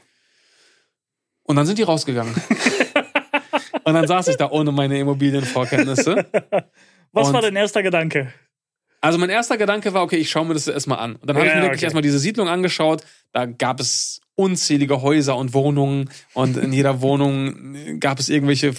Und 1.44 1.56
dann 1.56 1.66
sind 1.66 1.78
die 1.78 1.82
rausgegangen. 1.82 2.34
und 3.84 3.94
dann 3.94 4.06
saß 4.06 4.28
ich 4.28 4.36
da 4.36 4.50
ohne 4.50 4.72
meine 4.72 4.98
Immobilienvorkenntnisse. 4.98 6.26
Was 7.12 7.28
Und- 7.28 7.34
war 7.34 7.42
dein 7.42 7.56
erster 7.56 7.82
Gedanke? 7.82 8.32
Also 9.04 9.18
mein 9.18 9.30
erster 9.30 9.58
Gedanke 9.58 9.92
war, 9.94 10.02
okay, 10.04 10.16
ich 10.16 10.30
schaue 10.30 10.46
mir 10.46 10.54
das 10.54 10.68
erstmal 10.68 11.00
an. 11.00 11.16
Und 11.16 11.28
dann 11.28 11.36
habe 11.36 11.46
Ja, 11.46 11.52
ich 11.52 11.56
mir 11.56 11.62
wirklich 11.64 11.78
okay. 11.80 11.86
erstmal 11.86 12.02
diese 12.02 12.20
Siedlung 12.20 12.48
angeschaut. 12.48 13.02
Da 13.32 13.46
gab 13.46 13.80
es 13.80 14.20
unzählige 14.35 15.03
Häuser 15.03 15.37
und 15.37 15.55
Wohnungen 15.55 16.11
und 16.35 16.57
in 16.57 16.72
jeder 16.72 17.01
Wohnung 17.01 17.76
gab 18.01 18.18
es 18.18 18.28
irgendwelche 18.28 18.74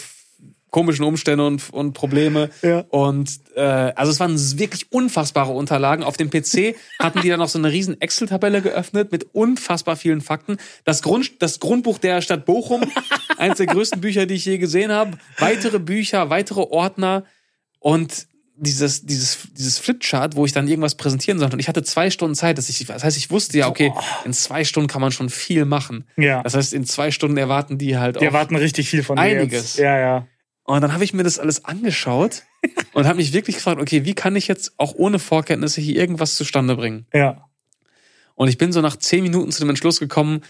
komischen 0.74 1.06
Umstände 1.06 1.46
und, 1.46 1.72
und 1.72 1.94
Probleme. 1.94 2.50
Ja. 2.64 2.80
Und 2.90 3.40
äh, 3.56 3.62
also 3.62 4.12
es 4.12 4.20
waren 4.20 4.36
wirklich 4.58 4.92
unfassbare 4.92 5.52
Unterlagen. 5.52 6.04
Auf 6.04 6.18
dem 6.18 6.32
PC 6.32 6.76
hatten 7.00 7.22
die 7.22 7.30
dann 7.30 7.40
noch 7.40 7.48
so 7.48 7.60
eine 7.60 7.72
riesen 7.72 8.02
Excel-Tabelle 8.02 8.64
geöffnet 8.64 9.12
mit 9.12 9.28
unfassbar 9.34 9.96
vielen 9.96 10.20
Fakten. 10.20 10.58
Das, 10.84 11.04
Grund, 11.04 11.44
das 11.44 11.60
Grundbuch 11.60 12.00
der 12.00 12.22
Stadt 12.22 12.46
Bochum, 12.46 12.84
eines 13.38 13.60
der 13.60 13.68
größten 13.68 14.02
Bücher, 14.02 14.26
die 14.26 14.34
ich 14.34 14.46
je 14.46 14.58
gesehen 14.58 14.92
habe. 14.92 15.20
Weitere 15.38 15.78
Bücher, 15.78 16.32
weitere 16.32 16.62
Ordner 16.62 17.24
und 17.80 18.26
dieses, 18.56 19.06
dieses, 19.06 19.48
dieses 19.54 19.80
Flipchart, 19.80 20.36
wo 20.36 20.46
ich 20.46 20.52
dann 20.52 20.68
irgendwas 20.68 20.96
präsentieren 20.96 21.40
sollte. 21.40 21.56
Und 21.56 21.60
ich 21.60 21.68
hatte 21.68 21.84
zwei 21.84 22.10
Stunden 22.10 22.36
Zeit. 22.36 22.58
Das, 22.58 22.70
ich, 22.70 22.86
das 22.86 23.04
heißt, 23.04 23.18
ich 23.18 23.32
wusste 23.32 23.58
ja, 23.58 23.68
okay, 23.68 23.92
in 24.26 24.34
zwei 24.34 24.64
Stunden 24.64 24.88
kann 24.88 25.02
man 25.02 25.12
schon 25.12 25.30
viel 25.30 25.66
machen. 25.66 26.06
Ja. 26.18 26.44
Das 26.44 26.54
heißt, 26.54 26.74
in 26.74 26.86
zwei 26.86 27.12
Stunden 27.12 27.38
erwarten 27.38 27.78
die 27.78 27.98
halt 27.98 28.16
Die 28.16 28.20
auch 28.20 28.24
erwarten 28.24 28.56
richtig 28.56 28.90
viel 28.90 29.04
von. 29.04 29.18
Einiges. 29.18 29.78
Ja, 29.78 29.98
ja. 29.98 30.28
und 30.64 30.82
dann 30.82 30.94
habe 30.94 31.04
ich 31.04 31.14
mir 31.14 31.24
das 31.24 31.40
alles 31.40 31.66
angeschaut 31.66 32.44
und 32.94 33.06
habe 33.06 33.18
mich 33.18 33.34
wirklich 33.34 33.56
gefragt, 33.56 33.82
okay, 33.82 34.06
wie 34.06 34.14
kann 34.14 34.36
ich 34.36 34.48
jetzt 34.48 34.74
auch 34.78 34.94
ohne 34.96 35.20
Vorkenntnisse 35.20 35.82
hier 35.82 35.96
irgendwas 35.96 36.36
zustande 36.36 36.76
bringen? 36.76 37.08
Ja. 37.14 37.50
Und 38.36 38.48
ich 38.48 38.58
bin 38.58 38.72
so 38.72 38.82
nach 38.82 38.96
zehn 38.98 39.24
Minuten 39.24 39.52
zu 39.52 39.60
dem 39.60 39.70
Entschluss 39.70 40.00
gekommen, 40.00 40.42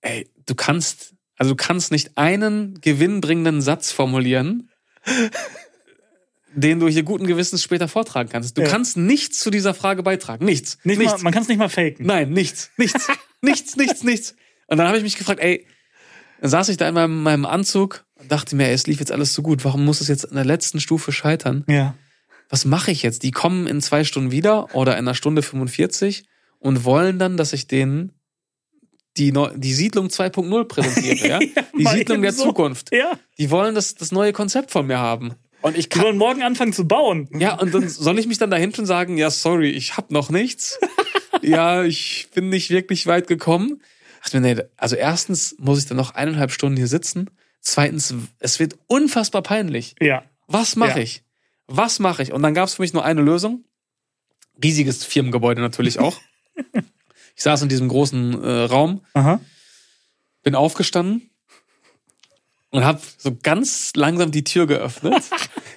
ey, 0.00 0.28
du 0.46 0.54
kannst, 0.54 1.14
also 1.36 1.52
du 1.52 1.56
kannst 1.56 1.92
nicht 1.92 2.16
einen 2.16 2.80
gewinnbringenden 2.80 3.60
Satz 3.62 3.92
formulieren, 3.92 4.70
den 6.56 6.80
du 6.80 6.88
hier 6.88 7.02
guten 7.02 7.26
Gewissens 7.26 7.62
später 7.62 7.86
vortragen 7.86 8.28
kannst. 8.30 8.56
Du 8.56 8.62
Ja. 8.62 8.68
kannst 8.68 8.96
nichts 8.96 9.38
zu 9.38 9.50
dieser 9.50 9.74
Frage 9.74 10.02
beitragen. 10.02 10.44
Nichts. 10.44 10.78
Nicht 10.84 10.98
nichts. 10.98 11.14
Mal, 11.18 11.22
man 11.24 11.32
kann 11.32 11.42
es 11.42 11.48
nicht 11.48 11.58
mal 11.58 11.68
faken. 11.68 12.06
Nein, 12.06 12.30
nichts, 12.30 12.70
nichts, 12.78 13.06
nichts, 13.42 13.76
nichts, 13.76 14.02
nichts. 14.02 14.34
Und 14.66 14.78
dann 14.78 14.86
habe 14.88 14.96
ich 14.96 15.02
mich 15.04 15.16
gefragt, 15.16 15.40
ey, 15.40 15.66
dann 16.40 16.50
saß 16.50 16.68
ich 16.70 16.76
da 16.78 16.88
in 16.88 16.94
meinem, 16.94 17.22
meinem 17.22 17.44
Anzug 17.46 18.04
und 18.16 18.32
dachte 18.32 18.56
mir, 18.56 18.66
ey, 18.68 18.72
es 18.74 18.86
lief 18.86 18.98
jetzt 19.00 19.12
alles 19.12 19.34
so 19.34 19.42
gut. 19.42 19.64
Warum 19.64 19.84
muss 19.84 20.00
es 20.00 20.08
jetzt 20.08 20.28
an 20.28 20.34
der 20.34 20.44
letzten 20.44 20.80
Stufe 20.80 21.12
scheitern? 21.12 21.64
Ja. 21.68 21.94
Was 22.48 22.64
mache 22.64 22.90
ich 22.90 23.02
jetzt? 23.02 23.22
Die 23.22 23.32
kommen 23.32 23.66
in 23.66 23.80
zwei 23.80 24.04
Stunden 24.04 24.30
wieder 24.30 24.74
oder 24.74 24.92
in 24.94 25.00
einer 25.00 25.14
Stunde 25.14 25.42
45 25.42 26.24
und 26.58 26.84
wollen 26.84 27.18
dann, 27.18 27.36
dass 27.36 27.52
ich 27.52 27.66
denen 27.66 28.12
die, 29.16 29.32
Neu 29.32 29.50
die 29.56 29.72
Siedlung 29.72 30.08
2.0 30.08 30.64
präsentiere, 30.64 31.28
ja? 31.28 31.38
Die 31.38 31.82
mal 31.82 31.94
Siedlung 31.96 32.22
der 32.22 32.32
so. 32.32 32.44
Zukunft. 32.44 32.92
Ja. 32.94 33.12
Die 33.38 33.50
wollen 33.50 33.74
das, 33.74 33.94
das 33.94 34.12
neue 34.12 34.32
Konzept 34.32 34.70
von 34.70 34.86
mir 34.86 34.98
haben. 34.98 35.34
Und 35.66 35.76
ich 35.76 35.88
Die 35.88 35.98
kann, 35.98 36.04
wollen 36.04 36.16
morgen 36.16 36.42
anfangen 36.42 36.72
zu 36.72 36.86
bauen. 36.86 37.28
ja, 37.38 37.54
und 37.58 37.74
dann 37.74 37.88
soll 37.88 38.18
ich 38.20 38.26
mich 38.26 38.38
dann 38.38 38.50
dahin 38.50 38.72
schon 38.74 38.86
sagen, 38.86 39.16
ja, 39.18 39.30
sorry, 39.30 39.70
ich 39.70 39.96
hab 39.96 40.10
noch 40.12 40.30
nichts. 40.30 40.78
ja, 41.42 41.82
ich 41.82 42.28
bin 42.34 42.48
nicht 42.50 42.70
wirklich 42.70 43.06
weit 43.06 43.26
gekommen. 43.26 43.82
Also 44.76 44.96
erstens 44.96 45.56
muss 45.58 45.78
ich 45.80 45.86
dann 45.86 45.96
noch 45.96 46.14
eineinhalb 46.14 46.52
Stunden 46.52 46.76
hier 46.76 46.86
sitzen. 46.86 47.30
Zweitens, 47.60 48.14
es 48.38 48.60
wird 48.60 48.76
unfassbar 48.86 49.42
peinlich. 49.42 49.96
Ja. 50.00 50.22
Was 50.46 50.76
mache 50.76 50.98
Ja. 50.98 51.02
ich? 51.04 51.22
Was 51.66 51.98
mache 51.98 52.22
ich? 52.22 52.32
Und 52.32 52.42
dann 52.42 52.54
gab 52.54 52.68
es 52.68 52.74
für 52.74 52.82
mich 52.82 52.92
nur 52.92 53.04
eine 53.04 53.22
Lösung. 53.22 53.64
Riesiges 54.62 55.04
Firmengebäude 55.04 55.60
natürlich 55.60 55.98
auch. 55.98 56.20
ich 57.36 57.42
saß 57.42 57.62
in 57.62 57.68
diesem 57.68 57.88
großen 57.88 58.42
äh, 58.42 58.48
Raum, 58.62 59.00
Aha. 59.14 59.40
bin 60.44 60.54
aufgestanden 60.54 61.28
und 62.76 62.84
habe 62.84 63.00
so 63.16 63.34
ganz 63.42 63.92
langsam 63.96 64.30
die 64.30 64.44
Tür 64.44 64.66
geöffnet 64.66 65.24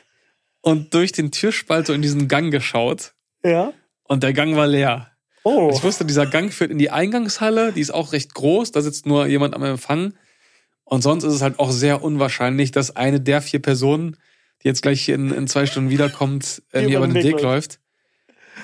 und 0.62 0.94
durch 0.94 1.14
den 1.14 1.32
Türspalt 1.32 1.88
so 1.88 1.94
in 1.94 2.02
diesen 2.02 2.28
Gang 2.28 2.52
geschaut. 2.52 3.14
Ja. 3.42 3.72
Und 4.04 4.22
der 4.24 4.34
Gang 4.34 4.58
war 4.58 4.68
leer. 4.68 5.10
Oh. 5.46 5.72
Ich 5.74 5.82
wusste, 5.82 6.04
dieser 6.04 6.26
Gang 6.26 6.52
führt 6.52 6.72
in 6.72 6.78
die 6.78 6.92
Eingangshalle, 6.92 7.72
die 7.72 7.80
ist 7.80 7.92
auch 7.92 8.12
recht 8.12 8.34
groß, 8.34 8.74
da 8.74 8.82
sitzt 8.82 9.06
nur 9.06 9.28
jemand 9.28 9.54
am 9.54 9.64
Empfang. 9.64 10.14
Und 10.84 11.02
sonst 11.02 11.24
ist 11.24 11.34
es 11.34 11.42
halt 11.42 11.58
auch 11.60 11.72
sehr 11.72 12.04
unwahrscheinlich, 12.04 12.72
dass 12.72 12.98
eine 12.98 13.22
der 13.22 13.42
vier 13.42 13.62
Personen, 13.62 14.18
die 14.62 14.68
jetzt 14.68 14.82
gleich 14.82 15.08
in, 15.08 15.32
in 15.32 15.48
zwei 15.48 15.68
Stunden 15.68 15.90
wiederkommt, 15.90 16.64
äh, 16.74 16.82
mir 16.82 16.98
über 16.98 17.08
den 17.08 17.24
Weg 17.24 17.40
läuft. 17.40 17.80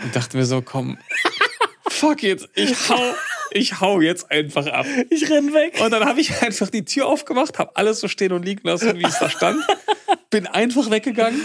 Und 0.04 0.14
dachte 0.14 0.36
mir 0.36 0.46
so, 0.46 0.62
komm, 0.62 0.98
fuck 1.88 2.22
it, 2.24 2.50
ich 2.54 2.90
hau, 2.90 3.14
ich 3.52 3.80
hau 3.82 4.02
jetzt 4.02 4.32
einfach 4.32 4.68
ab. 4.68 4.86
Ich 5.10 5.30
renn 5.30 5.54
weg. 5.54 5.80
Und 5.82 5.92
dann 5.92 6.06
habe 6.06 6.20
ich 6.22 6.42
einfach 6.42 6.70
die 6.70 6.86
Tür 6.86 7.08
aufgemacht, 7.08 7.58
habe 7.60 7.76
alles 7.76 8.00
so 8.00 8.08
stehen 8.08 8.32
und 8.32 8.44
liegen 8.46 8.68
lassen, 8.68 8.98
wie 9.00 9.04
es 9.06 9.20
da 9.20 9.30
stand. 9.30 9.64
Bin 10.30 10.48
einfach 10.48 10.90
weggegangen, 10.90 11.42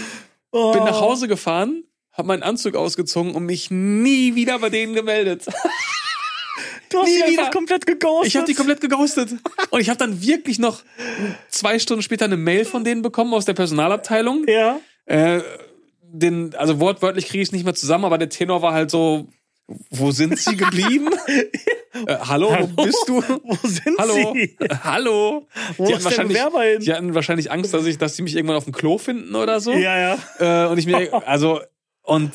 Oh. 0.51 0.73
bin 0.73 0.83
nach 0.83 0.99
Hause 0.99 1.27
gefahren, 1.29 1.85
habe 2.11 2.27
meinen 2.27 2.43
Anzug 2.43 2.75
ausgezogen 2.75 3.33
und 3.35 3.45
mich 3.45 3.71
nie 3.71 4.35
wieder 4.35 4.59
bei 4.59 4.69
denen 4.69 4.93
gemeldet. 4.93 5.45
Du 6.89 6.99
hast 6.99 7.05
nie 7.07 7.23
einfach 7.23 7.43
wieder. 7.43 7.49
komplett 7.51 7.85
geghostet. 7.85 8.27
Ich 8.27 8.35
habe 8.35 8.45
die 8.45 8.53
komplett 8.53 8.81
geghostet. 8.81 9.29
Und 9.69 9.79
ich 9.79 9.87
habe 9.87 9.97
dann 9.97 10.21
wirklich 10.21 10.59
noch 10.59 10.81
zwei 11.49 11.79
Stunden 11.79 12.01
später 12.01 12.25
eine 12.25 12.35
Mail 12.35 12.65
von 12.65 12.83
denen 12.83 13.01
bekommen 13.01 13.33
aus 13.33 13.45
der 13.45 13.53
Personalabteilung. 13.53 14.45
Ja. 14.47 14.79
Äh, 15.05 15.41
den, 16.03 16.53
also 16.55 16.81
wortwörtlich 16.81 17.27
kriege 17.29 17.41
ich 17.41 17.47
es 17.47 17.51
nicht 17.53 17.63
mehr 17.63 17.73
zusammen, 17.75 18.03
aber 18.03 18.17
der 18.17 18.27
Tenor 18.27 18.61
war 18.61 18.73
halt 18.73 18.91
so, 18.91 19.29
wo 19.89 20.11
sind 20.11 20.37
sie 20.37 20.55
geblieben? 20.55 21.09
äh, 21.27 22.17
hallo, 22.21 22.51
Hallo? 22.51 22.69
wo 22.75 22.83
bist 22.83 23.03
du? 23.07 23.21
Wo 23.21 23.67
sind 23.67 23.97
Hallo, 23.97 24.33
sie? 24.33 24.57
hallo. 24.83 25.47
Wo 25.77 25.85
die, 25.85 25.93
ist 25.93 26.05
hatten 26.05 26.33
wahrscheinlich, 26.33 26.37
hin? 26.37 26.79
die 26.81 26.93
hatten 26.93 27.15
wahrscheinlich 27.15 27.51
Angst, 27.51 27.73
dass 27.73 27.85
ich, 27.85 27.97
dass 27.97 28.15
sie 28.15 28.23
mich 28.23 28.35
irgendwann 28.35 28.57
auf 28.57 28.65
dem 28.65 28.73
Klo 28.73 28.97
finden 28.97 29.35
oder 29.35 29.59
so. 29.59 29.71
Ja, 29.73 30.17
ja. 30.39 30.65
Äh, 30.65 30.71
und 30.71 30.77
ich 30.77 30.85
mir, 30.85 31.11
also 31.27 31.61
und 32.03 32.31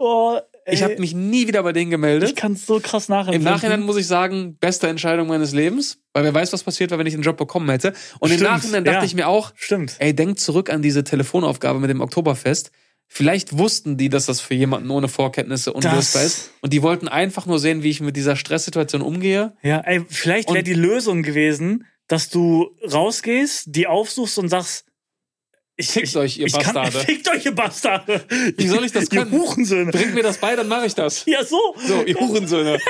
Oh, 0.00 0.38
ich 0.70 0.82
habe 0.82 0.98
mich 0.98 1.14
nie 1.14 1.48
wieder 1.48 1.62
bei 1.62 1.72
denen 1.72 1.90
gemeldet. 1.90 2.28
Ich 2.28 2.36
kann 2.36 2.52
es 2.52 2.66
so 2.66 2.78
krass 2.80 3.08
nachempfinden. 3.08 3.46
Im 3.46 3.52
Nachhinein 3.52 3.82
muss 3.82 3.96
ich 3.96 4.06
sagen, 4.06 4.56
beste 4.60 4.86
Entscheidung 4.86 5.26
meines 5.28 5.52
Lebens, 5.52 5.98
weil 6.12 6.24
wer 6.24 6.34
weiß, 6.34 6.52
was 6.52 6.62
passiert 6.62 6.90
wäre, 6.90 6.98
wenn 6.98 7.06
ich 7.06 7.14
den 7.14 7.22
Job 7.22 7.36
bekommen 7.36 7.68
hätte. 7.70 7.94
Und 8.20 8.30
im 8.30 8.36
Stimmt, 8.36 8.50
Nachhinein 8.50 8.84
dachte 8.84 8.98
ja. 8.98 9.04
ich 9.04 9.14
mir 9.14 9.28
auch, 9.28 9.52
Stimmt. 9.56 9.96
ey, 9.98 10.14
denk 10.14 10.38
zurück 10.38 10.70
an 10.70 10.82
diese 10.82 11.04
Telefonaufgabe 11.04 11.80
mit 11.80 11.90
dem 11.90 12.00
Oktoberfest. 12.00 12.70
Vielleicht 13.10 13.56
wussten 13.56 13.96
die, 13.96 14.10
dass 14.10 14.26
das 14.26 14.40
für 14.40 14.54
jemanden 14.54 14.90
ohne 14.90 15.08
Vorkenntnisse 15.08 15.72
unlösbar 15.72 16.22
ist. 16.22 16.50
Und 16.60 16.72
die 16.72 16.82
wollten 16.82 17.08
einfach 17.08 17.46
nur 17.46 17.58
sehen, 17.58 17.82
wie 17.82 17.90
ich 17.90 18.00
mit 18.00 18.16
dieser 18.16 18.36
Stresssituation 18.36 19.00
umgehe. 19.00 19.56
Ja, 19.62 19.80
ey, 19.80 20.04
vielleicht 20.08 20.52
wäre 20.52 20.62
die 20.62 20.74
Lösung 20.74 21.22
gewesen, 21.22 21.86
dass 22.06 22.28
du 22.28 22.70
rausgehst, 22.90 23.64
die 23.68 23.86
aufsuchst 23.86 24.38
und 24.38 24.48
sagst, 24.50 24.84
ich, 25.80 25.92
Fickt 25.92 26.16
euch, 26.16 26.38
ihr 26.38 26.46
ich 26.46 26.52
kann, 26.54 26.74
Bastarde. 26.74 26.98
fickt 27.06 27.28
euch, 27.30 27.44
ihr 27.44 27.54
Bastarde. 27.54 28.24
Wie 28.56 28.66
soll 28.66 28.84
ich 28.84 28.90
das 28.90 29.04
Ihr 29.12 29.20
können? 29.20 29.30
Hurensöhne. 29.30 29.92
Bringt 29.92 30.12
mir 30.12 30.24
das 30.24 30.38
bei, 30.38 30.56
dann 30.56 30.66
mache 30.66 30.86
ich 30.86 30.94
das. 30.96 31.24
Ja, 31.26 31.44
so. 31.44 31.56
So, 31.86 32.02
ihr 32.02 32.16
Hurensöhne. 32.18 32.80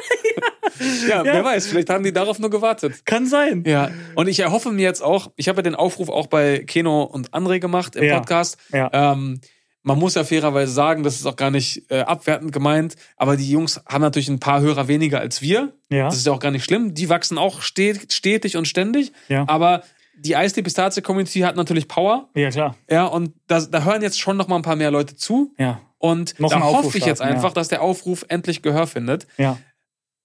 ja, 1.09 1.23
wer 1.23 1.45
weiß, 1.45 1.67
vielleicht 1.67 1.91
haben 1.91 2.03
die 2.03 2.15
darauf 2.15 2.39
nur 2.39 2.49
gewartet. 2.49 3.05
Kann 3.05 3.27
sein. 3.27 3.63
Ja, 3.67 3.91
und 4.15 4.27
ich 4.27 4.41
erhoffe 4.41 4.73
mir 4.73 4.83
jetzt 4.83 5.03
auch, 5.03 5.31
ich 5.37 5.49
habe 5.49 5.59
ja 5.59 5.63
den 5.65 5.75
Aufruf 5.75 6.09
auch 6.09 6.29
bei 6.29 6.61
Keno 6.61 7.03
und 7.03 7.35
André 7.35 7.59
gemacht 7.61 7.95
im 7.95 8.05
Ja. 8.05 8.21
Podcast. 8.21 8.57
Ja. 8.73 8.89
Ähm, 9.13 9.43
man 9.89 9.99
muss 9.99 10.15
ja 10.15 10.23
fairerweise 10.23 10.71
sagen, 10.71 11.03
das 11.03 11.17
ist 11.17 11.25
auch 11.25 11.37
gar 11.37 11.51
nicht 11.51 11.91
äh, 11.91 12.01
abwertend 12.01 12.53
gemeint, 12.53 12.95
aber 13.17 13.39
die 13.39 13.51
Jungs 13.51 13.81
haben 13.89 14.03
natürlich 14.03 14.29
ein 14.29 14.39
paar 14.39 14.61
Hörer 14.61 14.87
weniger 14.87 15.19
als 15.19 15.41
wir. 15.41 15.73
Ja. 15.89 16.05
Das 16.05 16.17
ist 16.17 16.27
ja 16.27 16.33
auch 16.33 16.41
gar 16.41 16.51
nicht 16.51 16.65
schlimm. 16.65 16.93
Die 16.93 17.09
wachsen 17.09 17.39
auch 17.39 17.63
stet 17.63 18.13
stetig 18.13 18.59
und 18.59 18.69
ständig. 18.69 19.13
Ja. 19.29 19.45
Aber 19.49 19.83
die 20.19 20.37
Eisdee 20.37 20.61
Pistazie 20.61 21.01
Community 21.01 21.41
hat 21.41 21.57
natürlich 21.57 21.89
Power. 21.89 22.29
Ja, 22.35 22.51
klar. 22.51 22.77
Ja, 22.91 23.07
und 23.07 23.33
da, 23.47 23.61
da 23.61 23.85
hören 23.85 24.03
jetzt 24.03 24.21
schon 24.21 24.37
noch 24.37 24.47
mal 24.47 24.57
ein 24.57 24.63
paar 24.63 24.77
mehr 24.77 24.91
Leute 24.91 25.17
zu. 25.17 25.55
Ja. 25.57 25.81
Und 25.97 26.39
Noch 26.39 26.51
da 26.51 26.61
hoffe 26.61 26.99
ich 26.99 27.07
jetzt 27.07 27.23
einfach, 27.23 27.51
ja. 27.51 27.55
dass 27.55 27.69
der 27.69 27.81
Aufruf 27.81 28.27
endlich 28.29 28.61
Gehör 28.61 28.87
findet. 28.87 29.27
Ja. 29.39 29.57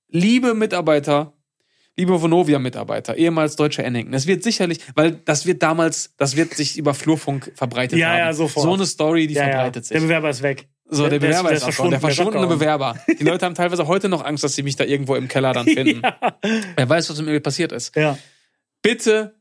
Liebe 0.10 0.54
Mitarbeiter, 0.56 1.32
liebe 1.98 2.20
Vonovia-Mitarbeiter, 2.22 3.16
ehemals 3.18 3.56
deutsche 3.56 3.84
Ennington, 3.84 4.14
es 4.14 4.26
wird 4.28 4.44
sicherlich, 4.44 4.80
weil 4.96 5.12
das 5.12 5.46
wird 5.46 5.62
damals, 5.64 6.14
das 6.18 6.36
wird 6.36 6.54
sich 6.54 6.78
über 6.78 6.94
Flurfunk 6.94 7.52
verbreitet 7.56 8.00
Ja, 8.00 8.10
haben. 8.10 8.18
ja, 8.18 8.34
sofort. 8.34 8.64
So 8.66 8.74
eine 8.74 8.86
Story, 8.86 9.28
die 9.28 9.36
ja, 9.36 9.44
ja. 9.44 9.50
verbreitet 9.52 9.86
sich. 9.86 9.94
Der 9.96 10.02
Bewerber 10.02 10.30
ist 10.30 10.42
weg. 10.42 10.68
So, 10.86 11.04
der 11.04 11.12
Der- 11.12 11.20
der 11.20 11.30
ist- 11.30 11.34
Bewerber 11.38 11.50
der 11.50 11.58
ist, 11.58 11.62
ist 11.62 11.66
der 11.68 11.74
verschwunden, 11.74 11.92
der 11.92 11.98
ist 12.10 12.16
verschwundene. 12.16 12.48
Bewerber. 12.48 12.96
Die 13.20 13.24
Leute 13.24 13.46
haben 13.46 13.56
teilweise 13.56 13.88
heute 13.88 14.10
noch 14.10 14.24
Angst, 14.26 14.44
dass 14.44 14.54
sie 14.56 14.64
mich 14.64 14.76
da 14.76 14.84
irgendwo 14.84 15.16
im 15.16 15.28
Keller 15.28 15.54
dann 15.54 15.66
finden. 15.68 16.02
Wer 16.76 16.90
weiß, 16.90 17.10
was 17.10 17.18
mit 17.18 17.28
mir 17.28 17.40
passiert 17.40 17.72
ist. 17.72 17.96
Ja. 17.96 18.18
Bitte 18.82 19.36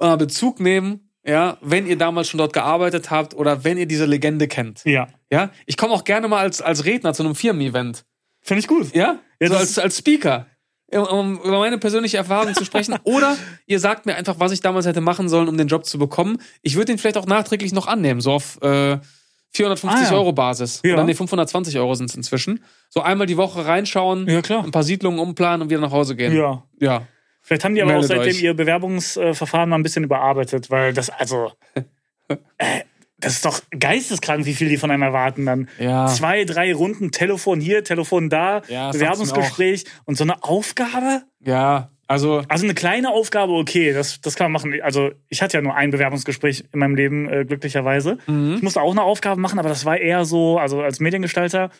äh, 0.00 0.16
Bezug 0.16 0.60
nehmen, 0.60 1.10
ja, 1.24 1.58
wenn 1.62 1.86
ihr 1.86 1.96
damals 1.96 2.28
schon 2.28 2.38
dort 2.38 2.52
gearbeitet 2.52 3.10
habt 3.10 3.34
oder 3.34 3.64
wenn 3.64 3.78
ihr 3.78 3.86
diese 3.86 4.04
Legende 4.06 4.46
kennt. 4.48 4.82
Ja. 4.84 5.08
Ja, 5.32 5.50
ich 5.66 5.76
komme 5.76 5.92
auch 5.94 6.04
gerne 6.04 6.28
mal 6.28 6.40
als, 6.40 6.60
als 6.62 6.84
Redner 6.84 7.12
zu 7.14 7.22
einem 7.22 7.34
Firmen-Event. 7.34 8.04
Finde 8.40 8.60
ich 8.60 8.66
gut. 8.66 8.94
Ja, 8.94 9.18
Ja, 9.40 9.48
so 9.48 9.56
als, 9.56 9.78
als 9.78 9.98
Speaker. 9.98 10.46
Um- 10.90 11.40
über 11.42 11.58
meine 11.58 11.76
persönliche 11.78 12.16
Erfahrung 12.16 12.54
zu 12.54 12.64
sprechen. 12.64 12.96
Oder 13.04 13.36
ihr 13.66 13.78
sagt 13.78 14.06
mir 14.06 14.14
einfach, 14.16 14.36
was 14.38 14.52
ich 14.52 14.60
damals 14.60 14.86
hätte 14.86 15.00
machen 15.02 15.28
sollen, 15.28 15.48
um 15.48 15.56
den 15.58 15.68
Job 15.68 15.84
zu 15.84 15.98
bekommen. 15.98 16.38
Ich 16.62 16.76
würde 16.76 16.86
den 16.86 16.98
vielleicht 16.98 17.18
auch 17.18 17.26
nachträglich 17.26 17.72
noch 17.72 17.86
annehmen, 17.86 18.20
so 18.22 18.32
auf 18.32 18.56
äh, 18.62 18.98
450 19.52 19.88
Ah, 20.08 20.10
ja. 20.12 20.16
Euro 20.16 20.32
Basis. 20.32 20.80
Ja. 20.84 20.94
Oder 20.94 21.04
nee, 21.04 21.14
520 21.14 21.78
Euro 21.78 21.94
sind 21.94 22.08
es 22.10 22.16
inzwischen. 22.16 22.62
So 22.88 23.00
einmal 23.02 23.26
die 23.26 23.36
Woche 23.36 23.66
reinschauen, 23.66 24.26
Ja, 24.28 24.40
klar. 24.42 24.64
ein 24.64 24.70
paar 24.70 24.82
Siedlungen 24.82 25.18
umplanen 25.18 25.62
und 25.62 25.70
wieder 25.70 25.80
nach 25.80 25.90
Hause 25.92 26.16
gehen. 26.16 26.34
Ja. 26.34 26.62
Ja. 26.80 27.06
Vielleicht 27.42 27.64
haben 27.64 27.74
die 27.74 27.82
aber 27.82 27.92
auch 27.92 27.94
Meldet 28.00 28.08
seitdem 28.08 28.28
euch. 28.36 28.42
ihr 28.42 28.54
Bewerbungsverfahren 28.54 29.68
mal 29.70 29.76
ein 29.76 29.82
bisschen 29.82 30.04
überarbeitet, 30.04 30.70
weil 30.70 30.92
das, 30.92 31.08
also, 31.10 31.52
äh, 32.28 32.36
das 33.20 33.34
ist 33.34 33.44
doch 33.44 33.60
geisteskrank, 33.78 34.46
wie 34.46 34.54
viel 34.54 34.68
die 34.68 34.76
von 34.76 34.90
einem 34.90 35.02
erwarten 35.02 35.44
dann. 35.44 35.68
Ja. 35.78 36.06
Zwei, 36.06 36.44
drei 36.44 36.72
Runden, 36.72 37.10
Telefon 37.10 37.60
hier, 37.60 37.82
Telefon 37.82 38.30
da, 38.30 38.62
Ja, 38.68 38.90
Bewerbungsgespräch 38.92 39.84
und 40.04 40.16
so 40.16 40.24
eine 40.24 40.42
Aufgabe. 40.44 41.22
Ja, 41.40 41.90
also 42.06 42.42
Also 42.48 42.64
eine 42.64 42.74
kleine 42.74 43.10
Aufgabe, 43.10 43.52
okay, 43.52 43.92
das, 43.92 44.20
das 44.20 44.36
kann 44.36 44.50
man 44.50 44.62
machen. 44.62 44.80
Also 44.82 45.10
ich 45.28 45.42
hatte 45.42 45.58
ja 45.58 45.62
nur 45.62 45.74
ein 45.74 45.90
Bewerbungsgespräch 45.90 46.64
in 46.72 46.78
meinem 46.78 46.94
Leben, 46.94 47.28
äh, 47.28 47.44
glücklicherweise. 47.44 48.18
Mhm. 48.26 48.54
Ich 48.56 48.62
musste 48.62 48.80
auch 48.80 48.92
eine 48.92 49.02
Aufgabe 49.02 49.40
machen, 49.40 49.58
aber 49.58 49.68
das 49.68 49.84
war 49.84 49.98
eher 49.98 50.24
so, 50.24 50.58
also 50.58 50.80
als 50.80 51.00
Mediengestalter, 51.00 51.70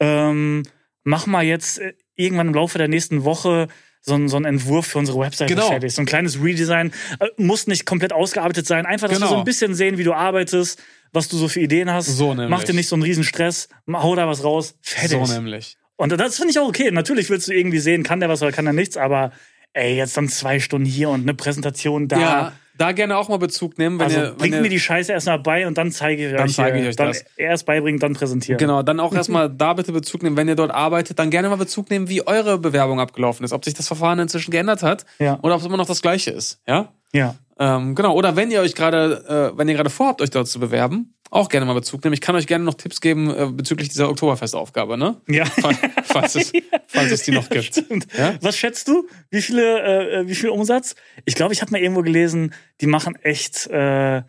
ähm, 0.00 0.62
mach 1.04 1.26
mal 1.26 1.44
jetzt 1.44 1.78
äh, 1.78 1.92
irgendwann 2.16 2.48
im 2.48 2.54
Laufe 2.54 2.78
der 2.78 2.88
nächsten 2.88 3.24
Woche 3.24 3.68
so, 4.00 4.14
ein- 4.14 4.28
so 4.28 4.36
einen 4.36 4.46
Entwurf 4.46 4.86
für 4.86 4.98
unsere 4.98 5.18
Webseite 5.20 5.54
Genau. 5.54 5.68
fertig. 5.68 5.92
So 5.94 6.02
ein 6.02 6.06
kleines 6.06 6.42
Redesign. 6.42 6.92
Äh, 7.18 7.26
muss 7.36 7.66
nicht 7.66 7.84
komplett 7.86 8.12
ausgearbeitet 8.12 8.66
sein. 8.66 8.86
Einfach, 8.86 9.08
dass 9.08 9.18
wir 9.18 9.26
Genau. 9.26 9.30
so 9.34 9.38
ein 9.38 9.44
bisschen 9.44 9.74
sehen, 9.74 9.98
wie 9.98 10.04
du 10.04 10.12
arbeitest, 10.14 10.80
was 11.12 11.28
du 11.28 11.36
so 11.36 11.48
für 11.48 11.60
Ideen 11.60 11.90
hast. 11.90 12.06
So 12.06 12.34
nämlich. 12.34 12.50
Mach 12.50 12.64
dir 12.64 12.72
nicht 12.74 12.88
so 12.88 12.96
einen 12.96 13.02
riesen 13.02 13.24
Stress, 13.24 13.68
hau 13.92 14.14
da 14.14 14.26
was 14.28 14.42
raus, 14.44 14.74
fertig. 14.80 15.18
so 15.26 15.32
nämlich. 15.34 15.76
Und 15.96 16.12
das 16.12 16.36
finde 16.36 16.50
ich 16.52 16.58
auch 16.58 16.68
okay. 16.68 16.90
Natürlich 16.90 17.28
willst 17.28 17.48
du 17.48 17.52
irgendwie 17.52 17.78
sehen, 17.78 18.02
kann 18.04 18.20
der 18.20 18.28
was 18.30 18.40
oder 18.42 18.52
kann 18.52 18.64
der 18.64 18.72
nichts, 18.72 18.96
aber 18.96 19.32
ey, 19.74 19.96
jetzt 19.96 20.16
dann 20.16 20.28
zwei 20.28 20.58
Stunden 20.60 20.86
hier 20.86 21.10
und 21.10 21.20
eine 21.22 21.34
Präsentation 21.34 22.08
da. 22.08 22.18
Ja, 22.18 22.52
da 22.76 22.92
gerne 22.92 23.16
auch 23.16 23.28
mal 23.28 23.38
Bezug 23.38 23.78
nehmen, 23.78 23.98
wenn 23.98 24.06
also 24.06 24.20
ihr, 24.20 24.30
bringt 24.32 24.54
ihr 24.54 24.60
mir 24.62 24.68
die 24.68 24.80
Scheiße 24.80 25.12
erstmal 25.12 25.38
bei 25.38 25.66
und 25.66 25.76
dann 25.76 25.90
zeige 25.90 26.26
ich 26.28 26.32
Dann 26.34 26.48
euch. 26.48 26.54
zeige 26.54 26.78
äh, 26.78 26.82
ich 26.82 26.88
euch 26.88 26.96
dann 26.96 27.08
das. 27.08 27.24
Erst 27.36 27.66
beibringen, 27.66 28.00
dann 28.00 28.14
präsentieren. 28.14 28.58
Genau, 28.58 28.82
dann 28.82 29.00
auch 29.00 29.12
erstmal 29.14 29.50
da 29.50 29.74
bitte 29.74 29.92
Bezug 29.92 30.22
nehmen, 30.22 30.36
wenn 30.36 30.48
ihr 30.48 30.56
dort 30.56 30.70
arbeitet, 30.70 31.18
dann 31.18 31.30
gerne 31.30 31.48
mal 31.48 31.56
Bezug 31.56 31.90
nehmen, 31.90 32.08
wie 32.08 32.26
eure 32.26 32.58
Bewerbung 32.58 33.00
abgelaufen 33.00 33.44
ist, 33.44 33.52
ob 33.52 33.64
sich 33.64 33.74
das 33.74 33.86
Verfahren 33.86 34.18
inzwischen 34.18 34.50
geändert 34.50 34.82
hat 34.82 35.04
Ja. 35.18 35.38
oder 35.42 35.54
ob 35.54 35.60
es 35.60 35.66
immer 35.66 35.76
noch 35.76 35.86
das 35.86 36.00
gleiche 36.02 36.30
ist. 36.30 36.60
Ja? 36.66 36.92
Ja. 37.12 37.34
Ähm, 37.58 37.94
genau, 37.94 38.14
oder 38.14 38.36
wenn 38.36 38.50
ihr 38.50 38.60
euch 38.60 38.74
gerade, 38.74 39.52
äh, 39.54 39.58
wenn 39.58 39.68
ihr 39.68 39.74
gerade 39.74 39.90
vorhabt, 39.90 40.22
euch 40.22 40.30
dort 40.30 40.48
zu 40.48 40.58
bewerben, 40.60 41.14
auch 41.30 41.48
gerne 41.48 41.64
mal 41.66 41.74
Bezug 41.74 42.02
nehmen. 42.04 42.12
Ich 42.14 42.20
kann 42.20 42.34
euch 42.34 42.46
gerne 42.46 42.64
noch 42.64 42.74
Tipps 42.74 43.00
geben 43.00 43.30
äh, 43.30 43.46
bezüglich 43.52 43.88
dieser 43.88 44.08
Oktoberfestaufgabe, 44.10 44.98
ne? 44.98 45.20
Ja. 45.28 45.44
Fall- 45.44 45.76
Falls 46.04 46.34
es, 46.34 46.52
falls 46.88 47.12
es 47.12 47.22
die 47.22 47.30
noch 47.30 47.48
gibt. 47.48 47.82
Ja? 48.18 48.34
Was 48.40 48.56
schätzt 48.56 48.88
du? 48.88 49.06
Wie 49.30 49.40
viele, 49.40 50.20
äh, 50.22 50.26
wie 50.26 50.34
viel 50.34 50.48
Umsatz? 50.50 50.94
Ich 51.24 51.34
glaube, 51.36 51.52
ich 51.52 51.62
habe 51.62 51.70
mal 51.72 51.80
irgendwo 51.80 52.02
gelesen, 52.02 52.52
die 52.80 52.86
machen 52.86 53.16
echt, 53.22 53.66
äh, 53.68 54.22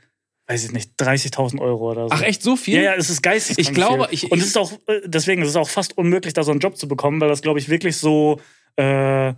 weiß 0.48 0.66
ich 0.66 0.72
nicht, 0.74 0.92
30.000 1.00 1.60
Euro 1.60 1.92
oder 1.92 2.04
so. 2.08 2.14
Ach, 2.14 2.22
echt 2.22 2.44
so 2.44 2.56
viel? 2.56 2.76
Ja, 2.76 2.82
ja, 2.82 2.94
es 2.96 3.10
ist 3.10 3.22
geistig. 3.24 3.58
Ich 3.58 3.74
glaube, 3.74 4.08
ich- 4.12 4.32
und 4.32 4.40
es 4.40 4.46
ist 4.48 4.58
auch, 4.58 4.72
äh, 4.88 5.02
deswegen 5.06 5.42
ist 5.42 5.50
es 5.50 5.56
auch 5.56 5.70
fast 5.70 5.98
unmöglich, 5.98 6.34
da 6.34 6.44
so 6.44 6.52
einen 6.52 6.60
Job 6.60 6.78
zu 6.78 6.88
bekommen, 6.88 7.20
weil 7.22 7.30
das, 7.30 7.42
glaube 7.42 7.58
ich, 7.60 7.70
wirklich 7.70 7.98
so, 7.98 8.40
äh, 8.76 9.34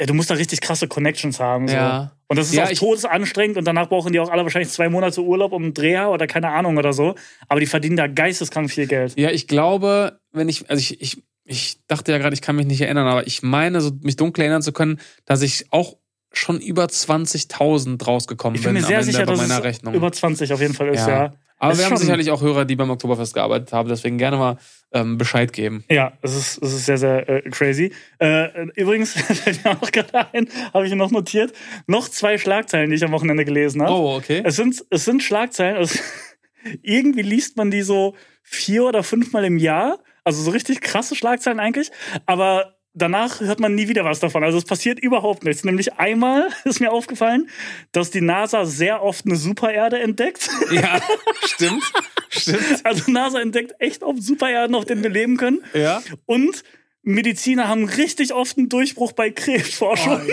ja, 0.00 0.06
du 0.06 0.14
musst 0.14 0.30
da 0.30 0.34
richtig 0.34 0.60
krasse 0.62 0.88
Connections 0.88 1.38
haben. 1.38 1.68
So. 1.68 1.74
Ja. 1.74 2.16
Und 2.26 2.38
das 2.38 2.46
ist 2.48 2.54
Ja, 2.54 2.64
auch 2.64 2.70
todesanstrengend 2.72 3.58
und 3.58 3.64
danach 3.66 3.88
brauchen 3.88 4.12
die 4.12 4.18
auch 4.20 4.30
alle 4.30 4.42
wahrscheinlich 4.44 4.70
zwei 4.70 4.88
Monate 4.88 5.20
Urlaub 5.22 5.52
um 5.52 5.62
einen 5.64 5.74
Dreher 5.74 6.10
oder 6.10 6.26
keine 6.26 6.48
Ahnung 6.48 6.78
oder 6.78 6.92
so. 6.92 7.14
Aber 7.48 7.60
die 7.60 7.66
verdienen 7.66 7.96
da 7.96 8.06
geisteskrank 8.06 8.70
viel 8.70 8.86
Geld. 8.86 9.18
Ja, 9.18 9.30
ich 9.30 9.46
glaube, 9.46 10.20
wenn 10.32 10.48
ich, 10.48 10.70
also 10.70 10.80
ich, 10.80 11.00
ich, 11.00 11.22
ich 11.44 11.78
dachte 11.86 12.12
ja 12.12 12.18
gerade, 12.18 12.34
ich 12.34 12.40
kann 12.40 12.56
mich 12.56 12.66
nicht 12.66 12.80
erinnern, 12.80 13.06
aber 13.06 13.26
ich 13.26 13.42
meine, 13.42 13.80
so 13.80 13.90
mich 14.02 14.16
dunkel 14.16 14.42
erinnern 14.42 14.62
zu 14.62 14.72
können, 14.72 15.00
dass 15.26 15.42
ich 15.42 15.66
auch 15.70 15.96
schon 16.32 16.60
über 16.60 16.84
20.000 16.84 18.02
rausgekommen 18.04 18.56
Ich 18.56 18.62
bin 18.64 18.74
bin, 18.74 18.82
mir 18.82 18.86
sehr 18.86 19.02
sicher, 19.02 19.26
dass 19.26 19.38
meiner 19.38 19.58
es 19.58 19.64
Rechnung. 19.64 19.94
über 19.94 20.12
20 20.12 20.52
auf 20.52 20.60
jeden 20.60 20.74
Fall 20.74 20.88
ist, 20.88 21.06
ja. 21.06 21.32
Aber 21.60 21.76
wir 21.76 21.84
haben 21.84 21.96
sicherlich 21.98 22.30
auch 22.30 22.40
Hörer, 22.40 22.64
die 22.64 22.74
beim 22.74 22.88
Oktoberfest 22.88 23.34
gearbeitet 23.34 23.72
haben, 23.72 23.88
deswegen 23.88 24.16
gerne 24.16 24.38
mal 24.38 24.56
ähm, 24.92 25.18
Bescheid 25.18 25.52
geben. 25.52 25.84
Ja, 25.90 26.14
es 26.22 26.34
ist, 26.34 26.62
es 26.62 26.72
ist 26.72 26.86
sehr, 26.86 26.96
sehr 26.96 27.28
äh, 27.28 27.42
crazy. 27.50 27.92
Äh, 28.18 28.64
übrigens, 28.76 29.12
fällt 29.12 29.62
mir 29.62 29.72
auch 29.72 29.92
gerade 29.92 30.32
ein, 30.32 30.48
habe 30.72 30.86
ich 30.86 30.94
noch 30.94 31.10
notiert, 31.10 31.52
noch 31.86 32.08
zwei 32.08 32.38
Schlagzeilen, 32.38 32.88
die 32.88 32.96
ich 32.96 33.04
am 33.04 33.12
Wochenende 33.12 33.44
gelesen 33.44 33.82
habe. 33.82 33.92
Oh, 33.92 34.16
okay. 34.16 34.42
Es 34.42 34.56
sind, 34.56 34.82
es 34.88 35.04
sind 35.04 35.22
Schlagzeilen, 35.22 35.76
also, 35.76 35.98
irgendwie 36.82 37.22
liest 37.22 37.58
man 37.58 37.70
die 37.70 37.82
so 37.82 38.14
vier 38.42 38.84
oder 38.84 39.02
fünfmal 39.02 39.44
im 39.44 39.58
Jahr. 39.58 39.98
Also 40.24 40.42
so 40.42 40.50
richtig 40.50 40.80
krasse 40.80 41.14
Schlagzeilen 41.14 41.60
eigentlich. 41.60 41.90
Aber 42.24 42.79
danach 42.94 43.40
hört 43.40 43.60
man 43.60 43.74
nie 43.74 43.88
wieder 43.88 44.04
was 44.04 44.20
davon. 44.20 44.44
Also 44.44 44.58
es 44.58 44.64
passiert 44.64 44.98
überhaupt 44.98 45.44
nichts. 45.44 45.64
Nämlich 45.64 45.94
einmal 45.94 46.48
ist 46.64 46.80
mir 46.80 46.92
aufgefallen, 46.92 47.48
dass 47.92 48.10
die 48.10 48.20
NASA 48.20 48.64
sehr 48.66 49.02
oft 49.02 49.26
eine 49.26 49.36
Supererde 49.36 49.98
entdeckt. 49.98 50.48
Ja, 50.70 51.00
stimmt. 51.44 51.82
Stimmt. 52.28 52.84
Also 52.84 53.10
NASA 53.10 53.40
entdeckt 53.40 53.74
echt 53.80 54.04
oft 54.04 54.22
Supererden, 54.22 54.76
auf 54.76 54.84
denen 54.84 55.02
wir 55.02 55.10
leben 55.10 55.36
können. 55.36 55.64
Ja. 55.74 56.00
Und 56.26 56.62
Mediziner 57.02 57.66
haben 57.66 57.84
richtig 57.86 58.32
oft 58.32 58.56
einen 58.56 58.68
Durchbruch 58.68 59.12
bei 59.12 59.30
Krebsforschung. 59.30 60.20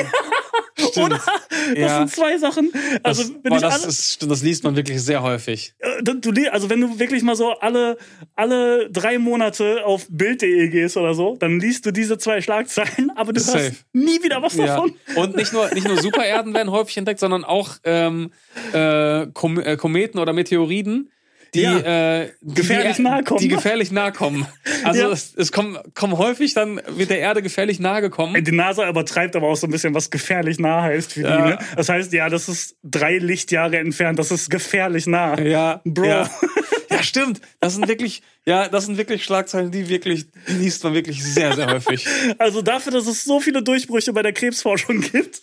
Stimmt. 0.79 0.97
Oder? 0.97 1.21
Das 1.69 1.77
Ja. 1.77 1.97
sind 1.99 2.11
zwei 2.11 2.37
Sachen. 2.37 2.71
Also, 3.03 3.23
das, 3.23 3.31
wenn 3.33 3.41
boah, 3.49 3.55
ich 3.55 3.61
das, 3.61 3.73
alle, 3.81 3.87
ist, 3.89 4.29
das 4.31 4.41
liest 4.43 4.63
man 4.63 4.75
wirklich 4.75 5.01
sehr 5.01 5.21
häufig. 5.23 5.73
äh, 5.79 6.03
du, 6.03 6.31
also 6.51 6.69
wenn 6.69 6.81
du 6.81 6.99
wirklich 6.99 7.23
mal 7.23 7.35
so 7.35 7.51
alle, 7.59 7.97
alle 8.35 8.89
drei 8.91 9.17
Monate 9.17 9.85
auf 9.85 10.05
Bild.de 10.09 10.69
gehst 10.69 10.95
oder 10.97 11.13
so, 11.13 11.35
dann 11.37 11.59
liest 11.59 11.85
du 11.85 11.91
diese 11.91 12.17
zwei 12.17 12.41
Schlagzeilen, 12.41 13.11
aber 13.15 13.33
du 13.33 13.39
Safe. 13.39 13.59
hörst 13.59 13.85
nie 13.93 14.21
wieder 14.23 14.41
was 14.41 14.55
Ja. 14.55 14.67
davon. 14.67 14.93
Und 15.15 15.35
nicht 15.35 15.51
nur, 15.53 15.73
nicht 15.73 15.87
nur 15.87 16.01
Supererden 16.01 16.53
werden 16.53 16.71
häufig 16.71 16.97
entdeckt, 16.97 17.19
sondern 17.19 17.43
auch 17.43 17.71
ähm, 17.83 18.31
äh, 18.73 19.27
Kom 19.33 19.59
äh, 19.59 19.77
Kometen 19.77 20.19
oder 20.19 20.33
Meteoriden, 20.33 21.09
die, 21.53 21.61
Ja. 21.61 22.21
äh, 22.21 22.31
die 22.41 22.53
Gefährlich 22.55 22.99
nahe 22.99 23.23
kommen. 23.23 23.39
Die 23.41 23.47
gefährlich 23.47 23.91
nahe 23.91 24.11
kommen. 24.11 24.45
Also 24.83 25.01
Ja. 25.01 25.09
es, 25.11 25.33
es 25.35 25.51
kommen, 25.51 25.77
kommen 25.93 26.17
häufig, 26.17 26.53
dann 26.53 26.81
wird 26.87 27.09
der 27.09 27.19
Erde 27.19 27.41
gefährlich 27.41 27.79
nahe 27.79 28.01
gekommen. 28.01 28.43
Die 28.43 28.51
NASA 28.51 28.87
übertreibt 28.89 29.35
aber 29.35 29.47
auch 29.47 29.55
so 29.55 29.67
ein 29.67 29.71
bisschen, 29.71 29.93
was 29.93 30.09
gefährlich 30.09 30.59
nah 30.59 30.81
heißt 30.81 31.13
für 31.13 31.21
Ja. 31.21 31.37
die. 31.37 31.49
Ne? 31.51 31.59
Das 31.75 31.89
heißt, 31.89 32.11
ja, 32.13 32.29
das 32.29 32.49
ist 32.49 32.75
drei 32.83 33.17
Lichtjahre 33.17 33.77
entfernt, 33.77 34.19
das 34.19 34.31
ist 34.31 34.49
gefährlich 34.49 35.07
nah. 35.07 35.39
Ja, 35.39 35.81
Bro. 35.85 36.05
Ja. 36.05 36.29
ja, 36.89 37.03
stimmt. 37.03 37.41
Das 37.59 37.75
sind 37.75 37.87
wirklich, 37.87 38.21
ja, 38.45 38.67
das 38.67 38.85
sind 38.85 38.97
wirklich 38.97 39.23
Schlagzeilen, 39.23 39.71
die 39.71 39.89
wirklich, 39.89 40.25
die 40.47 40.53
liest 40.53 40.83
man 40.83 40.93
wirklich 40.93 41.23
sehr, 41.23 41.53
sehr 41.55 41.67
häufig. 41.71 42.07
Also 42.37 42.61
dafür, 42.61 42.91
dass 42.91 43.07
es 43.07 43.23
so 43.23 43.39
viele 43.39 43.61
Durchbrüche 43.63 44.13
bei 44.13 44.21
der 44.21 44.33
Krebsforschung 44.33 45.01
gibt, 45.01 45.41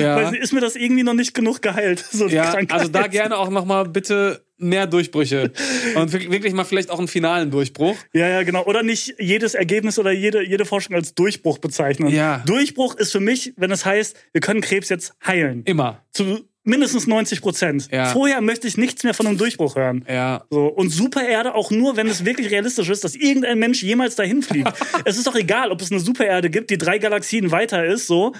Ja. 0.00 0.30
nicht, 0.30 0.42
ist 0.42 0.52
mir 0.52 0.60
das 0.60 0.76
irgendwie 0.76 1.02
noch 1.02 1.14
nicht 1.14 1.34
genug 1.34 1.62
geheilt. 1.62 2.04
So 2.12 2.28
Ja, 2.28 2.52
also 2.68 2.88
da 2.88 3.06
gerne 3.06 3.36
auch 3.36 3.48
nochmal 3.48 3.88
bitte 3.88 4.44
mehr 4.58 4.86
Durchbrüche. 4.86 5.52
Und 5.94 6.12
wirklich 6.12 6.30
wirklich 6.30 6.52
mal 6.52 6.64
vielleicht 6.64 6.90
auch 6.90 6.98
einen 6.98 7.08
finalen 7.08 7.50
Durchbruch. 7.50 7.96
Ja, 8.12 8.28
ja, 8.28 8.42
genau. 8.42 8.64
Oder 8.64 8.82
nicht 8.82 9.14
jedes 9.18 9.54
Ergebnis 9.54 9.98
oder 9.98 10.12
jede, 10.12 10.46
jede 10.46 10.64
Forschung 10.64 10.94
als 10.94 11.14
Durchbruch 11.14 11.58
bezeichnen. 11.58 12.10
Ja. 12.10 12.42
Durchbruch 12.46 12.94
ist 12.94 13.12
für 13.12 13.20
mich, 13.20 13.54
wenn 13.56 13.70
es 13.70 13.84
heißt, 13.84 14.16
wir 14.32 14.40
können 14.40 14.60
Krebs 14.60 14.88
jetzt 14.88 15.14
heilen. 15.26 15.62
Immer. 15.64 16.04
Zu 16.12 16.48
mindestens 16.64 17.06
90 17.06 17.40
Prozent. 17.40 17.88
Ja. 17.90 18.06
Vorher 18.06 18.40
möchte 18.40 18.68
ich 18.68 18.76
nichts 18.76 19.02
mehr 19.02 19.14
von 19.14 19.26
einem 19.26 19.38
Durchbruch 19.38 19.74
hören. 19.74 20.04
Ja. 20.08 20.44
So. 20.50 20.66
Und 20.66 20.90
Supererde 20.90 21.54
auch 21.54 21.70
nur, 21.70 21.96
wenn 21.96 22.06
es 22.06 22.24
wirklich 22.24 22.50
realistisch 22.50 22.88
ist, 22.88 23.04
dass 23.04 23.14
irgendein 23.14 23.58
Mensch 23.58 23.82
jemals 23.82 24.14
dahin 24.14 24.42
fliegt. 24.42 24.72
es 25.04 25.18
ist 25.18 25.26
doch 25.26 25.34
egal, 25.34 25.72
ob 25.72 25.80
es 25.80 25.90
eine 25.90 26.00
Supererde 26.00 26.50
gibt, 26.50 26.70
die 26.70 26.78
drei 26.78 26.98
Galaxien 26.98 27.50
weiter 27.50 27.84
ist, 27.84 28.06
so. 28.06 28.32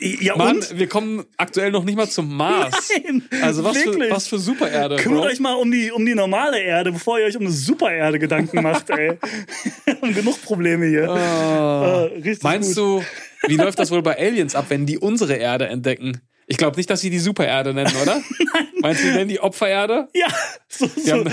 Ja, 0.00 0.36
Mann, 0.36 0.56
und? 0.56 0.78
wir 0.78 0.88
kommen 0.88 1.24
aktuell 1.36 1.70
noch 1.70 1.84
nicht 1.84 1.96
mal 1.96 2.08
zum 2.08 2.34
Mars. 2.34 2.90
Nein, 3.04 3.22
also 3.42 3.62
was 3.62 3.76
für, 3.76 3.90
wirklich. 3.90 4.10
was 4.10 4.26
für 4.28 4.38
Supererde. 4.38 4.96
Kümmert 4.96 5.22
Bro. 5.22 5.30
euch 5.30 5.40
mal 5.40 5.54
um 5.54 5.70
die, 5.70 5.90
um 5.90 6.04
die 6.04 6.14
normale 6.14 6.60
Erde, 6.60 6.92
bevor 6.92 7.18
ihr 7.18 7.26
euch 7.26 7.36
um 7.36 7.42
eine 7.42 7.52
Supererde 7.52 8.18
Gedanken 8.18 8.62
macht, 8.62 8.88
ey. 8.90 9.18
Wir 9.84 10.00
haben 10.00 10.14
genug 10.14 10.42
Probleme 10.42 10.86
hier. 10.86 11.10
Ah. 11.10 12.06
Äh, 12.06 12.36
Meinst 12.42 12.74
gut. 12.74 13.02
du, 13.42 13.48
wie 13.48 13.56
läuft 13.56 13.78
das 13.78 13.90
wohl 13.90 14.02
bei 14.02 14.18
Aliens 14.18 14.54
ab, 14.54 14.66
wenn 14.68 14.86
die 14.86 14.98
unsere 14.98 15.34
Erde 15.34 15.68
entdecken? 15.68 16.20
Ich 16.48 16.56
glaube 16.58 16.76
nicht, 16.76 16.88
dass 16.88 17.00
sie 17.00 17.10
die 17.10 17.18
Supererde 17.18 17.74
nennen, 17.74 17.92
oder? 18.00 18.20
Meinst 18.80 19.02
du, 19.02 19.08
die 19.08 19.14
nennen 19.14 19.28
die 19.28 19.40
Opfererde? 19.40 20.06
Ja, 20.14 20.28
so, 20.68 20.86
so. 20.86 21.12
haben- 21.12 21.32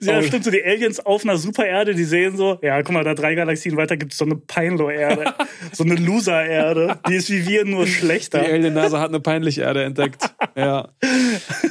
ja 0.00 0.18
Oh. 0.18 0.22
stimmt, 0.26 0.44
so 0.44 0.50
die 0.50 0.64
Aliens 0.64 0.98
auf 1.04 1.22
einer 1.24 1.36
Supererde, 1.36 1.94
die 1.94 2.02
sehen 2.04 2.36
so, 2.36 2.58
ja, 2.62 2.82
guck 2.82 2.92
mal, 2.92 3.04
da 3.04 3.14
drei 3.14 3.34
Galaxien 3.36 3.76
weiter 3.76 3.96
gibt 3.96 4.12
es 4.12 4.18
so 4.18 4.24
eine 4.24 4.34
Peinlo-Erde, 4.36 5.32
so 5.72 5.84
eine 5.84 5.94
Loser-Erde, 5.94 6.98
die 7.08 7.14
ist 7.14 7.30
wie 7.30 7.46
wir, 7.46 7.64
nur 7.66 7.84
Die 7.84 7.92
schlechter. 7.92 8.40
Alien-Nase 8.40 8.98
hat 8.98 9.10
eine 9.10 9.20
peinliche 9.20 9.62
Erde 9.62 9.84
entdeckt. 9.84 10.28
Ja. 10.56 10.88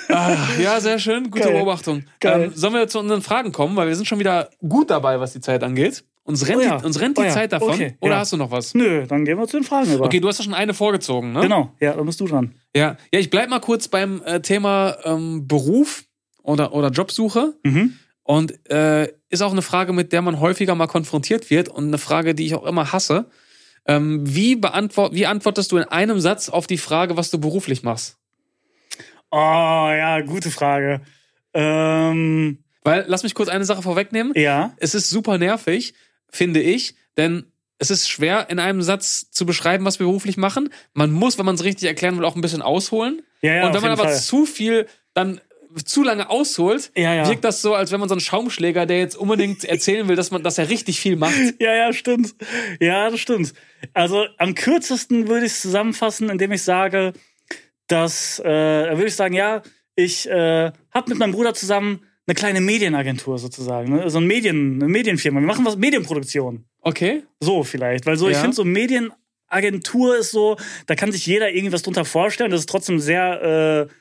Ah, 0.10 0.38
ja, 0.62 0.80
sehr 0.80 1.00
schön. 1.00 1.30
Gute 1.30 1.46
Geil. 1.46 1.54
Beobachtung. 1.54 2.04
Geil. 2.22 2.44
Ähm, 2.46 2.52
sollen 2.56 2.74
wir 2.74 2.88
zu 2.88 3.00
unseren 3.00 3.22
Fragen 3.22 3.52
kommen? 3.52 3.76
Weil 3.76 3.88
wir 3.90 3.96
sind 3.96 4.06
schon 4.08 4.20
wieder 4.20 4.50
gut 4.68 4.90
dabei, 4.92 5.20
was 5.20 5.34
die 5.34 5.42
Zeit 5.42 5.64
angeht. 5.64 6.04
Uns 6.28 6.48
rennt, 6.48 6.58
Oh 6.60 6.62
ja. 6.62 6.78
die, 6.78 6.86
uns 6.86 7.00
rennt 7.00 7.18
die 7.18 7.22
Oh 7.22 7.26
ja. 7.26 7.32
Zeit 7.32 7.52
davon. 7.54 7.72
Okay. 7.74 7.96
Oder 8.02 8.12
Ja. 8.14 8.20
hast 8.20 8.34
du 8.34 8.38
noch 8.38 8.52
was? 8.52 8.74
Nö, 8.76 9.08
dann 9.08 9.24
gehen 9.26 9.38
wir 9.40 9.48
zu 9.48 9.58
den 9.58 9.64
Fragen 9.64 9.92
über. 9.94 10.06
Okay, 10.06 10.20
du 10.20 10.28
hast 10.28 10.38
ja 10.40 10.44
schon 10.44 10.54
eine 10.54 10.74
vorgezogen, 10.74 11.32
ne? 11.32 11.40
Genau, 11.42 11.74
ja, 11.80 11.94
dann 11.94 12.06
bist 12.06 12.20
du 12.20 12.28
dran. 12.28 12.54
Ja, 12.76 12.98
ja 13.14 13.20
ich 13.20 13.30
bleib 13.30 13.50
mal 13.50 13.60
kurz 13.62 13.88
beim 13.88 14.22
äh, 14.26 14.42
Thema 14.42 14.98
ähm, 15.06 15.48
Beruf 15.48 16.04
oder, 16.44 16.74
oder 16.74 16.90
Jobsuche. 16.90 17.56
Mhm. 17.64 17.94
Und 18.24 18.70
äh, 18.70 19.08
ist 19.30 19.42
auch 19.42 19.54
eine 19.54 19.62
Frage, 19.62 19.94
mit 19.94 20.12
der 20.12 20.22
man 20.22 20.40
häufiger 20.42 20.76
mal 20.76 20.88
konfrontiert 20.88 21.50
wird 21.50 21.70
und 21.70 21.88
eine 21.88 21.98
Frage, 21.98 22.36
die 22.36 22.46
ich 22.46 22.56
auch 22.56 22.66
immer 22.66 22.92
hasse. 22.92 23.30
Ähm, 23.86 24.20
wie, 24.26 24.58
beantwort, 24.58 25.14
wie 25.14 25.26
antwortest 25.26 25.72
du 25.72 25.78
in 25.78 25.86
einem 25.86 26.20
Satz 26.20 26.50
auf 26.50 26.68
die 26.68 26.78
Frage, 26.78 27.16
was 27.16 27.32
du 27.32 27.40
beruflich 27.40 27.84
machst? 27.84 28.18
Oh, 29.32 29.38
ja, 29.38 30.20
gute 30.22 30.52
Frage. 30.52 31.00
Ähm, 31.54 32.60
Weil, 32.84 33.06
lass 33.08 33.24
mich 33.24 33.34
kurz 33.34 33.50
eine 33.50 33.66
Sache 33.66 33.82
vorwegnehmen. 33.82 34.34
ja, 34.36 34.74
Es 34.78 34.94
ist 34.96 35.10
super 35.10 35.38
nervig, 35.38 35.94
finde 36.30 36.62
ich, 36.62 36.96
denn 37.18 37.46
es 37.80 37.92
ist 37.92 38.10
schwer, 38.10 38.50
in 38.50 38.60
einem 38.60 38.82
Satz 38.82 39.30
zu 39.32 39.46
beschreiben, 39.46 39.86
was 39.86 40.00
wir 40.00 40.08
beruflich 40.08 40.38
machen. 40.38 40.70
Man 40.94 41.12
muss, 41.12 41.38
wenn 41.38 41.46
man 41.46 41.56
es 41.56 41.64
richtig 41.64 41.88
erklären 41.88 42.18
will, 42.18 42.26
auch 42.26 42.36
ein 42.36 42.42
bisschen 42.42 42.62
ausholen. 42.62 43.22
ja, 43.42 43.56
ja, 43.56 43.68
und 43.68 43.74
wenn 43.74 43.82
man 43.82 43.92
aber 43.92 44.06
Fall. 44.06 44.20
zu 44.20 44.46
viel 44.46 44.88
dann 45.14 45.40
zu 45.86 46.02
lange 46.02 46.30
ausholt, 46.30 46.92
Ja, 46.96 47.14
ja. 47.14 47.28
wirkt 47.28 47.44
das 47.44 47.62
so, 47.62 47.76
als 47.76 47.92
wenn 47.92 48.00
man 48.00 48.10
so 48.10 48.16
einen 48.16 48.22
Schaumschläger, 48.22 48.86
der 48.88 48.98
jetzt 49.00 49.16
unbedingt 49.16 49.64
erzählen 49.64 50.08
will, 50.08 50.16
dass 50.16 50.32
man, 50.32 50.42
dass 50.42 50.58
er 50.58 50.70
richtig 50.70 51.00
viel 51.00 51.18
macht. 51.18 51.36
Ja, 51.60 51.74
ja, 51.76 51.94
stimmt. 51.94 52.34
Ja, 52.80 53.10
das 53.12 53.20
stimmt. 53.20 53.54
Also 53.94 54.26
am 54.38 54.56
kürzesten 54.56 55.28
würde 55.28 55.46
ich 55.46 55.52
es 55.52 55.62
zusammenfassen, 55.62 56.30
indem 56.30 56.52
ich 56.52 56.64
sage, 56.64 57.14
dass, 57.88 58.40
äh, 58.40 58.44
da 58.44 58.92
würde 58.98 59.08
ich 59.08 59.16
sagen, 59.16 59.36
ja, 59.36 59.62
ich 59.96 60.28
äh, 60.30 60.72
habe 60.92 61.10
mit 61.10 61.18
meinem 61.20 61.32
Bruder 61.34 61.54
zusammen 61.54 62.02
eine 62.28 62.36
kleine 62.36 62.62
Medienagentur 62.62 63.40
sozusagen, 63.40 63.94
ne? 63.96 64.10
so 64.10 64.20
ein 64.20 64.28
Medien, 64.28 64.76
eine 64.82 64.90
Medienfirma. 64.92 65.40
Wir 65.40 65.48
machen 65.48 65.66
was 65.66 65.78
Medienproduktion. 65.78 66.66
Okay? 66.82 67.24
So 67.40 67.64
vielleicht, 67.64 68.06
weil 68.06 68.18
so 68.18 68.28
ich 68.28 68.36
Ja. 68.36 68.42
finde 68.42 68.56
so 68.56 68.64
Medienagentur 68.66 70.18
ist 70.18 70.32
so, 70.32 70.58
da 70.88 70.96
kann 70.96 71.12
sich 71.12 71.26
jeder 71.26 71.50
irgendwas 71.52 71.82
drunter 71.84 72.06
vorstellen. 72.06 72.52
Das 72.52 72.60
ist 72.62 72.70
trotzdem 72.70 73.00
sehr 73.00 73.88
äh, 73.88 73.94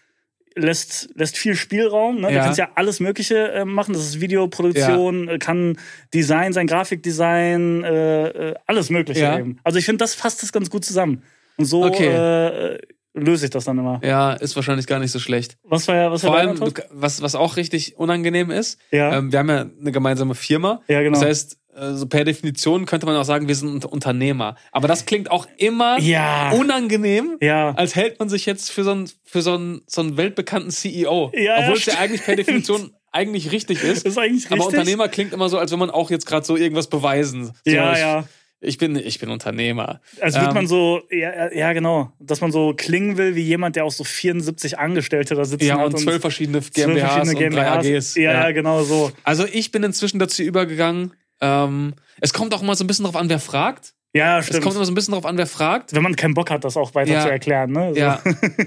lässt 0.58 1.10
lässt 1.14 1.36
viel 1.36 1.54
Spielraum. 1.54 2.20
Ne? 2.20 2.28
Du 2.28 2.34
Ja. 2.34 2.42
kannst 2.42 2.58
ja 2.58 2.70
alles 2.74 2.98
Mögliche 2.98 3.52
äh, 3.52 3.64
machen. 3.64 3.92
Das 3.92 4.02
ist 4.02 4.20
Videoproduktion, 4.20 5.28
äh, 5.28 5.38
kann 5.38 5.78
Design 6.14 6.52
sein, 6.52 6.66
Grafikdesign, 6.66 7.84
äh, 7.84 8.28
äh, 8.50 8.54
alles 8.66 8.90
Mögliche 8.90 9.20
Ja. 9.20 9.38
eben. 9.38 9.58
Also 9.64 9.78
ich 9.78 9.84
finde, 9.84 9.98
das 9.98 10.14
fasst 10.14 10.42
das 10.42 10.52
ganz 10.52 10.70
gut 10.70 10.84
zusammen. 10.84 11.22
Und 11.58 11.66
so 11.66 11.84
Okay. 11.84 12.08
äh, 12.08 12.78
löse 13.16 13.46
ich 13.46 13.50
das 13.50 13.64
dann 13.64 13.78
immer. 13.78 14.00
Ja, 14.04 14.32
ist 14.34 14.54
wahrscheinlich 14.56 14.86
gar 14.86 14.98
nicht 15.00 15.10
so 15.10 15.18
schlecht. 15.18 15.56
Was 15.64 15.88
war 15.88 15.96
ja, 15.96 16.10
was 16.12 16.22
war 16.22 16.30
Vor 16.32 16.38
deine 16.38 16.60
allem, 16.60 16.74
was, 16.90 17.22
was 17.22 17.34
auch 17.34 17.56
richtig 17.56 17.96
unangenehm 17.98 18.50
ist, 18.50 18.78
Ja. 18.92 19.16
ähm, 19.18 19.32
wir 19.32 19.38
haben 19.40 19.48
ja 19.48 19.66
eine 19.80 19.90
gemeinsame 19.92 20.34
Firma. 20.34 20.82
Ja, 20.88 21.02
genau. 21.02 21.18
Das 21.18 21.26
heißt, 21.26 21.58
äh, 21.76 21.92
so 21.94 22.06
per 22.06 22.24
Definition 22.24 22.86
könnte 22.86 23.06
man 23.06 23.16
auch 23.16 23.24
sagen, 23.24 23.48
wir 23.48 23.54
sind 23.54 23.68
Unter- 23.70 23.92
Unternehmer. 23.92 24.56
Aber 24.72 24.86
das 24.88 25.06
klingt 25.06 25.30
auch 25.30 25.46
immer 25.58 25.98
Ja. 26.00 26.50
unangenehm, 26.52 27.36
Ja. 27.40 27.72
als 27.74 27.96
hält 27.96 28.18
man 28.18 28.28
sich 28.28 28.46
jetzt 28.46 28.70
für 28.70 28.84
so 28.84 28.92
einen, 28.92 29.10
für 29.24 29.42
so 29.42 29.54
einen, 29.54 29.82
so 29.86 30.00
einen 30.02 30.16
weltbekannten 30.16 30.70
CEO. 30.70 31.32
Ja, 31.34 31.58
Obwohl 31.60 31.76
es 31.76 31.86
ja 31.86 31.94
eigentlich 31.98 32.22
per 32.24 32.36
Definition 32.36 32.92
eigentlich 33.12 33.50
richtig 33.52 33.82
ist. 33.82 34.04
Das 34.04 34.12
ist 34.12 34.18
eigentlich 34.18 34.44
richtig. 34.44 34.52
Aber 34.60 34.66
Unternehmer 34.66 35.08
klingt 35.08 35.32
immer 35.32 35.48
so, 35.48 35.58
als 35.58 35.72
wenn 35.72 35.78
man 35.78 35.90
auch 35.90 36.10
jetzt 36.10 36.26
gerade 36.26 36.44
so 36.44 36.56
irgendwas 36.56 36.86
beweisen. 36.88 37.52
So, 37.64 37.70
Ja, 37.72 37.92
ich, 37.94 37.98
ja. 37.98 38.24
Ich 38.66 38.78
bin, 38.78 38.96
ich 38.96 39.18
bin 39.20 39.30
Unternehmer. 39.30 40.00
Als 40.20 40.34
würde 40.34 40.48
Ähm, 40.48 40.54
man 40.54 40.66
so, 40.66 41.02
ja, 41.10 41.52
ja, 41.52 41.72
genau, 41.72 42.12
dass 42.18 42.40
man 42.40 42.50
so 42.52 42.74
klingen 42.76 43.16
will 43.16 43.34
wie 43.36 43.42
jemand, 43.42 43.76
der 43.76 43.84
auch 43.84 43.92
so 43.92 44.02
74 44.04 44.78
Angestellte 44.78 45.34
da 45.34 45.44
sitzen 45.44 45.64
Ja, 45.66 45.78
hat. 45.78 45.86
und 45.86 45.98
zwölf 45.98 46.20
verschiedene 46.20 46.60
GmbHs 46.60 47.12
verschiedene 47.12 47.46
und 47.46 47.54
drei 47.54 47.68
AGs. 47.70 48.14
Ja, 48.16 48.32
ja, 48.32 48.50
genau 48.50 48.82
so. 48.82 49.12
Also 49.22 49.46
ich 49.50 49.70
bin 49.70 49.82
inzwischen 49.84 50.18
dazu 50.18 50.42
übergegangen. 50.42 51.12
Ähm, 51.40 51.94
es 52.20 52.32
kommt 52.32 52.52
auch 52.54 52.62
mal 52.62 52.74
so 52.76 52.82
ein 52.84 52.86
bisschen 52.86 53.04
drauf 53.04 53.16
an, 53.16 53.28
wer 53.28 53.38
fragt. 53.40 53.92
Ja, 54.14 54.38
Es 54.38 54.46
stimmt. 54.46 54.62
kommt 54.64 54.74
immer 54.76 54.84
so 54.86 54.92
ein 54.92 54.94
bisschen 54.94 55.12
drauf 55.12 55.26
an, 55.26 55.36
wer 55.36 55.46
fragt. 55.46 55.94
Wenn 55.94 56.02
man 56.02 56.16
keinen 56.16 56.34
Bock 56.34 56.50
hat, 56.50 56.64
das 56.64 56.76
auch 56.76 56.94
weiter 56.94 57.12
Ja. 57.12 57.20
zu 57.22 57.30
erklären. 57.30 57.70
Ne? 57.72 57.92
So. 57.94 58.00
Ja. 58.00 58.22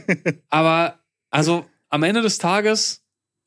Aber 0.50 1.00
also 1.32 1.66
am 1.90 2.04
Ende 2.04 2.22
des 2.22 2.38
Tages 2.38 3.02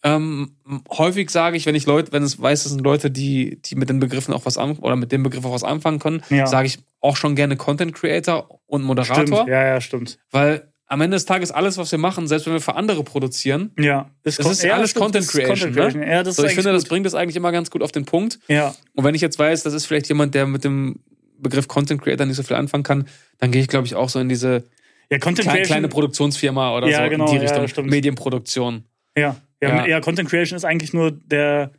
ähm, 0.05 0.57
häufig 0.91 1.31
sage 1.31 1.57
ich, 1.57 1.67
wenn 1.67 1.75
ich 1.75 1.87
Leute, 1.87 2.13
wenn 2.13 2.23
es 2.23 2.41
weiß, 2.41 2.65
es 2.67 2.73
sind 2.73 2.83
Leute, 2.83 3.11
die, 3.11 3.61
die 3.63 3.77
mit 3.77 3.89
den 3.89 4.01
Begriffen 4.01 4.35
auch 4.35 4.45
was 4.47 4.59
an, 4.59 4.77
oder 4.79 4.97
mit 4.97 5.13
dem 5.13 5.23
Begriff 5.23 5.45
auch 5.45 5.53
was 5.53 5.65
anfangen 5.65 5.99
können, 6.01 6.23
Ja. 6.31 6.47
sage 6.47 6.67
ich 6.67 6.79
auch 7.01 7.17
schon 7.17 7.37
gerne 7.37 7.57
Content 7.57 7.95
Creator 7.95 8.61
und 8.67 8.83
Moderator, 8.83 9.27
Stimmt. 9.27 9.49
Ja, 9.49 9.65
ja, 9.65 9.81
stimmt. 9.81 10.19
weil 10.31 10.69
am 10.87 11.01
Ende 11.01 11.15
des 11.15 11.25
Tages 11.25 11.51
alles, 11.51 11.79
was 11.79 11.91
wir 11.91 11.99
machen, 11.99 12.27
selbst 12.27 12.45
wenn 12.47 12.53
wir 12.53 12.61
für 12.61 12.75
andere 12.75 13.03
produzieren, 13.05 13.71
Ja. 13.79 14.11
Das 14.25 14.39
ist 14.39 14.63
ja 14.63 14.75
alles 14.75 14.95
Content 14.95 15.27
Creation, 15.27 15.73
ne? 15.73 16.07
Ja, 16.07 16.23
das 16.23 16.37
so, 16.37 16.45
ich 16.45 16.53
finde, 16.53 16.71
eigentlich 16.71 16.83
das 16.83 16.89
bringt 16.91 17.07
es 17.07 17.15
eigentlich 17.15 17.37
immer 17.37 17.51
ganz 17.53 17.71
gut 17.71 17.83
auf 17.83 17.93
den 17.93 18.05
Punkt. 18.05 18.41
gut. 18.41 18.49
Ja, 18.49 18.75
Und 18.95 19.05
wenn 19.05 19.15
ich 19.15 19.23
jetzt 19.23 19.39
weiß, 19.39 19.63
das 19.63 19.73
ist 19.73 19.87
vielleicht 19.87 20.09
jemand, 20.09 20.35
der 20.35 20.47
mit 20.47 20.65
dem 20.65 20.97
Begriff 21.39 21.67
Content 21.67 22.03
Creator 22.03 22.27
nicht 22.27 22.37
so 22.37 22.43
viel 22.43 22.57
anfangen 22.57 22.83
kann, 22.83 23.07
dann 23.39 23.51
gehe 23.53 23.63
ich, 23.63 23.69
glaube 23.69 23.87
ich, 23.87 23.95
auch 23.95 24.09
so 24.11 24.19
in 24.21 24.29
diese 24.29 24.65
ja 25.11 25.19
Content 25.19 25.41
kleine, 25.41 25.59
Creation. 25.59 25.67
kleine 25.67 25.89
Produktionsfirma 25.89 26.77
oder 26.77 26.89
Ja, 26.89 27.05
so 27.05 27.11
genau, 27.11 27.25
in 27.25 27.31
die 27.31 27.37
ja, 27.37 27.43
Richtung. 27.43 27.69
stimmt. 27.69 27.89
Medienproduktion. 27.91 28.85
ja. 29.17 29.37
Ja, 29.63 29.87
Ja. 29.87 30.01
Content 30.01 30.29
Creation 30.29 30.57
ist 30.57 30.65
eigentlich 30.65 30.93
nur 30.93 31.11
der, 31.13 31.73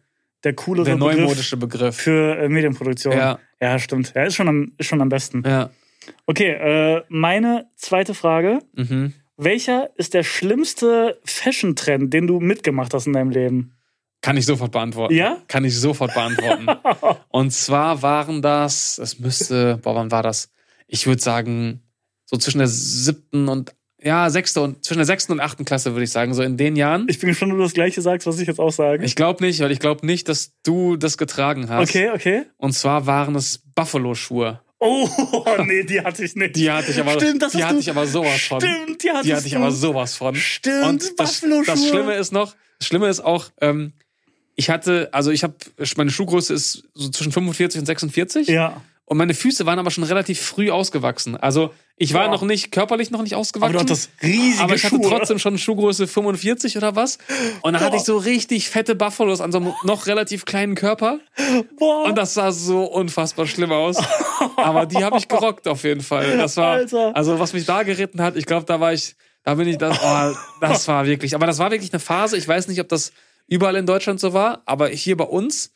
der 0.43 0.53
coolere 0.53 0.85
Der 0.85 0.95
Begriff 0.95 1.15
neumodische 1.17 1.57
Begriff. 1.57 1.95
für 1.95 2.37
äh, 2.37 2.49
Medienproduktion. 2.49 3.15
Ja. 3.15 3.39
ja, 3.61 3.79
stimmt. 3.79 4.13
Ja, 4.15 4.23
ist 4.23 4.35
schon 4.35 4.47
am, 4.47 4.73
ist 4.77 4.87
schon 4.87 5.01
am 5.01 5.09
besten. 5.09 5.43
Ja. 5.45 5.69
Okay, 6.25 6.51
äh, 6.51 7.03
meine 7.09 7.65
zweite 7.75 8.13
Frage. 8.13 8.59
Mhm. 8.75 9.13
Welcher 9.37 9.89
ist 9.97 10.13
der 10.13 10.23
schlimmste 10.23 11.19
Fashion-Trend, 11.25 12.13
den 12.13 12.27
du 12.27 12.39
mitgemacht 12.39 12.93
hast 12.93 13.07
in 13.07 13.13
deinem 13.13 13.29
Leben? 13.31 13.75
Kann 14.21 14.37
ich 14.37 14.45
sofort 14.45 14.71
beantworten. 14.71 15.13
Ja? 15.13 15.37
Kann 15.47 15.65
ich 15.65 15.77
sofort 15.77 16.13
beantworten. 16.13 16.67
Und 17.29 17.51
zwar 17.51 18.01
waren 18.01 18.41
das, 18.41 18.97
es 18.97 19.19
müsste, 19.19 19.77
boah, 19.77 19.95
wann 19.95 20.11
war 20.11 20.23
das? 20.23 20.49
Ich 20.87 21.07
würde 21.07 21.21
sagen, 21.21 21.81
so 22.25 22.37
zwischen 22.37 22.59
der 22.59 22.67
siebten 22.67 23.49
und, 23.49 23.73
ja, 24.03 24.29
sechste 24.29 24.61
und, 24.61 24.83
zwischen 24.83 24.99
der 24.99 25.05
sechsten 25.05 25.31
und 25.31 25.39
achten 25.39 25.65
Klasse, 25.65 25.91
würde 25.93 26.03
ich 26.03 26.11
sagen, 26.11 26.33
so 26.33 26.43
in 26.43 26.57
den 26.57 26.75
Jahren. 26.75 27.05
Ich 27.09 27.19
bin 27.19 27.29
gespannt, 27.29 27.51
ob 27.53 27.57
du 27.57 27.63
das 27.63 27.73
gleiche 27.73 28.01
sagst, 28.01 28.27
was 28.27 28.39
ich 28.39 28.47
jetzt 28.47 28.59
auch 28.59 28.71
sage. 28.71 29.03
Ich 29.05 29.15
glaube 29.15 29.43
nicht, 29.43 29.59
weil 29.61 29.71
ich 29.71 29.79
glaube 29.79 30.05
nicht, 30.05 30.27
dass 30.29 30.51
du 30.63 30.97
das 30.97 31.17
getragen 31.17 31.69
hast. 31.69 31.89
Okay, 31.89 32.09
okay. 32.13 32.43
Und 32.57 32.73
zwar 32.73 33.05
waren 33.07 33.35
es 33.35 33.61
Buffalo-Schuhe. 33.75 34.59
Oh, 34.79 35.07
nee, 35.65 35.83
die 35.83 36.01
hatte 36.01 36.25
ich 36.25 36.35
nicht. 36.35 36.55
Die 36.57 36.69
hatte 36.69 36.91
ich 36.91 36.99
aber, 36.99 37.11
Stimmt, 37.11 37.41
das 37.41 37.53
die 37.53 37.63
hatte 37.63 37.75
du- 37.75 37.79
ich 37.79 37.89
aber 37.89 38.05
sowas 38.05 38.41
von. 38.41 38.59
Stimmt, 38.59 39.01
die 39.03 39.07
Die 39.23 39.33
hatte 39.33 39.47
ich 39.47 39.53
du. 39.53 39.57
aber 39.59 39.71
sowas 39.71 40.15
von. 40.15 40.35
Stimmt, 40.35 40.83
Und 40.85 41.19
das, 41.19 41.39
Buffalo-Schuhe. 41.39 41.65
das 41.65 41.87
Schlimme 41.87 42.13
ist 42.15 42.31
noch, 42.33 42.53
das 42.79 42.87
Schlimme 42.87 43.07
ist 43.07 43.21
auch, 43.21 43.45
ähm, 43.61 43.93
ich 44.55 44.69
hatte, 44.69 45.09
also 45.11 45.31
ich 45.31 45.43
habe, 45.43 45.55
meine 45.97 46.11
Schuhgröße 46.11 46.53
ist 46.53 46.83
so 46.93 47.09
zwischen 47.09 47.31
45 47.31 47.79
und 47.79 47.85
46. 47.85 48.47
Ja. 48.47 48.81
Und 49.05 49.17
meine 49.17 49.33
Füße 49.33 49.65
waren 49.65 49.79
aber 49.79 49.91
schon 49.91 50.05
relativ 50.05 50.39
früh 50.41 50.71
ausgewachsen. 50.71 51.35
Also 51.35 51.73
ich 51.97 52.13
war 52.13 52.25
Boah. 52.25 52.31
noch 52.31 52.41
nicht, 52.43 52.71
körperlich 52.71 53.11
noch 53.11 53.21
nicht 53.21 53.33
Aber 53.33 53.41
ausgewachsen. 53.41 53.73
du 53.73 53.79
hattest 53.79 54.09
riesige 54.23 54.63
aber 54.63 54.75
ich 54.75 54.83
hatte 54.85 54.95
Schuhe. 54.95 55.09
trotzdem 55.09 55.39
schon 55.39 55.57
Schuhgröße 55.57 56.07
45 56.07 56.77
oder 56.77 56.95
was. 56.95 57.17
Und 57.61 57.73
dann 57.73 57.81
hatte 57.81 57.97
ich 57.97 58.03
so 58.03 58.17
richtig 58.17 58.69
fette 58.69 58.95
Buffalos 58.95 59.41
an 59.41 59.51
so 59.51 59.57
einem 59.59 59.73
noch 59.83 60.07
relativ 60.07 60.45
kleinen 60.45 60.75
Körper. 60.75 61.19
Boah. 61.77 62.05
Und 62.05 62.17
das 62.17 62.33
sah 62.33 62.51
so 62.51 62.85
unfassbar 62.85 63.45
schlimm 63.45 63.71
aus. 63.71 63.97
Aber 64.55 64.85
die 64.85 65.03
habe 65.03 65.17
ich 65.17 65.27
gerockt 65.27 65.67
auf 65.67 65.83
jeden 65.83 66.01
Fall. 66.01 66.37
Das 66.37 66.57
war, 66.57 66.71
Alter. 66.71 67.15
also 67.15 67.39
was 67.39 67.53
mich 67.53 67.65
da 67.65 67.83
geritten 67.83 68.21
hat, 68.21 68.37
ich 68.37 68.45
glaube, 68.45 68.65
da 68.65 68.79
war 68.79 68.93
ich, 68.93 69.15
da 69.43 69.55
bin 69.55 69.67
ich, 69.67 69.77
das, 69.77 69.99
oh, 70.01 70.35
das 70.61 70.87
war 70.87 71.05
wirklich, 71.05 71.35
aber 71.35 71.45
das 71.45 71.59
war 71.59 71.69
wirklich 71.71 71.91
eine 71.91 71.99
Phase. 71.99 72.37
Ich 72.37 72.47
weiß 72.47 72.69
nicht, 72.69 72.79
ob 72.79 72.87
das 72.87 73.11
überall 73.47 73.75
in 73.75 73.85
Deutschland 73.85 74.19
so 74.19 74.33
war, 74.33 74.61
aber 74.65 74.89
hier 74.89 75.17
bei 75.17 75.25
uns, 75.25 75.73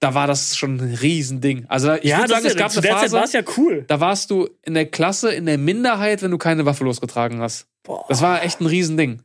da 0.00 0.14
war 0.14 0.26
das 0.26 0.56
schon 0.56 0.76
ein 0.76 0.94
Riesending. 0.94 1.64
Also 1.68 1.94
ich 1.94 2.04
ja, 2.04 2.18
würde 2.18 2.28
sagen, 2.34 2.44
ist 2.46 2.52
es 2.52 2.54
ja, 2.54 2.60
gab 2.60 2.70
zu 2.70 2.80
eine 2.80 2.88
Zeit 2.88 3.12
war 3.12 3.20
Phase, 3.22 3.38
es 3.38 3.46
ja 3.46 3.52
cool. 3.56 3.84
da 3.88 4.00
warst 4.00 4.30
du 4.30 4.48
in 4.62 4.74
der 4.74 4.86
Klasse 4.86 5.32
in 5.32 5.46
der 5.46 5.58
Minderheit, 5.58 6.22
wenn 6.22 6.30
du 6.30 6.38
keine 6.38 6.66
Waffe 6.66 6.84
losgetragen 6.84 7.40
hast. 7.40 7.66
Boah, 7.82 8.04
Das 8.08 8.20
war 8.20 8.42
echt 8.42 8.60
ein 8.60 8.66
Riesending. 8.66 9.22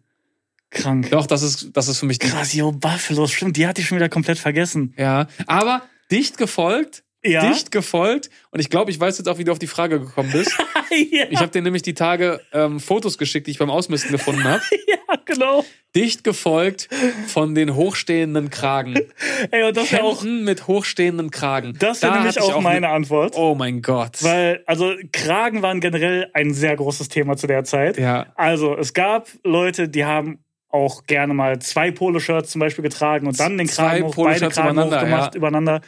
krank. 0.70 1.10
Doch, 1.12 1.28
das 1.28 1.42
ist, 1.42 1.72
das 1.74 1.88
ist 1.90 1.98
für 1.98 2.06
mich 2.06 2.20
die 2.20 2.30
Krass, 2.30 2.54
yo, 2.54 2.72
Buffalo, 2.72 3.28
stimmt, 3.28 3.58
die 3.58 3.68
hatte 3.68 3.82
ich 3.82 3.88
schon 3.88 3.98
wieder 3.98 4.08
komplett 4.10 4.40
vergessen. 4.40 4.94
Ja, 4.98 5.28
aber 5.48 5.82
dicht 6.10 6.38
gefolgt 6.38 7.04
Ja. 7.24 7.48
Dicht 7.48 7.72
gefolgt. 7.72 8.30
Und 8.50 8.60
ich 8.60 8.70
glaube, 8.70 8.90
ich 8.90 9.00
weiß 9.00 9.18
jetzt 9.18 9.28
auch, 9.28 9.38
wie 9.38 9.44
du 9.44 9.52
auf 9.52 9.60
die 9.60 9.68
Frage 9.68 10.00
gekommen 10.00 10.32
bist. 10.32 10.58
ja. 11.12 11.26
Ich 11.30 11.40
habe 11.40 11.52
dir 11.52 11.62
nämlich 11.62 11.84
die 11.84 11.94
Tage 11.94 12.42
ähm, 12.52 12.80
Fotos 12.80 13.18
geschickt, 13.18 13.48
die 13.48 13.52
ich 13.52 13.60
beim 13.60 13.70
Ausmisten 13.70 14.12
gefunden 14.12 14.44
habe. 14.44 14.62
ja, 14.88 15.16
genau. 15.26 15.64
Dicht 15.96 16.24
gefolgt 16.24 16.90
von 17.28 17.54
den 17.54 17.76
hochstehenden 17.76 18.50
Kragen. 18.50 18.96
Ey, 19.52 19.64
und 19.64 19.78
das 19.78 19.92
wäre 19.92 20.04
auch, 20.04 20.24
mit 20.24 20.68
hochstehenden 20.68 21.30
Kragen. 21.30 21.76
das 21.78 22.02
wäre 22.02 22.14
Da 22.14 22.18
nämlich 22.20 22.38
ich 22.38 22.42
auch 22.42 22.62
meine 22.62 22.82
ne- 22.82 22.90
Antwort. 22.90 23.36
Oh 23.36 23.56
mein 23.56 23.82
Gott. 23.82 24.24
Weil, 24.24 24.64
also 24.66 24.94
Kragen 25.12 25.62
waren 25.62 25.80
generell 25.80 26.30
ein 26.34 26.54
sehr 26.54 26.76
großes 26.76 27.10
Thema 27.10 27.38
zu 27.38 27.46
der 27.46 27.66
Zeit. 27.66 27.98
Ja. 27.98 28.28
Also 28.36 28.76
es 28.78 28.94
gab 28.94 29.28
Leute, 29.44 29.90
die 29.90 30.06
haben 30.06 30.40
auch 30.70 31.04
gerne 31.06 31.34
mal 31.34 31.60
zwei 31.60 31.92
Poloshirts 31.92 32.52
zum 32.52 32.60
Beispiel 32.60 32.84
getragen 32.84 33.28
und 33.28 33.40
dann 33.40 33.58
den 33.58 33.68
Zwei 33.68 34.00
Kragen 34.00 34.06
hoch, 34.06 34.16
beide 34.16 34.50
Kragen 34.50 34.70
übereinander, 34.72 34.98
hochgemacht 34.98 35.34
ja. 35.34 35.38
übereinander. 35.38 35.82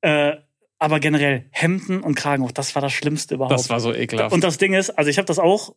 Äh, 0.00 0.36
aber 0.78 1.00
generell 1.00 1.46
Hemden 1.50 2.00
und 2.00 2.14
Kragen 2.14 2.42
hoch, 2.42 2.52
das 2.52 2.74
war 2.74 2.82
das 2.82 2.92
Schlimmste 2.92 3.34
überhaupt. 3.34 3.52
Das 3.52 3.70
war 3.70 3.80
so 3.80 3.92
ekelhaft. 3.92 4.32
und 4.32 4.44
das 4.44 4.58
Ding 4.58 4.74
ist, 4.74 4.90
also 4.90 5.10
ich 5.10 5.18
habe 5.18 5.26
das 5.26 5.38
auch 5.38 5.74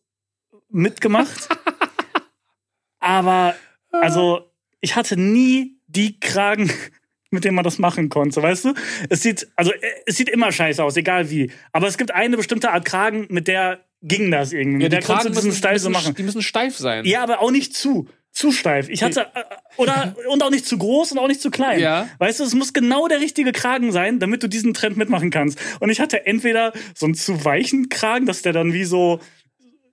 mitgemacht, 0.68 1.48
aber 3.00 3.54
also 3.90 4.50
ich 4.80 4.96
hatte 4.96 5.16
nie 5.16 5.78
die 5.86 6.18
Kragen, 6.20 6.70
mit 7.30 7.44
denen 7.44 7.54
man 7.54 7.64
das 7.64 7.78
machen 7.78 8.08
konnte, 8.08 8.42
weißt 8.42 8.66
du? 8.66 8.74
Es 9.08 9.22
sieht, 9.22 9.48
also 9.56 9.72
äh, 9.72 9.78
es 10.06 10.16
sieht 10.16 10.28
immer 10.28 10.52
scheiße 10.52 10.82
aus, 10.82 10.96
egal 10.96 11.30
wie. 11.30 11.50
Aber 11.72 11.86
es 11.86 11.98
gibt 11.98 12.12
eine 12.12 12.36
bestimmte 12.36 12.70
Art 12.70 12.84
Kragen, 12.84 13.26
mit 13.30 13.48
der 13.48 13.84
ging 14.02 14.30
das 14.30 14.52
irgendwie. 14.52 14.82
ja, 14.82 14.88
mit 14.88 14.92
die 14.92 14.96
der 14.96 15.02
Kragen 15.02 15.28
du 15.28 15.28
diesen 15.30 15.46
müssen, 15.48 15.58
Style 15.58 15.78
so 15.78 15.88
müssen, 15.88 16.02
machen. 16.02 16.14
die 16.16 16.22
müssen 16.22 16.42
steif 16.42 16.76
sein. 16.76 17.04
Ja, 17.04 17.22
aber 17.22 17.40
auch 17.40 17.50
nicht 17.50 17.74
zu. 17.74 18.08
Zu 18.32 18.50
steif. 18.50 18.88
Ich 18.88 19.02
hatte, 19.02 19.26
äh, 19.34 19.42
oder, 19.76 20.14
und 20.30 20.42
auch 20.42 20.50
nicht 20.50 20.64
zu 20.66 20.78
groß 20.78 21.12
und 21.12 21.18
auch 21.18 21.28
nicht 21.28 21.42
zu 21.42 21.50
klein. 21.50 21.80
Ja. 21.80 22.08
Weißt 22.18 22.40
du, 22.40 22.44
es 22.44 22.54
muss 22.54 22.72
genau 22.72 23.06
der 23.06 23.20
richtige 23.20 23.52
Kragen 23.52 23.92
sein, 23.92 24.20
damit 24.20 24.42
du 24.42 24.48
diesen 24.48 24.72
Trend 24.72 24.96
mitmachen 24.96 25.30
kannst. 25.30 25.58
Und 25.80 25.90
ich 25.90 26.00
hatte 26.00 26.26
entweder 26.26 26.72
so 26.94 27.04
einen 27.06 27.14
zu 27.14 27.44
weichen 27.44 27.90
Kragen, 27.90 28.24
dass 28.24 28.40
der 28.40 28.54
dann 28.54 28.72
wie 28.72 28.84
so, 28.84 29.20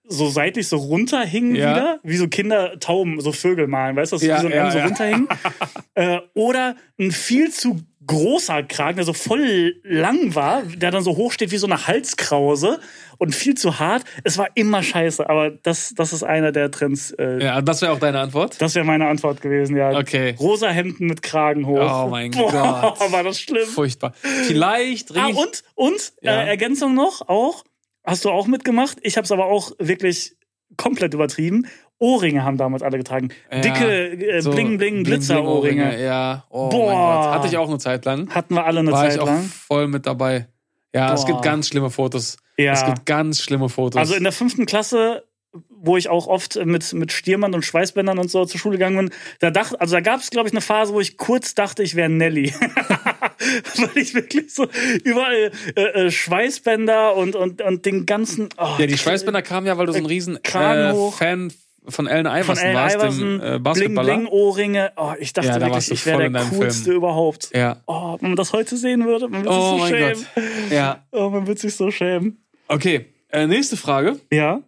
so 0.06 0.30
seitlich 0.30 0.68
so 0.70 0.78
runterhing 0.78 1.54
Ja. 1.54 1.72
wieder, 1.76 2.00
wie 2.04 2.16
so 2.18 2.28
Kinder 2.30 2.80
Tauben, 2.80 3.20
so 3.20 3.32
Vögel 3.34 3.68
malen, 3.68 3.96
weißt 3.98 4.14
du, 4.14 4.16
dass 4.16 4.24
Ja, 4.24 4.38
wie 4.38 4.42
so 4.42 4.48
ein 4.48 4.54
ja, 4.54 4.72
so 4.72 4.80
runterhing. 4.80 5.28
äh, 5.96 6.20
oder 6.34 6.78
ein 6.98 7.12
viel 7.12 7.52
zu 7.52 7.82
großer 8.10 8.64
Kragen, 8.64 8.98
der 8.98 9.06
so 9.06 9.14
voll 9.14 9.76
lang 9.84 10.36
war, 10.36 10.64
der 10.64 10.92
dann 10.92 11.04
so 11.04 11.16
hoch 11.16 11.32
steht 11.32 11.52
wie 11.52 11.58
so 11.58 11.68
eine 11.68 11.88
Halskrause 11.88 12.80
und 13.18 13.36
viel 13.36 13.56
zu 13.56 13.80
hart. 13.80 14.04
Es 14.24 14.38
war 14.38 14.48
immer 14.56 14.82
scheiße, 14.84 15.30
aber 15.30 15.52
das, 15.52 15.94
das 15.96 16.12
ist 16.14 16.24
einer 16.24 16.52
der 16.52 16.72
Trends. 16.72 17.12
Äh, 17.12 17.44
Ja, 17.44 17.62
das 17.62 17.82
wäre 17.82 17.92
auch 17.92 18.00
deine 18.00 18.20
Antwort? 18.20 18.62
Das 18.62 18.76
wäre 18.76 18.86
meine 18.86 19.08
Antwort 19.08 19.42
gewesen, 19.42 19.78
ja. 19.78 19.92
Okay. 19.98 20.36
Rosa 20.40 20.70
Hemden 20.70 21.08
mit 21.08 21.22
Kragen 21.22 21.66
hoch. 21.68 22.06
Oh 22.06 22.10
mein 22.10 22.32
Boah, 22.32 22.96
Gott. 22.98 23.12
war 23.12 23.24
das 23.24 23.40
schlimm. 23.40 23.68
Furchtbar. 23.68 24.14
Vielleicht 24.48 25.16
Ah, 25.16 25.28
und, 25.28 25.64
und 25.76 26.14
Ja. 26.22 26.42
äh, 26.44 26.48
Ergänzung 26.48 26.96
noch, 26.96 27.28
auch, 27.30 27.64
hast 28.04 28.26
du 28.26 28.30
auch 28.32 28.48
mitgemacht. 28.48 28.98
Ich 29.02 29.18
habe 29.18 29.26
es 29.26 29.32
aber 29.32 29.46
auch 29.46 29.72
wirklich 29.80 30.34
komplett 30.78 31.14
übertrieben. 31.14 31.68
Ohrringe 32.00 32.44
haben 32.44 32.58
damals 32.58 32.82
alle 32.82 32.98
getragen. 32.98 33.30
Ja, 33.52 33.60
Dicke 33.60 34.12
äh, 34.12 34.42
so 34.42 34.52
Bling 34.52 34.78
Bling 34.78 35.04
Glitzerohrringe. 35.04 36.02
Ja. 36.02 36.46
Oh 36.50 36.70
Boah. 36.70 37.34
Hatte 37.34 37.48
ich 37.48 37.58
auch 37.58 37.68
eine 37.68 37.78
Zeit 37.78 38.06
lang. 38.06 38.34
Hatten 38.34 38.56
wir 38.56 38.66
alle 38.66 38.80
eine 38.80 38.92
War 38.92 39.04
Zeit 39.04 39.16
ich 39.16 39.20
auch 39.20 39.28
lang. 39.28 39.44
voll 39.44 39.88
mit 39.88 40.06
dabei. 40.06 40.48
Ja, 40.96 41.14
es 41.14 41.22
Boah. 41.22 41.28
gibt 41.28 41.42
ganz 41.44 41.68
schlimme 41.68 41.90
Fotos. 41.90 42.38
Ja. 42.58 42.74
Es 42.74 42.86
gibt 42.86 43.06
ganz 43.06 43.42
schlimme 43.42 43.70
Fotos. 43.70 44.00
Also 44.00 44.16
in 44.16 44.24
der 44.24 44.32
fünften 44.32 44.66
Klasse, 44.66 45.24
wo 45.70 45.98
ich 45.98 46.10
auch 46.10 46.28
oft 46.28 46.64
mit, 46.66 46.94
mit 46.94 47.12
Stiermann 47.12 47.54
und 47.54 47.66
Schweißbändern 47.66 48.18
und 48.18 48.32
so 48.32 48.46
zur 48.46 48.60
Schule 48.60 48.78
gegangen 48.78 48.98
bin, 48.98 49.10
da 49.40 49.52
dachte, 49.52 49.80
also 49.80 49.96
da 49.96 50.02
gab 50.02 50.22
es, 50.22 50.30
glaube 50.30 50.48
ich, 50.48 50.54
eine 50.54 50.62
Phase, 50.62 50.94
wo 50.94 51.02
ich 51.02 51.18
kurz 51.18 51.54
dachte, 51.54 51.84
ich 51.84 51.96
wäre 51.96 52.10
Nelly. 52.10 52.54
Weil 53.78 53.98
ich 53.98 54.14
wirklich 54.14 54.54
so 54.54 54.68
überall 55.04 55.52
äh, 55.76 55.82
äh, 55.82 56.12
Schweißbänder 56.12 57.16
und, 57.16 57.36
und, 57.36 57.62
und 57.62 57.86
den 57.86 58.06
ganzen. 58.06 58.50
Oh, 58.58 58.76
ja, 58.78 58.86
die 58.86 58.98
Schweißbänder 58.98 59.42
kamen 59.42 59.68
ja, 59.68 59.78
weil 59.78 59.86
du 59.86 59.94
so 59.94 60.00
ein 60.00 60.06
riesen 60.06 60.38
äh. 60.44 61.12
Fan 61.12 61.52
von 61.90 62.08
Allen 62.08 62.26
von 62.26 62.36
Iverson 62.38 62.66
Allen 62.66 62.76
warst, 62.76 62.96
Iverson, 62.98 63.20
dem 63.20 63.36
äh, 63.40 63.40
Bling 63.52 63.64
Basketballer. 63.64 64.16
Bling 64.16 64.28
Ohrringe. 64.28 64.92
Oh, 64.96 65.14
ich 65.20 65.34
dachte 65.34 65.48
Ja, 65.50 65.60
wirklich, 65.62 65.92
ich 65.92 66.06
wäre 66.06 66.30
der 66.32 66.44
coolste 66.46 66.84
Film. 66.86 66.98
überhaupt. 66.98 67.50
Ja. 67.56 67.82
Oh, 67.88 68.18
wenn 68.20 68.30
man 68.32 68.36
das 68.38 68.54
heute 68.54 68.78
sehen 68.78 69.06
würde, 69.06 69.28
man 69.28 69.44
würde 69.44 69.56
Oh 69.58 69.74
sich 69.74 69.82
so 69.82 69.88
schämen. 69.96 70.26
Gott. 70.36 70.72
Ja. 70.72 71.04
Oh, 71.12 71.30
man 71.30 71.48
würde 71.48 71.60
sich 71.60 71.76
so 71.76 71.92
schämen. 71.92 72.44
Okay. 72.68 73.06
Äh, 73.30 73.48
nächste 73.48 73.78
Frage. 73.78 74.20
Ja, 74.32 74.62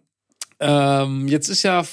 Ähm, 0.60 1.26
jetzt 1.28 1.48
ist 1.48 1.62
ja 1.62 1.84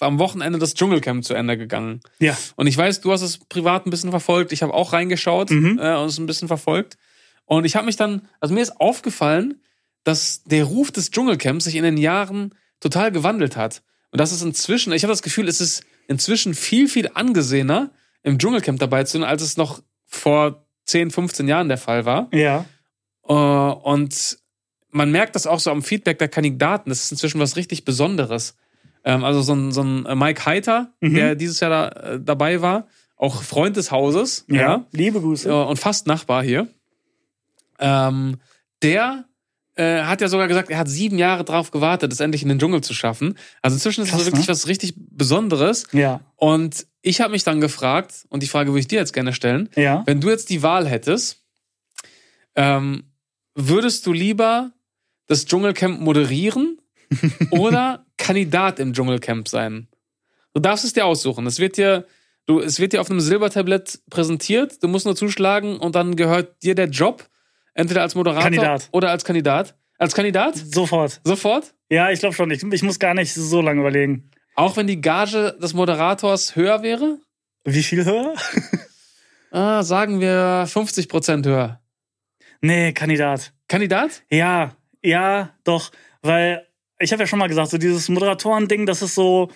am 0.00 0.18
Wochenende 0.18 0.58
das 0.58 0.74
Dschungelcamp 0.74 1.24
zu 1.24 1.34
Ende 1.34 1.56
gegangen. 1.58 2.00
ja, 2.18 2.36
Und 2.56 2.66
ich 2.66 2.76
weiß, 2.76 3.00
du 3.02 3.12
hast 3.12 3.22
es 3.22 3.38
privat 3.38 3.86
ein 3.86 3.90
bisschen 3.90 4.10
verfolgt. 4.10 4.52
Ich 4.52 4.62
habe 4.62 4.72
auch 4.74 4.92
reingeschaut 4.92 5.50
Mhm. 5.50 5.78
äh, 5.78 5.94
und 5.96 6.06
es 6.06 6.18
ein 6.18 6.26
bisschen 6.26 6.48
verfolgt. 6.48 6.96
Und 7.44 7.64
ich 7.64 7.76
habe 7.76 7.86
mich 7.86 7.96
dann, 7.96 8.22
also 8.40 8.54
mir 8.54 8.60
ist 8.62 8.80
aufgefallen, 8.80 9.60
dass 10.04 10.42
der 10.44 10.64
Ruf 10.64 10.90
des 10.92 11.10
Dschungelcamps 11.10 11.64
sich 11.64 11.74
in 11.76 11.82
den 11.84 11.96
Jahren 11.98 12.54
total 12.80 13.12
gewandelt 13.12 13.56
hat. 13.56 13.82
Und 14.12 14.20
das 14.20 14.32
ist 14.32 14.42
inzwischen, 14.42 14.92
ich 14.92 15.02
habe 15.04 15.12
das 15.12 15.22
Gefühl, 15.22 15.48
es 15.48 15.60
ist 15.60 15.84
inzwischen 16.08 16.54
viel, 16.54 16.88
viel 16.88 17.10
angesehener, 17.14 17.90
im 18.22 18.38
Dschungelcamp 18.38 18.78
dabei 18.80 19.04
zu 19.04 19.12
sein, 19.18 19.24
als 19.24 19.42
es 19.42 19.56
noch 19.56 19.82
vor 20.06 20.66
10, 20.86 21.10
15 21.10 21.46
Jahren 21.48 21.68
der 21.68 21.78
Fall 21.78 22.04
war. 22.04 22.28
ja. 22.32 22.64
Äh, 23.28 23.32
Und 23.32 24.38
man 24.90 25.12
merkt 25.12 25.36
das 25.36 25.46
auch 25.46 25.60
so 25.60 25.70
am 25.70 25.82
Feedback 25.82 26.18
der 26.18 26.28
Kandidaten. 26.28 26.90
Das 26.90 27.04
ist 27.04 27.12
inzwischen 27.12 27.40
was 27.40 27.54
richtig 27.56 27.84
Besonderes. 27.84 28.56
Ähm, 29.04 29.22
Also 29.24 29.40
so 29.42 29.54
ein, 29.54 29.70
so 29.70 29.82
ein 29.82 30.02
Mike 30.18 30.44
Heiter, 30.46 30.92
Mhm. 31.00 31.14
der 31.14 31.34
dieses 31.36 31.60
Jahr 31.60 31.70
da, 31.70 31.88
äh, 32.14 32.20
dabei 32.20 32.60
war, 32.60 32.88
auch 33.16 33.42
Freund 33.44 33.76
des 33.76 33.90
Hauses, 33.92 34.44
Ja, 34.48 34.56
ja, 34.56 34.86
liebe 34.90 35.20
Grüße. 35.20 35.48
ja, 35.48 35.62
und 35.62 35.78
fast 35.78 36.06
Nachbar 36.08 36.42
hier. 36.42 36.66
Ähm, 37.78 38.38
der 38.82 39.24
äh, 39.76 40.02
hat 40.02 40.20
ja 40.20 40.28
sogar 40.28 40.48
gesagt, 40.48 40.70
er 40.70 40.78
hat 40.78 40.88
sieben 40.88 41.18
Jahre 41.18 41.44
drauf 41.44 41.70
gewartet, 41.70 42.12
es 42.12 42.20
endlich 42.20 42.42
in 42.42 42.48
den 42.48 42.58
Dschungel 42.58 42.82
zu 42.82 42.94
schaffen. 42.94 43.36
Also 43.62 43.76
inzwischen 43.76 44.02
ist 44.02 44.12
es 44.12 44.26
wirklich 44.26 44.46
ne? 44.46 44.52
was 44.52 44.66
richtig 44.66 44.94
Besonderes. 44.96 45.86
Ja, 45.92 46.20
Und 46.36 46.86
ich 47.02 47.20
habe 47.20 47.32
mich 47.32 47.44
dann 47.44 47.60
gefragt, 47.60 48.26
und 48.28 48.42
die 48.42 48.48
Frage 48.48 48.70
würde 48.70 48.80
ich 48.80 48.88
dir 48.88 48.98
jetzt 48.98 49.12
gerne 49.12 49.32
stellen, 49.32 49.68
ja. 49.76 50.02
wenn 50.06 50.20
du 50.20 50.28
jetzt 50.28 50.50
die 50.50 50.62
Wahl 50.62 50.86
hättest, 50.86 51.42
ähm, 52.56 53.04
würdest 53.54 54.06
du 54.06 54.12
lieber 54.12 54.72
das 55.26 55.46
Dschungelcamp 55.46 56.00
moderieren 56.00 56.80
oder 57.50 58.04
Kandidat 58.18 58.80
im 58.80 58.92
Dschungelcamp 58.92 59.48
sein? 59.48 59.88
Du 60.52 60.60
darfst 60.60 60.84
es 60.84 60.92
dir 60.92 61.06
aussuchen. 61.06 61.46
Es 61.46 61.58
wird 61.58 61.76
dir, 61.76 62.06
du, 62.46 62.60
es 62.60 62.80
wird 62.80 62.92
dir 62.92 63.00
auf 63.00 63.10
einem 63.10 63.20
Silbertablett 63.20 64.00
präsentiert. 64.10 64.82
Du 64.82 64.88
musst 64.88 65.06
nur 65.06 65.16
zuschlagen 65.16 65.78
und 65.78 65.94
dann 65.94 66.16
gehört 66.16 66.62
dir 66.62 66.74
der 66.74 66.88
Job 66.88 67.28
entweder 67.74 68.02
als 68.02 68.14
Moderator 68.14 68.42
Kandidat. 68.42 68.88
oder 68.92 69.10
als 69.10 69.24
Kandidat. 69.24 69.74
Als 69.98 70.14
Kandidat? 70.14 70.56
Sofort. 70.56 71.20
Sofort? 71.24 71.74
Ja, 71.90 72.10
ich 72.10 72.20
glaube 72.20 72.34
schon. 72.34 72.50
Ich, 72.50 72.62
ich 72.62 72.82
muss 72.82 72.98
gar 72.98 73.14
nicht 73.14 73.34
so 73.34 73.60
lange 73.60 73.80
überlegen. 73.80 74.30
Auch 74.54 74.76
wenn 74.76 74.86
die 74.86 75.00
Gage 75.00 75.56
des 75.60 75.74
Moderators 75.74 76.56
höher 76.56 76.82
wäre? 76.82 77.18
Wie 77.64 77.82
viel 77.82 78.04
höher? 78.04 78.34
Ah, 79.52 79.82
sagen 79.82 80.20
wir 80.20 80.64
50% 80.68 81.44
höher. 81.44 81.80
Nee, 82.60 82.92
Kandidat. 82.92 83.52
Kandidat? 83.66 84.22
Ja, 84.30 84.76
ja, 85.02 85.50
doch. 85.64 85.90
Weil 86.22 86.68
ich 87.00 87.10
habe 87.12 87.22
ja 87.22 87.26
schon 87.26 87.40
mal 87.40 87.48
gesagt, 87.48 87.70
so 87.70 87.78
dieses 87.78 88.08
Moderatoren-Ding, 88.08 88.86
das 88.86 89.02
ist 89.02 89.16
so. 89.16 89.50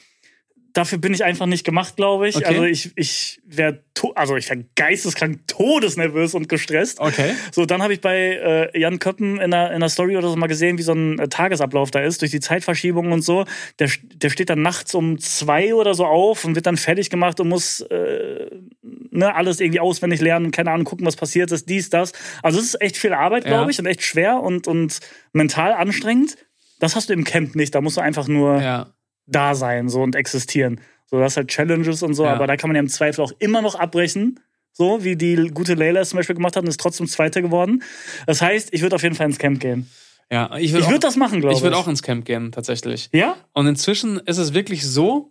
Dafür 0.75 0.99
bin 0.99 1.15
ich 1.15 1.23
einfach 1.25 1.47
nicht 1.47 1.65
gemacht, 1.65 1.95
glaube 1.97 2.29
ich. 2.29 2.37
Okay. 2.37 2.47
Also 2.47 2.65
ich, 2.65 2.91
ich 2.97 3.41
wäre 3.47 3.83
also 4.17 4.37
ich 4.37 4.51
wäre 4.51 4.65
geisteskrank 4.75 5.47
todesnervös 5.47 6.35
und 6.35 6.49
gestresst. 6.49 6.99
Okay. 6.99 7.33
So, 7.53 7.65
dann 7.65 7.81
habe 7.81 7.93
ich 7.93 8.01
bei 8.01 8.71
äh, 8.75 8.79
Jan 8.79 8.99
Köppen 8.99 9.41
in 9.41 9.53
der, 9.53 9.71
in 9.71 9.79
der 9.81 9.89
Story 9.89 10.17
oder 10.17 10.29
so 10.29 10.35
mal 10.35 10.49
gesehen, 10.49 10.77
wie 10.77 10.83
so 10.83 10.93
ein 10.93 11.19
äh, 11.21 11.29
Tagesablauf 11.29 11.93
da 11.93 12.01
ist, 12.01 12.23
durch 12.23 12.33
die 12.33 12.41
Zeitverschiebung 12.41 13.13
und 13.13 13.23
so. 13.23 13.45
Der, 13.79 13.89
der 14.17 14.31
steht 14.31 14.51
dann 14.51 14.63
nachts 14.63 14.95
um 14.97 15.19
zwei 15.21 15.75
oder 15.75 15.95
so 15.95 16.05
auf 16.07 16.45
und 16.45 16.57
wird 16.57 16.67
dann 16.67 16.77
fertig 16.77 17.09
gemacht 17.09 17.39
und 17.39 17.49
muss 17.49 17.81
äh, 17.81 18.51
ne, 18.83 19.33
alles 19.35 19.61
irgendwie 19.61 19.81
auswendig 19.81 20.21
lernen 20.21 20.51
keine 20.51 20.73
Ahnung, 20.73 20.85
gucken, 20.85 21.07
was 21.07 21.15
passiert 21.17 21.53
ist, 21.53 21.69
dies, 21.69 21.89
das. 21.89 22.13
Also 22.43 22.59
es 22.59 22.67
ist 22.67 22.81
echt 22.81 22.97
viel 22.97 23.13
Arbeit, 23.13 23.45
glaube 23.45 23.65
Ja. 23.65 23.69
ich, 23.71 23.79
und 23.79 23.87
echt 23.87 24.03
schwer 24.03 24.41
und, 24.43 24.67
und 24.67 24.99
mental 25.33 25.73
anstrengend. 25.73 26.37
Das 26.81 26.97
hast 26.97 27.09
du 27.11 27.13
im 27.15 27.23
Camp 27.23 27.55
nicht. 27.55 27.75
Da 27.77 27.81
musst 27.81 27.97
du 27.97 28.01
einfach 28.01 28.27
nur 28.27 28.61
Ja. 28.61 28.87
Da 29.27 29.55
sein 29.55 29.89
so 29.89 30.03
und 30.03 30.17
existieren. 30.17 30.81
So, 31.07 31.19
das 31.19 31.37
halt 31.37 31.49
Challenges 31.49 32.03
und 32.03 32.15
so, 32.15 32.25
Ja. 32.25 32.33
aber 32.33 32.47
da 32.47 32.57
kann 32.57 32.69
man 32.69 32.77
ja 32.77 32.81
im 32.81 32.89
Zweifel 32.89 33.23
auch 33.23 33.33
immer 33.39 33.63
noch 33.63 33.75
abbrechen. 33.75 34.41
So, 34.73 35.05
wie 35.05 35.15
die 35.17 35.37
gute 35.55 35.75
Leila 35.75 36.01
es 36.01 36.09
zum 36.09 36.17
Beispiel 36.17 36.35
gemacht 36.35 36.57
hat 36.57 36.65
und 36.65 36.69
ist 36.69 36.81
trotzdem 36.81 37.07
Zweiter 37.07 37.43
geworden. 37.43 37.83
Das 38.27 38.43
heißt, 38.43 38.71
ich 38.73 38.83
würde 38.83 38.97
auf 38.97 39.03
jeden 39.03 39.15
Fall 39.15 39.27
ins 39.27 39.39
Camp 39.39 39.61
gehen. 39.61 39.89
Ja, 40.33 40.57
ich 40.57 40.73
würde 40.73 40.87
würde 40.87 40.97
auch, 40.97 41.01
das 41.01 41.17
machen, 41.17 41.41
glaube 41.41 41.53
ich. 41.53 41.59
ich 41.59 41.63
würd 41.63 41.75
auch 41.75 41.87
ins 41.87 42.03
Camp 42.03 42.25
gehen, 42.25 42.51
tatsächlich. 42.51 43.09
Ja? 43.13 43.37
Und 43.53 43.67
inzwischen 43.69 44.19
ist 44.19 44.39
es 44.39 44.53
wirklich 44.55 44.85
so, 44.85 45.31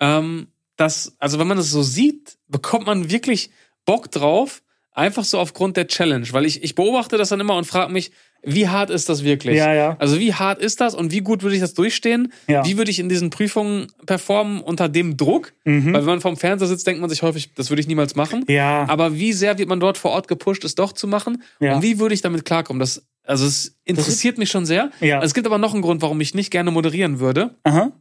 ähm, 0.00 0.48
dass, 0.76 1.14
also 1.18 1.38
wenn 1.38 1.46
man 1.46 1.58
es 1.58 1.70
so 1.70 1.82
sieht, 1.82 2.36
bekommt 2.48 2.86
man 2.86 3.10
wirklich 3.10 3.50
Bock 3.84 4.10
drauf, 4.10 4.62
einfach 4.90 5.24
so 5.24 5.38
aufgrund 5.38 5.76
der 5.76 5.86
Challenge. 5.86 6.26
Weil 6.32 6.46
ich, 6.46 6.64
ich 6.64 6.74
beobachte 6.74 7.16
das 7.16 7.28
dann 7.28 7.38
immer 7.40 7.56
und 7.56 7.66
frage 7.66 7.92
mich, 7.92 8.10
wie 8.46 8.68
hart 8.68 8.90
ist 8.90 9.08
das 9.08 9.24
wirklich? 9.24 9.56
Ja, 9.56 9.72
ja. 9.72 9.96
Also 9.98 10.18
wie 10.18 10.34
hart 10.34 10.60
ist 10.60 10.80
das 10.80 10.94
und 10.94 11.12
wie 11.12 11.20
gut 11.20 11.42
würde 11.42 11.54
ich 11.54 11.60
das 11.60 11.74
durchstehen? 11.74 12.32
Ja. 12.46 12.64
Wie 12.64 12.76
würde 12.76 12.90
ich 12.90 12.98
in 12.98 13.08
diesen 13.08 13.30
Prüfungen 13.30 13.86
performen 14.06 14.60
unter 14.60 14.88
dem 14.88 15.16
Druck? 15.16 15.52
Mhm. 15.64 15.92
Weil 15.92 16.00
wenn 16.00 16.04
man 16.04 16.20
vorm 16.20 16.36
Fernseher 16.36 16.68
sitzt, 16.68 16.86
denkt 16.86 17.00
man 17.00 17.10
sich 17.10 17.22
häufig, 17.22 17.54
das 17.54 17.70
würde 17.70 17.80
ich 17.80 17.86
niemals 17.86 18.14
machen. 18.14 18.44
Ja. 18.48 18.86
Aber 18.88 19.14
wie 19.16 19.32
sehr 19.32 19.58
wird 19.58 19.68
man 19.68 19.80
dort 19.80 19.98
vor 19.98 20.10
Ort 20.12 20.28
gepusht, 20.28 20.64
es 20.64 20.74
doch 20.74 20.92
zu 20.92 21.06
machen? 21.06 21.42
Ja. 21.60 21.76
Und 21.76 21.82
wie 21.82 21.98
würde 21.98 22.14
ich 22.14 22.22
damit 22.22 22.44
klarkommen? 22.44 22.80
Das, 22.80 23.06
also 23.24 23.46
es 23.46 23.76
interessiert 23.84 24.38
mich 24.38 24.50
schon 24.50 24.66
sehr. 24.66 24.90
Ja. 25.00 25.22
Es 25.22 25.34
gibt 25.34 25.46
aber 25.46 25.58
noch 25.58 25.72
einen 25.72 25.82
Grund, 25.82 26.02
warum 26.02 26.20
ich 26.20 26.34
nicht 26.34 26.50
gerne 26.50 26.70
moderieren 26.70 27.20
würde. 27.20 27.54
Aha. 27.64 27.92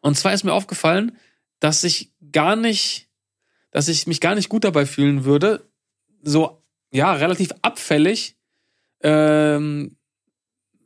Und 0.00 0.16
zwar 0.16 0.32
ist 0.32 0.44
mir 0.44 0.52
aufgefallen, 0.52 1.16
dass 1.60 1.84
ich 1.84 2.12
gar 2.32 2.56
nicht, 2.56 3.08
dass 3.70 3.88
ich 3.88 4.06
mich 4.06 4.20
gar 4.20 4.34
nicht 4.34 4.48
gut 4.48 4.64
dabei 4.64 4.86
fühlen 4.86 5.24
würde, 5.24 5.62
so 6.22 6.62
ja 6.92 7.12
relativ 7.12 7.50
abfällig 7.62 8.35
ähm, 9.02 9.96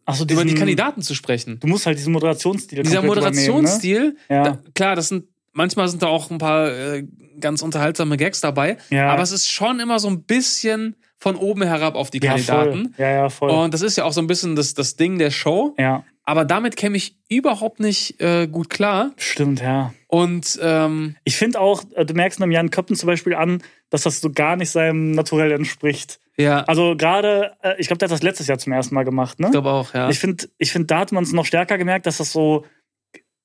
Achso, 0.06 0.24
über 0.28 0.44
die 0.44 0.54
Kandidaten 0.54 1.02
zu 1.02 1.14
sprechen. 1.14 1.58
Du 1.60 1.68
musst 1.68 1.86
halt 1.86 1.96
diesen 1.98 2.12
Moderationsstil 2.12 2.82
Dieser 2.82 3.02
Moderationsstil, 3.02 4.16
ne? 4.28 4.34
Ja. 4.34 4.42
da, 4.42 4.58
klar, 4.74 4.96
das 4.96 5.08
sind 5.08 5.24
manchmal 5.52 5.88
sind 5.88 6.02
da 6.02 6.06
auch 6.08 6.30
ein 6.30 6.38
paar 6.38 6.70
äh, 6.72 7.04
ganz 7.40 7.62
unterhaltsame 7.62 8.16
Gags 8.16 8.40
dabei, 8.40 8.76
Ja. 8.90 9.08
aber 9.10 9.22
es 9.22 9.32
ist 9.32 9.50
schon 9.50 9.80
immer 9.80 9.98
so 9.98 10.08
ein 10.08 10.22
bisschen 10.24 10.96
von 11.18 11.36
oben 11.36 11.62
herab 11.62 11.96
auf 11.96 12.10
die 12.10 12.18
Ja, 12.22 12.30
Kandidaten. 12.32 12.92
voll. 12.94 13.04
Ja, 13.04 13.10
ja, 13.10 13.28
voll. 13.28 13.50
Und 13.50 13.74
das 13.74 13.82
ist 13.82 13.96
ja 13.96 14.04
auch 14.04 14.12
so 14.12 14.20
ein 14.20 14.26
bisschen 14.26 14.56
das, 14.56 14.74
das 14.74 14.96
Ding 14.96 15.18
der 15.18 15.30
Show. 15.30 15.74
ja, 15.78 16.02
Aber 16.24 16.44
damit 16.44 16.76
käme 16.76 16.96
ich 16.96 17.16
überhaupt 17.28 17.78
nicht 17.80 18.20
äh, 18.20 18.46
gut 18.46 18.70
klar. 18.70 19.10
stimmt, 19.16 19.60
ja. 19.60 19.92
Und 20.06 20.58
ähm, 20.62 21.16
Ich 21.24 21.36
finde 21.36 21.60
auch, 21.60 21.82
äh, 21.94 22.06
du 22.06 22.14
merkst 22.14 22.40
einem 22.40 22.52
Jan 22.52 22.70
Köppen 22.70 22.96
zum 22.96 23.06
Beispiel 23.08 23.34
an, 23.34 23.62
dass 23.90 24.02
das 24.02 24.20
so 24.20 24.30
gar 24.30 24.56
nicht 24.56 24.70
seinem 24.70 25.10
Naturell 25.12 25.52
entspricht. 25.52 26.19
Ja, 26.40 26.60
Also 26.64 26.96
gerade, 26.96 27.52
äh, 27.62 27.74
ich 27.78 27.86
glaube, 27.86 27.98
der 27.98 28.06
hat 28.08 28.12
das 28.12 28.22
letztes 28.22 28.46
Jahr 28.46 28.58
zum 28.58 28.72
ersten 28.72 28.94
Mal 28.94 29.04
gemacht, 29.04 29.38
ne? 29.40 29.46
ich 29.46 29.52
glaube 29.52 29.70
auch, 29.70 29.94
ja. 29.94 30.08
Ich 30.10 30.18
finde, 30.18 30.48
ich 30.58 30.72
find, 30.72 30.90
da 30.90 30.98
hat 31.00 31.12
man 31.12 31.24
es 31.24 31.32
noch 31.32 31.46
stärker 31.46 31.78
gemerkt, 31.78 32.06
dass 32.06 32.18
das 32.18 32.32
so, 32.32 32.64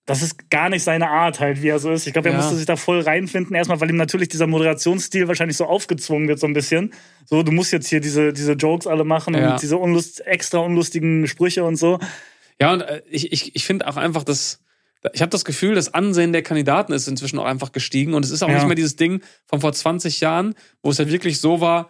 das 0.06 0.22
ist 0.22 0.50
gar 0.52 0.70
nicht 0.70 0.84
seine 0.84 1.10
Art 1.10 1.40
halt, 1.40 1.64
wie 1.64 1.70
er 1.70 1.80
so 1.80 1.92
ist. 1.92 2.06
Ich 2.06 2.14
glaube, 2.14 2.30
er 2.30 2.34
Ja. 2.34 2.38
musste 2.38 2.56
sich 2.56 2.68
da 2.68 2.76
voll 2.76 3.00
reinfinden. 3.02 3.56
Erstmal, 3.56 3.82
weil 3.82 3.90
ihm 3.90 3.96
natürlich 3.96 4.30
dieser 4.30 4.46
Moderationsstil 4.46 5.28
wahrscheinlich 5.28 5.58
so 5.58 5.66
aufgezwungen 5.66 6.28
wird, 6.28 6.40
so 6.40 6.46
ein 6.46 6.54
bisschen. 6.54 6.94
So, 7.26 7.42
du 7.42 7.52
musst 7.52 7.74
jetzt 7.74 7.88
hier 7.88 8.02
diese, 8.02 8.32
diese 8.32 8.54
Jokes 8.54 8.86
alle 8.86 9.04
machen 9.04 9.34
Ja. 9.34 9.54
und 9.54 9.62
diese 9.64 9.78
unlust, 9.78 10.26
extra 10.28 10.60
unlustigen 10.60 11.26
Sprüche 11.28 11.64
und 11.64 11.78
so. 11.78 11.98
Ja, 12.62 12.72
und 12.74 12.82
äh, 12.82 13.02
ich, 13.10 13.32
ich, 13.34 13.56
ich 13.56 13.66
finde 13.66 13.88
auch 13.88 13.98
einfach, 13.98 14.24
dass 14.24 14.62
ich 15.14 15.22
habe 15.22 15.30
das 15.30 15.46
Gefühl, 15.46 15.76
das 15.76 15.94
Ansehen 15.94 16.34
der 16.34 16.42
Kandidaten 16.42 16.92
ist 16.92 17.08
inzwischen 17.08 17.38
auch 17.38 17.46
einfach 17.46 17.72
gestiegen. 17.72 18.14
Und 18.16 18.26
es 18.26 18.32
ist 18.32 18.44
auch 18.44 18.48
Ja. 18.50 18.56
nicht 18.56 18.66
mehr 18.68 18.76
dieses 18.76 18.96
Ding 18.96 19.22
von 19.46 19.60
vor 19.62 19.72
20 19.74 20.20
Jahren, 20.20 20.56
wo 20.84 20.90
es 20.92 20.98
ja 21.00 21.08
wirklich 21.10 21.40
so 21.40 21.62
war, 21.62 21.90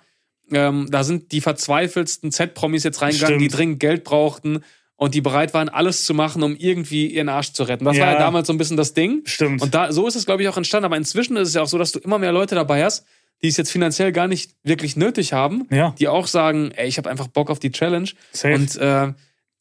ähm, 0.52 0.88
da 0.90 1.04
sind 1.04 1.32
die 1.32 1.42
verzweifelsten 1.42 2.32
Z-Promis 2.32 2.84
jetzt 2.84 3.02
reingegangen, 3.02 3.40
Stimmt. 3.40 3.52
die 3.52 3.56
dringend 3.56 3.80
Geld 3.80 4.04
brauchten 4.04 4.60
und 4.98 5.14
die 5.14 5.22
bereit 5.22 5.54
waren, 5.54 5.68
alles 5.70 6.06
zu 6.06 6.14
machen, 6.14 6.42
um 6.44 6.56
irgendwie 6.56 7.08
ihren 7.08 7.28
Arsch 7.30 7.52
zu 7.54 7.64
retten. 7.64 7.86
Das 7.86 7.98
Ja. 7.98 8.06
war 8.06 8.14
ja 8.14 8.20
damals 8.20 8.48
so 8.48 8.54
ein 8.54 8.58
bisschen 8.58 8.78
das 8.78 8.94
Ding. 8.94 9.22
Stimmt. 9.26 9.62
Und 9.62 9.74
da, 9.76 9.92
so 9.92 10.08
ist 10.08 10.16
es, 10.16 10.26
glaube 10.26 10.42
ich, 10.44 10.48
auch 10.50 10.58
entstanden. 10.58 10.86
Aber 10.86 10.98
inzwischen 10.98 11.36
ist 11.38 11.50
es 11.50 11.54
ja 11.54 11.62
auch 11.62 11.68
so, 11.68 11.78
dass 11.78 11.92
du 11.92 12.00
immer 12.00 12.18
mehr 12.20 12.32
Leute 12.32 12.56
dabei 12.56 12.84
hast, 12.84 13.06
die 13.44 13.48
es 13.50 13.58
jetzt 13.58 13.72
finanziell 13.72 14.14
gar 14.14 14.28
nicht 14.30 14.52
wirklich 14.64 14.96
nötig 14.96 15.34
haben, 15.34 15.68
Ja. 15.70 15.94
die 16.00 16.08
auch 16.08 16.28
sagen, 16.28 16.72
ey, 16.76 16.88
ich 16.88 16.98
habe 16.98 17.10
einfach 17.10 17.28
Bock 17.28 17.50
auf 17.50 17.60
die 17.60 17.72
Challenge. 17.72 18.10
Safe. 18.32 18.56
Und 18.56 18.78
äh, 18.78 19.12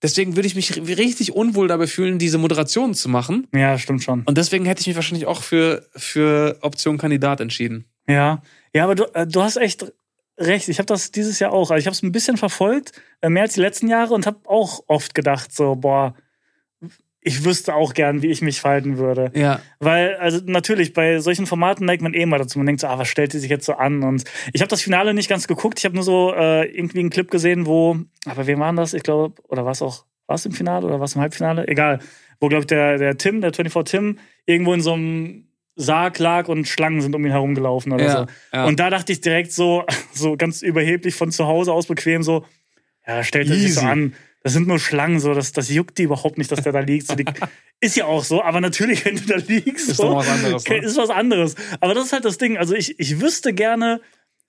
deswegen 0.03 0.37
würde 0.37 0.47
ich 0.47 0.55
mich 0.55 0.77
richtig 0.97 1.33
unwohl 1.33 1.67
dabei 1.67 1.89
fühlen, 1.89 2.21
diese 2.21 2.39
Moderation 2.39 2.95
zu 2.95 3.09
machen. 3.09 3.49
ja, 3.53 3.77
stimmt 3.77 4.05
schon. 4.05 4.23
Und 4.27 4.39
deswegen 4.39 4.65
hätte 4.67 4.83
ich 4.83 4.87
mich 4.87 4.95
wahrscheinlich 4.97 5.27
auch 5.27 5.43
für, 5.43 5.85
für 5.97 6.59
Option 6.61 6.97
Kandidat 6.99 7.41
entschieden. 7.41 7.87
Ja, 8.07 8.41
ja, 8.73 8.85
aber 8.85 8.95
du, 8.95 9.05
äh, 9.15 9.27
du 9.27 9.43
hast 9.43 9.57
echt 9.57 9.93
recht. 10.39 10.69
Ich 10.69 10.79
habe 10.79 10.87
das 10.87 11.11
dieses 11.11 11.39
Jahr 11.39 11.53
auch. 11.53 11.71
Also 11.71 11.77
ich 11.81 11.87
habe 11.87 11.95
es 11.95 12.03
ein 12.03 12.13
bisschen 12.13 12.37
verfolgt, 12.37 12.93
äh, 13.21 13.29
mehr 13.29 13.43
als 13.43 13.55
die 13.55 13.61
letzten 13.61 13.89
Jahre 13.89 14.15
und 14.15 14.27
habe 14.27 14.41
auch 14.47 14.85
oft 14.87 15.15
gedacht, 15.15 15.55
so, 15.55 15.77
boah, 15.77 16.15
ich 17.27 17.45
wüsste 17.45 17.75
auch 17.75 17.95
gern, 17.95 18.21
wie 18.21 18.31
ich 18.31 18.43
mich 18.43 18.61
verhalten 18.61 18.99
würde. 18.99 19.33
Ja. 19.35 19.61
Weil, 19.79 20.17
also 20.17 20.41
natürlich, 20.45 20.93
bei 20.93 21.21
solchen 21.21 21.47
Formaten 21.47 21.87
neigt 21.87 22.03
man 22.03 22.13
eh 22.13 22.27
mal 22.27 22.39
dazu. 22.39 22.59
Man 22.59 22.67
denkt 22.67 22.83
so, 22.83 22.87
ah, 22.87 22.99
was 22.99 23.09
stellt 23.09 23.33
die 23.33 23.39
sich 23.39 23.49
jetzt 23.49 23.65
so 23.65 23.73
an? 23.73 24.03
Und 24.03 24.25
ich 24.53 24.61
habe 24.61 24.69
das 24.69 24.83
Finale 24.83 25.15
nicht 25.15 25.31
ganz 25.31 25.49
geguckt. 25.49 25.79
Ich 25.79 25.87
habe 25.87 25.95
nur 25.95 26.05
so 26.05 26.35
äh, 26.35 26.67
irgendwie 26.67 27.01
einen 27.01 27.09
Clip 27.09 27.31
gesehen, 27.31 27.65
wo, 27.65 27.97
aber 28.27 28.47
wem 28.47 28.61
waren 28.61 28.77
das? 28.77 28.93
Ich 28.93 29.03
glaube, 29.03 29.41
oder 29.49 29.65
war 29.65 29.73
es 29.73 29.81
auch, 29.81 30.05
war 30.27 30.37
es 30.37 30.45
im 30.45 30.53
Finale 30.53 30.87
oder 30.87 30.99
war 30.99 31.07
es 31.07 31.15
im 31.15 31.23
Halbfinale? 31.23 31.67
Egal. 31.67 32.01
Wo, 32.41 32.49
glaube 32.49 32.63
ich, 32.63 32.67
der, 32.67 32.99
der 32.99 33.17
Tim, 33.17 33.41
der 33.41 33.55
24 33.55 33.91
Tim, 33.91 34.19
irgendwo 34.45 34.75
in 34.75 34.83
so 34.83 34.93
einem 34.93 35.49
Sarg 35.77 36.19
lag 36.19 36.49
und 36.49 36.69
Schlangen 36.69 37.01
sind 37.01 37.15
um 37.15 37.25
ihn 37.25 37.33
herumgelaufen 37.33 37.93
oder 37.93 38.05
Ja, 38.05 38.13
so. 38.21 38.27
ja. 38.53 38.65
Und 38.67 38.79
da 38.81 38.91
dachte 38.91 39.13
ich 39.13 39.21
direkt 39.21 39.53
so, 39.53 39.85
so 40.13 40.37
ganz 40.37 40.63
überheblich 40.63 41.15
von 41.15 41.31
zu 41.33 41.47
Hause 41.47 41.73
aus 41.73 41.87
bequem 41.87 42.23
so, 42.23 42.45
ja, 43.07 43.23
stellt 43.25 43.49
sich 43.49 43.75
so 43.75 43.81
an. 43.81 44.15
Das 44.43 44.53
sind 44.53 44.69
nur 44.69 44.79
Schlangen, 44.79 45.21
so, 45.21 45.33
das, 45.33 45.53
das 45.53 45.71
juckt 45.71 45.97
die 45.97 46.03
überhaupt 46.03 46.37
nicht, 46.37 46.53
dass 46.53 46.63
der 46.63 46.73
da 46.73 46.81
liegt. 46.81 47.07
So, 47.07 47.15
die, 47.15 47.25
ist 47.81 47.97
ja 47.97 48.05
auch 48.05 48.23
so, 48.23 48.43
aber 48.43 48.61
natürlich, 48.61 49.05
wenn 49.05 49.17
du 49.17 49.23
da 49.25 49.37
liegst, 49.37 49.89
Ist 49.89 49.97
so, 49.97 50.05
doch 50.05 50.17
was 50.17 50.29
anderes, 50.29 50.69
ne? 50.69 50.77
ist 50.79 50.97
was 50.99 51.11
anderes. 51.11 51.55
Aber 51.81 51.95
das 51.95 52.07
ist 52.07 52.13
halt 52.13 52.25
das 52.27 52.37
Ding. 52.39 52.57
Also 52.59 52.75
ich, 52.75 52.99
ich 53.01 53.21
wüsste 53.21 53.53
gerne, 53.55 54.01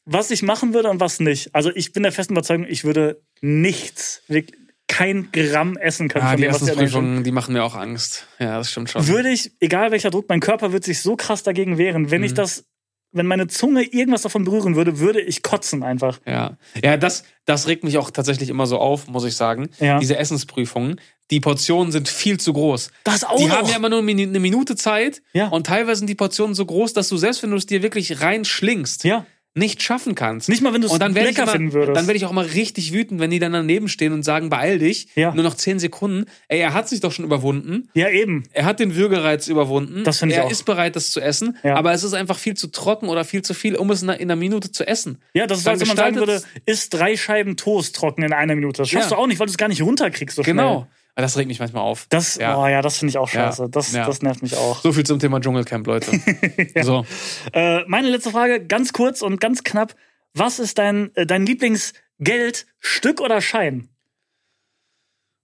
was 0.03 0.31
ich 0.31 0.43
machen 0.43 0.73
würde 0.73 0.89
und 0.89 0.99
was 0.99 1.19
nicht. 1.19 1.55
Also 1.55 1.71
ich 1.73 1.93
bin 1.93 2.03
der 2.03 2.11
festen 2.11 2.33
Überzeugung, 2.33 2.65
ich 2.67 2.83
würde 2.83 3.21
nichts, 3.41 4.21
wirklich 4.27 4.59
kein 4.95 5.29
Gramm 5.31 5.75
essen 5.77 6.07
können. 6.07 6.25
Ah, 6.25 6.29
von 6.29 6.37
die 6.37 6.43
dem, 6.43 6.51
was 6.53 6.59
der 6.59 6.67
Mensch- 6.75 6.81
Essensprüfungen, 6.91 7.23
die 7.23 7.31
machen 7.31 7.53
mir 7.53 7.63
auch 7.63 7.75
Angst. 7.75 8.27
Ja, 8.39 8.57
das 8.57 8.71
stimmt 8.71 8.89
schon. 8.89 9.07
Würde 9.07 9.29
ich, 9.29 9.51
egal 9.59 9.91
welcher 9.91 10.09
Druck, 10.11 10.25
mein 10.29 10.39
Körper 10.39 10.71
wird 10.71 10.83
sich 10.83 11.01
so 11.01 11.15
krass 11.15 11.43
dagegen 11.43 11.77
wehren. 11.77 12.11
Wenn 12.11 12.23
ich 12.23 12.31
Mhm. 12.31 12.35
das, 12.35 12.65
wenn 13.11 13.27
meine 13.27 13.47
Zunge 13.47 13.83
irgendwas 13.83 14.21
davon 14.23 14.43
berühren 14.45 14.75
würde, 14.75 14.99
würde 14.99 15.21
ich 15.21 15.41
kotzen 15.43 15.83
einfach. 15.83 16.19
Ja, 16.25 16.57
ja 16.83 16.97
das, 16.97 17.23
das 17.45 17.67
regt 17.67 17.83
mich 17.83 17.97
auch 17.97 18.09
tatsächlich 18.11 18.49
immer 18.49 18.67
so 18.67 18.77
auf, 18.77 19.07
muss 19.07 19.23
ich 19.25 19.35
sagen. 19.35 19.69
Ja. 19.79 19.99
Diese 19.99 20.17
Essensprüfungen. 20.17 20.99
Die 21.31 21.39
Portionen 21.39 21.91
sind 21.91 22.07
viel 22.07 22.39
zu 22.39 22.53
groß. 22.53 22.91
Das 23.03 23.23
auch 23.23 23.37
Die 23.37 23.45
noch. 23.47 23.57
haben 23.57 23.67
ja 23.69 23.77
immer 23.77 23.89
nur 23.89 23.99
eine 23.99 24.39
Minute 24.39 24.75
Zeit 24.75 25.21
Ja. 25.33 25.47
und 25.47 25.65
teilweise 25.67 25.99
sind 25.99 26.07
die 26.07 26.15
Portionen 26.15 26.53
so 26.55 26.65
groß, 26.65 26.93
dass 26.93 27.09
du 27.09 27.17
selbst 27.17 27.41
wenn 27.41 27.49
du 27.51 27.57
es 27.57 27.65
dir 27.65 27.81
wirklich 27.81 28.21
reinschlingst, 28.21 29.03
ja. 29.05 29.25
Nicht 29.57 29.81
schaffen 29.81 30.15
kannst. 30.15 30.49
Nicht 30.49 30.61
mal, 30.61 30.73
wenn 30.73 30.81
du 30.81 30.87
es 30.87 30.93
lecker 30.99 31.43
immer, 31.43 31.51
finden 31.51 31.71
würdest. 31.73 31.95
Dann 31.95 32.07
werde 32.07 32.17
ich 32.17 32.25
auch 32.25 32.33
mal 32.33 32.45
richtig 32.45 32.91
wütend, 32.91 33.21
wenn 33.21 33.31
die 33.31 33.39
dann 33.39 33.53
daneben 33.53 33.87
stehen 33.87 34.11
und 34.11 34.23
sagen, 34.23 34.49
beeil 34.49 34.79
dich, 34.79 35.07
Ja. 35.15 35.33
nur 35.33 35.43
noch 35.45 35.55
10 35.55 35.79
Sekunden. 35.79 36.25
Ey, 36.49 36.59
er 36.59 36.73
hat 36.73 36.89
sich 36.89 36.99
doch 36.99 37.13
schon 37.13 37.23
überwunden. 37.23 37.89
ja, 37.93 38.09
eben. 38.09 38.43
Er 38.51 38.65
hat 38.65 38.81
den 38.81 38.95
Würgereiz 38.95 39.47
überwunden. 39.47 40.03
Das 40.03 40.19
finde 40.19 40.35
ich 40.35 40.39
er 40.39 40.45
auch. 40.45 40.51
ist 40.51 40.63
bereit, 40.63 40.97
das 40.97 41.09
zu 41.11 41.21
essen. 41.21 41.57
Ja. 41.63 41.75
Aber 41.77 41.93
es 41.93 42.03
ist 42.03 42.13
einfach 42.13 42.37
viel 42.37 42.55
zu 42.55 42.67
trocken 42.67 43.07
oder 43.07 43.23
viel 43.23 43.41
zu 43.43 43.53
viel, 43.53 43.75
um 43.77 43.89
es 43.91 44.01
in 44.03 44.09
einer, 44.09 44.19
in 44.19 44.29
einer 44.29 44.35
Minute 44.39 44.71
zu 44.71 44.85
essen. 44.85 45.19
Ja, 45.33 45.47
das 45.47 45.59
ist, 45.59 45.67
als 45.69 45.79
wenn 45.79 45.87
man 45.87 45.97
sagen 45.97 46.15
würde, 46.17 46.43
isst 46.65 46.93
drei 46.93 47.15
Scheiben 47.15 47.55
Toast 47.55 47.95
trocken 47.95 48.23
in 48.23 48.33
einer 48.33 48.55
Minute. 48.55 48.81
Das 48.81 48.89
schaffst 48.89 49.11
Ja. 49.11 49.15
du 49.15 49.21
auch 49.21 49.27
nicht, 49.27 49.39
weil 49.39 49.47
du 49.47 49.51
es 49.51 49.57
gar 49.57 49.69
nicht 49.69 49.81
runterkriegst 49.81 50.35
so 50.35 50.43
schnell. 50.43 50.55
Genau. 50.55 50.87
Aber 51.15 51.21
Das 51.21 51.37
regt 51.37 51.47
mich 51.47 51.59
manchmal 51.59 51.83
auf. 51.83 52.07
Das, 52.09 52.35
Ja. 52.35 52.57
oh 52.57 52.67
ja, 52.67 52.81
das 52.81 52.97
finde 52.97 53.09
ich 53.11 53.17
auch 53.17 53.29
Ja. 53.31 53.45
scheiße. 53.47 53.69
Das, 53.69 53.93
Ja. 53.93 54.05
das 54.05 54.21
nervt 54.21 54.41
mich 54.41 54.57
auch. 54.57 54.81
So 54.81 54.91
viel 54.91 55.05
zum 55.05 55.19
Thema 55.19 55.39
Dschungelcamp, 55.39 55.87
Leute. 55.87 56.11
So. 56.83 57.05
Äh, 57.53 57.83
meine 57.87 58.09
letzte 58.09 58.31
Frage, 58.31 58.65
ganz 58.65 58.91
kurz 58.91 59.21
und 59.21 59.39
ganz 59.39 59.63
knapp. 59.63 59.95
Was 60.33 60.59
ist 60.59 60.77
dein, 60.77 61.15
äh, 61.15 61.25
dein 61.25 61.45
Lieblingsgeld, 61.45 62.65
Stück 62.79 63.21
oder 63.21 63.39
Schein? 63.39 63.87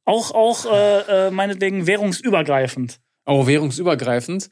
Auch, 0.04 0.32
auch 0.32 0.66
äh, 0.66 1.28
äh, 1.28 1.32
meinetwegen 1.32 1.88
währungsübergreifend. 1.88 3.00
Oh, 3.26 3.48
währungsübergreifend. 3.48 4.50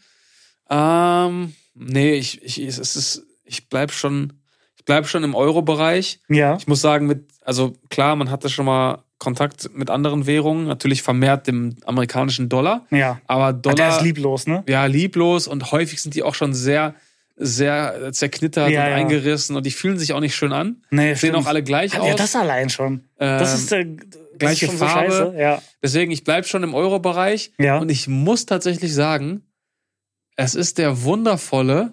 Ähm, 0.69 1.53
nee, 1.73 2.13
ich, 2.13 2.41
ich, 2.43 2.59
es 2.59 2.77
ist, 2.95 3.23
ich 3.43 3.67
bleib 3.67 3.91
schon, 3.91 4.41
ich 4.77 4.85
bleib 4.85 5.07
schon 5.07 5.23
im 5.23 5.35
Euro-Bereich. 5.35 6.21
Ja. 6.29 6.55
Ich 6.57 6.67
muss 6.67 6.79
sagen, 6.81 7.07
mit, 7.07 7.31
also 7.41 7.73
klar, 7.89 8.15
man 8.15 8.29
hatte 8.31 8.47
schon 8.49 8.65
mal 8.67 9.03
Kontakt 9.19 9.69
mit 9.75 9.89
anderen 9.89 10.25
Währungen, 10.25 10.65
natürlich 10.65 11.03
vermehrt 11.03 11.45
dem 11.47 11.75
amerikanischen 11.85 12.49
Dollar. 12.49 12.85
Ja. 12.89 13.19
Aber 13.27 13.53
Dollar, 13.53 13.75
Der 13.75 13.89
ist 13.97 14.01
lieblos, 14.01 14.47
ne? 14.47 14.63
ja, 14.67 14.85
lieblos 14.85 15.47
und 15.47 15.71
häufig 15.71 16.01
sind 16.01 16.15
die 16.15 16.23
auch 16.23 16.35
schon 16.35 16.53
sehr, 16.53 16.95
sehr 17.35 18.11
zerknittert 18.13 18.69
Ja, 18.71 18.83
und 18.85 18.89
ja. 18.89 18.95
eingerissen 18.95 19.55
und 19.55 19.65
die 19.65 19.71
fühlen 19.71 19.99
sich 19.99 20.13
auch 20.13 20.19
nicht 20.21 20.35
schön 20.35 20.51
an. 20.53 20.83
Nee, 20.89 21.13
Sehen 21.15 21.35
auch 21.35 21.45
alle 21.45 21.63
gleich 21.63 21.93
Ja, 21.93 21.99
aus. 21.99 22.15
das 22.15 22.35
allein 22.35 22.69
schon. 22.69 23.03
Das 23.17 23.53
ist 23.53 23.71
der 23.71 23.83
das 23.85 23.97
gleiche 24.39 24.65
ist 24.65 24.71
schon 24.71 24.79
so 24.79 24.85
Farbe. 24.85 25.11
scheiße. 25.11 25.33
Ja. 25.37 25.61
Deswegen, 25.83 26.11
ich 26.11 26.23
bleib 26.23 26.47
schon 26.47 26.63
im 26.63 26.73
Euro-Bereich. 26.73 27.51
Ja. 27.59 27.77
Und 27.77 27.89
ich 27.91 28.07
muss 28.07 28.45
tatsächlich 28.45 28.93
sagen, 28.93 29.41
es 30.37 30.55
ist 30.55 30.77
der 30.77 31.03
wundervolle, 31.03 31.91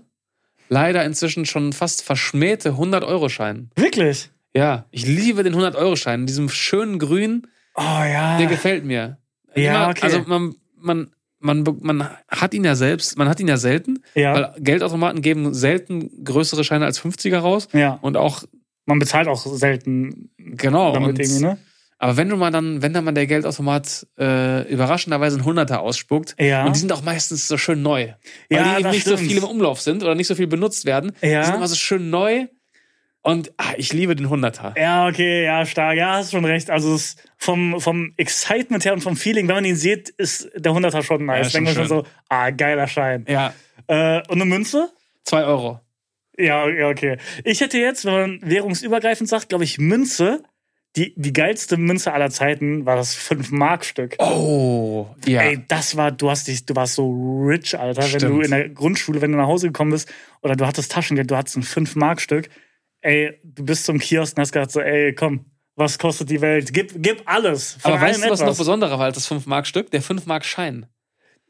leider 0.69 1.05
inzwischen 1.05 1.45
schon 1.45 1.73
fast 1.73 2.03
verschmähte 2.03 2.71
100-Euro-Schein. 2.75 3.71
Wirklich? 3.75 4.31
Ja, 4.57 4.87
ich 4.91 5.07
liebe 5.07 5.43
den 5.43 5.55
100-Euro-Schein. 5.55 6.21
In 6.21 6.27
diesem 6.27 6.49
schönen 6.49 6.99
Grün, 6.99 7.47
Oh 7.75 7.81
ja. 7.81 8.39
der 8.39 8.47
gefällt 8.47 8.85
mir. 8.85 9.19
Ja, 9.55 9.91
okay. 9.91 10.01
Also 10.03 10.23
man, 10.27 10.55
man, 10.79 11.11
man, 11.41 11.65
man 11.81 12.09
hat 12.29 12.55
ihn 12.55 12.65
ja 12.65 12.75
selbst, 12.75 13.19
man 13.19 13.29
hat 13.29 13.39
ihn 13.41 13.49
ja 13.49 13.57
selten, 13.59 14.03
ja. 14.15 14.35
weil 14.35 14.55
Geldautomaten 14.63 15.21
geben 15.23 15.53
selten 15.55 16.25
größere 16.25 16.65
Scheine 16.65 16.85
als 16.87 17.01
50er 17.01 17.39
raus. 17.39 17.69
ja. 17.73 17.99
Und 18.03 18.17
auch, 18.17 18.45
Man 18.87 18.99
bezahlt 18.99 19.29
auch 19.29 19.45
selten 19.47 20.31
genau. 20.39 20.93
damit 20.93 21.11
und, 21.11 21.21
irgendwie, 21.21 21.43
ne? 21.45 21.59
Aber 21.99 22.19
wenn 22.19 22.29
du 22.29 22.37
mal 22.37 22.51
dann, 22.51 22.83
wenn 22.83 22.93
dann 22.93 23.05
mal 23.05 23.13
der 23.13 23.27
Geldautomat 23.27 24.07
äh, 24.19 24.71
überraschenderweise 24.71 25.37
einen 25.37 25.47
Hunderter 25.47 25.81
ausspuckt, 25.81 26.37
Ja. 26.39 26.67
und 26.67 26.77
die 26.77 26.81
sind 26.81 26.93
auch 26.93 27.03
meistens 27.03 27.49
so 27.49 27.57
schön 27.57 27.81
neu, 27.81 28.09
weil 28.51 28.59
Ja, 28.59 28.75
die 28.75 28.81
eben 28.81 28.91
nicht 28.91 29.07
so 29.07 29.17
stimmt. 29.17 29.31
viel 29.31 29.39
im 29.39 29.45
Umlauf 29.45 29.81
sind 29.81 30.03
oder 30.03 30.15
nicht 30.15 30.27
so 30.27 30.35
viel 30.35 30.47
benutzt 30.47 30.85
werden, 30.85 31.13
Ja. 31.23 31.41
die 31.41 31.47
sind 31.47 31.55
immer 31.57 31.69
so 31.69 31.75
schön 31.77 32.11
neu 32.11 32.49
Und 33.27 33.53
ah, 33.57 33.73
ich 33.77 33.93
liebe 33.93 34.15
den 34.15 34.31
Hunderter. 34.31 34.73
Ja, 34.79 35.09
okay, 35.09 35.43
ja, 35.43 35.67
stark. 35.67 35.97
Ja, 35.97 36.13
hast 36.13 36.31
schon 36.31 36.45
recht. 36.45 36.71
Also 36.71 36.95
es 36.95 37.17
vom, 37.37 37.81
vom 37.81 38.13
Excitement 38.17 38.85
her 38.85 38.93
und 38.93 39.01
vom 39.01 39.17
Feeling, 39.17 39.49
wenn 39.49 39.57
man 39.57 39.65
ihn 39.65 39.75
sieht, 39.75 40.11
ist 40.11 40.49
der 40.55 40.73
Hunderter 40.73 41.03
schon 41.03 41.27
nice. 41.27 41.47
Ja, 41.47 41.51
schon 41.51 41.65
Denkt 41.65 41.77
man 41.77 41.89
schon 41.89 42.05
so, 42.05 42.07
ah, 42.29 42.51
geiler 42.51 42.87
Schein. 42.87 43.25
Ja, 43.29 43.53
Äh, 43.89 44.19
und 44.29 44.41
eine 44.41 44.45
Münze? 44.45 44.91
zwei 45.25 45.43
Euro. 45.43 45.81
Ja, 46.39 46.69
ja, 46.69 46.89
okay. 46.89 47.17
Ich 47.43 47.61
hätte 47.61 47.79
jetzt, 47.79 48.05
wenn 48.05 48.13
man 48.13 48.39
währungsübergreifend 48.43 49.29
sagt, 49.29 49.49
glaube 49.49 49.65
ich, 49.65 49.79
Münze. 49.79 50.45
Die, 50.95 51.13
die 51.17 51.33
geilste 51.33 51.77
Münze 51.77 52.13
aller 52.13 52.31
Zeiten 52.31 52.87
war 52.87 52.95
das 52.95 53.17
5-Mark-Stück. 53.19 54.15
Oh, 54.21 55.09
ja. 55.27 55.43
Ey, 55.43 55.65
das 55.67 55.97
war, 55.97 56.13
du 56.13 56.31
hast 56.31 56.47
dich, 56.47 56.65
du 56.65 56.77
warst 56.77 56.95
so 56.95 57.43
rich, 57.45 57.77
Alter, 57.77 58.03
wenn 58.03 58.21
Stimmt. 58.21 58.23
du 58.37 58.41
in 58.41 58.51
der 58.53 58.69
Grundschule, 58.69 59.21
wenn 59.21 59.33
du 59.33 59.37
nach 59.37 59.49
Hause 59.49 59.67
gekommen 59.67 59.91
bist, 59.91 60.09
oder 60.43 60.55
du 60.55 60.65
hattest 60.65 60.93
Taschengeld, 60.93 61.29
du 61.29 61.37
hattest 61.37 61.57
ein 61.57 61.65
5-Mark-Stück. 61.65 62.49
Ey, 63.07 63.39
du 63.45 63.65
bist 63.65 63.85
zum 63.85 63.99
Kiosk 63.99 64.37
und 64.37 64.41
hast 64.43 64.53
gedacht 64.53 64.71
so, 64.73 64.81
ey, 64.81 65.15
komm, 65.15 65.47
was 65.77 65.99
kostet 65.99 66.29
die 66.31 66.41
Welt? 66.41 66.73
Gib, 66.73 66.93
gib 66.97 67.23
alles. 67.27 67.79
Aber 67.83 68.01
weißt 68.01 68.25
du, 68.25 68.31
was 68.31 68.41
noch 68.41 68.57
besonderer 68.57 68.99
war 68.99 69.05
als 69.07 69.17
das 69.17 69.31
5-Mark-Stück? 69.31 69.91
Der 69.93 70.03
5-Mark-Schein. 70.03 70.87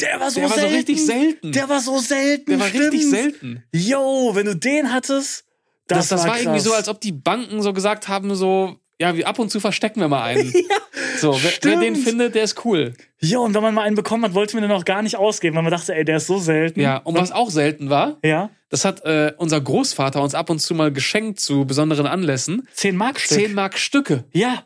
Der 0.01 0.21
war 0.21 0.31
so 0.31 0.41
Der 0.41 0.51
war 0.51 0.55
so 0.57 0.61
selten. 0.61 0.77
richtig 0.77 1.07
selten. 1.07 1.53
Der 1.53 1.69
war 1.71 1.81
so 1.81 1.99
selten. 1.99 2.51
Der 2.51 2.61
war 2.61 2.67
richtig 2.67 3.01
stimmt. 3.01 3.15
selten. 3.15 3.63
Yo, 3.73 4.33
wenn 4.35 4.45
du 4.45 4.55
den 4.55 4.93
hattest, 4.93 5.45
das, 5.89 6.09
Das, 6.09 6.21
das 6.21 6.29
war, 6.29 6.37
irgendwie 6.37 6.57
krass. 6.59 6.65
so, 6.65 6.73
als 6.75 6.89
ob 6.89 7.01
die 7.01 7.13
Banken 7.13 7.63
so 7.63 7.73
gesagt 7.73 8.09
haben, 8.09 8.35
so, 8.35 8.77
ja, 9.01 9.17
wie 9.17 9.25
ab 9.25 9.39
und 9.39 9.51
zu 9.51 9.59
verstecken 9.61 10.01
wir 10.01 10.09
mal 10.09 10.25
einen. 10.25 10.53
so, 11.19 11.39
wer, 11.43 11.53
wer 11.63 11.81
den 11.81 11.97
findet, 11.97 12.35
der 12.35 12.45
ist 12.45 12.65
cool. 12.65 12.95
Jo, 13.19 13.43
und 13.43 13.55
wenn 13.55 13.63
man 13.63 13.75
mal 13.75 13.83
einen 13.83 13.97
bekommen 13.97 14.25
hat, 14.25 14.35
wollte 14.35 14.57
man 14.57 14.63
den 14.63 14.73
auch 14.73 14.85
gar 14.85 15.03
nicht 15.03 15.17
ausgeben, 15.17 15.57
weil 15.57 15.63
man 15.63 15.73
dachte, 15.73 15.95
ey, 15.95 16.05
der 16.05 16.19
ist 16.19 16.27
so 16.27 16.39
selten. 16.39 16.81
Ja, 16.81 16.99
und 16.99 17.17
was 17.17 17.33
auch 17.33 17.51
selten 17.51 17.91
war, 17.91 18.19
Ja, 18.23 18.51
das 18.69 18.85
hat 18.85 19.05
äh, 19.05 19.33
unser 19.39 19.61
Großvater 19.61 20.21
uns 20.23 20.35
ab 20.35 20.51
und 20.51 20.59
zu 20.59 20.75
mal 20.75 20.93
geschenkt 20.93 21.41
zu 21.41 21.65
besonderen 21.67 22.07
Anlässen. 22.07 22.67
10 22.75 22.97
Mark 22.97 23.21
Stück. 23.21 23.39
10 23.39 23.55
Mark 23.55 23.79
Stücke. 23.79 24.25
Ja. 24.33 24.65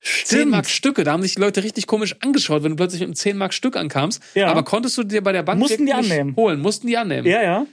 10 0.00 0.26
Stimmt. 0.38 0.50
Mark 0.52 0.68
Stücke, 0.68 1.02
da 1.04 1.12
haben 1.12 1.22
sich 1.22 1.34
die 1.34 1.40
Leute 1.40 1.64
richtig 1.64 1.86
komisch 1.88 2.16
angeschaut, 2.20 2.62
wenn 2.62 2.70
du 2.72 2.76
plötzlich 2.76 3.00
mit 3.00 3.08
einem 3.08 3.14
10 3.16 3.36
Mark 3.36 3.52
Stück 3.52 3.76
ankamst. 3.76 4.22
Ja. 4.34 4.48
Aber 4.48 4.62
konntest 4.62 4.96
du 4.96 5.02
dir 5.02 5.22
bei 5.22 5.32
der 5.32 5.42
Bank 5.42 5.58
Mussten 5.58 5.86
die 5.86 5.92
annehmen. 5.92 6.36
holen, 6.36 6.60
mussten 6.60 6.86
die 6.86 6.96
annehmen. 6.96 7.26
Ja, 7.26 7.42
ja. 7.42 7.66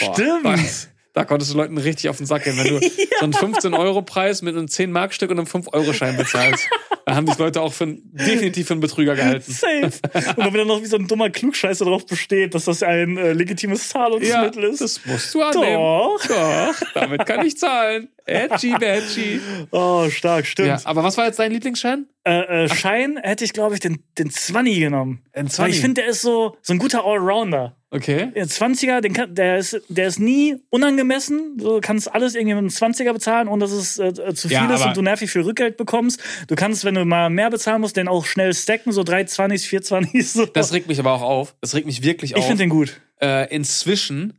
Boah, 0.00 0.14
Stimmt. 0.14 0.91
Da, 1.14 1.24
konntest 1.26 1.52
du 1.52 1.58
Leuten 1.58 1.76
richtig 1.76 2.08
auf 2.08 2.16
den 2.16 2.24
Sack 2.26 2.44
gehen, 2.44 2.56
wenn 2.56 2.68
du 2.68 2.80
so 3.20 3.24
einen 3.24 3.34
15-Euro-Preis 3.34 4.40
mit 4.42 4.56
einem 4.56 4.66
10-Mark-Stück 4.66 5.30
und 5.30 5.38
einem 5.38 5.46
5-Euro-Schein 5.46 6.16
bezahlst. 6.16 6.68
Da 7.04 7.16
haben 7.16 7.26
dich 7.26 7.36
Leute 7.36 7.60
auch 7.60 7.72
für, 7.72 7.84
einen- 7.84 8.00
definitiv 8.14 8.68
für 8.68 8.74
einen 8.74 8.80
Betrüger 8.80 9.14
gehalten. 9.16 9.50
Safe. 9.52 9.90
Und 10.36 10.44
wenn 10.46 10.54
dann 10.54 10.68
noch 10.68 10.80
wie 10.80 10.86
so 10.86 10.96
ein 10.96 11.08
dummer 11.08 11.30
Klugscheißer 11.30 11.84
darauf 11.84 12.06
besteht, 12.06 12.54
dass 12.54 12.66
das 12.66 12.82
ein 12.84 13.18
äh, 13.18 13.32
legitimes 13.32 13.88
Zahlungsmittel 13.88 14.64
ist. 14.64 14.80
das 14.80 15.04
musst 15.04 15.34
du 15.34 15.42
annehmen. 15.42 15.74
Doch. 15.74 16.20
Doch, 16.28 16.74
damit 16.94 17.26
kann 17.26 17.44
ich 17.44 17.58
zahlen. 17.58 18.08
Edgy, 18.24 18.70
badgy. 18.70 19.40
Oh, 19.72 20.08
stark, 20.10 20.46
stimmt. 20.46 20.68
Ja, 20.68 20.80
aber 20.84 21.02
was 21.02 21.18
war 21.18 21.26
jetzt 21.26 21.40
dein 21.40 21.50
Lieblingsschein? 21.50 22.06
Äh, 22.24 22.64
äh, 22.64 22.68
Schein 22.68 23.18
hätte 23.20 23.44
ich, 23.44 23.52
glaube 23.52 23.74
ich, 23.74 23.80
den, 23.80 23.98
den 24.16 24.30
20 24.30 24.78
genommen. 24.78 25.22
Weil 25.34 25.48
20. 25.48 25.74
ich 25.74 25.80
finde, 25.82 26.02
der 26.02 26.10
ist 26.10 26.22
so, 26.22 26.56
so 26.62 26.72
ein 26.72 26.78
guter 26.78 27.04
Allrounder. 27.04 27.76
Okay. 27.94 28.32
Der 28.34 28.46
20er, 28.46 29.02
den 29.02 29.12
kann, 29.12 29.34
der, 29.34 29.58
ist, 29.58 29.78
der 29.88 30.06
ist 30.06 30.18
nie 30.18 30.56
unangemessen. 30.70 31.58
Du 31.58 31.78
kannst 31.82 32.12
alles 32.14 32.34
irgendwie 32.34 32.54
mit 32.54 32.60
einem 32.60 32.68
20er 32.68 33.12
bezahlen, 33.12 33.48
ohne 33.48 33.60
dass 33.60 33.70
es 33.72 33.98
äh, 33.98 34.14
zu 34.34 34.48
viel 34.48 34.56
Ja, 34.56 34.74
ist 34.74 34.86
und 34.86 34.96
du 34.96 35.02
nervig 35.02 35.30
viel 35.30 35.42
Rückgeld 35.42 35.76
bekommst. 35.76 36.18
Du 36.48 36.54
kannst, 36.54 36.86
wenn 36.86 36.94
du 36.94 37.04
mal 37.04 37.28
mehr 37.28 37.50
bezahlen 37.50 37.82
musst, 37.82 37.98
den 37.98 38.08
auch 38.08 38.24
schnell 38.24 38.54
stacken, 38.54 38.92
so 38.92 39.02
3 39.04 39.22
20s, 39.24 39.66
4 39.66 39.82
20s. 39.82 40.22
So. 40.32 40.46
Das 40.46 40.72
regt 40.72 40.88
mich 40.88 40.98
aber 41.00 41.12
auch 41.12 41.20
auf. 41.20 41.54
Das 41.60 41.74
regt 41.74 41.84
mich 41.86 42.02
wirklich 42.02 42.30
ich 42.30 42.36
auf. 42.38 42.46
finde 42.46 42.62
den 42.64 42.70
gut. 42.70 42.98
äh, 43.20 43.54
inzwischen, 43.54 44.32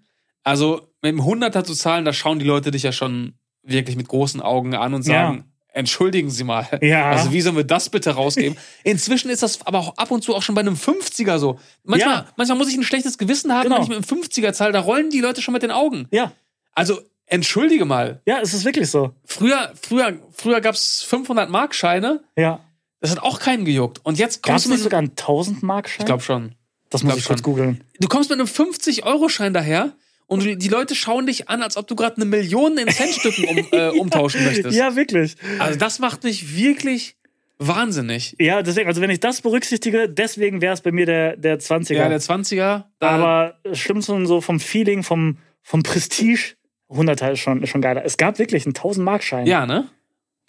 also 0.44 0.82
mit 1.04 1.12
dem 1.12 1.24
Hunderter 1.24 1.64
zu 1.64 1.76
zahlen, 1.76 2.06
da 2.06 2.14
schauen 2.14 2.40
die 2.40 2.46
Leute 2.46 2.72
dich 2.72 2.82
ja 2.84 2.92
schon 2.92 3.34
wirklich 3.62 3.96
mit 3.96 4.08
großen 4.08 4.42
Augen 4.42 4.74
an 4.74 4.96
und 4.96 5.04
sagen, 5.04 5.38
Ja. 5.38 5.44
Entschuldigen 5.74 6.30
Sie 6.32 6.44
mal. 6.46 6.68
Ja. 6.82 7.10
Also 7.12 7.34
wie 7.34 7.42
sollen 7.42 7.56
wir 7.58 7.64
das 7.66 7.90
bitte 7.90 8.12
rausgeben? 8.12 8.58
Inzwischen 8.84 9.30
ist 9.30 9.44
das 9.44 9.62
aber 9.66 9.80
auch 9.80 9.98
ab 9.98 10.12
und 10.12 10.24
zu 10.24 10.34
auch 10.36 10.42
schon 10.42 10.56
bei 10.56 10.62
einem 10.62 10.76
50er 10.76 11.38
so. 11.40 11.60
Manchmal, 11.84 12.14
Ja. 12.16 12.26
manchmal 12.38 12.58
muss 12.58 12.70
ich 12.70 12.76
ein 12.78 12.84
schlechtes 12.84 13.18
Gewissen 13.18 13.52
haben, 13.54 13.64
Genau. 13.64 13.76
wenn 13.78 13.84
ich 13.84 13.90
mit 13.90 13.98
einem 13.98 14.06
50er 14.22 14.54
zahle, 14.54 14.72
da 14.72 14.80
rollen 14.80 15.10
die 15.10 15.20
Leute 15.20 15.42
schon 15.42 15.54
mit 15.54 15.64
den 15.64 15.72
Augen. 15.72 16.08
Ja. 16.12 16.32
Also 16.74 17.02
entschuldige 17.26 17.86
mal. 17.86 18.22
Ja, 18.26 18.40
es 18.42 18.54
ist 18.54 18.66
wirklich 18.66 18.90
so. 18.90 19.12
Früher, 19.26 19.72
früher, 19.82 20.14
früher 20.32 20.62
gab's 20.62 21.04
500 21.04 21.50
Markscheine, 21.50 22.24
Ja. 22.38 22.60
das 23.00 23.12
hat 23.12 23.20
auch 23.24 23.40
keinen 23.40 23.66
gejuckt. 23.66 24.00
Und 24.04 24.20
jetzt 24.20 24.44
kommst 24.44 24.66
es 24.66 24.70
du 24.70 24.76
mit, 24.76 24.84
sogar 24.84 25.00
einen 25.00 25.16
1000 25.16 25.64
Mark 25.64 25.90
Schein? 25.90 25.98
ich 26.02 26.06
glaube 26.06 26.22
schon. 26.24 26.56
das 26.90 27.02
muss 27.04 27.10
glaub 27.14 27.20
ich 27.20 27.26
kurz 27.26 27.42
googeln. 27.44 27.84
Du 28.00 28.08
kommst 28.08 28.30
mit 28.30 28.40
einem 28.40 28.48
50-Euro-Schein 28.48 29.54
daher 29.54 29.94
und 30.28 30.44
die 30.44 30.68
Leute 30.70 30.96
schauen 30.96 31.26
dich 31.26 31.50
an, 31.50 31.62
als 31.62 31.78
ob 31.78 31.88
du 31.88 31.96
gerade 31.96 32.18
eine 32.18 32.26
Million 32.26 32.78
in 32.78 32.88
Centstücken 32.90 33.46
um, 33.46 33.68
äh, 33.72 33.90
umtauschen 34.00 34.44
möchtest. 34.44 34.78
Ja, 34.78 34.96
wirklich. 34.96 35.36
Also 35.60 35.78
das 35.78 36.00
macht 36.00 36.24
mich 36.24 36.56
wirklich 36.56 37.16
wahnsinnig. 37.60 38.36
Ja, 38.40 38.62
deswegen, 38.62 38.88
also 38.88 39.02
wenn 39.02 39.10
ich 39.10 39.20
das 39.20 39.42
berücksichtige, 39.42 40.10
deswegen 40.10 40.62
wäre 40.62 40.74
es 40.74 40.82
bei 40.82 40.92
mir 40.92 41.06
der, 41.06 41.38
der 41.38 41.60
20er. 41.60 41.94
Ja, 41.94 42.10
der 42.10 42.22
20er. 42.22 42.86
Da, 43.00 43.10
Aber 43.10 43.60
stimmt 43.74 44.06
schon 44.06 44.26
so 44.26 44.42
vom 44.42 44.60
Feeling, 44.60 45.04
vom, 45.04 45.38
vom 45.62 45.84
Prestige. 45.84 46.56
100er 46.90 47.32
ist 47.32 47.40
schon, 47.40 47.64
ist 47.64 47.70
schon 47.70 47.82
geiler. 47.82 48.06
Es 48.06 48.18
gab 48.18 48.40
wirklich 48.40 48.66
einen 48.66 48.76
1000 48.76 49.04
Mark 49.04 49.24
Schein. 49.24 49.48
ja, 49.48 49.66
ne? 49.66 49.90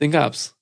Den 0.00 0.10
gab's. 0.10 0.56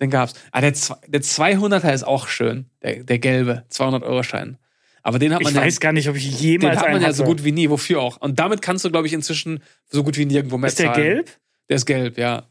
Den 0.00 0.10
gab's. 0.10 0.34
Ah, 0.52 0.60
der, 0.60 0.70
der 0.70 1.20
200er 1.20 1.92
ist 1.92 2.04
auch 2.04 2.28
schön. 2.28 2.70
Der, 2.82 3.02
der 3.04 3.18
gelbe 3.18 3.64
200-Euro-Schein. 3.70 4.56
Aber 5.02 5.18
den 5.18 5.34
hat 5.34 5.42
man 5.42 5.50
Ich 5.52 5.56
ja, 5.56 5.62
weiß 5.64 5.80
gar 5.80 5.92
nicht, 5.92 6.08
ob 6.08 6.16
ich 6.16 6.28
den 6.30 6.38
jemals 6.38 6.76
hat 6.76 6.84
man 6.84 6.92
einen 6.94 7.02
ja 7.02 7.08
hatte. 7.08 7.16
so 7.18 7.24
gut 7.24 7.44
wie 7.44 7.52
nie. 7.52 7.68
Wofür 7.70 8.00
auch? 8.00 8.16
Und 8.18 8.38
damit 8.38 8.62
kannst 8.62 8.84
du, 8.84 8.90
glaube 8.90 9.06
ich, 9.06 9.12
inzwischen 9.12 9.62
so 9.90 10.04
gut 10.04 10.16
wie 10.16 10.24
nirgendwo 10.26 10.58
mehr 10.58 10.68
Ist 10.68 10.78
der 10.78 10.92
zahlen. 10.92 11.02
gelb? 11.02 11.30
Der 11.68 11.76
ist 11.76 11.86
gelb, 11.86 12.18
ja. 12.18 12.46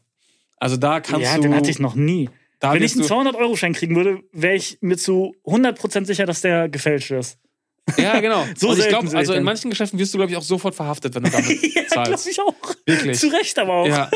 Also 0.58 0.76
da 0.76 1.00
kannst 1.00 1.22
Ja, 1.26 1.36
du. 1.36 1.42
den 1.42 1.54
hatte 1.54 1.70
ich 1.70 1.78
noch 1.78 1.94
nie. 1.94 2.28
da 2.60 2.74
Wenn 2.74 2.82
ich 2.82 2.92
einen 2.92 3.06
du, 3.06 3.14
200-Euro-Schein 3.14 3.72
kriegen 3.72 3.96
würde, 3.96 4.20
wäre 4.32 4.54
ich 4.54 4.78
mir 4.80 4.96
zu 4.96 5.34
100% 5.44 6.04
sicher, 6.06 6.26
dass 6.26 6.40
der 6.42 6.68
gefälscht 6.68 7.10
ist. 7.10 7.38
Ja, 7.96 8.20
genau. 8.20 8.44
So 8.56 8.68
und 8.70 8.78
ich 8.78 8.86
glaube, 8.88 9.08
also 9.16 9.32
in 9.32 9.38
den. 9.40 9.44
manchen 9.44 9.70
Geschäften 9.70 9.98
wirst 9.98 10.14
du, 10.14 10.18
glaube 10.18 10.30
ich, 10.30 10.36
auch 10.36 10.42
sofort 10.42 10.74
verhaftet, 10.74 11.14
wenn 11.14 11.24
du 11.24 11.30
damit 11.30 11.50
ja, 11.74 11.82
glaube 11.90 12.10
zahlst. 12.10 12.28
ich 12.28 12.40
auch. 12.40 12.54
Wirklich. 12.86 13.18
Zu 13.18 13.28
Recht 13.28 13.58
aber 13.58 13.72
auch. 13.74 13.86
Ja. 13.88 14.10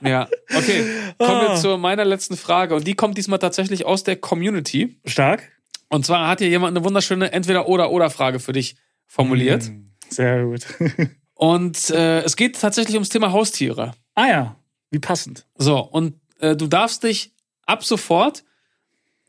Ja. 0.00 0.28
Okay. 0.56 0.84
Kommen 1.18 1.40
wir 1.42 1.50
Ah. 1.50 1.56
zu 1.56 1.76
meiner 1.76 2.04
letzten 2.04 2.36
Frage. 2.36 2.74
Und 2.76 2.86
die 2.86 2.94
kommt 2.94 3.18
diesmal 3.18 3.38
tatsächlich 3.40 3.84
aus 3.84 4.04
der 4.04 4.16
Community. 4.16 4.96
Stark. 5.04 5.42
Und 5.88 6.04
zwar 6.06 6.28
hat 6.28 6.40
hier 6.40 6.48
jemand 6.48 6.76
eine 6.76 6.84
wunderschöne 6.84 7.32
Entweder-Oder-Oder-Frage 7.32 8.40
für 8.40 8.52
dich 8.52 8.76
formuliert. 9.06 9.64
Hm, 9.64 9.90
Sehr 10.08 10.44
gut. 10.44 10.66
Und 11.34 11.90
äh, 11.90 12.20
es 12.22 12.36
geht 12.36 12.60
tatsächlich 12.60 12.94
ums 12.94 13.08
Thema 13.10 13.32
Haustiere. 13.32 13.92
ah 14.14 14.26
ja, 14.26 14.56
wie 14.90 14.98
passend. 14.98 15.46
So, 15.56 15.78
und 15.78 16.14
äh, 16.40 16.56
du 16.56 16.66
darfst 16.66 17.04
dich 17.04 17.32
ab 17.64 17.84
sofort 17.84 18.42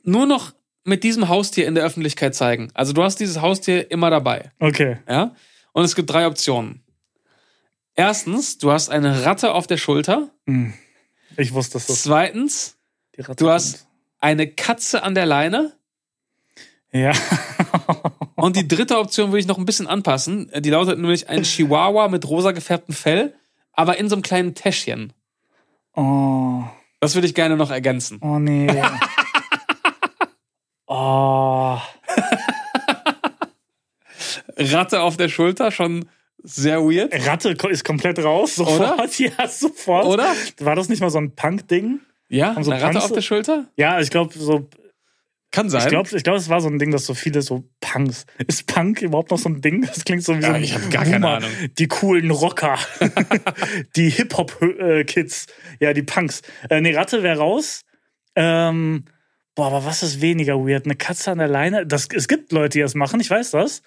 nur 0.04 0.26
noch 0.26 0.54
mit 0.86 1.04
diesem 1.04 1.28
Haustier 1.30 1.68
in 1.68 1.76
der 1.76 1.84
Öffentlichkeit 1.84 2.34
zeigen. 2.34 2.72
Also 2.74 2.94
du 2.94 3.04
hast 3.04 3.18
dieses 3.18 3.42
Haustier 3.42 3.92
immer 3.92 4.10
dabei. 4.10 4.52
Okay. 4.60 4.98
Ja? 5.08 5.36
Und 5.74 5.84
es 5.84 5.96
gibt 5.96 6.10
drei 6.10 6.26
Optionen. 6.26 6.82
Erstens, 7.94 8.58
du 8.58 8.72
hast 8.72 8.90
eine 8.90 9.26
Ratte 9.26 9.54
auf 9.54 9.68
der 9.68 9.78
Schulter. 9.78 10.30
Hm. 10.48 10.74
Ich 11.38 11.54
wusste, 11.54 11.74
das 11.74 11.86
Zweitens, 12.04 12.78
du 13.38 13.50
hast 13.50 13.88
eine 14.20 14.48
Katze 14.48 15.04
an 15.04 15.14
der 15.14 15.26
Leine. 15.26 15.74
Ja. 16.92 17.12
Und 18.36 18.56
die 18.56 18.68
dritte 18.68 18.98
Option 18.98 19.30
würde 19.32 19.40
ich 19.40 19.48
noch 19.48 19.58
ein 19.58 19.66
bisschen 19.66 19.88
anpassen. 19.88 20.52
Die 20.58 20.70
lautet 20.70 20.98
nämlich 20.98 21.30
ein 21.30 21.44
Chihuahua 21.44 22.08
mit 22.08 22.28
rosa 22.28 22.52
gefärbtem 22.52 22.96
Fell, 22.96 23.34
aber 23.74 23.98
in 23.98 24.10
so 24.10 24.16
einem 24.16 24.24
kleinen 24.24 24.56
Täschchen. 24.56 25.14
Oh. 25.96 26.64
Das 27.00 27.16
würde 27.16 27.28
ich 27.28 27.36
gerne 27.36 27.58
noch 27.58 27.72
ergänzen. 27.72 28.20
Oh 28.22 28.40
nee. 28.40 28.68
oh. 30.88 31.78
Ratte 34.58 35.02
auf 35.02 35.18
der 35.18 35.30
Schulter, 35.30 35.72
schon 35.72 36.10
sehr 36.44 36.82
weird. 36.82 37.14
Ratte 37.28 37.56
ist 37.70 37.86
komplett 37.86 38.20
raus. 38.20 38.56
Sofort. 38.56 39.00
Ja, 39.20 39.48
sofort. 39.48 40.06
Oder? 40.06 40.34
War 40.60 40.76
das 40.76 40.90
nicht 40.90 41.02
mal 41.02 41.10
so 41.10 41.18
ein 41.20 41.36
Punk-Ding? 41.36 42.00
Ja, 42.30 42.56
so 42.62 42.72
eine 42.72 42.82
Ratte 42.82 42.94
Punks- 42.94 43.06
auf 43.06 43.12
der 43.14 43.22
Schulter? 43.22 43.66
Ja, 43.76 44.00
ich 44.00 44.10
glaube, 44.10 44.38
so, 44.38 44.70
Kann 45.52 45.70
sein. 45.70 45.82
ich 45.82 45.88
glaube, 45.88 46.10
ich 46.16 46.24
glaub, 46.24 46.36
es 46.38 46.48
war 46.50 46.62
so 46.62 46.68
ein 46.70 46.78
Ding, 46.78 46.92
dass 46.92 47.06
so 47.08 47.16
viele 47.16 47.42
so 47.42 47.64
Punks. 47.82 48.26
Ist 48.48 48.68
Punk 48.68 49.02
überhaupt 49.02 49.32
noch 49.32 49.40
so 49.40 49.50
ein 49.50 49.62
Ding? 49.62 49.82
Das 49.82 50.06
klingt 50.06 50.24
so 50.24 50.38
wie 50.38 50.42
so 50.42 50.48
Ja, 50.48 50.54
ein 50.54 50.64
ich 50.64 50.76
hab 50.76 50.90
gar 50.92 51.04
keine 51.06 51.20
Boomer. 51.22 51.38
Ahnung. 51.38 51.50
Die 51.80 51.88
coolen 51.88 52.30
Rocker. 52.30 52.78
die 53.96 54.10
Hip-Hop-Kids. 54.10 55.48
Ja, 55.80 55.94
die 55.94 56.04
Punks. 56.04 56.42
Äh, 56.70 56.82
nee, 56.82 56.94
Ratte 56.96 57.24
wäre 57.24 57.40
raus. 57.40 57.82
Ähm, 58.36 59.06
boah, 59.56 59.68
aber 59.68 59.86
was 59.86 60.04
ist 60.04 60.22
weniger 60.22 60.56
weird? 60.66 60.86
Eine 60.86 60.96
Katze 60.96 61.32
an 61.32 61.40
der 61.40 61.48
Leine? 61.48 61.86
Das, 61.86 62.08
es 62.14 62.28
gibt 62.28 62.52
Leute, 62.52 62.78
die 62.78 62.82
das 62.82 62.96
machen, 62.96 63.20
ich 63.20 63.30
weiß 63.30 63.52
das. 63.52 63.82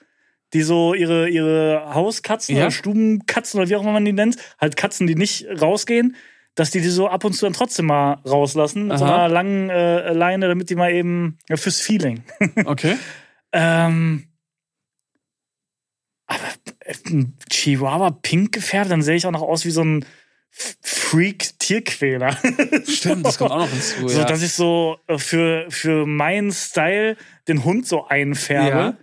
Die 0.55 0.63
so 0.63 0.93
ihre, 0.95 1.29
ihre 1.29 1.95
Hauskatzen 1.95 2.57
Ja. 2.57 2.65
oder 2.65 2.71
Stubenkatzen 2.73 3.59
oder 3.61 3.71
wie 3.71 3.77
auch 3.77 3.83
immer 3.83 3.93
man 3.93 4.05
die 4.05 4.13
nennt, 4.13 4.37
halt 4.61 4.77
Katzen, 4.77 5.07
die 5.07 5.15
nicht 5.15 5.47
rausgehen, 5.61 6.17
dass 6.55 6.71
die 6.71 6.81
die 6.81 6.89
so 6.89 7.09
ab 7.09 7.25
und 7.25 7.33
zu 7.33 7.47
dann 7.47 7.55
trotzdem 7.55 7.87
mal 7.87 8.15
rauslassen 8.27 8.89
mit 8.89 8.99
so 8.99 9.05
einer 9.05 9.29
langen 9.29 9.71
äh, 9.71 10.13
Leine, 10.13 10.49
damit 10.49 10.71
die 10.71 10.75
mal 10.75 10.93
eben 10.93 11.39
ja, 11.49 11.57
fürs 11.57 11.81
Feeling. 11.81 12.23
Okay. 12.65 12.97
Ähm, 13.55 14.29
aber 16.27 16.45
äh, 16.81 16.95
ein 17.07 17.37
Chihuahua 17.51 18.11
pink 18.11 18.53
gefärbt, 18.53 18.91
dann 18.91 19.03
sehe 19.03 19.17
ich 19.17 19.27
auch 19.27 19.33
noch 19.33 19.43
aus 19.43 19.65
wie 19.65 19.71
so 19.71 19.83
ein 19.83 20.05
Freak-Tierquäler. 20.51 22.37
Stimmt, 22.87 23.27
das 23.27 23.39
kommt 23.39 23.51
auch 23.51 23.59
noch 23.59 23.71
hinzu. 23.71 24.09
So, 24.09 24.19
ja. 24.21 24.25
dass 24.25 24.43
ich 24.43 24.53
so 24.53 24.99
äh, 25.07 25.19
für, 25.19 25.67
für 25.71 26.07
meinen 26.07 26.53
Style 26.53 27.17
den 27.49 27.65
Hund 27.65 27.87
so 27.87 28.07
einfärbe. 28.07 28.79
Ja. 28.79 28.97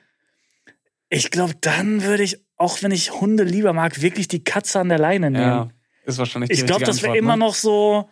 Ich 1.10 1.32
glaube, 1.32 1.56
dann 1.60 2.04
würde 2.04 2.24
ich, 2.24 2.44
auch 2.58 2.84
wenn 2.84 2.92
ich 2.92 3.12
Hunde 3.14 3.44
lieber 3.44 3.74
mag, 3.74 4.02
wirklich 4.02 4.28
die 4.28 4.44
Katze 4.44 4.80
an 4.80 4.90
der 4.90 5.00
Leine 5.00 5.32
nehmen. 5.32 5.44
ja, 5.44 5.70
ist 6.10 6.18
wahrscheinlich 6.20 6.50
die 6.50 6.56
ich 6.56 6.66
glaube, 6.66 6.84
das 6.84 7.02
wäre 7.02 7.12
Antwort, 7.12 7.24
immer 7.24 7.38
ne? 7.38 7.46
noch 7.46 7.54
so 7.54 8.10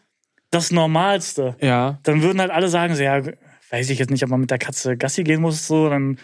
das 0.51 0.71
Normalste. 0.71 1.55
Ja, 1.61 1.99
Dann 2.03 2.21
würden 2.21 2.39
halt 2.39 2.51
alle 2.51 2.69
sagen, 2.69 2.95
so, 2.95 3.03
ja, 3.03 3.21
weiß 3.69 3.89
ich 3.89 3.99
jetzt 3.99 4.11
nicht, 4.11 4.23
ob 4.23 4.29
man 4.29 4.39
mit 4.39 4.51
der 4.51 4.57
Katze 4.57 4.97
Gassi 4.97 5.23
gehen 5.23 5.41
muss, 5.41 5.67
so, 5.67 5.89
dann, 5.89 6.17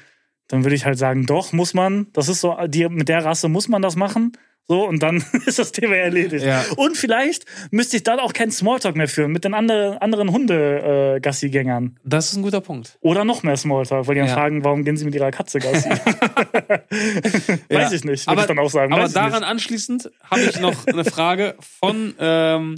dann 0.48 0.64
würde 0.64 0.76
ich 0.76 0.86
halt 0.86 0.98
sagen, 0.98 1.26
doch, 1.26 1.52
muss 1.52 1.74
man. 1.74 2.08
Das 2.14 2.30
ist 2.30 2.42
so, 2.42 2.58
die, 2.68 2.88
mit 2.88 3.10
der 3.10 3.26
Rasse 3.26 3.50
muss 3.50 3.68
man 3.68 3.82
das 3.82 3.96
machen. 3.96 4.34
So, 4.68 4.88
und 4.88 5.04
dann 5.04 5.18
ist 5.46 5.60
das 5.60 5.74
Thema 5.74 5.96
erledigt. 5.98 6.46
Ja. 6.46 6.64
Und 6.78 6.96
vielleicht 6.98 7.46
müsste 7.72 7.98
ich 7.98 8.04
dann 8.04 8.20
auch 8.20 8.32
keinen 8.34 8.52
Smalltalk 8.52 8.96
mehr 8.96 9.10
führen 9.10 9.32
mit 9.34 9.44
den 9.44 9.54
andere, 9.54 10.02
anderen 10.02 10.32
Hunde-Gassi-Gängern. 10.32 12.00
das 12.06 12.28
ist 12.32 12.38
ein 12.38 12.44
guter 12.44 12.62
Punkt. 12.62 12.98
Oder 13.02 13.26
noch 13.26 13.44
mehr 13.44 13.58
Smalltalk, 13.58 14.08
weil 14.08 14.16
die 14.16 14.22
dann 14.22 14.30
Ja. 14.30 14.36
fragen, 14.36 14.64
warum 14.64 14.86
gehen 14.86 14.96
sie 14.96 15.04
mit 15.06 15.16
ihrer 15.16 15.32
Katze 15.32 15.60
Gassi? 15.60 15.90
Weiß 17.70 17.92
ich 17.92 18.04
nicht, 18.04 18.26
würde 18.28 18.32
aber, 18.32 18.42
ich 18.42 18.48
dann 18.48 18.60
auch 18.60 18.70
sagen. 18.70 18.94
Aber 18.94 19.04
Weiß 19.04 19.10
ich 19.10 19.16
daran 19.16 19.32
nicht. 19.42 19.44
anschließend 19.50 20.12
habe 20.24 20.42
ich 20.42 20.60
noch 20.60 20.88
eine 20.88 21.04
Frage 21.06 21.56
von 21.60 22.16
ähm, 22.20 22.76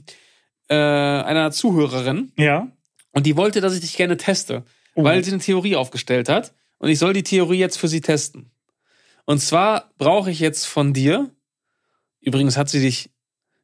äh, 0.69 0.75
einer 0.75 1.51
Zuhörerin. 1.51 2.31
Ja. 2.37 2.67
Und 3.11 3.25
die 3.25 3.37
wollte, 3.37 3.61
dass 3.61 3.73
ich 3.73 3.81
dich 3.81 3.95
gerne 3.97 4.17
teste, 4.17 4.63
Oh. 4.97 5.03
weil 5.03 5.23
sie 5.25 5.31
eine 5.31 5.41
Theorie 5.41 5.75
aufgestellt 5.75 6.29
hat. 6.29 6.53
Und 6.77 6.89
ich 6.89 6.99
soll 6.99 7.11
die 7.13 7.23
Theorie 7.23 7.57
jetzt 7.59 7.77
für 7.77 7.89
sie 7.89 7.99
testen. 8.01 8.49
Und 9.25 9.39
zwar 9.39 9.91
brauche 9.97 10.31
ich 10.31 10.39
jetzt 10.39 10.65
von 10.65 10.93
dir, 10.93 11.29
übrigens 12.25 12.57
hat 12.57 12.69
sie 12.69 12.81
dich 12.81 13.09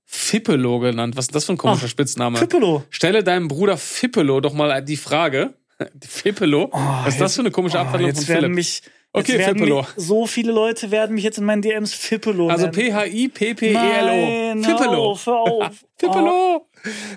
Fippelo 0.05 0.79
genannt. 0.79 1.15
Was 1.17 1.25
ist 1.25 1.35
das 1.35 1.45
für 1.45 1.53
ein 1.53 1.57
komischer 1.57 1.85
Ach, 1.85 1.89
Spitzname? 1.89 2.39
Pippelo. 2.39 2.83
Stelle 2.89 3.23
deinem 3.23 3.47
Bruder 3.47 3.77
Fippelo 3.77 4.39
doch 4.41 4.53
mal 4.53 4.81
die 4.83 4.97
Frage. 4.97 5.53
Fippelo? 6.01 6.69
Was 6.71 7.13
ist 7.15 7.21
das 7.21 7.35
für 7.35 7.41
eine 7.41 7.51
komische 7.51 7.77
Oh, 7.77 7.81
Abwandlung 7.81 8.09
jetzt 8.09 8.19
von 8.25 8.27
werden 8.29 8.41
Philipp? 8.43 8.55
mich, 8.55 8.81
Okay, 9.13 9.33
jetzt 9.33 9.39
werden 9.39 9.57
Fippelo. 9.59 9.77
mich, 9.81 9.87
so 9.97 10.25
viele 10.25 10.51
Leute 10.53 10.89
werden 10.91 11.15
mich 11.15 11.23
jetzt 11.25 11.37
in 11.37 11.43
meinen 11.45 11.61
DMs 11.61 11.93
Fippelo 11.93 12.47
Also 12.49 12.67
nennen. 12.67 12.73
P-H-I-P-P-E-L-O. 12.75 14.55
Nein, 14.55 14.63
Fippelo. 14.63 14.91
hör 14.91 14.99
auf, 14.99 15.27
auf. 15.27 15.49
Oh, 15.49 15.65
Fippelo. 15.97 16.67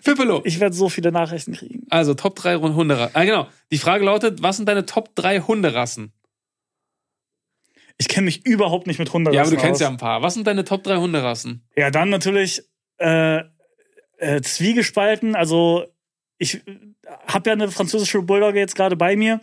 Fippelo. 0.03 0.41
ich 0.45 0.61
werde 0.61 0.75
so 0.75 0.89
viele 0.89 1.11
Nachrichten 1.13 1.53
kriegen. 1.55 1.87
Also 1.91 2.15
Top 2.15 2.37
3 2.37 2.57
Hunderassen. 2.57 3.11
Ah, 3.17 3.25
genau. 3.25 3.47
Die 3.71 3.79
Frage 3.79 4.05
lautet, 4.05 4.43
was 4.43 4.57
sind 4.57 4.69
deine 4.69 4.87
Top 4.87 5.15
3 5.15 5.41
Hunderassen? 5.41 6.13
Ich 7.99 8.09
kenne 8.09 8.25
mich 8.25 8.45
überhaupt 8.45 8.87
nicht 8.87 8.99
mit 8.99 9.13
Hunderassen 9.13 9.37
Ja, 9.37 9.43
aber 9.43 9.51
du 9.51 9.57
kennst 9.57 9.75
aus. 9.75 9.81
ja 9.81 9.89
ein 9.89 9.97
paar. 9.97 10.23
Was 10.23 10.35
sind 10.35 10.47
deine 10.47 10.65
Top 10.65 10.83
3 10.83 10.97
Hunderassen? 10.97 11.67
Ja, 11.77 11.91
dann 11.91 12.09
natürlich 12.09 12.63
äh, 12.99 13.41
äh, 14.19 14.41
zwiegespalten. 14.43 15.35
Also 15.37 15.85
ich 16.39 16.61
habe 17.27 17.51
ja 17.51 17.53
eine 17.55 17.71
französische 17.71 18.23
Bulldogge 18.23 18.59
jetzt 18.59 18.75
gerade 18.75 18.97
bei 18.97 19.17
mir 19.17 19.41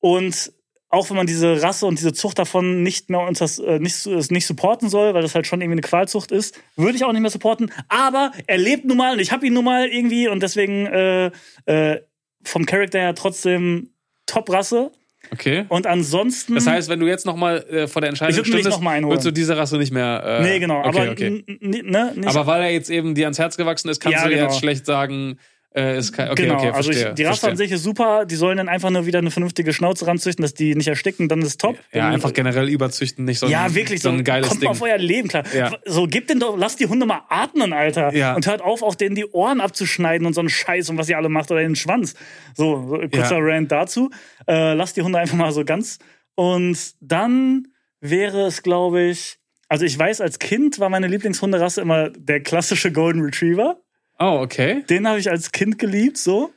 und 0.00 0.52
auch 0.90 1.10
wenn 1.10 1.16
man 1.16 1.26
diese 1.26 1.60
Rasse 1.60 1.86
und 1.86 1.98
diese 1.98 2.12
Zucht 2.12 2.38
davon 2.38 2.84
nicht 2.84 3.10
mehr 3.10 3.20
unter, 3.20 3.46
äh, 3.66 3.80
nicht, 3.80 4.06
nicht 4.06 4.46
supporten 4.46 4.88
soll, 4.88 5.12
weil 5.12 5.22
das 5.22 5.34
halt 5.34 5.46
schon 5.46 5.60
irgendwie 5.60 5.74
eine 5.74 5.80
Qualzucht 5.80 6.30
ist, 6.30 6.60
würde 6.76 6.94
ich 6.96 7.04
auch 7.04 7.10
nicht 7.12 7.22
mehr 7.22 7.30
supporten. 7.32 7.72
Aber 7.88 8.30
er 8.46 8.58
lebt 8.58 8.84
nun 8.84 8.98
mal 8.98 9.14
und 9.14 9.18
ich 9.18 9.32
habe 9.32 9.44
ihn 9.46 9.54
nun 9.54 9.64
mal 9.64 9.88
irgendwie 9.88 10.28
und 10.28 10.40
deswegen 10.42 10.86
äh, 10.86 11.30
äh, 11.66 12.00
vom 12.44 12.64
Charakter 12.64 13.00
her 13.00 13.14
trotzdem 13.16 13.90
Top-Rasse. 14.26 14.92
Okay. 15.32 15.64
Und 15.68 15.86
ansonsten. 15.86 16.54
Das 16.54 16.66
heißt, 16.66 16.88
wenn 16.88 17.00
du 17.00 17.06
jetzt 17.06 17.26
nochmal 17.26 17.62
äh, 17.70 17.86
vor 17.86 18.00
der 18.00 18.10
Entscheidung 18.10 18.40
Ich 18.40 18.46
stündest, 18.46 18.70
noch 18.70 18.80
mal 18.80 18.92
einholen. 18.92 19.12
würdest 19.14 19.26
du 19.26 19.32
diese 19.32 19.56
Rasse 19.56 19.78
nicht 19.78 19.92
mehr. 19.92 20.22
Äh, 20.24 20.42
nee, 20.42 20.58
genau. 20.58 20.80
Okay, 20.84 20.88
aber 21.00 21.10
okay. 21.10 21.44
ne, 21.60 22.12
Aber 22.26 22.46
weil 22.46 22.62
er 22.62 22.70
jetzt 22.70 22.90
eben 22.90 23.14
dir 23.14 23.24
ans 23.26 23.38
Herz 23.38 23.56
gewachsen 23.56 23.88
ist, 23.88 24.00
kannst 24.00 24.18
Ja, 24.18 24.24
du 24.24 24.30
genau. 24.34 24.44
jetzt 24.44 24.58
schlecht 24.58 24.86
sagen, 24.86 25.38
äh, 25.76 25.98
ist 25.98 26.12
kein. 26.12 26.30
Okay, 26.30 26.42
genau, 26.42 26.56
okay, 26.58 26.70
also 26.70 26.90
verstehe. 26.92 27.08
ich, 27.10 27.14
die 27.14 27.24
Rasse 27.24 27.40
verstehe. 27.40 27.50
an 27.50 27.56
sich 27.56 27.72
ist 27.72 27.82
super. 27.82 28.26
Die 28.26 28.36
sollen 28.36 28.58
dann 28.58 28.68
einfach 28.68 28.90
nur 28.90 29.06
wieder 29.06 29.18
eine 29.18 29.30
vernünftige 29.30 29.72
Schnauze 29.72 30.06
ranzüchten, 30.06 30.42
dass 30.42 30.54
die 30.54 30.74
nicht 30.74 30.86
ersticken, 30.88 31.28
dann 31.28 31.42
ist 31.42 31.60
top. 31.60 31.76
Ja, 31.92 32.04
Dann- 32.04 32.14
einfach 32.14 32.32
generell 32.32 32.68
überzüchten, 32.68 33.24
nicht 33.24 33.38
so 33.40 33.46
ein, 33.46 33.52
Ja, 33.52 33.74
wirklich, 33.74 34.00
so 34.02 34.08
ein 34.10 34.22
geiles 34.24 34.48
kommt 34.48 34.62
Ding. 34.62 34.68
mal 34.68 34.72
auf 34.72 34.82
euer 34.82 34.98
Leben 34.98 35.28
klar. 35.28 35.42
Ja. 35.54 35.72
So, 35.84 36.06
gebt 36.06 36.30
den 36.30 36.38
doch, 36.40 36.56
lasst 36.56 36.78
die 36.80 36.86
Hunde 36.86 37.06
mal 37.06 37.22
atmen, 37.28 37.72
Alter. 37.72 38.14
Ja. 38.14 38.34
Und 38.34 38.46
hört 38.46 38.62
auf, 38.62 38.82
auch 38.82 38.94
denen 38.94 39.14
die 39.16 39.26
Ohren 39.26 39.60
abzuschneiden 39.60 40.26
und 40.26 40.32
so 40.34 40.40
einen 40.40 40.48
Scheiß 40.50 40.90
und 40.90 40.98
was 40.98 41.08
ihr 41.08 41.16
alle 41.18 41.28
macht 41.28 41.50
oder 41.50 41.60
den 41.60 41.76
Schwanz. 41.76 42.14
So, 42.54 42.86
so 42.88 42.98
kurzer 43.08 43.38
Ja. 43.38 43.42
Rant 43.42 43.72
dazu. 43.72 44.10
Äh, 44.46 44.74
lasst 44.74 44.96
die 44.96 45.02
Hunde 45.02 45.18
einfach 45.18 45.36
mal 45.36 45.50
so 45.52 45.64
ganz. 45.64 45.98
Und 46.36 46.94
dann 47.00 47.68
wäre 48.00 48.46
es, 48.46 48.62
glaube 48.62 49.02
ich, 49.02 49.38
also 49.68 49.84
ich 49.86 49.98
weiß, 49.98 50.20
als 50.20 50.38
Kind 50.38 50.78
war 50.78 50.88
meine 50.88 51.06
Lieblingshunderasse 51.08 51.80
immer 51.80 52.10
der 52.10 52.40
klassische 52.40 52.92
Golden 52.92 53.22
Retriever. 53.22 53.80
Oh, 54.18 54.40
okay. 54.42 54.82
Den 54.84 55.08
habe 55.08 55.18
ich 55.18 55.30
als 55.30 55.52
Kind 55.52 55.78
geliebt, 55.78 56.18
so. 56.18 56.52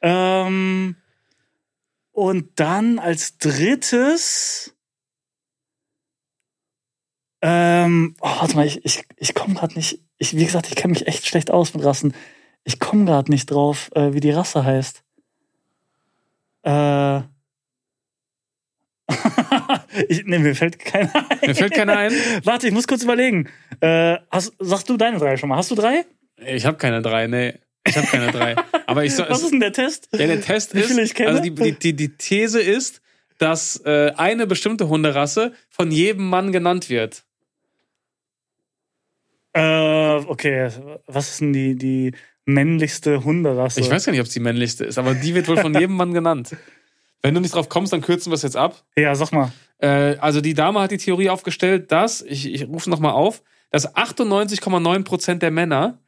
Ähm, 0.00 0.96
und 2.12 2.60
dann 2.60 2.98
als 2.98 3.38
drittes. 3.38 4.74
Ähm, 7.40 8.14
oh, 8.20 8.28
warte 8.40 8.56
mal, 8.56 8.66
ich, 8.66 8.84
ich, 8.84 9.04
ich 9.16 9.34
komme 9.34 9.54
gerade 9.54 9.74
nicht. 9.74 10.00
Ich, 10.18 10.36
wie 10.36 10.44
gesagt, 10.44 10.68
ich 10.68 10.76
kenne 10.76 10.92
mich 10.92 11.06
echt 11.06 11.26
schlecht 11.26 11.50
aus 11.50 11.74
mit 11.74 11.84
Rassen. 11.84 12.14
Ich 12.64 12.78
komme 12.78 13.04
gerade 13.04 13.30
nicht 13.30 13.46
drauf, 13.50 13.90
äh, 13.94 14.12
wie 14.12 14.20
die 14.20 14.30
Rasse 14.30 14.64
heißt. 14.64 15.02
Äh. 16.62 17.22
ich, 20.08 20.24
nee, 20.24 20.38
mir 20.38 20.54
fällt 20.54 20.78
keiner 20.78 21.14
ein. 21.14 21.38
Mir 21.46 21.54
fällt 21.54 21.74
keiner 21.74 21.96
ein. 21.96 22.12
Warte, 22.44 22.68
ich 22.68 22.72
muss 22.72 22.86
kurz 22.86 23.02
überlegen. 23.02 23.48
Äh, 23.80 24.18
hast, 24.30 24.52
sagst 24.58 24.88
du 24.88 24.96
deine 24.96 25.18
drei 25.18 25.36
schon 25.36 25.48
mal? 25.48 25.56
Hast 25.56 25.70
du 25.70 25.74
drei? 25.74 26.04
Ich 26.46 26.66
habe 26.66 26.76
keine 26.76 27.02
drei, 27.02 27.26
nee. 27.26 27.54
Ich 27.86 27.96
habe 27.96 28.06
keine 28.06 28.30
drei. 28.30 28.56
Aber 28.86 29.04
ich 29.04 29.14
soll. 29.14 29.26
Was 29.30 29.42
ist 29.42 29.52
denn 29.52 29.60
der 29.60 29.72
Test? 29.72 30.08
Ja, 30.12 30.26
der 30.26 30.40
Test 30.40 30.74
ist, 30.74 31.20
also 31.20 31.42
die, 31.42 31.54
die, 31.54 31.72
die, 31.72 31.94
die 31.94 32.16
These 32.16 32.60
ist, 32.60 33.00
dass 33.38 33.82
äh, 33.84 34.12
eine 34.16 34.46
bestimmte 34.46 34.88
Hunderasse 34.88 35.52
von 35.68 35.90
jedem 35.90 36.28
Mann 36.28 36.52
genannt 36.52 36.88
wird. 36.88 37.24
Äh, 39.52 40.14
okay, 40.26 40.70
was 41.06 41.30
ist 41.30 41.40
denn 41.40 41.52
die, 41.52 41.76
die 41.76 42.12
männlichste 42.46 43.22
Hunderasse? 43.24 43.80
Ich 43.80 43.90
weiß 43.90 44.06
gar 44.06 44.12
nicht, 44.12 44.20
ob 44.20 44.26
es 44.26 44.32
die 44.32 44.40
männlichste 44.40 44.84
ist, 44.84 44.96
aber 44.96 45.14
die 45.14 45.34
wird 45.34 45.48
wohl 45.48 45.58
von 45.58 45.74
jedem 45.74 45.96
Mann 45.96 46.14
genannt. 46.14 46.56
Wenn 47.22 47.34
du 47.34 47.40
nicht 47.40 47.54
drauf 47.54 47.68
kommst, 47.68 47.92
dann 47.92 48.00
kürzen 48.00 48.30
wir 48.30 48.34
es 48.34 48.42
jetzt 48.42 48.56
ab. 48.56 48.82
Ja, 48.96 49.14
sag 49.14 49.32
mal. 49.32 49.52
Äh, 49.78 50.16
also 50.18 50.40
die 50.40 50.54
Dame 50.54 50.80
hat 50.80 50.90
die 50.90 50.96
Theorie 50.96 51.28
aufgestellt, 51.28 51.92
dass, 51.92 52.22
ich, 52.22 52.52
ich 52.52 52.66
rufe 52.66 52.88
nochmal 52.88 53.12
auf, 53.12 53.42
dass 53.70 53.94
98,9% 53.94 55.34
der 55.34 55.50
Männer 55.50 55.98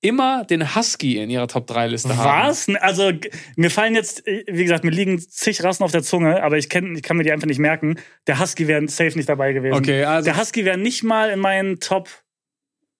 immer 0.00 0.44
den 0.44 0.74
Husky 0.74 1.18
in 1.18 1.28
ihrer 1.30 1.46
Top-3-Liste 1.48 2.16
haben. 2.16 2.48
Was? 2.48 2.68
Also, 2.80 3.12
mir 3.56 3.70
fallen 3.70 3.94
jetzt, 3.94 4.26
äh, 4.26 4.44
wie 4.48 4.62
gesagt, 4.64 4.84
mir 4.84 4.90
liegen 4.90 5.18
zig 5.18 5.62
Rassen 5.62 5.84
auf 5.84 5.92
der 5.92 6.02
Zunge, 6.02 6.42
aber 6.42 6.56
ich, 6.58 6.68
kenn, 6.68 6.94
ich 6.96 7.02
kann 7.02 7.16
mir 7.16 7.22
die 7.24 7.32
einfach 7.32 7.46
nicht 7.46 7.58
merken. 7.58 7.98
Der 8.26 8.40
Husky 8.40 8.66
wäre 8.66 8.86
safe 8.88 9.16
nicht 9.16 9.28
dabei 9.28 9.52
gewesen. 9.52 9.74
Okay, 9.74 10.04
also 10.04 10.24
Der 10.30 10.38
Husky 10.40 10.64
wäre 10.64 10.78
nicht 10.78 11.02
mal 11.02 11.30
in 11.30 11.38
meinen 11.38 11.80
Top. 11.80 12.08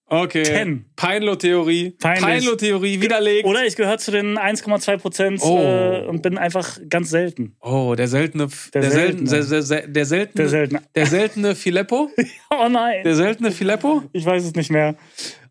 okay. 0.07 0.43
Ten. 0.43 0.87
Peinlo-Theorie. 0.97 1.93
Peinlich. 1.93 2.23
Peinlo-Theorie 2.25 3.01
widerlegt. 3.01 3.47
Oder 3.47 3.65
ich 3.65 3.77
gehöre 3.77 3.97
zu 3.99 4.11
den 4.11 4.37
1,2 4.39 4.99
Prozent 4.99 5.41
Oh. 5.43 5.59
äh, 5.59 6.05
und 6.07 6.21
bin 6.23 6.37
einfach 6.37 6.79
ganz 6.91 7.11
selten. 7.11 7.57
Oh, 7.61 7.95
der 7.97 8.09
seltene, 8.09 8.49
Der 8.75 8.83
der, 8.83 8.91
seltene, 8.91 9.29
Seltene. 9.29 9.63
der, 9.63 9.81
der, 9.83 9.89
der 9.89 10.05
seltene, 10.07 10.35
Der 10.43 10.49
seltene. 10.49 10.83
der 10.95 11.07
seltene 11.07 11.55
Filippo? 11.55 12.11
Oh 12.53 12.69
nein. 12.69 13.05
Der 13.05 13.15
seltene 13.15 13.53
Filippo? 13.53 14.03
Ich 14.13 14.27
weiß 14.27 14.45
es 14.45 14.55
nicht 14.57 14.71
mehr. 14.73 14.97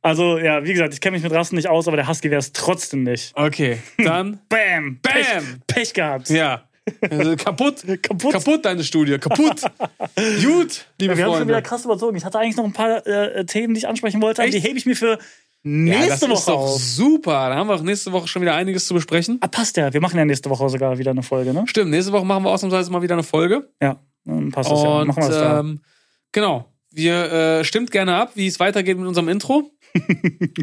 Also, 0.01 0.38
ja, 0.38 0.63
wie 0.63 0.71
gesagt, 0.73 0.93
ich 0.93 1.01
kenne 1.01 1.15
mich 1.17 1.23
mit 1.23 1.34
Rassen 1.34 1.55
nicht 1.55 1.67
aus, 1.67 1.88
aber 1.88 1.97
der 1.97 2.07
Husky 2.07 2.30
wäre 2.31 2.39
es 2.39 2.53
trotzdem 2.53 3.03
nicht. 3.03 3.31
Okay, 3.35 3.80
dann 3.97 4.39
Bam! 4.49 4.99
Bam! 5.01 5.01
Pech, 5.01 5.26
Pech 5.67 5.93
gehabt. 5.93 6.30
ja. 6.30 6.63
Also 7.11 7.35
kaputt. 7.35 7.84
Kaputt. 8.01 8.31
Kaputt 8.34 8.65
deine 8.65 8.84
Studie. 8.84 9.19
Kaputt. 9.19 9.61
Gut, 10.43 10.85
liebe 10.99 11.15
Wir 11.15 11.26
haben 11.26 11.34
schon 11.34 11.41
wieder 11.43 11.53
Freunde. 11.55 11.61
krass 11.61 11.85
überzogen. 11.85 12.17
Ich 12.17 12.26
hatte 12.26 12.39
eigentlich 12.39 12.55
noch 12.57 12.63
ein 12.65 12.73
paar 12.73 13.05
äh, 13.05 13.45
Themen, 13.45 13.76
die 13.76 13.80
ich 13.80 13.88
ansprechen 13.88 14.19
wollte, 14.23 14.41
aber 14.41 14.49
die 14.49 14.59
hebe 14.59 14.76
ich 14.77 14.88
mir 14.88 14.95
für 14.95 15.11
Ja, 15.11 15.17
nächste 15.63 16.09
das 16.09 16.21
ist 16.23 16.30
Woche 16.47 16.51
doch 16.51 16.57
auf. 16.61 16.81
super. 16.81 17.49
Da 17.49 17.55
haben 17.57 17.67
wir 17.67 17.76
auch 17.76 17.81
nächste 17.84 18.11
Woche 18.11 18.27
schon 18.27 18.41
wieder 18.41 18.55
einiges 18.55 18.88
zu 18.88 18.95
besprechen. 18.95 19.38
Ah, 19.41 19.47
passt 19.47 19.77
ja. 19.77 19.93
Wir 19.93 20.01
machen 20.01 20.17
ja 20.17 20.26
nächste 20.26 20.49
Woche 20.49 20.67
sogar 20.69 20.97
wieder 20.97 21.11
eine 21.11 21.21
Folge, 21.21 21.53
ne? 21.53 21.65
Stimmt, 21.67 21.91
nächste 21.91 22.11
Woche 22.11 22.26
machen 22.26 22.43
wir 22.43 22.49
ausnahmsweise 22.49 22.89
mal 22.91 23.03
wieder 23.03 23.13
eine 23.13 23.23
Folge. 23.23 23.69
Ja, 23.80 23.99
dann 24.26 24.51
passt 24.51 24.71
das 24.71 24.81
ja. 24.81 24.89
Und 25.01 25.07
Machen 25.09 25.21
wir 25.23 25.30
das 25.30 25.38
da. 25.38 25.59
ähm, 25.59 25.81
genau. 26.31 26.65
Wir 26.91 27.31
äh, 27.59 27.63
stimmt 27.65 27.91
gerne 27.91 28.15
ab, 28.15 28.31
wie 28.34 28.47
es 28.47 28.59
weitergeht 28.59 28.97
mit 28.97 29.05
unserem 29.07 29.30
Intro 29.30 29.69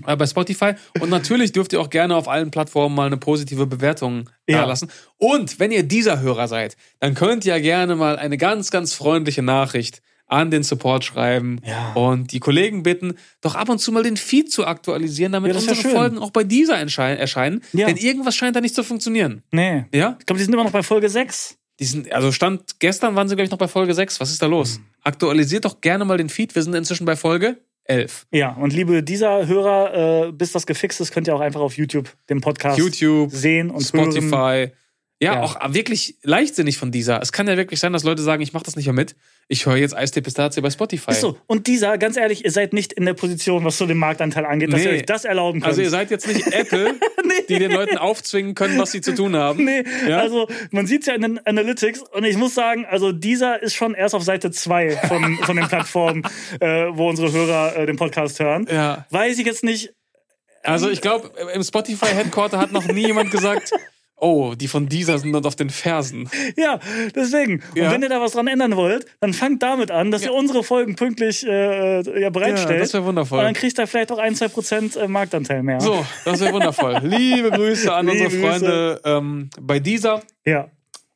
bei 0.05 0.27
Spotify. 0.27 0.73
Und 1.01 1.11
natürlich 1.11 1.53
dürft 1.53 1.73
ihr 1.73 1.81
auch 1.81 1.91
gerne 1.91 2.17
auf 2.17 2.29
allen 2.29 2.51
Plattformen 2.51 2.95
mal 2.95 3.07
eine 3.07 3.17
positive 3.17 3.67
Bewertung 3.67 4.29
Ja. 4.49 4.65
lassen. 4.65 4.91
Und 5.19 5.59
wenn 5.59 5.71
ihr 5.73 5.83
dieser 5.83 6.21
Hörer 6.21 6.49
seid, 6.49 6.77
dann 7.01 7.15
könnt 7.15 7.45
ihr 7.45 7.61
gerne 7.61 7.97
mal 7.97 8.19
eine 8.19 8.37
ganz, 8.39 8.71
ganz 8.71 8.95
freundliche 8.95 9.43
Nachricht 9.43 10.03
an 10.29 10.51
den 10.51 10.65
Support 10.65 11.05
schreiben 11.05 11.61
Ja. 11.65 11.93
und 11.93 12.33
die 12.33 12.41
Kollegen 12.41 12.83
bitten, 12.83 13.15
doch 13.41 13.55
ab 13.55 13.69
und 13.69 13.79
zu 13.79 13.93
mal 13.93 14.03
den 14.03 14.17
Feed 14.17 14.51
zu 14.51 14.67
aktualisieren, 14.67 15.31
damit 15.33 15.53
Ja, 15.53 15.59
unsere. 15.61 15.77
Folgen 15.77 16.19
auch 16.19 16.31
bei 16.33 16.43
dieser 16.43 16.77
erscheinen. 16.79 17.63
Ja. 17.73 17.87
Denn 17.87 17.97
irgendwas 17.97 18.35
scheint 18.35 18.57
da 18.57 18.61
nicht 18.61 18.75
zu 18.75 18.83
funktionieren. 18.83 19.43
Nee. 19.53 19.85
Ja? 19.95 20.17
Ich 20.19 20.27
glaube, 20.27 20.39
die 20.39 20.45
sind 20.45 20.53
immer 20.53 20.65
noch 20.65 20.73
bei 20.73 20.83
Folge 20.83 21.09
6. 21.09 21.59
Die 21.79 21.85
sind, 21.85 22.11
also 22.13 22.33
Stand 22.33 22.81
gestern 22.81 23.15
waren 23.15 23.29
sie, 23.29 23.37
glaube 23.37 23.45
ich, 23.45 23.51
noch 23.51 23.59
bei 23.59 23.69
Folge 23.69 23.95
6. 23.95 24.19
Was 24.19 24.31
ist 24.33 24.43
da 24.43 24.47
los? 24.47 24.77
Hm. 24.77 24.85
Aktualisiert 25.05 25.65
doch 25.65 25.81
gerne 25.81 26.05
mal 26.05 26.17
den 26.19 26.29
Feed. 26.31 26.55
Wir 26.57 26.63
sind 26.63 26.75
inzwischen 26.75 27.05
bei 27.05 27.15
Folge 27.15 27.59
11. 27.89 28.27
Ja, 28.33 28.53
und 28.53 28.73
liebe 28.73 29.03
dieser 29.03 29.47
Hörer, 29.47 30.29
äh, 30.29 30.33
bis 30.33 30.53
das 30.53 30.67
gefixt 30.67 31.01
ist, 31.01 31.13
könnt 31.13 31.27
ihr 31.27 31.35
auch 31.35 31.41
einfach 31.41 31.61
auf 31.61 31.77
YouTube 31.77 32.15
den 32.29 32.41
Podcast 32.41 32.79
YouTube, 32.79 33.31
sehen 33.31 33.71
und 33.71 33.83
hören. 33.93 34.73
Ja, 35.19 35.33
Ja. 35.37 35.43
auch 35.43 35.57
wirklich 35.73 36.17
leichtsinnig 36.25 36.77
von 36.77 36.91
dieser. 36.93 37.23
Es 37.23 37.33
kann 37.33 37.49
ja 37.49 37.57
wirklich 37.57 37.81
sein, 37.81 37.93
dass 37.95 38.05
Leute 38.05 38.21
sagen, 38.23 38.43
ich 38.43 38.53
mache 38.53 38.65
das 38.65 38.77
nicht 38.77 38.85
mehr 38.85 38.93
mit. 38.93 39.17
Ich 39.49 39.65
höre 39.65 39.77
jetzt 39.77 39.97
Eistee 39.97 40.21
Pistazie 40.21 40.61
bei 40.61 40.69
Spotify. 40.69 41.13
Ist 41.13 41.23
so. 41.23 41.39
Und 41.47 41.67
dieser, 41.69 41.97
ganz 41.97 42.19
ehrlich, 42.19 42.45
ihr 42.45 42.51
seid 42.51 42.75
nicht 42.75 42.93
in 42.93 43.07
der 43.07 43.15
Position, 43.15 43.65
was 43.65 43.79
so 43.79 43.87
den 43.87 43.97
Marktanteil 43.97 44.45
angeht, 44.45 44.71
dass 44.73 44.81
Nee. 44.83 44.89
ihr 44.91 44.93
euch 44.97 45.07
das 45.07 45.25
erlauben 45.25 45.61
könnt. 45.61 45.69
Also 45.71 45.81
ihr 45.81 45.89
seid 45.89 46.11
jetzt 46.11 46.27
nicht 46.29 46.47
Apple, 46.53 46.97
die 47.49 47.59
den 47.59 47.71
Leuten 47.73 47.97
aufzwingen 47.97 48.55
können, 48.55 48.79
was 48.79 48.93
sie 48.93 49.01
zu 49.01 49.15
tun 49.15 49.35
haben. 49.37 49.65
Nee, 49.65 49.85
Ja? 50.07 50.19
also 50.19 50.49
man 50.71 50.87
sieht 50.87 51.07
ja 51.07 51.15
in 51.15 51.23
den 51.23 51.47
Analytics 51.47 52.01
und 52.13 52.25
ich 52.25 52.37
muss 52.37 52.55
sagen, 52.55 52.85
also 52.85 53.13
dieser 53.13 53.63
ist 53.63 53.75
schon 53.75 53.95
erst 53.95 54.15
auf 54.15 54.23
Seite 54.23 54.51
2 54.51 54.91
von, 55.09 55.39
von 55.45 55.57
den 55.57 55.67
Plattformen, 55.69 56.25
äh, 56.61 56.89
wo 56.91 57.09
unsere 57.09 57.33
Hörer 57.33 57.75
äh, 57.77 57.87
den 57.87 57.97
Podcast 57.97 58.39
hören. 58.39 58.67
Ja. 58.71 59.07
Weiß 59.09 59.39
ich 59.39 59.47
jetzt 59.47 59.65
nicht. 59.65 59.95
Also 60.63 60.91
ich 60.91 61.01
glaube, 61.01 61.31
im 61.55 61.63
Spotify 61.63 62.07
Headquarter 62.09 62.59
hat 62.59 62.73
noch 62.73 62.85
nie 62.87 63.07
jemand 63.07 63.31
gesagt, 63.31 63.71
oh, 64.17 64.55
die 64.55 64.69
von 64.69 64.89
dieser 64.89 65.19
sind 65.19 65.33
dort 65.33 65.47
auf 65.47 65.57
den 65.57 65.71
Fersen. 65.71 66.29
Ja, 66.57 66.79
deswegen. 67.15 67.63
Ja. 67.75 67.87
Und 67.87 67.93
wenn 67.95 68.03
ihr 68.03 68.09
da 68.09 68.21
was 68.21 68.33
dran 68.33 68.47
ändern 68.49 68.77
wollt, 68.77 69.07
dann 69.21 69.33
fangt 69.33 69.63
damit 69.63 69.91
an, 69.91 70.11
dass 70.11 70.23
ihr 70.23 70.33
unsere 70.33 70.63
Folgen 70.65 70.97
pünktlich 70.97 71.47
äh, 71.47 72.01
ja, 72.01 72.19
Ja, 72.19 72.31
bereitstellt. 72.31 72.81
das 72.81 72.93
wäre 72.95 73.05
wundervoll. 73.05 73.39
und 73.39 73.45
dann 73.45 73.55
kriegt 73.55 73.79
ihr 73.79 73.87
vielleicht 73.87 74.11
auch 74.13 74.19
ein, 74.19 74.35
zwei 74.35 74.49
Prozent 74.49 74.97
äh, 74.97 75.07
Marktanteil 75.09 75.63
mehr. 75.63 75.81
So, 75.81 76.05
das 76.25 76.41
wäre 76.41 76.53
wundervoll. 76.53 76.99
Liebe 77.03 77.51
Grüße 77.51 77.93
an 77.93 78.07
Liebe 78.07 78.25
unsere 78.25 78.43
Freunde 78.43 79.01
ähm, 79.05 79.51
bei 79.61 79.79
dieser. 79.81 80.23
Ja. 80.45 80.69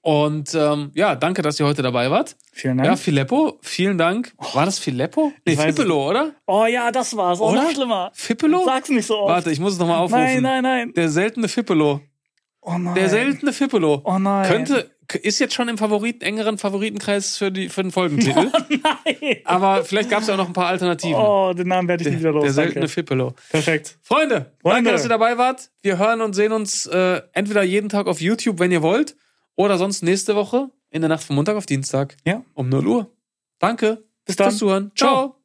Und 0.03 0.55
ähm, 0.55 0.93
ja, 0.95 1.15
danke, 1.15 1.43
dass 1.43 1.61
ihr 1.61 1.67
heute 1.67 1.83
dabei 1.83 2.11
wart. 2.11 2.35
Vielen 2.53 2.79
Dank. 2.79 2.87
Ja, 2.89 2.97
Filippo, 2.97 3.59
vielen 3.61 3.99
Dank. 3.99 4.33
War 4.55 4.65
das 4.65 4.79
Filippo? 4.79 5.33
Nee, 5.45 5.57
Fippelo, 5.57 6.09
oder? 6.09 6.33
oh 6.47 6.65
ja, 6.65 6.91
das 6.91 7.15
war's. 7.17 7.39
Oh, 7.39 7.51
Oder? 7.51 7.65
noch 7.65 7.71
schlimmer. 7.73 8.11
Fippelo? 8.15 8.65
Sag's 8.65 8.89
nicht 8.89 9.05
so 9.07 9.19
oft. 9.19 9.31
Warte, 9.31 9.51
ich 9.51 9.61
muss 9.61 9.75
es 9.75 9.79
nochmal 9.79 9.99
aufrufen. 9.99 10.23
nein, 10.25 10.43
nein, 10.43 10.63
nein. 10.63 10.93
Der 10.95 11.11
seltene 11.11 11.49
Fippelo. 11.49 12.01
Oh 12.63 12.77
nein. 12.79 12.95
Der 12.95 13.09
seltene 13.09 13.53
Fippelo. 13.53 14.03
Oh 14.05 14.19
nein. 14.19 14.47
Könnte, 14.49 14.91
ist 15.23 15.39
jetzt 15.41 15.55
schon 15.55 15.69
im 15.69 15.79
Favoriten, 15.79 16.23
engeren 16.23 16.59
Favoritenkreis 16.59 17.37
für, 17.37 17.51
die, 17.51 17.69
für 17.69 17.83
den 17.83 17.91
Folgentitel. 17.91 18.51
Nein. 18.71 19.37
Aber 19.45 19.83
vielleicht 19.85 20.09
gab 20.09 20.21
es 20.21 20.29
ja 20.29 20.35
auch 20.35 20.39
noch 20.39 20.47
ein 20.47 20.53
paar 20.53 20.67
Alternativen. 20.69 21.17
Oh, 21.17 21.53
den 21.53 21.67
Namen 21.67 21.89
werde 21.89 22.05
ich 22.05 22.11
nicht 22.11 22.21
wieder 22.21 22.31
los. 22.33 22.45
der 22.45 22.53
seltene 22.53 22.75
danke. 22.83 22.89
Fippelo. 22.93 23.35
Perfekt. 23.51 23.99
Freunde, 24.03 24.53
Freunde. 24.63 24.77
danke, 24.77 24.91
dass 24.93 25.03
ihr 25.03 25.09
dabei 25.09 25.37
wart. 25.37 25.71
Wir 25.83 25.99
hören 25.99 26.21
und 26.21 26.35
sehen 26.35 26.53
uns 26.53 26.87
äh, 26.87 27.23
entweder 27.33 27.63
jeden 27.65 27.89
Tag 27.89 28.07
auf 28.07 28.21
YouTube, 28.21 28.61
wenn 28.61 28.71
ihr 28.71 28.83
wollt, 28.83 29.17
oder 29.57 29.79
sonst 29.79 30.03
nächste 30.03 30.37
Woche 30.37 30.69
in 30.91 31.01
der 31.03 31.09
Nacht 31.09 31.25
von 31.25 31.35
Montag 31.35 31.57
auf 31.57 31.67
Dienstag 31.67 32.17
Ja. 32.25 32.43
um 32.55 32.69
0 32.69 32.87
Uhr. 32.87 33.11
Danke. 33.59 34.05
Bis 34.27 34.37
dann. 34.37 34.51
Fürs 34.51 34.59
Zuhören. 34.59 34.93
Ciao. 34.95 35.11
Ciao. 35.31 35.40